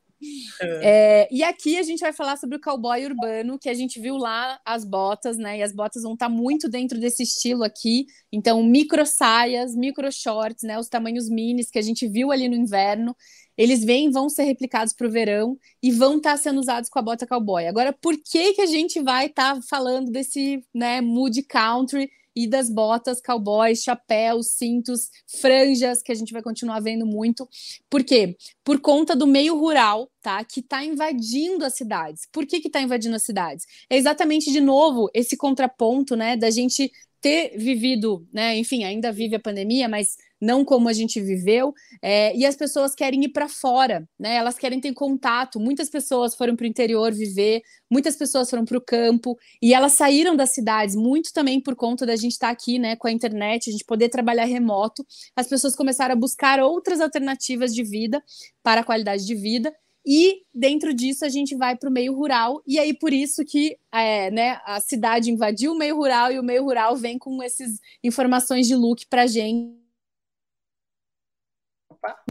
É, 0.61 1.27
e 1.29 1.43
aqui 1.43 1.77
a 1.77 1.83
gente 1.83 1.99
vai 1.99 2.13
falar 2.13 2.37
sobre 2.37 2.55
o 2.55 2.61
cowboy 2.61 3.05
urbano, 3.05 3.59
que 3.59 3.67
a 3.67 3.73
gente 3.73 3.99
viu 3.99 4.15
lá 4.15 4.59
as 4.65 4.85
botas, 4.85 5.37
né? 5.37 5.57
E 5.57 5.61
as 5.61 5.73
botas 5.73 6.03
vão 6.03 6.13
estar 6.13 6.27
tá 6.27 6.31
muito 6.31 6.69
dentro 6.69 6.99
desse 6.99 7.23
estilo 7.23 7.63
aqui. 7.63 8.05
Então, 8.31 8.63
micro 8.63 9.05
saias, 9.05 9.75
micro 9.75 10.09
shorts, 10.11 10.63
né? 10.63 10.79
Os 10.79 10.87
tamanhos 10.87 11.29
minis 11.29 11.69
que 11.69 11.79
a 11.79 11.81
gente 11.81 12.07
viu 12.07 12.31
ali 12.31 12.47
no 12.47 12.55
inverno 12.55 13.15
eles 13.57 13.83
vêm 13.83 14.09
vão 14.09 14.29
ser 14.29 14.43
replicados 14.43 14.93
para 14.93 15.07
o 15.07 15.11
verão 15.11 15.57
e 15.81 15.91
vão 15.91 16.17
estar 16.17 16.31
tá 16.31 16.37
sendo 16.37 16.59
usados 16.59 16.89
com 16.89 16.99
a 16.99 17.01
bota 17.01 17.27
cowboy. 17.27 17.67
Agora, 17.67 17.93
por 17.93 18.15
que 18.17 18.53
que 18.53 18.61
a 18.61 18.65
gente 18.65 19.01
vai 19.01 19.27
estar 19.27 19.55
tá 19.55 19.61
falando 19.69 20.11
desse 20.11 20.65
né, 20.73 21.01
mood 21.01 21.41
country 21.43 22.09
e 22.35 22.47
das 22.47 22.69
botas 22.69 23.21
cowboy, 23.21 23.75
chapéus, 23.75 24.51
cintos, 24.51 25.09
franjas, 25.27 26.01
que 26.01 26.11
a 26.11 26.15
gente 26.15 26.33
vai 26.33 26.41
continuar 26.41 26.79
vendo 26.79 27.05
muito. 27.05 27.47
Por 27.89 28.03
quê? 28.03 28.35
Por 28.63 28.79
conta 28.79 29.15
do 29.15 29.27
meio 29.27 29.57
rural, 29.57 30.09
tá? 30.21 30.43
Que 30.43 30.59
está 30.59 30.83
invadindo 30.83 31.65
as 31.65 31.75
cidades. 31.75 32.27
Por 32.31 32.45
que 32.45 32.59
que 32.59 32.67
está 32.67 32.81
invadindo 32.81 33.15
as 33.15 33.23
cidades? 33.23 33.65
É 33.89 33.97
exatamente, 33.97 34.51
de 34.51 34.61
novo, 34.61 35.09
esse 35.13 35.37
contraponto, 35.37 36.15
né, 36.15 36.35
da 36.35 36.49
gente 36.49 36.91
ter 37.21 37.57
vivido, 37.57 38.27
né, 38.33 38.57
enfim, 38.57 38.83
ainda 38.83 39.09
vive 39.09 39.35
a 39.35 39.39
pandemia, 39.39 39.87
mas 39.87 40.17
não 40.43 40.65
como 40.65 40.89
a 40.89 40.93
gente 40.93 41.21
viveu, 41.21 41.73
é, 42.01 42.35
e 42.35 42.45
as 42.45 42.55
pessoas 42.55 42.93
querem 42.93 43.23
ir 43.23 43.29
para 43.29 43.47
fora, 43.47 44.07
né? 44.19 44.35
Elas 44.35 44.57
querem 44.57 44.79
ter 44.79 44.93
contato. 44.93 45.59
Muitas 45.59 45.89
pessoas 45.89 46.35
foram 46.35 46.55
para 46.55 46.65
o 46.65 46.67
interior 46.67 47.13
viver, 47.13 47.61
muitas 47.89 48.15
pessoas 48.15 48.49
foram 48.49 48.65
para 48.65 48.77
o 48.77 48.81
campo, 48.81 49.37
e 49.61 49.73
elas 49.73 49.93
saíram 49.93 50.35
das 50.35 50.53
cidades, 50.53 50.95
muito 50.95 51.31
também 51.31 51.61
por 51.61 51.75
conta 51.75 52.05
da 52.05 52.15
gente 52.15 52.33
estar 52.33 52.47
tá 52.47 52.53
aqui, 52.53 52.77
né, 52.77 52.95
com 52.97 53.07
a 53.07 53.11
internet, 53.11 53.69
a 53.69 53.71
gente 53.71 53.85
poder 53.85 54.09
trabalhar 54.09 54.45
remoto. 54.45 55.05
As 55.35 55.47
pessoas 55.47 55.75
começaram 55.75 56.13
a 56.13 56.17
buscar 56.17 56.59
outras 56.59 56.99
alternativas 56.99 57.73
de 57.73 57.83
vida 57.83 58.21
para 58.61 58.81
a 58.81 58.83
qualidade 58.83 59.25
de 59.25 59.35
vida. 59.35 59.73
E 60.05 60.41
dentro 60.53 60.93
disso 60.93 61.23
a 61.23 61.29
gente 61.29 61.55
vai 61.55 61.77
para 61.77 61.89
o 61.89 61.93
meio 61.93 62.13
rural, 62.13 62.61
e 62.67 62.77
aí 62.77 62.93
por 62.93 63.13
isso 63.13 63.45
que 63.45 63.77
é, 63.89 64.29
né, 64.29 64.59
a 64.65 64.81
cidade 64.81 65.31
invadiu 65.31 65.71
o 65.71 65.77
meio 65.77 65.95
rural 65.95 66.29
e 66.29 66.37
o 66.37 66.43
meio 66.43 66.63
rural 66.63 66.97
vem 66.97 67.17
com 67.17 67.41
essas 67.41 67.79
informações 68.03 68.67
de 68.67 68.75
look 68.75 69.05
para 69.09 69.25
gente 69.25 69.82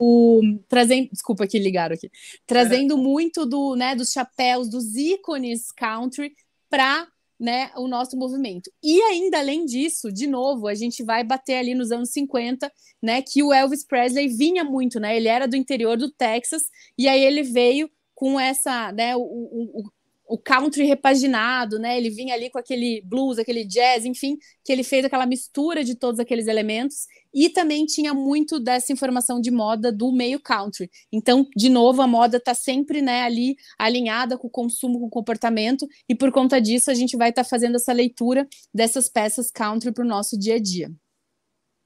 o, 0.00 0.40
trazendo, 0.68 1.08
desculpa 1.10 1.46
que 1.46 1.58
ligaram 1.58 1.94
aqui, 1.94 2.10
trazendo 2.46 2.94
é. 2.94 3.00
muito 3.00 3.46
do, 3.46 3.74
né, 3.76 3.94
dos 3.94 4.12
chapéus, 4.12 4.68
dos 4.68 4.94
ícones 4.96 5.70
country 5.72 6.32
para 6.68 7.06
né, 7.38 7.72
o 7.76 7.88
nosso 7.88 8.16
movimento. 8.16 8.70
E 8.82 9.02
ainda 9.02 9.38
além 9.38 9.64
disso, 9.64 10.12
de 10.12 10.28
novo, 10.28 10.68
a 10.68 10.74
gente 10.74 11.02
vai 11.02 11.24
bater 11.24 11.56
ali 11.56 11.74
nos 11.74 11.90
anos 11.90 12.10
50, 12.10 12.72
né, 13.02 13.20
que 13.20 13.42
o 13.42 13.52
Elvis 13.52 13.84
Presley 13.84 14.28
vinha 14.28 14.62
muito, 14.62 15.00
né? 15.00 15.16
Ele 15.16 15.26
era 15.26 15.48
do 15.48 15.56
interior 15.56 15.96
do 15.96 16.08
Texas 16.08 16.62
e 16.96 17.08
aí 17.08 17.24
ele 17.24 17.42
veio 17.42 17.90
com 18.14 18.38
essa, 18.38 18.92
né, 18.92 19.16
o, 19.16 19.20
o, 19.20 19.80
o 19.80 19.90
country 20.38 20.84
repaginado, 20.84 21.78
né? 21.78 21.96
Ele 21.96 22.08
vinha 22.08 22.34
ali 22.34 22.48
com 22.48 22.58
aquele 22.58 23.02
blues, 23.04 23.38
aquele 23.38 23.64
jazz, 23.64 24.04
enfim, 24.04 24.38
que 24.64 24.72
ele 24.72 24.82
fez 24.82 25.04
aquela 25.04 25.26
mistura 25.26 25.84
de 25.84 25.94
todos 25.94 26.18
aqueles 26.18 26.46
elementos 26.46 27.06
e 27.34 27.48
também 27.48 27.84
tinha 27.86 28.14
muito 28.14 28.58
dessa 28.58 28.92
informação 28.92 29.40
de 29.40 29.50
moda 29.50 29.92
do 29.92 30.12
meio 30.12 30.40
country. 30.40 30.90
Então, 31.12 31.46
de 31.56 31.68
novo, 31.68 32.02
a 32.02 32.06
moda 32.06 32.38
está 32.38 32.54
sempre, 32.54 33.02
né, 33.02 33.22
ali 33.22 33.56
alinhada 33.78 34.38
com 34.38 34.46
o 34.46 34.50
consumo, 34.50 35.00
com 35.00 35.06
o 35.06 35.10
comportamento 35.10 35.86
e 36.08 36.14
por 36.14 36.32
conta 36.32 36.60
disso 36.60 36.90
a 36.90 36.94
gente 36.94 37.16
vai 37.16 37.30
estar 37.30 37.44
tá 37.44 37.48
fazendo 37.48 37.76
essa 37.76 37.92
leitura 37.92 38.48
dessas 38.72 39.08
peças 39.08 39.50
country 39.50 39.92
para 39.92 40.04
o 40.04 40.08
nosso 40.08 40.38
dia 40.38 40.56
a 40.56 40.58
dia. 40.58 40.90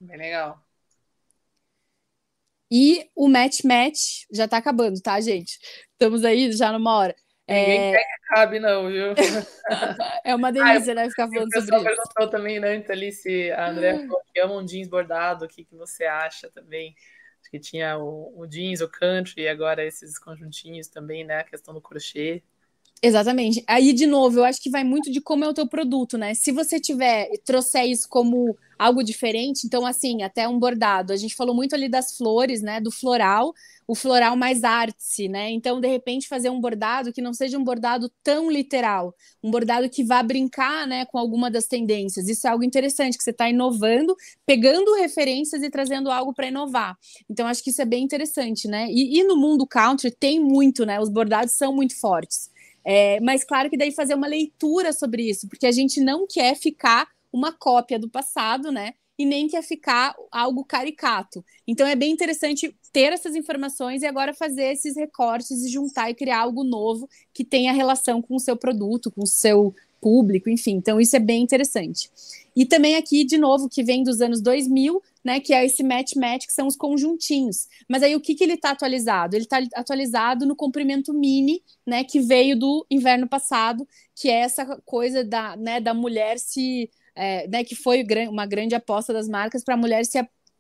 Bem 0.01 0.19
legal. 0.19 0.67
E 2.71 3.09
o 3.15 3.29
match 3.29 3.63
match 3.65 4.25
já 4.33 4.45
está 4.45 4.57
acabando, 4.57 5.01
tá, 5.01 5.21
gente? 5.21 5.59
Estamos 5.93 6.25
aí 6.25 6.51
já 6.53 6.73
numa 6.73 6.97
hora. 6.97 7.15
Ninguém 7.49 7.81
é... 7.81 7.93
quer 7.93 8.05
que 8.05 8.25
acabe, 8.25 8.59
não, 8.59 8.89
viu? 8.89 9.15
é 10.25 10.35
uma 10.35 10.51
delícia, 10.51 10.93
ah, 10.93 10.95
né? 10.97 11.09
Ficar 11.09 11.29
falando 11.29 11.53
sobre 11.53 11.61
isso. 11.61 11.75
O 11.75 11.85
pessoal 11.85 11.85
perguntou 11.85 12.29
também 12.29 12.59
né, 12.59 12.77
antes 12.77 12.91
ali 12.91 13.13
se 13.13 13.53
a 13.53 13.71
André 13.71 13.99
falou 13.99 14.23
que 14.33 14.41
ama 14.41 14.55
um 14.55 14.65
jeans 14.65 14.89
bordado, 14.89 15.45
o 15.45 15.49
que, 15.49 15.65
que 15.65 15.77
você 15.77 16.05
acha 16.05 16.51
também? 16.51 16.95
Acho 17.41 17.51
que 17.51 17.61
tinha 17.61 17.97
o, 17.99 18.33
o 18.37 18.47
jeans, 18.47 18.81
o 18.81 18.89
country, 18.89 19.43
e 19.43 19.49
agora 19.49 19.85
esses 19.85 20.19
conjuntinhos 20.19 20.89
também, 20.89 21.25
né? 21.25 21.39
A 21.39 21.45
questão 21.45 21.73
do 21.73 21.81
crochê. 21.81 22.43
Exatamente. 23.03 23.63
Aí, 23.69 23.93
de 23.93 24.07
novo, 24.07 24.39
eu 24.39 24.45
acho 24.45 24.61
que 24.61 24.71
vai 24.71 24.83
muito 24.83 25.11
de 25.13 25.21
como 25.21 25.45
é 25.45 25.49
o 25.49 25.55
teu 25.55 25.67
produto, 25.69 26.17
né? 26.17 26.35
Se 26.35 26.51
você 26.51 26.81
tiver, 26.81 27.29
trouxer 27.45 27.85
isso 27.87 28.09
como 28.09 28.57
algo 28.79 29.03
diferente. 29.03 29.67
Então, 29.67 29.87
assim, 29.87 30.23
até 30.23 30.49
um 30.49 30.59
bordado. 30.59 31.13
A 31.13 31.17
gente 31.17 31.35
falou 31.35 31.55
muito 31.55 31.75
ali 31.75 31.89
das 31.89 32.17
flores, 32.17 32.63
né? 32.63 32.81
Do 32.81 32.91
floral, 32.91 33.53
o 33.87 33.95
floral 33.95 34.35
mais 34.35 34.65
arte, 34.65 35.29
né? 35.29 35.51
Então, 35.51 35.79
de 35.81 35.87
repente, 35.89 36.27
fazer 36.27 36.49
um 36.51 36.59
bordado 36.61 37.13
que 37.13 37.21
não 37.23 37.33
seja 37.35 37.59
um 37.59 37.63
bordado 37.63 38.11
tão 38.25 38.51
literal, 38.51 39.15
um 39.45 39.51
bordado 39.51 39.89
que 39.91 40.03
vá 40.03 40.23
brincar, 40.23 40.87
né, 40.87 41.05
com 41.07 41.19
alguma 41.19 41.51
das 41.51 41.67
tendências. 41.67 42.29
Isso 42.29 42.47
é 42.47 42.51
algo 42.51 42.65
interessante 42.65 43.17
que 43.17 43.23
você 43.23 43.31
está 43.31 43.49
inovando, 43.49 44.17
pegando 44.45 44.95
referências 44.95 45.63
e 45.63 45.71
trazendo 45.71 46.11
algo 46.11 46.35
para 46.35 46.49
inovar. 46.49 46.97
Então, 47.31 47.47
acho 47.47 47.63
que 47.63 47.71
isso 47.71 47.81
é 47.83 47.85
bem 47.85 48.03
interessante, 48.05 48.67
né? 48.67 48.87
E, 48.91 49.21
e 49.21 49.25
no 49.25 49.37
mundo 49.37 49.67
country 49.67 50.11
tem 50.11 50.41
muito, 50.41 50.85
né? 50.85 50.99
Os 50.99 51.09
bordados 51.11 51.53
são 51.53 51.73
muito 51.75 51.99
fortes. 52.01 52.51
É, 52.89 53.19
mas 53.21 53.43
claro 53.43 53.69
que 53.69 53.77
daí 53.77 53.91
fazer 53.91 54.15
uma 54.15 54.29
leitura 54.29 54.93
sobre 54.93 55.29
isso, 55.29 55.49
porque 55.49 55.67
a 55.67 55.73
gente 55.73 56.01
não 56.01 56.25
quer 56.25 56.55
ficar 56.55 57.09
uma 57.33 57.53
cópia 57.53 57.99
do 57.99 58.09
passado, 58.09 58.71
né? 58.71 58.95
E 59.19 59.27
nem 59.27 59.49
quer 59.49 59.63
ficar 59.63 60.15
algo 60.31 60.65
caricato. 60.65 61.45
Então 61.67 61.85
é 61.87 61.97
bem 61.97 62.13
interessante 62.13 62.77
ter 62.93 63.13
essas 63.13 63.35
informações 63.35 64.03
e 64.03 64.07
agora 64.07 64.33
fazer 64.33 64.73
esses 64.73 64.95
recortes 64.95 65.65
e 65.65 65.69
juntar 65.69 66.11
e 66.11 66.15
criar 66.15 66.41
algo 66.43 66.63
novo 66.63 67.09
que 67.35 67.45
tenha 67.45 67.73
relação 67.73 68.23
com 68.23 68.37
o 68.37 68.41
seu 68.41 68.57
produto, 68.57 69.11
com 69.11 69.23
o 69.25 69.27
seu 69.27 69.75
público, 70.01 70.49
enfim. 70.51 70.73
Então 70.73 71.01
isso 71.01 71.17
é 71.17 71.21
bem 71.21 71.43
interessante. 71.43 72.11
E 72.55 72.65
também 72.65 72.97
aqui, 72.97 73.25
de 73.25 73.37
novo, 73.37 73.69
que 73.69 73.83
vem 73.83 74.03
dos 74.03 74.21
anos 74.21 74.41
2000, 74.41 75.03
né, 75.23 75.41
que 75.41 75.53
é 75.53 75.65
esse 75.65 75.83
match-match, 75.83 76.47
que 76.47 76.53
são 76.53 76.67
os 76.67 76.77
conjuntinhos. 76.77 77.69
Mas 77.89 78.03
aí 78.03 78.17
o 78.17 78.21
que, 78.21 78.35
que 78.35 78.43
ele 78.43 78.55
está 78.55 78.71
atualizado? 78.71 79.37
Ele 79.37 79.45
está 79.45 79.59
atualizado 79.75 80.47
no 80.47 80.57
comprimento 80.57 81.13
mini, 81.13 81.63
né, 81.87 82.03
que 82.03 82.21
veio 82.21 82.59
do 82.59 82.87
inverno 82.91 83.29
passado, 83.29 83.87
que 84.15 84.31
é 84.31 84.41
essa 84.41 84.65
coisa 84.87 85.23
da, 85.23 85.55
né, 85.57 85.81
da 85.81 85.93
mulher 85.93 86.39
se 86.39 86.89
é, 87.17 87.49
né, 87.49 87.65
que 87.65 87.75
foi 87.75 88.05
uma 88.29 88.47
grande 88.47 88.75
aposta 88.75 89.13
das 89.13 89.27
marcas 89.27 89.65
para 89.65 89.75
a 89.75 89.79
mulher 89.79 90.05
se, 90.05 90.19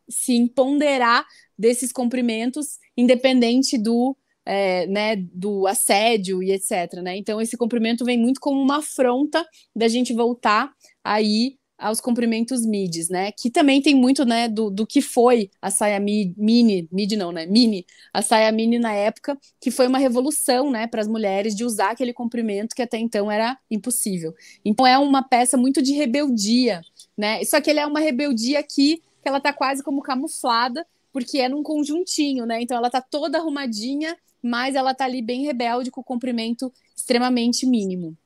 se 0.08 0.34
empoderar 0.34 1.24
desses 1.56 1.92
comprimentos, 1.92 2.78
independente 2.96 3.76
do, 3.78 4.16
é, 4.46 4.86
né, 4.86 5.16
do 5.16 5.66
assédio 5.66 6.42
e 6.42 6.52
etc. 6.52 7.02
Né? 7.02 7.16
Então, 7.16 7.40
esse 7.40 7.56
comprimento 7.56 8.04
vem 8.04 8.16
muito 8.16 8.40
como 8.40 8.62
uma 8.62 8.78
afronta 8.78 9.44
da 9.74 9.88
gente 9.88 10.14
voltar 10.14 10.72
aí 11.02 11.56
aos 11.78 12.00
comprimentos 12.00 12.64
midis, 12.64 13.08
né? 13.08 13.30
Que 13.32 13.50
também 13.50 13.82
tem 13.82 13.94
muito, 13.94 14.24
né, 14.24 14.48
do, 14.48 14.70
do 14.70 14.86
que 14.86 15.02
foi 15.02 15.50
a 15.60 15.70
saia 15.70 16.00
mini, 16.00 16.88
midi 16.90 17.16
não, 17.16 17.30
né? 17.32 17.44
Mini, 17.46 17.84
a 18.12 18.22
saia 18.22 18.50
mini 18.50 18.78
na 18.78 18.92
época, 18.94 19.38
que 19.60 19.70
foi 19.70 19.86
uma 19.86 19.98
revolução, 19.98 20.70
né, 20.70 20.86
para 20.86 21.02
as 21.02 21.08
mulheres 21.08 21.54
de 21.54 21.64
usar 21.64 21.90
aquele 21.90 22.12
comprimento 22.12 22.74
que 22.74 22.82
até 22.82 22.98
então 22.98 23.30
era 23.30 23.58
impossível. 23.70 24.34
Então 24.64 24.86
é 24.86 24.98
uma 24.98 25.22
peça 25.22 25.56
muito 25.56 25.82
de 25.82 25.92
rebeldia, 25.92 26.80
né? 27.16 27.44
Só 27.44 27.60
que 27.60 27.70
ele 27.70 27.80
é 27.80 27.86
uma 27.86 28.00
rebeldia 28.00 28.58
aqui 28.58 29.02
que 29.22 29.28
ela 29.28 29.40
tá 29.40 29.52
quase 29.52 29.82
como 29.82 30.02
camuflada, 30.02 30.86
porque 31.12 31.38
é 31.38 31.48
num 31.48 31.62
conjuntinho, 31.62 32.46
né? 32.46 32.62
Então 32.62 32.76
ela 32.76 32.88
tá 32.88 33.00
toda 33.00 33.38
arrumadinha, 33.38 34.16
mas 34.46 34.74
ela 34.74 34.94
tá 34.94 35.04
ali 35.04 35.20
bem 35.20 35.44
rebelde 35.44 35.90
com 35.90 36.00
o 36.00 36.04
comprimento 36.04 36.72
extremamente 36.96 37.66
mínimo. 37.66 38.16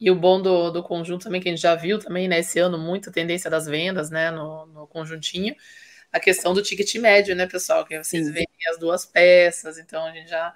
E 0.00 0.10
o 0.10 0.16
bom 0.16 0.40
do, 0.40 0.70
do 0.70 0.82
conjunto 0.82 1.24
também, 1.24 1.40
que 1.40 1.48
a 1.48 1.52
gente 1.52 1.62
já 1.62 1.74
viu 1.74 1.98
também, 1.98 2.28
né, 2.28 2.40
esse 2.40 2.58
ano, 2.58 2.78
muita 2.78 3.12
tendência 3.12 3.50
das 3.50 3.66
vendas, 3.66 4.10
né, 4.10 4.30
no, 4.30 4.66
no 4.66 4.86
conjuntinho, 4.86 5.54
a 6.12 6.18
questão 6.18 6.54
do 6.54 6.62
ticket 6.62 6.94
médio, 6.96 7.34
né, 7.34 7.46
pessoal, 7.46 7.84
que 7.84 8.02
vocês 8.02 8.30
veem 8.30 8.46
as 8.70 8.78
duas 8.78 9.04
peças, 9.04 9.78
então 9.78 10.04
a 10.04 10.12
gente 10.12 10.28
já, 10.28 10.54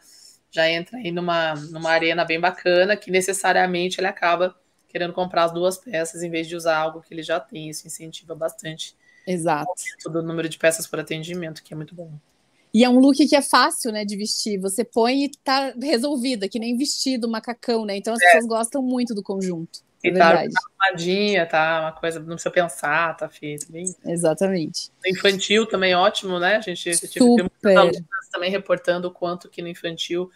já 0.51 0.69
entra 0.69 0.99
aí 0.99 1.11
numa, 1.11 1.55
numa 1.55 1.91
arena 1.91 2.25
bem 2.25 2.41
bacana, 2.41 2.97
que 2.97 3.11
necessariamente 3.11 4.01
ele 4.01 4.07
acaba 4.07 4.57
querendo 4.89 5.13
comprar 5.13 5.45
as 5.45 5.53
duas 5.53 5.79
peças 5.79 6.23
em 6.23 6.31
vez 6.31 6.47
de 6.47 6.57
usar 6.57 6.77
algo 6.77 7.01
que 7.01 7.13
ele 7.13 7.23
já 7.23 7.39
tem, 7.39 7.69
isso 7.69 7.87
incentiva 7.87 8.35
bastante. 8.35 8.97
Exato. 9.27 9.71
O 10.07 10.11
número 10.23 10.49
de 10.49 10.59
peças 10.59 10.87
por 10.87 10.99
atendimento, 10.99 11.63
que 11.63 11.75
é 11.75 11.77
muito 11.77 11.95
bom. 11.95 12.13
E 12.79 12.85
é 12.85 12.89
um 12.89 13.01
look 13.01 13.27
que 13.27 13.35
é 13.35 13.43
fácil, 13.43 13.91
né, 13.91 14.05
de 14.05 14.17
vestir. 14.17 14.57
Você 14.61 14.85
põe 14.85 15.25
e 15.25 15.31
tá 15.43 15.75
resolvida, 15.83 16.49
que 16.49 16.61
nem 16.61 16.77
vestido, 16.77 17.29
macacão, 17.29 17.85
né? 17.85 17.97
Então 17.97 18.15
as 18.15 18.23
é. 18.23 18.27
pessoas 18.27 18.47
gostam 18.47 18.81
muito 18.81 19.17
do 19.17 19.21
conjunto. 19.21 19.81
E 20.05 20.11
é 20.11 20.13
tá 20.13 20.45
arrumadinha, 20.45 21.45
tá? 21.45 21.81
Uma 21.81 21.93
coisa, 21.93 22.21
não 22.21 22.37
precisa 22.37 22.53
pensar, 22.53 23.17
tá 23.17 23.29
feito. 23.29 23.67
Exatamente. 24.07 24.93
infantil 25.05 25.67
também 25.67 25.93
ótimo, 25.93 26.39
né? 26.39 26.55
A 26.55 26.61
gente 26.61 26.95
Super. 26.95 27.51
teve 27.61 28.05
também 28.31 28.49
reportando 28.49 29.09
o 29.09 29.11
quanto 29.11 29.49
que 29.49 29.61
no 29.61 29.67
infantil 29.67 30.31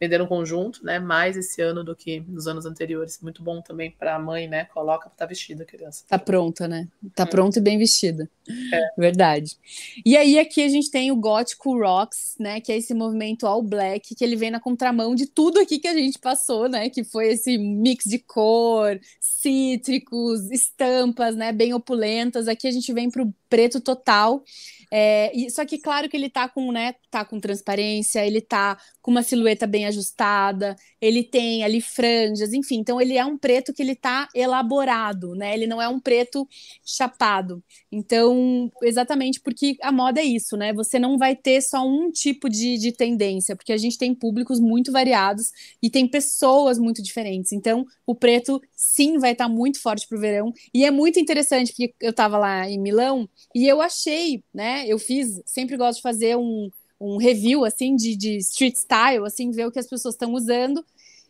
venderam 0.00 0.26
conjunto, 0.26 0.84
né? 0.84 0.98
Mais 0.98 1.36
esse 1.36 1.60
ano 1.62 1.82
do 1.82 1.96
que 1.96 2.20
nos 2.20 2.46
anos 2.46 2.66
anteriores. 2.66 3.18
Muito 3.22 3.42
bom 3.42 3.60
também 3.62 3.90
para 3.90 4.14
a 4.14 4.18
mãe, 4.18 4.46
né? 4.46 4.64
Coloca 4.66 5.04
para 5.04 5.14
estar 5.14 5.24
tá 5.24 5.28
vestida 5.28 5.62
a 5.62 5.66
criança. 5.66 6.04
Tá 6.06 6.18
pronta, 6.18 6.68
né? 6.68 6.88
Tá 7.14 7.24
hum. 7.24 7.28
pronta 7.28 7.58
e 7.58 7.62
bem 7.62 7.78
vestida. 7.78 8.28
É. 8.72 9.00
Verdade. 9.00 9.56
E 10.04 10.16
aí 10.16 10.38
aqui 10.38 10.62
a 10.62 10.68
gente 10.68 10.90
tem 10.90 11.10
o 11.10 11.16
Gótico 11.16 11.78
Rocks, 11.78 12.36
né? 12.38 12.60
Que 12.60 12.72
é 12.72 12.76
esse 12.76 12.94
movimento 12.94 13.46
all 13.46 13.62
black, 13.62 14.14
que 14.14 14.24
ele 14.24 14.36
vem 14.36 14.50
na 14.50 14.60
contramão 14.60 15.14
de 15.14 15.26
tudo 15.26 15.58
aqui 15.58 15.78
que 15.78 15.88
a 15.88 15.94
gente 15.94 16.18
passou, 16.18 16.68
né? 16.68 16.90
Que 16.90 17.02
foi 17.02 17.28
esse 17.28 17.56
mix 17.56 18.04
de 18.04 18.18
cor, 18.18 19.00
cítricos, 19.20 20.50
estampas, 20.50 21.34
né? 21.34 21.52
Bem 21.52 21.72
opulentas. 21.72 22.48
Aqui 22.48 22.68
a 22.68 22.72
gente 22.72 22.92
vem 22.92 23.10
para 23.10 23.22
o 23.22 23.32
preto 23.48 23.80
total. 23.80 24.44
É, 24.90 25.36
e, 25.36 25.50
só 25.50 25.64
que 25.64 25.78
claro 25.78 26.08
que 26.08 26.16
ele 26.16 26.30
tá 26.30 26.48
com, 26.48 26.70
né, 26.72 26.94
tá 27.10 27.24
com 27.24 27.40
transparência, 27.40 28.26
ele 28.26 28.40
tá 28.40 28.78
com 29.02 29.10
uma 29.10 29.22
silhueta 29.22 29.66
bem 29.66 29.86
ajustada, 29.86 30.76
ele 31.00 31.22
tem 31.22 31.64
ali 31.64 31.80
franjas, 31.80 32.52
enfim, 32.52 32.76
então 32.76 33.00
ele 33.00 33.16
é 33.16 33.24
um 33.24 33.38
preto 33.38 33.72
que 33.72 33.82
ele 33.82 33.94
tá 33.94 34.28
elaborado, 34.34 35.34
né? 35.34 35.54
Ele 35.54 35.66
não 35.66 35.80
é 35.80 35.88
um 35.88 36.00
preto 36.00 36.46
chapado. 36.84 37.62
Então, 37.90 38.70
exatamente 38.82 39.40
porque 39.40 39.76
a 39.82 39.92
moda 39.92 40.20
é 40.20 40.24
isso, 40.24 40.56
né? 40.56 40.72
Você 40.72 40.98
não 40.98 41.16
vai 41.18 41.34
ter 41.36 41.60
só 41.62 41.86
um 41.86 42.10
tipo 42.10 42.48
de, 42.48 42.78
de 42.78 42.92
tendência, 42.92 43.56
porque 43.56 43.72
a 43.72 43.76
gente 43.76 43.98
tem 43.98 44.14
públicos 44.14 44.60
muito 44.60 44.92
variados 44.92 45.52
e 45.82 45.88
tem 45.90 46.06
pessoas 46.08 46.78
muito 46.78 47.02
diferentes. 47.02 47.52
Então, 47.52 47.86
o 48.06 48.14
preto 48.14 48.60
sim 48.74 49.18
vai 49.18 49.32
estar 49.32 49.46
tá 49.46 49.50
muito 49.50 49.80
forte 49.80 50.06
pro 50.08 50.20
verão. 50.20 50.52
E 50.74 50.84
é 50.84 50.90
muito 50.90 51.18
interessante, 51.18 51.72
porque 51.72 51.94
eu 52.00 52.12
tava 52.12 52.38
lá 52.38 52.68
em 52.68 52.78
Milão 52.78 53.28
e 53.54 53.66
eu 53.66 53.80
achei, 53.80 54.42
né? 54.52 54.75
Eu 54.84 54.98
fiz, 54.98 55.40
sempre 55.46 55.76
gosto 55.76 55.96
de 55.96 56.02
fazer 56.02 56.36
um, 56.36 56.70
um 57.00 57.16
review 57.16 57.64
assim 57.64 57.94
de, 57.94 58.16
de 58.16 58.36
street 58.38 58.74
style, 58.74 59.24
assim, 59.24 59.50
ver 59.50 59.66
o 59.66 59.70
que 59.70 59.78
as 59.78 59.86
pessoas 59.86 60.14
estão 60.14 60.32
usando. 60.32 60.84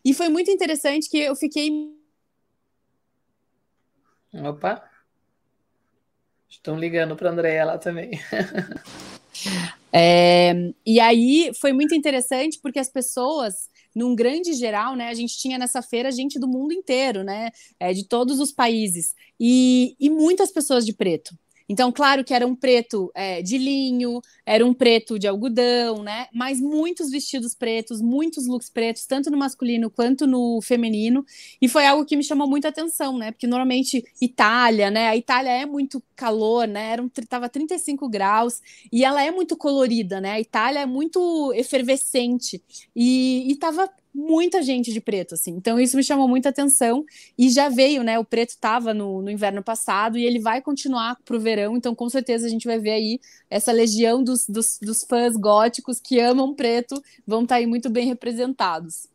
E 0.04 0.14
foi 0.14 0.28
muito 0.28 0.50
interessante 0.50 1.10
que 1.10 1.18
eu 1.18 1.34
fiquei. 1.34 1.92
Opa! 4.32 4.88
Estão 6.48 6.78
ligando 6.78 7.16
para 7.16 7.28
a 7.28 7.32
Andréia 7.32 7.64
lá 7.64 7.78
também. 7.78 8.12
é, 9.92 10.72
e 10.84 11.00
aí 11.00 11.50
foi 11.60 11.72
muito 11.72 11.94
interessante 11.94 12.58
porque 12.62 12.78
as 12.78 12.88
pessoas, 12.88 13.68
num 13.94 14.14
grande 14.14 14.52
geral, 14.52 14.94
né? 14.94 15.08
A 15.08 15.14
gente 15.14 15.36
tinha 15.36 15.58
nessa 15.58 15.82
feira 15.82 16.10
gente 16.12 16.38
do 16.38 16.46
mundo 16.46 16.72
inteiro, 16.72 17.24
né? 17.24 17.50
É, 17.80 17.92
de 17.92 18.04
todos 18.04 18.38
os 18.38 18.52
países. 18.52 19.14
E, 19.40 19.96
e 19.98 20.08
muitas 20.08 20.52
pessoas 20.52 20.86
de 20.86 20.92
preto. 20.92 21.36
Então, 21.68 21.90
claro 21.90 22.24
que 22.24 22.32
era 22.32 22.46
um 22.46 22.54
preto 22.54 23.10
é, 23.14 23.42
de 23.42 23.58
linho, 23.58 24.20
era 24.44 24.64
um 24.64 24.72
preto 24.72 25.18
de 25.18 25.26
algodão, 25.26 26.02
né? 26.02 26.28
Mas 26.32 26.60
muitos 26.60 27.10
vestidos 27.10 27.54
pretos, 27.54 28.00
muitos 28.00 28.46
looks 28.46 28.70
pretos, 28.70 29.04
tanto 29.06 29.30
no 29.30 29.36
masculino 29.36 29.90
quanto 29.90 30.26
no 30.26 30.60
feminino. 30.62 31.24
E 31.60 31.68
foi 31.68 31.86
algo 31.86 32.04
que 32.04 32.16
me 32.16 32.22
chamou 32.22 32.48
muita 32.48 32.68
atenção, 32.68 33.18
né? 33.18 33.32
Porque 33.32 33.46
normalmente 33.46 34.04
Itália, 34.20 34.90
né? 34.90 35.08
A 35.08 35.16
Itália 35.16 35.50
é 35.50 35.66
muito 35.66 36.02
calor, 36.14 36.66
né? 36.68 36.92
Era 36.92 37.02
um, 37.02 37.08
tava 37.08 37.48
35 37.48 38.08
graus 38.08 38.60
e 38.92 39.04
ela 39.04 39.22
é 39.22 39.30
muito 39.30 39.56
colorida, 39.56 40.20
né? 40.20 40.32
A 40.32 40.40
Itália 40.40 40.80
é 40.80 40.86
muito 40.86 41.52
efervescente 41.54 42.62
e, 42.94 43.50
e 43.50 43.56
tava 43.56 43.90
muita 44.16 44.62
gente 44.62 44.90
de 44.90 45.00
preto, 45.00 45.34
assim. 45.34 45.52
Então 45.52 45.78
isso 45.78 45.94
me 45.94 46.02
chamou 46.02 46.26
muita 46.26 46.48
atenção 46.48 47.04
e 47.36 47.50
já 47.50 47.68
veio, 47.68 48.02
né? 48.02 48.18
O 48.18 48.24
preto 48.24 48.50
estava 48.50 48.94
no, 48.94 49.20
no, 49.20 49.30
inverno 49.30 49.62
passado 49.62 50.16
e 50.16 50.24
ele 50.24 50.40
vai 50.40 50.62
continuar 50.62 51.18
para 51.22 51.36
o 51.36 51.40
verão. 51.40 51.76
Então 51.76 51.94
com 51.94 52.08
certeza 52.08 52.46
a 52.46 52.48
gente 52.48 52.66
vai 52.66 52.78
ver 52.78 52.92
aí 52.92 53.20
essa 53.50 53.70
legião 53.70 54.24
dos, 54.24 54.46
dos, 54.48 54.78
dos 54.80 55.04
fãs 55.04 55.36
góticos 55.36 56.00
que 56.00 56.18
amam 56.18 56.54
preto 56.54 57.00
vão 57.26 57.42
estar 57.42 57.56
tá 57.56 57.58
aí 57.58 57.66
muito 57.66 57.90
bem 57.90 58.06
representados. 58.06 59.06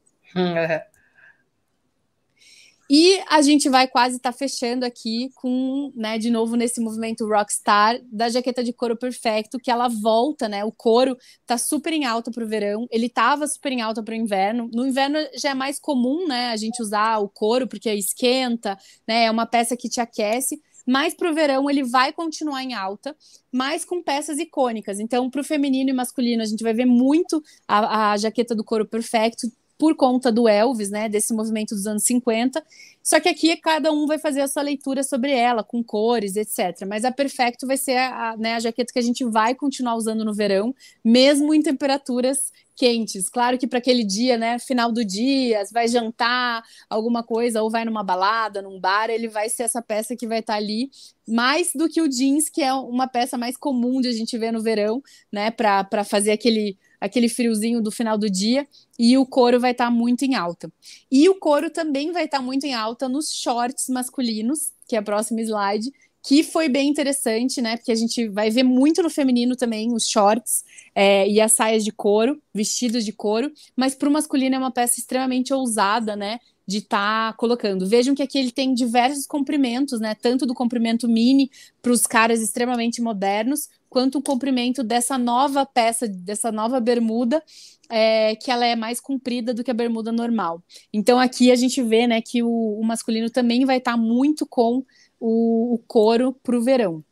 E 2.93 3.23
a 3.29 3.41
gente 3.41 3.69
vai 3.69 3.87
quase 3.87 4.17
estar 4.17 4.33
tá 4.33 4.37
fechando 4.37 4.85
aqui 4.85 5.29
com, 5.35 5.93
né, 5.95 6.17
de 6.17 6.29
novo 6.29 6.57
nesse 6.57 6.81
movimento 6.81 7.25
rockstar 7.25 7.97
da 8.11 8.27
jaqueta 8.27 8.61
de 8.61 8.73
couro 8.73 8.97
perfeito, 8.97 9.57
que 9.59 9.71
ela 9.71 9.87
volta, 9.87 10.49
né? 10.49 10.65
O 10.65 10.73
couro 10.73 11.17
tá 11.45 11.57
super 11.57 11.93
em 11.93 12.03
alta 12.03 12.29
para 12.31 12.43
o 12.43 12.47
verão, 12.49 12.85
ele 12.91 13.07
tava 13.07 13.47
super 13.47 13.71
em 13.71 13.79
alta 13.79 14.03
para 14.03 14.11
o 14.11 14.17
inverno. 14.17 14.69
No 14.73 14.85
inverno 14.85 15.17
já 15.37 15.51
é 15.51 15.53
mais 15.53 15.79
comum, 15.79 16.27
né, 16.27 16.49
a 16.49 16.57
gente 16.57 16.81
usar 16.81 17.19
o 17.19 17.29
couro 17.29 17.65
porque 17.65 17.89
esquenta, 17.93 18.77
né? 19.07 19.23
É 19.23 19.31
uma 19.31 19.45
peça 19.45 19.77
que 19.77 19.87
te 19.87 20.01
aquece. 20.01 20.59
Mas 20.85 21.13
para 21.13 21.31
o 21.31 21.33
verão 21.33 21.69
ele 21.69 21.83
vai 21.83 22.11
continuar 22.11 22.61
em 22.61 22.73
alta, 22.73 23.15
mas 23.49 23.85
com 23.85 24.03
peças 24.03 24.37
icônicas. 24.37 24.99
Então, 24.99 25.29
para 25.29 25.39
o 25.39 25.43
feminino 25.45 25.91
e 25.91 25.93
masculino, 25.93 26.41
a 26.41 26.45
gente 26.45 26.63
vai 26.63 26.73
ver 26.73 26.85
muito 26.85 27.41
a, 27.65 28.11
a 28.11 28.17
jaqueta 28.17 28.53
do 28.53 28.65
couro 28.65 28.85
perfeito, 28.85 29.47
por 29.81 29.95
conta 29.95 30.31
do 30.31 30.47
Elvis, 30.47 30.91
né, 30.91 31.09
desse 31.09 31.33
movimento 31.33 31.73
dos 31.73 31.87
anos 31.87 32.03
50. 32.03 32.63
Só 33.01 33.19
que 33.19 33.27
aqui 33.27 33.57
cada 33.57 33.91
um 33.91 34.05
vai 34.05 34.19
fazer 34.19 34.41
a 34.41 34.47
sua 34.47 34.61
leitura 34.61 35.01
sobre 35.01 35.31
ela, 35.31 35.63
com 35.63 35.83
cores, 35.83 36.35
etc. 36.35 36.85
Mas 36.87 37.03
a 37.03 37.11
Perfecto 37.11 37.65
vai 37.65 37.77
ser 37.77 37.97
a, 37.97 38.37
né, 38.37 38.53
a 38.53 38.59
jaqueta 38.59 38.93
que 38.93 38.99
a 38.99 39.01
gente 39.01 39.25
vai 39.25 39.55
continuar 39.55 39.95
usando 39.95 40.23
no 40.23 40.35
verão, 40.35 40.75
mesmo 41.03 41.51
em 41.51 41.63
temperaturas 41.63 42.51
quentes. 42.75 43.27
Claro 43.27 43.57
que 43.57 43.65
para 43.65 43.79
aquele 43.79 44.03
dia, 44.03 44.37
né, 44.37 44.59
final 44.59 44.91
do 44.91 45.03
dia, 45.03 45.63
vai 45.73 45.87
jantar 45.87 46.61
alguma 46.87 47.23
coisa 47.23 47.63
ou 47.63 47.71
vai 47.71 47.83
numa 47.83 48.03
balada, 48.03 48.61
num 48.61 48.79
bar, 48.79 49.09
ele 49.09 49.27
vai 49.27 49.49
ser 49.49 49.63
essa 49.63 49.81
peça 49.81 50.15
que 50.15 50.27
vai 50.27 50.41
estar 50.41 50.53
tá 50.53 50.57
ali 50.57 50.91
mais 51.27 51.71
do 51.73 51.89
que 51.89 52.03
o 52.03 52.07
jeans, 52.07 52.51
que 52.51 52.61
é 52.61 52.71
uma 52.71 53.07
peça 53.07 53.35
mais 53.35 53.57
comum 53.57 53.99
de 53.99 54.09
a 54.09 54.11
gente 54.11 54.37
ver 54.37 54.51
no 54.51 54.61
verão, 54.61 55.01
né, 55.31 55.49
para 55.49 56.03
fazer 56.03 56.33
aquele 56.33 56.77
aquele 57.01 57.27
friozinho 57.27 57.81
do 57.81 57.91
final 57.91 58.17
do 58.17 58.29
dia, 58.29 58.67
e 58.97 59.17
o 59.17 59.25
couro 59.25 59.59
vai 59.59 59.71
estar 59.71 59.85
tá 59.85 59.91
muito 59.91 60.23
em 60.23 60.35
alta. 60.35 60.71
E 61.11 61.27
o 61.27 61.35
couro 61.35 61.71
também 61.71 62.11
vai 62.11 62.25
estar 62.25 62.37
tá 62.37 62.43
muito 62.43 62.65
em 62.65 62.75
alta 62.75 63.09
nos 63.09 63.33
shorts 63.33 63.89
masculinos, 63.89 64.71
que 64.87 64.95
é 64.95 64.99
a 64.99 65.03
próxima 65.03 65.41
slide, 65.41 65.91
que 66.23 66.43
foi 66.43 66.69
bem 66.69 66.87
interessante, 66.87 67.61
né? 67.61 67.77
Porque 67.77 67.91
a 67.91 67.95
gente 67.95 68.27
vai 68.29 68.51
ver 68.51 68.63
muito 68.63 69.01
no 69.01 69.09
feminino 69.09 69.55
também 69.55 69.91
os 69.91 70.07
shorts 70.07 70.63
é, 70.93 71.27
e 71.27 71.41
as 71.41 71.53
saias 71.53 71.83
de 71.83 71.91
couro, 71.91 72.39
vestidos 72.53 73.03
de 73.03 73.11
couro, 73.11 73.51
mas 73.75 73.95
para 73.95 74.07
o 74.07 74.11
masculino 74.11 74.55
é 74.55 74.59
uma 74.59 74.71
peça 74.71 74.99
extremamente 74.99 75.51
ousada, 75.51 76.15
né? 76.15 76.39
De 76.71 76.77
estar 76.77 77.31
tá 77.31 77.37
colocando. 77.37 77.85
Vejam 77.85 78.15
que 78.15 78.23
aqui 78.23 78.39
ele 78.39 78.51
tem 78.51 78.73
diversos 78.73 79.27
comprimentos, 79.27 79.99
né? 79.99 80.15
Tanto 80.15 80.45
do 80.45 80.53
comprimento 80.53 81.07
mini 81.07 81.51
para 81.81 81.91
os 81.91 82.07
caras 82.07 82.41
extremamente 82.41 83.01
modernos, 83.01 83.67
quanto 83.89 84.19
o 84.19 84.21
comprimento 84.21 84.83
dessa 84.83 85.17
nova 85.17 85.65
peça, 85.65 86.07
dessa 86.07 86.49
nova 86.51 86.79
bermuda, 86.79 87.43
é, 87.89 88.35
que 88.37 88.49
ela 88.49 88.65
é 88.65 88.73
mais 88.73 89.01
comprida 89.01 89.53
do 89.53 89.65
que 89.65 89.71
a 89.71 89.73
bermuda 89.73 90.13
normal. 90.13 90.63
Então 90.93 91.19
aqui 91.19 91.51
a 91.51 91.55
gente 91.55 91.83
vê, 91.83 92.07
né, 92.07 92.21
que 92.21 92.41
o, 92.41 92.79
o 92.79 92.83
masculino 92.85 93.29
também 93.29 93.65
vai 93.65 93.79
estar 93.79 93.91
tá 93.91 93.97
muito 93.97 94.45
com 94.45 94.85
o, 95.19 95.73
o 95.73 95.77
couro 95.79 96.31
para 96.41 96.57
o 96.57 96.63
verão. 96.63 97.03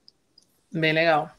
Bem 0.71 0.93
legal. 0.93 1.29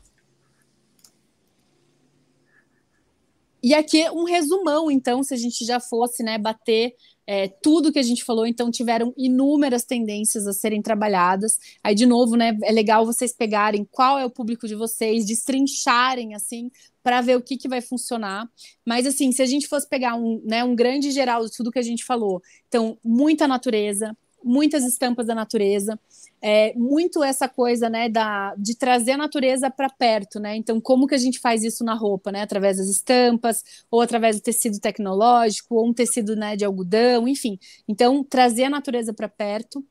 E 3.62 3.75
aqui 3.75 4.09
um 4.11 4.25
resumão, 4.25 4.91
então, 4.91 5.23
se 5.23 5.35
a 5.35 5.37
gente 5.37 5.64
já 5.64 5.79
fosse 5.79 6.23
né, 6.23 6.39
bater 6.39 6.95
é, 7.27 7.49
tudo 7.49 7.93
que 7.93 7.99
a 7.99 8.03
gente 8.03 8.25
falou, 8.25 8.47
então 8.47 8.71
tiveram 8.71 9.14
inúmeras 9.16 9.85
tendências 9.85 10.47
a 10.47 10.53
serem 10.53 10.83
trabalhadas. 10.83 11.59
Aí, 11.83 11.95
de 11.95 12.07
novo, 12.07 12.37
né, 12.37 12.59
é 12.62 12.73
legal 12.73 13.07
vocês 13.07 13.33
pegarem 13.33 13.87
qual 13.91 14.18
é 14.18 14.25
o 14.25 14.31
público 14.31 14.66
de 14.66 14.75
vocês, 14.75 15.27
destrincharem 15.27 16.35
assim, 16.35 16.71
para 17.03 17.21
ver 17.21 17.37
o 17.37 17.43
que, 17.43 17.57
que 17.57 17.68
vai 17.68 17.81
funcionar. 17.81 18.49
Mas 18.87 19.07
assim, 19.07 19.33
se 19.33 19.43
a 19.43 19.47
gente 19.47 19.68
fosse 19.68 19.89
pegar 19.89 20.16
um, 20.16 20.43
né, 20.45 20.64
um 20.64 20.75
grande 20.75 21.11
geral 21.11 21.45
de 21.45 21.53
tudo 21.53 21.71
que 21.71 21.79
a 21.79 21.83
gente 21.83 22.05
falou, 22.05 22.43
então, 22.68 22.99
muita 23.05 23.47
natureza, 23.47 24.16
muitas 24.43 24.84
estampas 24.84 25.26
da 25.26 25.34
natureza, 25.34 25.99
é, 26.43 26.72
muito 26.74 27.22
essa 27.22 27.49
coisa, 27.49 27.88
né, 27.91 28.09
da, 28.09 28.55
de 28.57 28.76
trazer 28.76 29.12
a 29.12 29.16
natureza 29.16 29.70
para 29.70 29.91
perto, 29.91 30.41
né? 30.41 30.57
Então, 30.57 30.80
como 30.80 31.07
que 31.07 31.14
a 31.14 31.18
gente 31.18 31.38
faz 31.38 31.62
isso 31.62 31.84
na 31.84 31.95
roupa, 31.95 32.32
né? 32.32 32.43
Através 32.43 32.78
das 32.78 32.88
estampas, 32.88 33.62
ou 33.91 34.01
através 34.01 34.36
do 34.36 34.43
tecido 34.43 34.80
tecnológico, 34.80 35.74
ou 35.76 35.88
um 35.88 35.93
tecido, 35.93 36.34
né, 36.34 36.57
de 36.57 36.64
algodão, 36.64 37.28
enfim. 37.28 37.59
Então, 37.86 38.24
trazer 38.24 38.64
a 38.64 38.70
natureza 38.70 39.12
para 39.12 39.28
perto. 39.28 39.84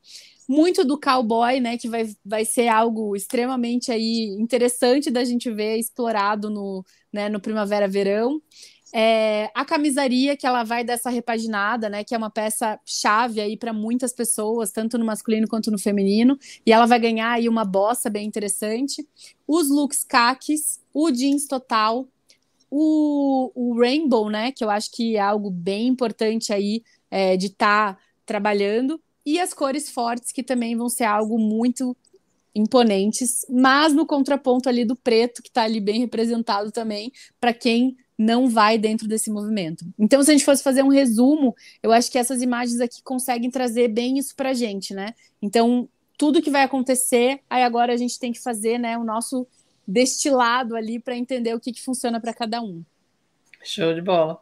Muito 0.48 0.84
do 0.84 0.98
cowboy, 0.98 1.60
né, 1.60 1.78
que 1.78 1.88
vai, 1.88 2.08
vai 2.24 2.44
ser 2.44 2.66
algo 2.66 3.14
extremamente 3.14 3.92
aí 3.92 4.36
interessante 4.40 5.08
da 5.08 5.22
gente 5.22 5.48
ver 5.48 5.76
explorado 5.76 6.50
no, 6.50 6.84
né, 7.12 7.28
no 7.28 7.40
primavera-verão. 7.40 8.42
É, 8.92 9.50
a 9.54 9.64
camisaria, 9.64 10.36
que 10.36 10.46
ela 10.46 10.64
vai 10.64 10.82
dessa 10.82 11.10
repaginada, 11.10 11.88
né? 11.88 12.02
Que 12.02 12.14
é 12.14 12.18
uma 12.18 12.30
peça 12.30 12.78
chave 12.84 13.40
aí 13.40 13.56
para 13.56 13.72
muitas 13.72 14.12
pessoas, 14.12 14.72
tanto 14.72 14.98
no 14.98 15.04
masculino 15.04 15.46
quanto 15.46 15.70
no 15.70 15.78
feminino. 15.78 16.38
E 16.66 16.72
ela 16.72 16.86
vai 16.86 16.98
ganhar 16.98 17.32
aí 17.32 17.48
uma 17.48 17.64
bossa 17.64 18.10
bem 18.10 18.26
interessante. 18.26 19.06
Os 19.46 19.68
looks 19.68 20.04
caques, 20.04 20.80
o 20.92 21.10
jeans 21.10 21.46
total, 21.46 22.08
o, 22.70 23.52
o 23.54 23.78
rainbow, 23.78 24.28
né? 24.28 24.50
Que 24.52 24.64
eu 24.64 24.70
acho 24.70 24.90
que 24.90 25.16
é 25.16 25.20
algo 25.20 25.50
bem 25.50 25.88
importante 25.88 26.52
aí 26.52 26.82
é, 27.10 27.36
de 27.36 27.46
estar 27.46 27.94
tá 27.94 28.00
trabalhando. 28.26 29.00
E 29.24 29.38
as 29.38 29.54
cores 29.54 29.90
fortes, 29.90 30.32
que 30.32 30.42
também 30.42 30.76
vão 30.76 30.88
ser 30.88 31.04
algo 31.04 31.38
muito 31.38 31.96
imponentes, 32.54 33.46
mas 33.48 33.92
no 33.92 34.04
contraponto 34.04 34.68
ali 34.68 34.84
do 34.84 34.96
preto, 34.96 35.42
que 35.42 35.48
está 35.48 35.62
ali 35.62 35.80
bem 35.80 36.00
representado 36.00 36.72
também, 36.72 37.12
para 37.38 37.52
quem 37.52 37.96
não 38.20 38.50
vai 38.50 38.76
dentro 38.76 39.08
desse 39.08 39.30
movimento. 39.30 39.82
Então, 39.98 40.22
se 40.22 40.30
a 40.30 40.34
gente 40.34 40.44
fosse 40.44 40.62
fazer 40.62 40.82
um 40.82 40.88
resumo, 40.88 41.56
eu 41.82 41.90
acho 41.90 42.12
que 42.12 42.18
essas 42.18 42.42
imagens 42.42 42.78
aqui 42.78 43.02
conseguem 43.02 43.50
trazer 43.50 43.88
bem 43.88 44.18
isso 44.18 44.36
para 44.36 44.50
a 44.50 44.54
gente, 44.54 44.92
né? 44.92 45.14
Então, 45.40 45.88
tudo 46.18 46.42
que 46.42 46.50
vai 46.50 46.62
acontecer, 46.62 47.40
aí 47.48 47.62
agora 47.62 47.94
a 47.94 47.96
gente 47.96 48.18
tem 48.18 48.30
que 48.30 48.38
fazer, 48.38 48.76
né, 48.76 48.98
o 48.98 49.04
nosso 49.04 49.46
destilado 49.88 50.76
ali 50.76 51.00
para 51.00 51.16
entender 51.16 51.54
o 51.54 51.60
que, 51.60 51.72
que 51.72 51.82
funciona 51.82 52.20
para 52.20 52.34
cada 52.34 52.60
um. 52.60 52.84
Show 53.64 53.94
de 53.94 54.02
bola. 54.02 54.38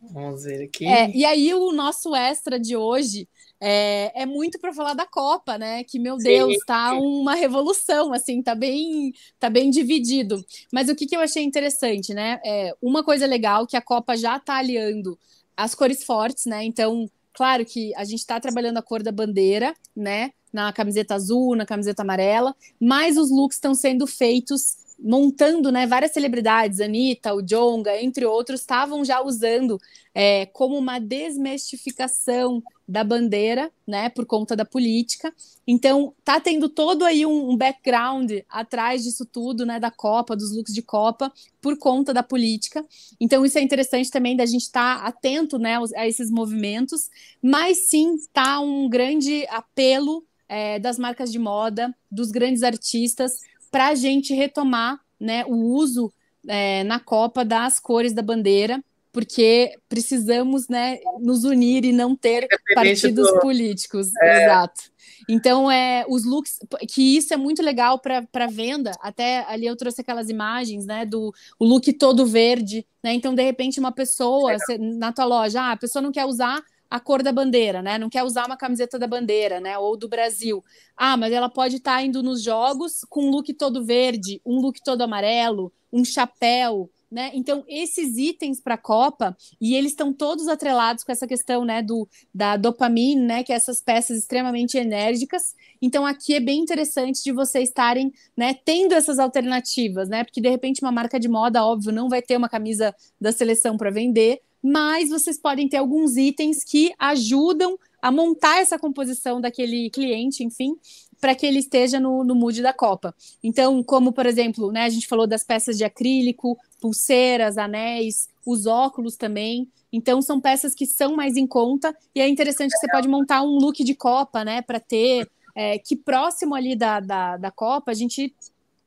Vamos 0.00 0.44
ver 0.44 0.64
aqui. 0.64 0.86
É, 0.86 1.10
e 1.14 1.22
aí, 1.26 1.52
o 1.52 1.72
nosso 1.72 2.16
extra 2.16 2.58
de 2.58 2.78
hoje 2.78 3.28
é, 3.60 4.22
é 4.22 4.26
muito 4.26 4.58
para 4.58 4.72
falar 4.72 4.94
da 4.94 5.06
Copa, 5.06 5.58
né? 5.58 5.84
Que, 5.84 5.98
meu 5.98 6.16
Sim. 6.16 6.24
Deus, 6.24 6.56
tá 6.66 6.94
uma 6.94 7.34
revolução, 7.34 8.12
assim, 8.12 8.42
tá 8.42 8.54
bem, 8.54 9.12
tá 9.38 9.50
bem 9.50 9.70
dividido. 9.70 10.42
Mas 10.72 10.88
o 10.88 10.96
que, 10.96 11.06
que 11.06 11.14
eu 11.14 11.20
achei 11.20 11.44
interessante, 11.44 12.14
né? 12.14 12.40
É, 12.44 12.74
uma 12.80 13.04
coisa 13.04 13.26
legal 13.26 13.66
que 13.66 13.76
a 13.76 13.82
Copa 13.82 14.16
já 14.16 14.38
tá 14.38 14.56
aliando 14.56 15.18
as 15.54 15.74
cores 15.74 16.02
fortes, 16.02 16.46
né? 16.46 16.64
Então, 16.64 17.10
claro 17.34 17.64
que 17.66 17.94
a 17.94 18.04
gente 18.04 18.20
está 18.20 18.40
trabalhando 18.40 18.78
a 18.78 18.82
cor 18.82 19.02
da 19.02 19.12
bandeira, 19.12 19.74
né? 19.94 20.30
Na 20.50 20.72
camiseta 20.72 21.14
azul, 21.14 21.54
na 21.54 21.66
camiseta 21.66 22.02
amarela, 22.02 22.56
mas 22.80 23.16
os 23.16 23.30
looks 23.30 23.56
estão 23.56 23.74
sendo 23.74 24.06
feitos 24.06 24.80
montando, 25.02 25.72
né, 25.72 25.86
várias 25.86 26.12
celebridades, 26.12 26.80
Anitta, 26.80 27.34
o 27.34 27.40
Jonga, 27.40 28.00
entre 28.00 28.26
outros, 28.26 28.60
estavam 28.60 29.04
já 29.04 29.22
usando 29.22 29.80
é, 30.14 30.46
como 30.46 30.76
uma 30.76 30.98
desmistificação 30.98 32.62
da 32.90 33.04
bandeira, 33.04 33.70
né, 33.86 34.08
por 34.08 34.26
conta 34.26 34.56
da 34.56 34.64
política. 34.64 35.32
Então, 35.64 36.12
tá 36.24 36.40
tendo 36.40 36.68
todo 36.68 37.04
aí 37.04 37.24
um, 37.24 37.50
um, 37.50 37.56
background 37.56 38.32
atrás 38.48 39.04
disso 39.04 39.24
tudo, 39.24 39.64
né, 39.64 39.78
da 39.78 39.92
Copa, 39.92 40.34
dos 40.34 40.54
looks 40.54 40.74
de 40.74 40.82
Copa, 40.82 41.32
por 41.60 41.78
conta 41.78 42.12
da 42.12 42.22
política. 42.22 42.84
Então, 43.20 43.46
isso 43.46 43.58
é 43.58 43.62
interessante 43.62 44.10
também 44.10 44.36
da 44.36 44.44
gente 44.44 44.62
estar 44.62 44.98
tá 44.98 45.06
atento, 45.06 45.56
né, 45.56 45.78
a 45.94 46.08
esses 46.08 46.32
movimentos, 46.32 47.08
mas 47.40 47.88
sim 47.88 48.16
tá 48.32 48.58
um 48.58 48.88
grande 48.88 49.46
apelo 49.48 50.24
é, 50.48 50.80
das 50.80 50.98
marcas 50.98 51.30
de 51.30 51.38
moda, 51.38 51.94
dos 52.10 52.32
grandes 52.32 52.64
artistas, 52.64 53.38
para 53.70 53.88
a 53.88 53.94
gente 53.94 54.34
retomar 54.34 54.98
né, 55.20 55.44
o 55.46 55.54
uso 55.54 56.12
é, 56.48 56.82
na 56.82 56.98
Copa 56.98 57.44
das 57.44 57.78
cores 57.78 58.12
da 58.12 58.22
bandeira, 58.22 58.82
porque 59.12 59.74
precisamos 59.88 60.68
né, 60.68 60.98
nos 61.20 61.44
unir 61.44 61.84
e 61.84 61.92
não 61.92 62.14
ter 62.14 62.46
partidos 62.74 63.32
do... 63.32 63.40
políticos. 63.40 64.14
É. 64.22 64.44
Exato. 64.44 64.90
Então, 65.28 65.70
é, 65.70 66.04
os 66.08 66.24
looks, 66.24 66.58
que 66.88 67.16
isso 67.16 67.32
é 67.34 67.36
muito 67.36 67.62
legal 67.62 67.98
para 67.98 68.46
venda. 68.48 68.92
Até 69.00 69.44
ali 69.48 69.66
eu 69.66 69.76
trouxe 69.76 70.00
aquelas 70.00 70.28
imagens, 70.28 70.86
né, 70.86 71.04
do 71.04 71.32
o 71.58 71.64
look 71.64 71.92
todo 71.92 72.26
verde, 72.26 72.86
né? 73.02 73.12
Então, 73.12 73.34
de 73.34 73.42
repente, 73.42 73.78
uma 73.78 73.92
pessoa 73.92 74.54
você, 74.54 74.78
na 74.78 75.12
tua 75.12 75.24
loja, 75.24 75.60
ah, 75.60 75.72
a 75.72 75.76
pessoa 75.76 76.02
não 76.02 76.12
quer 76.12 76.24
usar 76.24 76.62
a 76.90 76.98
cor 76.98 77.22
da 77.22 77.32
bandeira, 77.32 77.80
né? 77.80 77.98
Não 77.98 78.10
quer 78.10 78.24
usar 78.24 78.46
uma 78.46 78.56
camiseta 78.56 78.98
da 78.98 79.06
bandeira, 79.06 79.60
né? 79.60 79.78
Ou 79.78 79.96
do 79.96 80.08
Brasil. 80.08 80.64
Ah, 80.96 81.16
mas 81.16 81.32
ela 81.32 81.48
pode 81.48 81.76
estar 81.76 81.96
tá 81.96 82.02
indo 82.02 82.22
nos 82.22 82.42
jogos 82.42 83.04
com 83.08 83.26
um 83.26 83.30
look 83.30 83.52
todo 83.54 83.84
verde, 83.84 84.40
um 84.44 84.60
look 84.60 84.80
todo 84.82 85.02
amarelo, 85.02 85.72
um 85.92 86.04
chapéu, 86.04 86.90
né? 87.10 87.30
Então, 87.34 87.64
esses 87.66 88.16
itens 88.16 88.60
para 88.60 88.74
a 88.74 88.78
Copa, 88.78 89.36
e 89.60 89.74
eles 89.74 89.92
estão 89.92 90.12
todos 90.12 90.46
atrelados 90.46 91.02
com 91.02 91.10
essa 91.10 91.26
questão, 91.26 91.64
né, 91.64 91.82
do, 91.82 92.08
da 92.32 92.56
dopamina, 92.56 93.24
né, 93.24 93.42
que 93.42 93.52
é 93.52 93.56
essas 93.56 93.80
peças 93.80 94.18
extremamente 94.18 94.78
enérgicas. 94.78 95.54
Então, 95.82 96.06
aqui 96.06 96.34
é 96.34 96.40
bem 96.40 96.60
interessante 96.60 97.22
de 97.22 97.32
vocês 97.32 97.68
estarem, 97.68 98.12
né, 98.36 98.54
tendo 98.64 98.92
essas 98.92 99.18
alternativas, 99.18 100.08
né? 100.08 100.24
Porque 100.24 100.40
de 100.40 100.48
repente 100.48 100.82
uma 100.82 100.92
marca 100.92 101.18
de 101.18 101.28
moda, 101.28 101.64
óbvio, 101.64 101.92
não 101.92 102.08
vai 102.08 102.22
ter 102.22 102.36
uma 102.36 102.48
camisa 102.48 102.94
da 103.20 103.32
seleção 103.32 103.76
para 103.76 103.90
vender, 103.90 104.40
mas 104.62 105.08
vocês 105.08 105.38
podem 105.38 105.68
ter 105.68 105.78
alguns 105.78 106.16
itens 106.16 106.62
que 106.62 106.92
ajudam 106.98 107.78
a 108.02 108.10
montar 108.10 108.58
essa 108.60 108.78
composição 108.78 109.40
daquele 109.40 109.90
cliente, 109.90 110.42
enfim, 110.42 110.76
para 111.20 111.34
que 111.34 111.44
ele 111.44 111.58
esteja 111.58 112.00
no, 112.00 112.24
no 112.24 112.34
mood 112.34 112.62
da 112.62 112.72
Copa. 112.72 113.14
Então, 113.42 113.82
como 113.82 114.12
por 114.12 114.26
exemplo, 114.26 114.72
né, 114.72 114.84
a 114.84 114.88
gente 114.88 115.06
falou 115.06 115.26
das 115.26 115.44
peças 115.44 115.76
de 115.76 115.84
acrílico, 115.84 116.58
pulseiras, 116.80 117.58
anéis, 117.58 118.28
os 118.44 118.66
óculos 118.66 119.16
também. 119.16 119.68
Então, 119.92 120.22
são 120.22 120.40
peças 120.40 120.74
que 120.74 120.86
são 120.86 121.14
mais 121.14 121.36
em 121.36 121.46
conta 121.46 121.94
e 122.14 122.20
é 122.20 122.28
interessante 122.28 122.72
que 122.72 122.78
você 122.78 122.90
pode 122.90 123.08
montar 123.08 123.42
um 123.42 123.58
look 123.58 123.84
de 123.84 123.94
Copa, 123.94 124.44
né, 124.44 124.62
para 124.62 124.80
ter 124.80 125.28
é, 125.54 125.78
que 125.78 125.96
próximo 125.96 126.54
ali 126.54 126.76
da, 126.76 127.00
da, 127.00 127.36
da 127.36 127.50
Copa 127.50 127.90
a 127.90 127.94
gente 127.94 128.34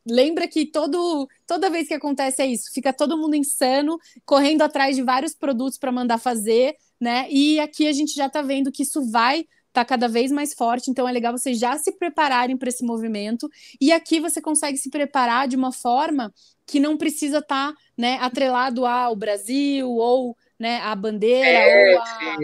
lembra 0.05 0.47
que 0.47 0.65
todo, 0.65 1.27
toda 1.47 1.69
vez 1.69 1.87
que 1.87 1.93
acontece 1.93 2.41
é 2.41 2.47
isso, 2.47 2.71
fica 2.73 2.91
todo 2.91 3.17
mundo 3.17 3.35
insano, 3.35 3.97
correndo 4.25 4.61
atrás 4.61 4.95
de 4.95 5.01
vários 5.01 5.33
produtos 5.33 5.77
para 5.77 5.91
mandar 5.91 6.17
fazer, 6.17 6.75
né? 6.99 7.27
E 7.29 7.59
aqui 7.59 7.87
a 7.87 7.93
gente 7.93 8.13
já 8.13 8.27
está 8.27 8.41
vendo 8.41 8.71
que 8.71 8.83
isso 8.83 9.09
vai 9.09 9.45
tá 9.71 9.83
cada 9.83 10.07
vez 10.07 10.31
mais 10.31 10.53
forte, 10.53 10.91
então 10.91 11.09
é 11.09 11.11
legal 11.11 11.35
vocês 11.35 11.57
já 11.57 11.75
se 11.79 11.91
prepararem 11.93 12.55
para 12.55 12.69
esse 12.69 12.85
movimento. 12.85 13.49
E 13.81 13.91
aqui 13.91 14.19
você 14.19 14.39
consegue 14.39 14.77
se 14.77 14.89
preparar 14.89 15.47
de 15.47 15.55
uma 15.55 15.71
forma 15.71 16.31
que 16.65 16.79
não 16.79 16.97
precisa 16.97 17.39
estar 17.39 17.71
tá, 17.71 17.77
né, 17.97 18.17
atrelado 18.21 18.85
ao 18.85 19.15
Brasil 19.15 19.89
ou 19.89 20.35
né, 20.59 20.79
a 20.81 20.95
bandeira 20.95 21.47
é, 21.47 21.95
ou 21.95 22.01
a... 22.01 22.37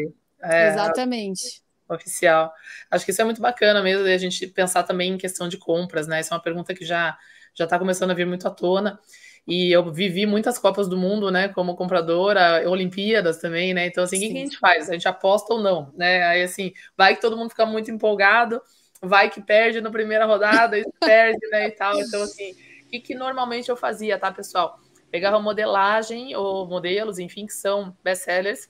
é, 0.44 0.68
Exatamente. 0.70 1.62
Oficial. 1.88 2.54
Acho 2.92 3.04
que 3.04 3.12
isso 3.12 3.22
é 3.22 3.26
muito 3.26 3.42
bacana 3.42 3.82
mesmo, 3.82 4.06
a 4.06 4.18
gente 4.18 4.46
pensar 4.48 4.84
também 4.84 5.14
em 5.14 5.18
questão 5.18 5.48
de 5.48 5.58
compras, 5.58 6.08
né? 6.08 6.20
Isso 6.20 6.32
é 6.32 6.38
uma 6.38 6.44
pergunta 6.44 6.74
que 6.76 6.86
já 6.86 7.18
já 7.56 7.66
está 7.66 7.80
começando 7.80 8.12
a 8.12 8.14
vir 8.14 8.28
muito 8.28 8.48
à 8.48 8.52
tona. 8.52 9.00
E 9.48 9.72
eu 9.72 9.92
vivi 9.92 10.26
muitas 10.28 10.60
Copas 10.60 10.88
do 10.88 10.96
Mundo, 10.96 11.32
né, 11.32 11.48
como 11.50 11.76
compradora, 11.76 12.70
Olimpíadas 12.70 13.40
também, 13.40 13.74
né? 13.74 13.88
Então, 13.88 14.04
assim, 14.04 14.18
o 14.18 14.20
que, 14.20 14.30
que 14.30 14.38
a 14.38 14.42
gente 14.42 14.60
faz? 14.60 14.90
A 14.90 14.94
gente 14.94 15.08
aposta 15.08 15.54
ou 15.54 15.60
não, 15.60 15.92
né? 15.96 16.24
Aí, 16.24 16.44
assim, 16.44 16.72
vai 16.96 17.16
que 17.16 17.22
todo 17.22 17.36
mundo 17.36 17.50
fica 17.50 17.66
muito 17.66 17.90
empolgado, 17.90 18.62
vai 19.02 19.30
que 19.30 19.42
perde 19.42 19.82
na 19.82 19.90
primeira 19.90 20.26
rodada, 20.26 20.78
e 20.78 20.84
perde, 21.00 21.40
né, 21.50 21.68
e 21.68 21.72
tal. 21.72 22.00
Então, 22.00 22.22
assim, 22.22 22.56
que, 22.90 23.00
que 23.00 23.16
normalmente 23.16 23.70
eu 23.70 23.78
fazia, 23.78 24.18
tá, 24.18 24.32
pessoal? 24.32 24.80
Pegava 25.12 25.40
modelagem 25.40 26.36
ou 26.36 26.68
modelos, 26.68 27.20
enfim, 27.20 27.46
que 27.46 27.54
são 27.54 27.96
best-sellers, 28.04 28.70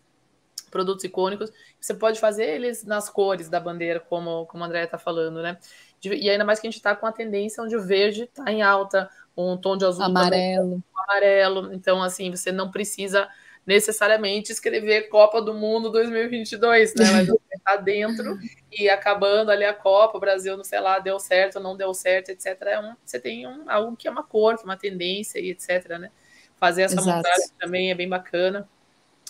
produtos 0.69 1.03
icônicos, 1.03 1.51
você 1.79 1.93
pode 1.93 2.19
fazer 2.19 2.45
eles 2.45 2.85
nas 2.85 3.09
cores 3.09 3.49
da 3.49 3.59
bandeira, 3.59 3.99
como, 3.99 4.45
como 4.45 4.63
a 4.63 4.67
Andrea 4.67 4.83
está 4.83 4.97
falando, 4.97 5.41
né? 5.41 5.57
E 6.03 6.29
ainda 6.29 6.45
mais 6.45 6.59
que 6.59 6.67
a 6.67 6.69
gente 6.69 6.77
está 6.77 6.95
com 6.95 7.05
a 7.05 7.11
tendência 7.11 7.63
onde 7.63 7.75
o 7.75 7.81
verde 7.81 8.23
está 8.23 8.51
em 8.51 8.61
alta, 8.61 9.09
um 9.35 9.57
tom 9.57 9.75
de 9.75 9.85
azul 9.85 10.03
amarelo. 10.03 10.63
Também, 10.63 10.83
amarelo. 10.95 11.73
Então, 11.73 12.01
assim, 12.01 12.31
você 12.31 12.51
não 12.51 12.71
precisa 12.71 13.27
necessariamente 13.65 14.51
escrever 14.51 15.09
Copa 15.09 15.41
do 15.41 15.53
Mundo 15.53 15.91
2022, 15.91 16.95
né? 16.95 17.11
Mas 17.11 17.27
você 17.27 17.55
está 17.55 17.75
dentro 17.75 18.37
e 18.71 18.89
acabando 18.89 19.51
ali 19.51 19.63
a 19.63 19.73
Copa, 19.73 20.17
o 20.17 20.19
Brasil, 20.19 20.57
não 20.57 20.63
sei 20.63 20.79
lá, 20.79 20.99
deu 20.99 21.19
certo, 21.19 21.59
não 21.59 21.77
deu 21.77 21.93
certo, 21.93 22.29
etc. 22.29 22.59
É 22.61 22.79
um, 22.79 22.95
você 23.05 23.19
tem 23.19 23.47
um, 23.47 23.69
algo 23.69 23.95
que 23.95 24.07
é 24.07 24.11
uma 24.11 24.23
cor, 24.23 24.55
que 24.55 24.63
é 24.63 24.65
uma 24.65 24.77
tendência 24.77 25.39
e 25.39 25.51
etc, 25.51 25.99
né? 25.99 26.11
Fazer 26.59 26.83
essa 26.83 26.95
Exato. 26.95 27.17
montagem 27.17 27.47
também 27.59 27.91
é 27.91 27.95
bem 27.95 28.09
bacana. 28.09 28.67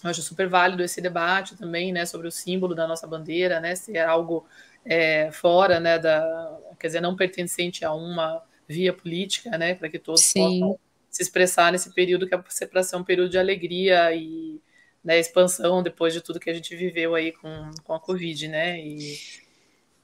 Eu 0.03 0.09
acho 0.09 0.21
super 0.21 0.47
válido 0.47 0.81
esse 0.81 1.01
debate 1.01 1.57
também, 1.57 1.91
né, 1.91 2.05
sobre 2.05 2.27
o 2.27 2.31
símbolo 2.31 2.73
da 2.73 2.87
nossa 2.87 3.05
bandeira, 3.05 3.59
né, 3.59 3.75
se 3.75 3.97
é 3.97 4.03
algo 4.03 4.47
é, 4.85 5.29
fora, 5.31 5.77
né, 5.79 5.99
da, 5.99 6.57
quer 6.79 6.87
dizer, 6.87 7.01
não 7.01 7.17
pertencente 7.17 7.83
a 7.83 7.93
uma 7.93 8.41
via 8.65 8.93
política, 8.93 9.57
né, 9.57 9.75
para 9.75 9.89
que 9.89 9.99
todos 9.99 10.21
Sim. 10.21 10.61
possam 10.61 10.79
se 11.19 11.23
expressar 11.23 11.71
nesse 11.71 11.93
período 11.93 12.25
que 12.25 12.33
é 12.33 12.65
para 12.65 12.81
ser 12.81 12.95
um 12.95 13.03
período 13.03 13.29
de 13.29 13.37
alegria 13.37 14.15
e 14.15 14.61
né, 15.03 15.19
expansão 15.19 15.83
depois 15.83 16.13
de 16.13 16.21
tudo 16.21 16.39
que 16.39 16.49
a 16.49 16.53
gente 16.53 16.75
viveu 16.75 17.13
aí 17.13 17.33
com, 17.33 17.71
com 17.83 17.93
a 17.93 17.99
Covid, 17.99 18.47
né, 18.47 18.79
e 18.79 19.19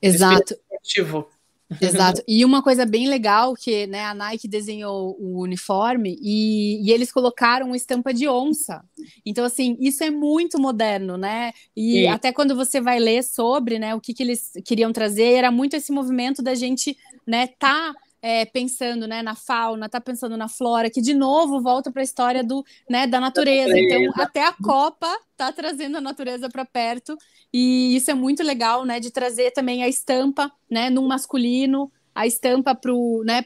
Exato. 0.01 0.55
Exato. 1.81 2.21
E 2.27 2.45
uma 2.45 2.61
coisa 2.61 2.85
bem 2.85 3.07
legal 3.07 3.55
que 3.55 3.87
né, 3.87 4.05
a 4.05 4.13
Nike 4.13 4.47
desenhou 4.47 5.17
o 5.19 5.41
uniforme 5.41 6.15
e, 6.21 6.85
e, 6.85 6.91
eles 6.91 7.11
colocaram 7.11 7.73
estampa 7.73 8.13
de 8.13 8.27
onça. 8.27 8.83
Então, 9.25 9.43
assim, 9.43 9.75
isso 9.79 10.03
é 10.03 10.11
muito 10.11 10.59
moderno, 10.59 11.17
né? 11.17 11.53
E 11.75 12.03
Sim. 12.03 12.07
até 12.07 12.31
quando 12.31 12.55
você 12.55 12.79
vai 12.79 12.99
ler 12.99 13.23
sobre 13.23 13.79
né, 13.79 13.95
o 13.95 13.99
que, 13.99 14.13
que 14.13 14.21
eles 14.21 14.51
queriam 14.63 14.93
trazer, 14.93 15.33
era 15.33 15.49
muito 15.49 15.75
esse 15.75 15.91
movimento 15.91 16.43
da 16.43 16.53
gente 16.53 16.95
né, 17.25 17.47
tá 17.47 17.95
é, 18.27 18.43
pensando 18.43 19.07
né, 19.07 19.21
na 19.21 19.35
fauna, 19.35 19.87
tá 19.87 20.01
pensando 20.01 20.35
na 20.35 20.49
flora, 20.49 20.89
que 20.89 20.99
de 20.99 21.13
novo 21.13 21.61
volta 21.61 21.91
para 21.91 22.01
a 22.01 22.03
história 22.03 22.43
do, 22.43 22.65
né, 22.89 23.05
da 23.05 23.19
natureza. 23.19 23.77
Então, 23.77 24.11
até 24.15 24.47
a 24.47 24.51
Copa 24.51 25.07
tá 25.37 25.51
trazendo 25.51 25.97
a 25.97 26.01
natureza 26.01 26.49
para 26.49 26.65
perto, 26.65 27.15
e 27.53 27.95
isso 27.95 28.09
é 28.09 28.15
muito 28.15 28.41
legal, 28.41 28.83
né, 28.83 28.99
de 28.99 29.11
trazer 29.11 29.51
também 29.51 29.83
a 29.83 29.87
estampa, 29.87 30.51
né, 30.67 30.89
num 30.89 31.05
masculino, 31.05 31.91
a 32.15 32.25
estampa 32.25 32.73
para 32.73 32.93
né, 33.25 33.43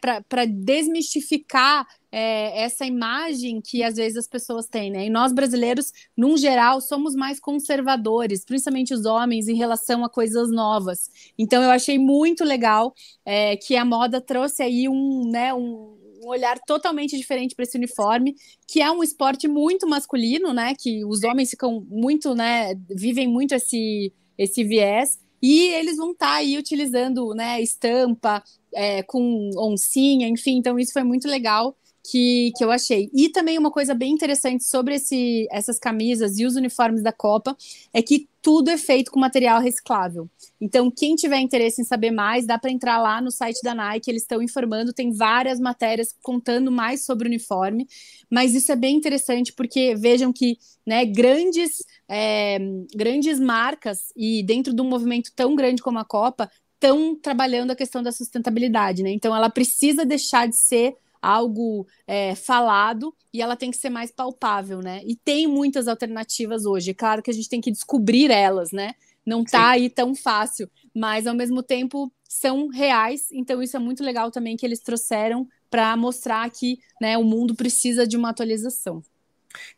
desmistificar 0.48 1.88
é, 2.12 2.64
essa 2.64 2.86
imagem 2.86 3.62
que 3.62 3.84
às 3.84 3.96
vezes 3.96 4.18
as 4.18 4.28
pessoas 4.28 4.68
têm, 4.68 4.92
né? 4.92 5.08
E 5.08 5.10
nós 5.10 5.34
brasileiros, 5.34 5.92
num 6.16 6.38
geral, 6.38 6.80
somos 6.80 7.16
mais 7.16 7.40
conservadores, 7.40 8.46
principalmente 8.46 8.94
os 8.94 9.06
homens, 9.06 9.48
em 9.48 9.56
relação 9.56 10.06
a 10.06 10.10
coisas 10.10 10.52
novas. 10.52 11.10
Então 11.38 11.64
eu 11.64 11.72
achei 11.72 11.98
muito 11.98 12.44
legal 12.44 12.94
é, 13.26 13.58
que 13.58 13.76
a 13.76 13.84
moda 13.84 14.22
trouxe 14.22 14.62
aí 14.62 14.88
um, 14.88 15.30
né, 15.30 15.54
um, 15.54 15.98
um 16.24 16.28
olhar 16.28 16.60
totalmente 16.60 17.18
diferente 17.18 17.56
para 17.56 17.64
esse 17.64 17.78
uniforme, 17.78 18.36
que 18.68 18.82
é 18.82 18.92
um 18.92 19.04
esporte 19.04 19.48
muito 19.48 19.88
masculino, 19.88 20.54
né? 20.54 20.76
Que 20.78 21.04
os 21.06 21.24
homens 21.24 21.50
ficam 21.50 21.82
muito, 21.90 22.36
né? 22.36 22.76
Vivem 22.90 23.28
muito 23.28 23.54
esse, 23.54 24.14
esse 24.38 24.64
viés. 24.64 25.18
E 25.42 25.68
eles 25.74 25.98
vão 25.98 26.12
estar 26.12 26.28
tá 26.28 26.34
aí 26.36 26.58
utilizando 26.58 27.34
né, 27.34 27.62
estampa 27.62 28.44
é, 28.74 29.04
com 29.04 29.50
oncinha, 29.58 30.28
enfim, 30.28 30.58
então 30.58 30.78
isso 30.78 30.94
foi 30.94 31.04
muito 31.04 31.28
legal 31.28 31.76
que, 32.10 32.52
que 32.56 32.64
eu 32.64 32.72
achei. 32.72 33.10
E 33.14 33.30
também 33.30 33.58
uma 33.58 33.72
coisa 33.72 33.94
bem 33.94 34.12
interessante 34.12 34.64
sobre 34.64 34.96
esse, 34.96 35.48
essas 35.52 35.78
camisas 35.78 36.40
e 36.40 36.46
os 36.46 36.56
uniformes 36.56 37.04
da 37.04 37.12
Copa 37.12 37.56
é 37.94 38.02
que 38.02 38.28
tudo 38.42 38.70
é 38.70 38.78
feito 38.78 39.12
com 39.12 39.20
material 39.20 39.62
reciclável. 39.62 40.28
Então, 40.60 40.90
quem 40.90 41.16
tiver 41.16 41.40
interesse 41.40 41.82
em 41.82 41.86
saber 41.86 42.12
mais, 42.12 42.48
dá 42.48 42.58
para 42.58 42.72
entrar 42.72 42.98
lá 43.00 43.22
no 43.22 43.30
site 43.30 43.62
da 43.62 43.76
Nike, 43.76 44.10
eles 44.10 44.24
estão 44.24 44.42
informando, 44.42 44.94
tem 44.94 45.12
várias 45.12 45.60
matérias 45.60 46.16
contando 46.24 46.72
mais 46.72 47.06
sobre 47.06 47.28
o 47.28 47.30
uniforme, 47.30 47.88
mas 48.30 48.56
isso 48.56 48.72
é 48.72 48.76
bem 48.76 48.96
interessante 48.96 49.54
porque 49.54 49.94
vejam 49.96 50.32
que 50.32 50.58
né, 50.86 51.06
grandes, 51.06 51.84
é, 52.08 52.58
grandes 52.96 53.40
marcas 53.40 54.12
e 54.16 54.42
dentro 54.44 54.74
de 54.74 54.82
um 54.82 54.90
movimento 54.90 55.32
tão 55.36 55.56
grande 55.56 55.82
como 55.82 56.00
a 56.00 56.06
Copa 56.06 56.50
estão 56.76 57.14
trabalhando 57.14 57.72
a 57.72 57.76
questão 57.76 58.02
da 58.02 58.12
sustentabilidade, 58.12 59.04
né? 59.04 59.12
Então 59.12 59.36
ela 59.36 59.50
precisa 59.50 60.06
deixar 60.06 60.48
de 60.48 60.56
ser 60.56 60.96
algo 61.22 61.88
é, 62.08 62.36
falado 62.36 63.14
e 63.34 63.42
ela 63.42 63.56
tem 63.56 63.72
que 63.72 63.78
ser 63.78 63.90
mais 63.90 64.12
palpável, 64.12 64.80
né? 64.82 65.02
E 65.06 65.16
tem 65.16 65.48
muitas 65.48 65.88
alternativas 65.88 66.66
hoje. 66.66 66.94
Claro 66.94 67.22
que 67.22 67.32
a 67.32 67.34
gente 67.34 67.50
tem 67.50 67.62
que 67.62 67.72
descobrir 67.72 68.32
elas, 68.32 68.72
né? 68.72 68.94
Não 69.26 69.44
tá 69.44 69.60
Sim. 69.60 69.66
aí 69.66 69.90
tão 69.90 70.16
fácil, 70.16 70.70
mas 70.96 71.28
ao 71.28 71.36
mesmo 71.36 71.62
tempo 71.62 72.12
são 72.28 72.68
reais. 72.68 73.28
Então 73.32 73.62
isso 73.62 73.76
é 73.76 73.80
muito 73.80 74.04
legal 74.04 74.32
também 74.32 74.56
que 74.56 74.66
eles 74.66 74.80
trouxeram 74.80 75.48
para 75.70 75.96
mostrar 75.96 76.50
que 76.50 76.80
né, 77.00 77.18
o 77.18 77.24
mundo 77.24 77.54
precisa 77.54 78.08
de 78.08 78.18
uma 78.18 78.30
atualização. 78.30 79.04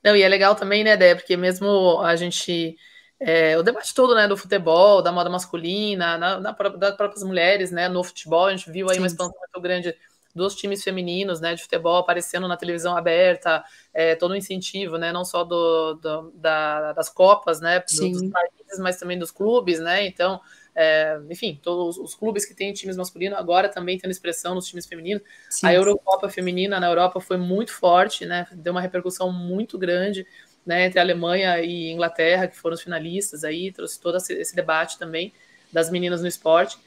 Não, 0.03 0.15
e 0.15 0.21
é 0.21 0.27
legal 0.27 0.55
também, 0.55 0.83
né, 0.83 0.95
Dé, 0.95 1.15
porque 1.15 1.35
mesmo 1.35 1.99
a 2.01 2.15
gente 2.15 2.77
é, 3.19 3.57
o 3.57 3.61
debate 3.61 3.93
todo, 3.93 4.15
né, 4.15 4.27
do 4.27 4.35
futebol, 4.35 5.01
da 5.01 5.11
moda 5.11 5.29
masculina, 5.29 6.17
na, 6.17 6.39
na, 6.39 6.51
das 6.51 6.95
próprias 6.95 7.23
mulheres, 7.23 7.71
né, 7.71 7.87
no 7.87 8.03
futebol, 8.03 8.47
a 8.47 8.55
gente 8.55 8.71
viu 8.71 8.89
aí 8.89 8.95
Sim. 8.95 9.01
uma 9.01 9.07
expansão 9.07 9.37
muito 9.37 9.61
grande 9.61 9.95
dos 10.35 10.55
times 10.55 10.83
femininos, 10.83 11.39
né, 11.39 11.53
de 11.55 11.61
futebol 11.61 11.97
aparecendo 11.97 12.47
na 12.47 12.57
televisão 12.57 12.95
aberta, 12.95 13.63
é, 13.93 14.15
todo 14.15 14.31
o 14.31 14.35
incentivo, 14.35 14.97
né, 14.97 15.11
não 15.11 15.25
só 15.25 15.43
do, 15.43 15.95
do 15.95 16.31
da, 16.35 16.93
das 16.93 17.09
copas, 17.09 17.59
né, 17.59 17.79
dos 17.79 18.29
países, 18.29 18.79
mas 18.79 18.97
também 18.97 19.17
dos 19.17 19.31
clubes, 19.31 19.79
né, 19.79 20.05
então, 20.05 20.39
é, 20.75 21.19
enfim, 21.29 21.59
todos 21.61 21.97
os 21.97 22.15
clubes 22.15 22.45
que 22.45 22.53
têm 22.53 22.71
times 22.73 22.95
masculinos 22.95 23.37
agora 23.37 23.67
também 23.67 23.97
tendo 23.97 24.11
expressão 24.11 24.55
nos 24.55 24.67
times 24.67 24.85
femininos. 24.85 25.21
Sim. 25.49 25.67
A 25.67 25.73
Eurocopa 25.73 26.29
feminina 26.29 26.79
na 26.79 26.87
Europa 26.87 27.19
foi 27.19 27.37
muito 27.37 27.73
forte, 27.73 28.25
né, 28.25 28.47
deu 28.53 28.71
uma 28.71 28.81
repercussão 28.81 29.31
muito 29.31 29.77
grande, 29.77 30.25
né, 30.65 30.85
entre 30.85 30.99
a 30.99 31.01
Alemanha 31.01 31.59
e 31.59 31.91
Inglaterra, 31.91 32.47
que 32.47 32.55
foram 32.55 32.75
os 32.75 32.81
finalistas 32.81 33.43
aí, 33.43 33.71
trouxe 33.71 33.99
todo 33.99 34.17
esse 34.17 34.55
debate 34.55 34.97
também 34.97 35.33
das 35.71 35.89
meninas 35.89 36.21
no 36.21 36.27
esporte. 36.27 36.77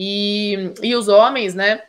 E, 0.00 0.72
e 0.80 0.94
os 0.94 1.08
homens, 1.08 1.54
né, 1.54 1.82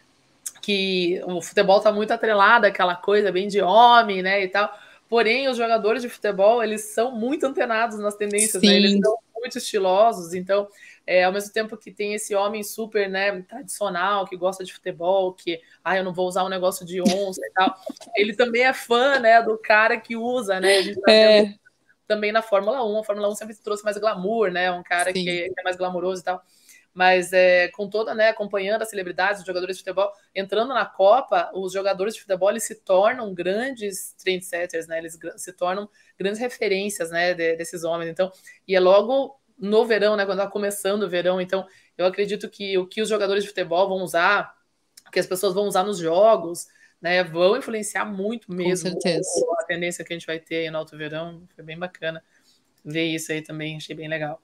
que 0.61 1.21
o 1.25 1.41
futebol 1.41 1.77
está 1.77 1.91
muito 1.91 2.11
atrelado 2.11 2.65
àquela 2.65 2.95
coisa 2.95 3.31
bem 3.31 3.47
de 3.47 3.61
homem, 3.61 4.21
né, 4.21 4.43
e 4.43 4.47
tal. 4.47 4.73
Porém, 5.07 5.49
os 5.49 5.57
jogadores 5.57 6.01
de 6.01 6.09
futebol, 6.09 6.63
eles 6.63 6.81
são 6.81 7.11
muito 7.11 7.45
antenados 7.45 7.97
nas 7.97 8.15
tendências, 8.15 8.61
né? 8.61 8.73
Eles 8.73 8.99
são 8.99 9.17
muito 9.35 9.57
estilosos, 9.57 10.33
então, 10.33 10.67
é, 11.07 11.23
ao 11.23 11.31
mesmo 11.31 11.51
tempo 11.51 11.75
que 11.75 11.91
tem 11.91 12.13
esse 12.13 12.35
homem 12.35 12.61
super, 12.61 13.09
né, 13.09 13.41
tradicional, 13.41 14.27
que 14.27 14.37
gosta 14.37 14.63
de 14.63 14.71
futebol, 14.73 15.33
que, 15.33 15.59
ah, 15.83 15.97
eu 15.97 16.03
não 16.03 16.13
vou 16.13 16.27
usar 16.27 16.43
um 16.43 16.49
negócio 16.49 16.85
de 16.85 17.01
onça 17.01 17.41
e 17.43 17.51
tal, 17.53 17.73
ele 18.15 18.35
também 18.35 18.63
é 18.63 18.73
fã, 18.73 19.17
né, 19.17 19.41
do 19.41 19.57
cara 19.57 19.99
que 19.99 20.15
usa, 20.15 20.59
né, 20.59 20.77
a 20.77 20.81
gente 20.81 21.01
tá 21.01 21.11
é. 21.11 21.55
também 22.07 22.31
na 22.31 22.41
Fórmula 22.41 22.85
1, 22.85 22.99
a 22.99 23.03
Fórmula 23.03 23.29
1 23.29 23.35
sempre 23.35 23.55
trouxe 23.55 23.83
mais 23.83 23.97
glamour, 23.97 24.51
né, 24.51 24.71
um 24.71 24.83
cara 24.83 25.11
que, 25.11 25.23
que 25.23 25.53
é 25.57 25.63
mais 25.63 25.77
glamouroso 25.77 26.21
e 26.21 26.25
tal, 26.25 26.43
mas 26.93 27.31
é, 27.31 27.67
com 27.69 27.89
toda, 27.89 28.13
né, 28.13 28.29
acompanhando 28.29 28.81
as 28.81 28.89
celebridades, 28.89 29.41
os 29.41 29.47
jogadores 29.47 29.77
de 29.77 29.83
futebol, 29.83 30.11
entrando 30.33 30.73
na 30.73 30.85
Copa, 30.85 31.51
os 31.53 31.71
jogadores 31.71 32.13
de 32.15 32.21
futebol 32.21 32.49
eles 32.49 32.63
se 32.63 32.75
tornam 32.75 33.33
grandes 33.33 34.13
trendsetters, 34.13 34.87
né, 34.87 34.97
eles 34.97 35.17
se 35.37 35.53
tornam 35.53 35.89
grandes 36.17 36.39
referências, 36.39 37.11
né, 37.11 37.33
de, 37.33 37.55
desses 37.55 37.83
homens. 37.83 38.09
Então, 38.09 38.31
e 38.67 38.75
é 38.75 38.79
logo 38.79 39.39
no 39.57 39.85
verão, 39.85 40.15
né, 40.15 40.25
quando 40.25 40.39
está 40.39 40.49
começando 40.49 41.03
o 41.03 41.09
verão. 41.09 41.39
Então, 41.39 41.65
eu 41.97 42.05
acredito 42.05 42.49
que 42.49 42.77
o 42.77 42.87
que 42.87 43.01
os 43.01 43.09
jogadores 43.09 43.43
de 43.43 43.49
futebol 43.49 43.87
vão 43.87 43.97
usar, 43.97 44.55
que 45.11 45.19
as 45.19 45.27
pessoas 45.27 45.53
vão 45.53 45.67
usar 45.67 45.83
nos 45.83 45.97
jogos, 45.97 46.67
né, 47.01 47.23
vão 47.23 47.57
influenciar 47.57 48.05
muito 48.05 48.51
mesmo 48.51 48.91
Com 48.91 49.01
certeza. 49.01 49.29
a 49.59 49.63
tendência 49.65 50.03
que 50.03 50.13
a 50.13 50.15
gente 50.15 50.27
vai 50.27 50.39
ter 50.39 50.57
aí 50.57 50.71
no 50.71 50.77
alto 50.77 50.97
verão. 50.97 51.43
Foi 51.55 51.63
bem 51.63 51.77
bacana 51.77 52.23
ver 52.83 53.05
isso 53.05 53.31
aí 53.31 53.41
também, 53.41 53.77
achei 53.77 53.95
bem 53.95 54.07
legal. 54.07 54.41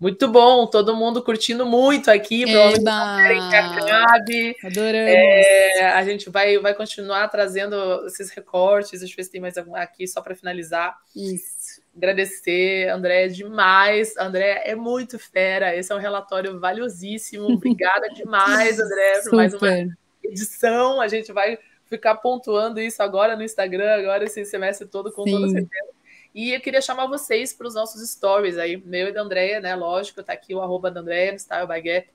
Muito 0.00 0.28
bom, 0.28 0.66
todo 0.66 0.96
mundo 0.96 1.22
curtindo 1.22 1.66
muito 1.66 2.10
aqui. 2.10 2.44
Provavelmente 2.44 2.84
não 2.84 3.16
querem 3.16 3.48
que 3.50 3.56
acabe. 3.56 4.56
Adoramos. 4.64 5.10
É, 5.10 5.90
a 5.90 6.02
gente 6.02 6.30
vai, 6.30 6.56
vai 6.56 6.72
continuar 6.72 7.28
trazendo 7.28 8.06
esses 8.06 8.30
recortes. 8.30 9.00
Deixa 9.00 9.12
eu 9.12 9.16
ver 9.18 9.24
se 9.24 9.30
tem 9.30 9.42
mais 9.42 9.58
algum 9.58 9.76
aqui, 9.76 10.08
só 10.08 10.22
para 10.22 10.34
finalizar. 10.34 10.96
Isso. 11.14 11.82
Agradecer, 11.94 12.88
André, 12.88 13.28
demais. 13.28 14.16
André 14.16 14.62
é 14.64 14.74
muito 14.74 15.18
fera. 15.18 15.76
Esse 15.76 15.92
é 15.92 15.94
um 15.94 15.98
relatório 15.98 16.58
valiosíssimo. 16.58 17.44
Obrigada 17.52 18.08
demais, 18.08 18.80
André, 18.80 19.20
por 19.24 19.34
mais 19.34 19.52
uma 19.52 19.86
edição. 20.24 20.98
A 20.98 21.08
gente 21.08 21.30
vai 21.30 21.58
ficar 21.84 22.14
pontuando 22.14 22.80
isso 22.80 23.02
agora 23.02 23.36
no 23.36 23.42
Instagram, 23.42 23.98
agora 23.98 24.24
esse 24.24 24.46
semestre 24.46 24.86
todo, 24.86 25.12
com 25.12 25.24
Sim. 25.24 25.32
toda 25.32 25.48
certeza. 25.50 25.99
E 26.34 26.52
eu 26.52 26.60
queria 26.60 26.80
chamar 26.80 27.06
vocês 27.06 27.52
para 27.52 27.66
os 27.66 27.74
nossos 27.74 28.08
stories 28.08 28.56
aí, 28.56 28.76
meu 28.76 29.08
e 29.08 29.12
da 29.12 29.22
Andréia, 29.22 29.60
né? 29.60 29.74
Lógico, 29.74 30.22
tá 30.22 30.32
aqui 30.32 30.54
o 30.54 30.60
arroba 30.60 30.90
da 30.90 31.00
Andréia, 31.00 31.32
no 31.32 31.38
Style 31.38 31.66
by 31.66 31.80
Gap. 31.80 32.08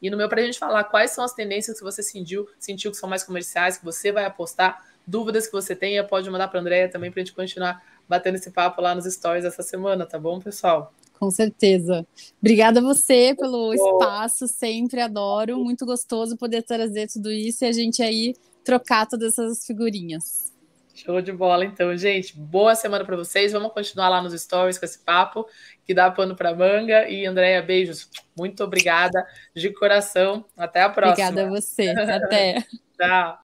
E 0.00 0.10
no 0.10 0.16
meu, 0.16 0.28
para 0.28 0.40
a 0.40 0.44
gente 0.44 0.58
falar 0.58 0.84
quais 0.84 1.10
são 1.10 1.24
as 1.24 1.32
tendências 1.32 1.78
que 1.78 1.84
você 1.84 2.02
sentiu, 2.02 2.46
sentiu 2.58 2.90
que 2.90 2.96
são 2.96 3.08
mais 3.08 3.24
comerciais, 3.24 3.78
que 3.78 3.84
você 3.84 4.12
vai 4.12 4.24
apostar, 4.24 4.84
dúvidas 5.06 5.46
que 5.46 5.52
você 5.52 5.74
tenha, 5.74 6.04
pode 6.04 6.28
mandar 6.30 6.48
para 6.48 6.58
a 6.58 6.62
Andréia 6.62 6.88
também 6.88 7.10
para 7.10 7.20
a 7.20 7.24
gente 7.24 7.34
continuar 7.34 7.82
batendo 8.08 8.36
esse 8.36 8.50
papo 8.50 8.80
lá 8.80 8.94
nos 8.94 9.04
stories 9.04 9.44
essa 9.44 9.62
semana, 9.62 10.06
tá 10.06 10.18
bom, 10.18 10.38
pessoal? 10.38 10.92
Com 11.18 11.30
certeza. 11.30 12.06
Obrigada 12.40 12.80
a 12.80 12.82
você 12.82 13.34
pelo 13.34 13.72
espaço, 13.72 14.46
sempre 14.46 15.00
adoro. 15.00 15.58
Muito 15.58 15.86
gostoso 15.86 16.36
poder 16.36 16.62
trazer 16.62 17.08
tudo 17.08 17.30
isso 17.30 17.64
e 17.64 17.68
a 17.68 17.72
gente 17.72 18.02
aí 18.02 18.34
trocar 18.62 19.06
todas 19.06 19.32
essas 19.32 19.64
figurinhas. 19.66 20.52
Show 20.96 21.20
de 21.20 21.30
bola, 21.30 21.64
então, 21.64 21.94
gente. 21.96 22.34
Boa 22.36 22.74
semana 22.74 23.04
para 23.04 23.16
vocês. 23.16 23.52
Vamos 23.52 23.72
continuar 23.72 24.08
lá 24.08 24.22
nos 24.22 24.32
stories 24.40 24.78
com 24.78 24.84
esse 24.86 24.98
papo 24.98 25.46
que 25.84 25.92
dá 25.92 26.10
pano 26.10 26.34
para 26.34 26.54
manga. 26.54 27.06
E 27.08 27.26
Andréia, 27.26 27.60
beijos. 27.60 28.10
Muito 28.36 28.64
obrigada 28.64 29.26
de 29.54 29.70
coração. 29.70 30.44
Até 30.56 30.82
a 30.82 30.88
próxima. 30.88 31.28
Obrigada 31.28 31.46
a 31.46 31.50
você. 31.50 31.90
Até. 32.10 32.64
Tchau. 32.98 33.38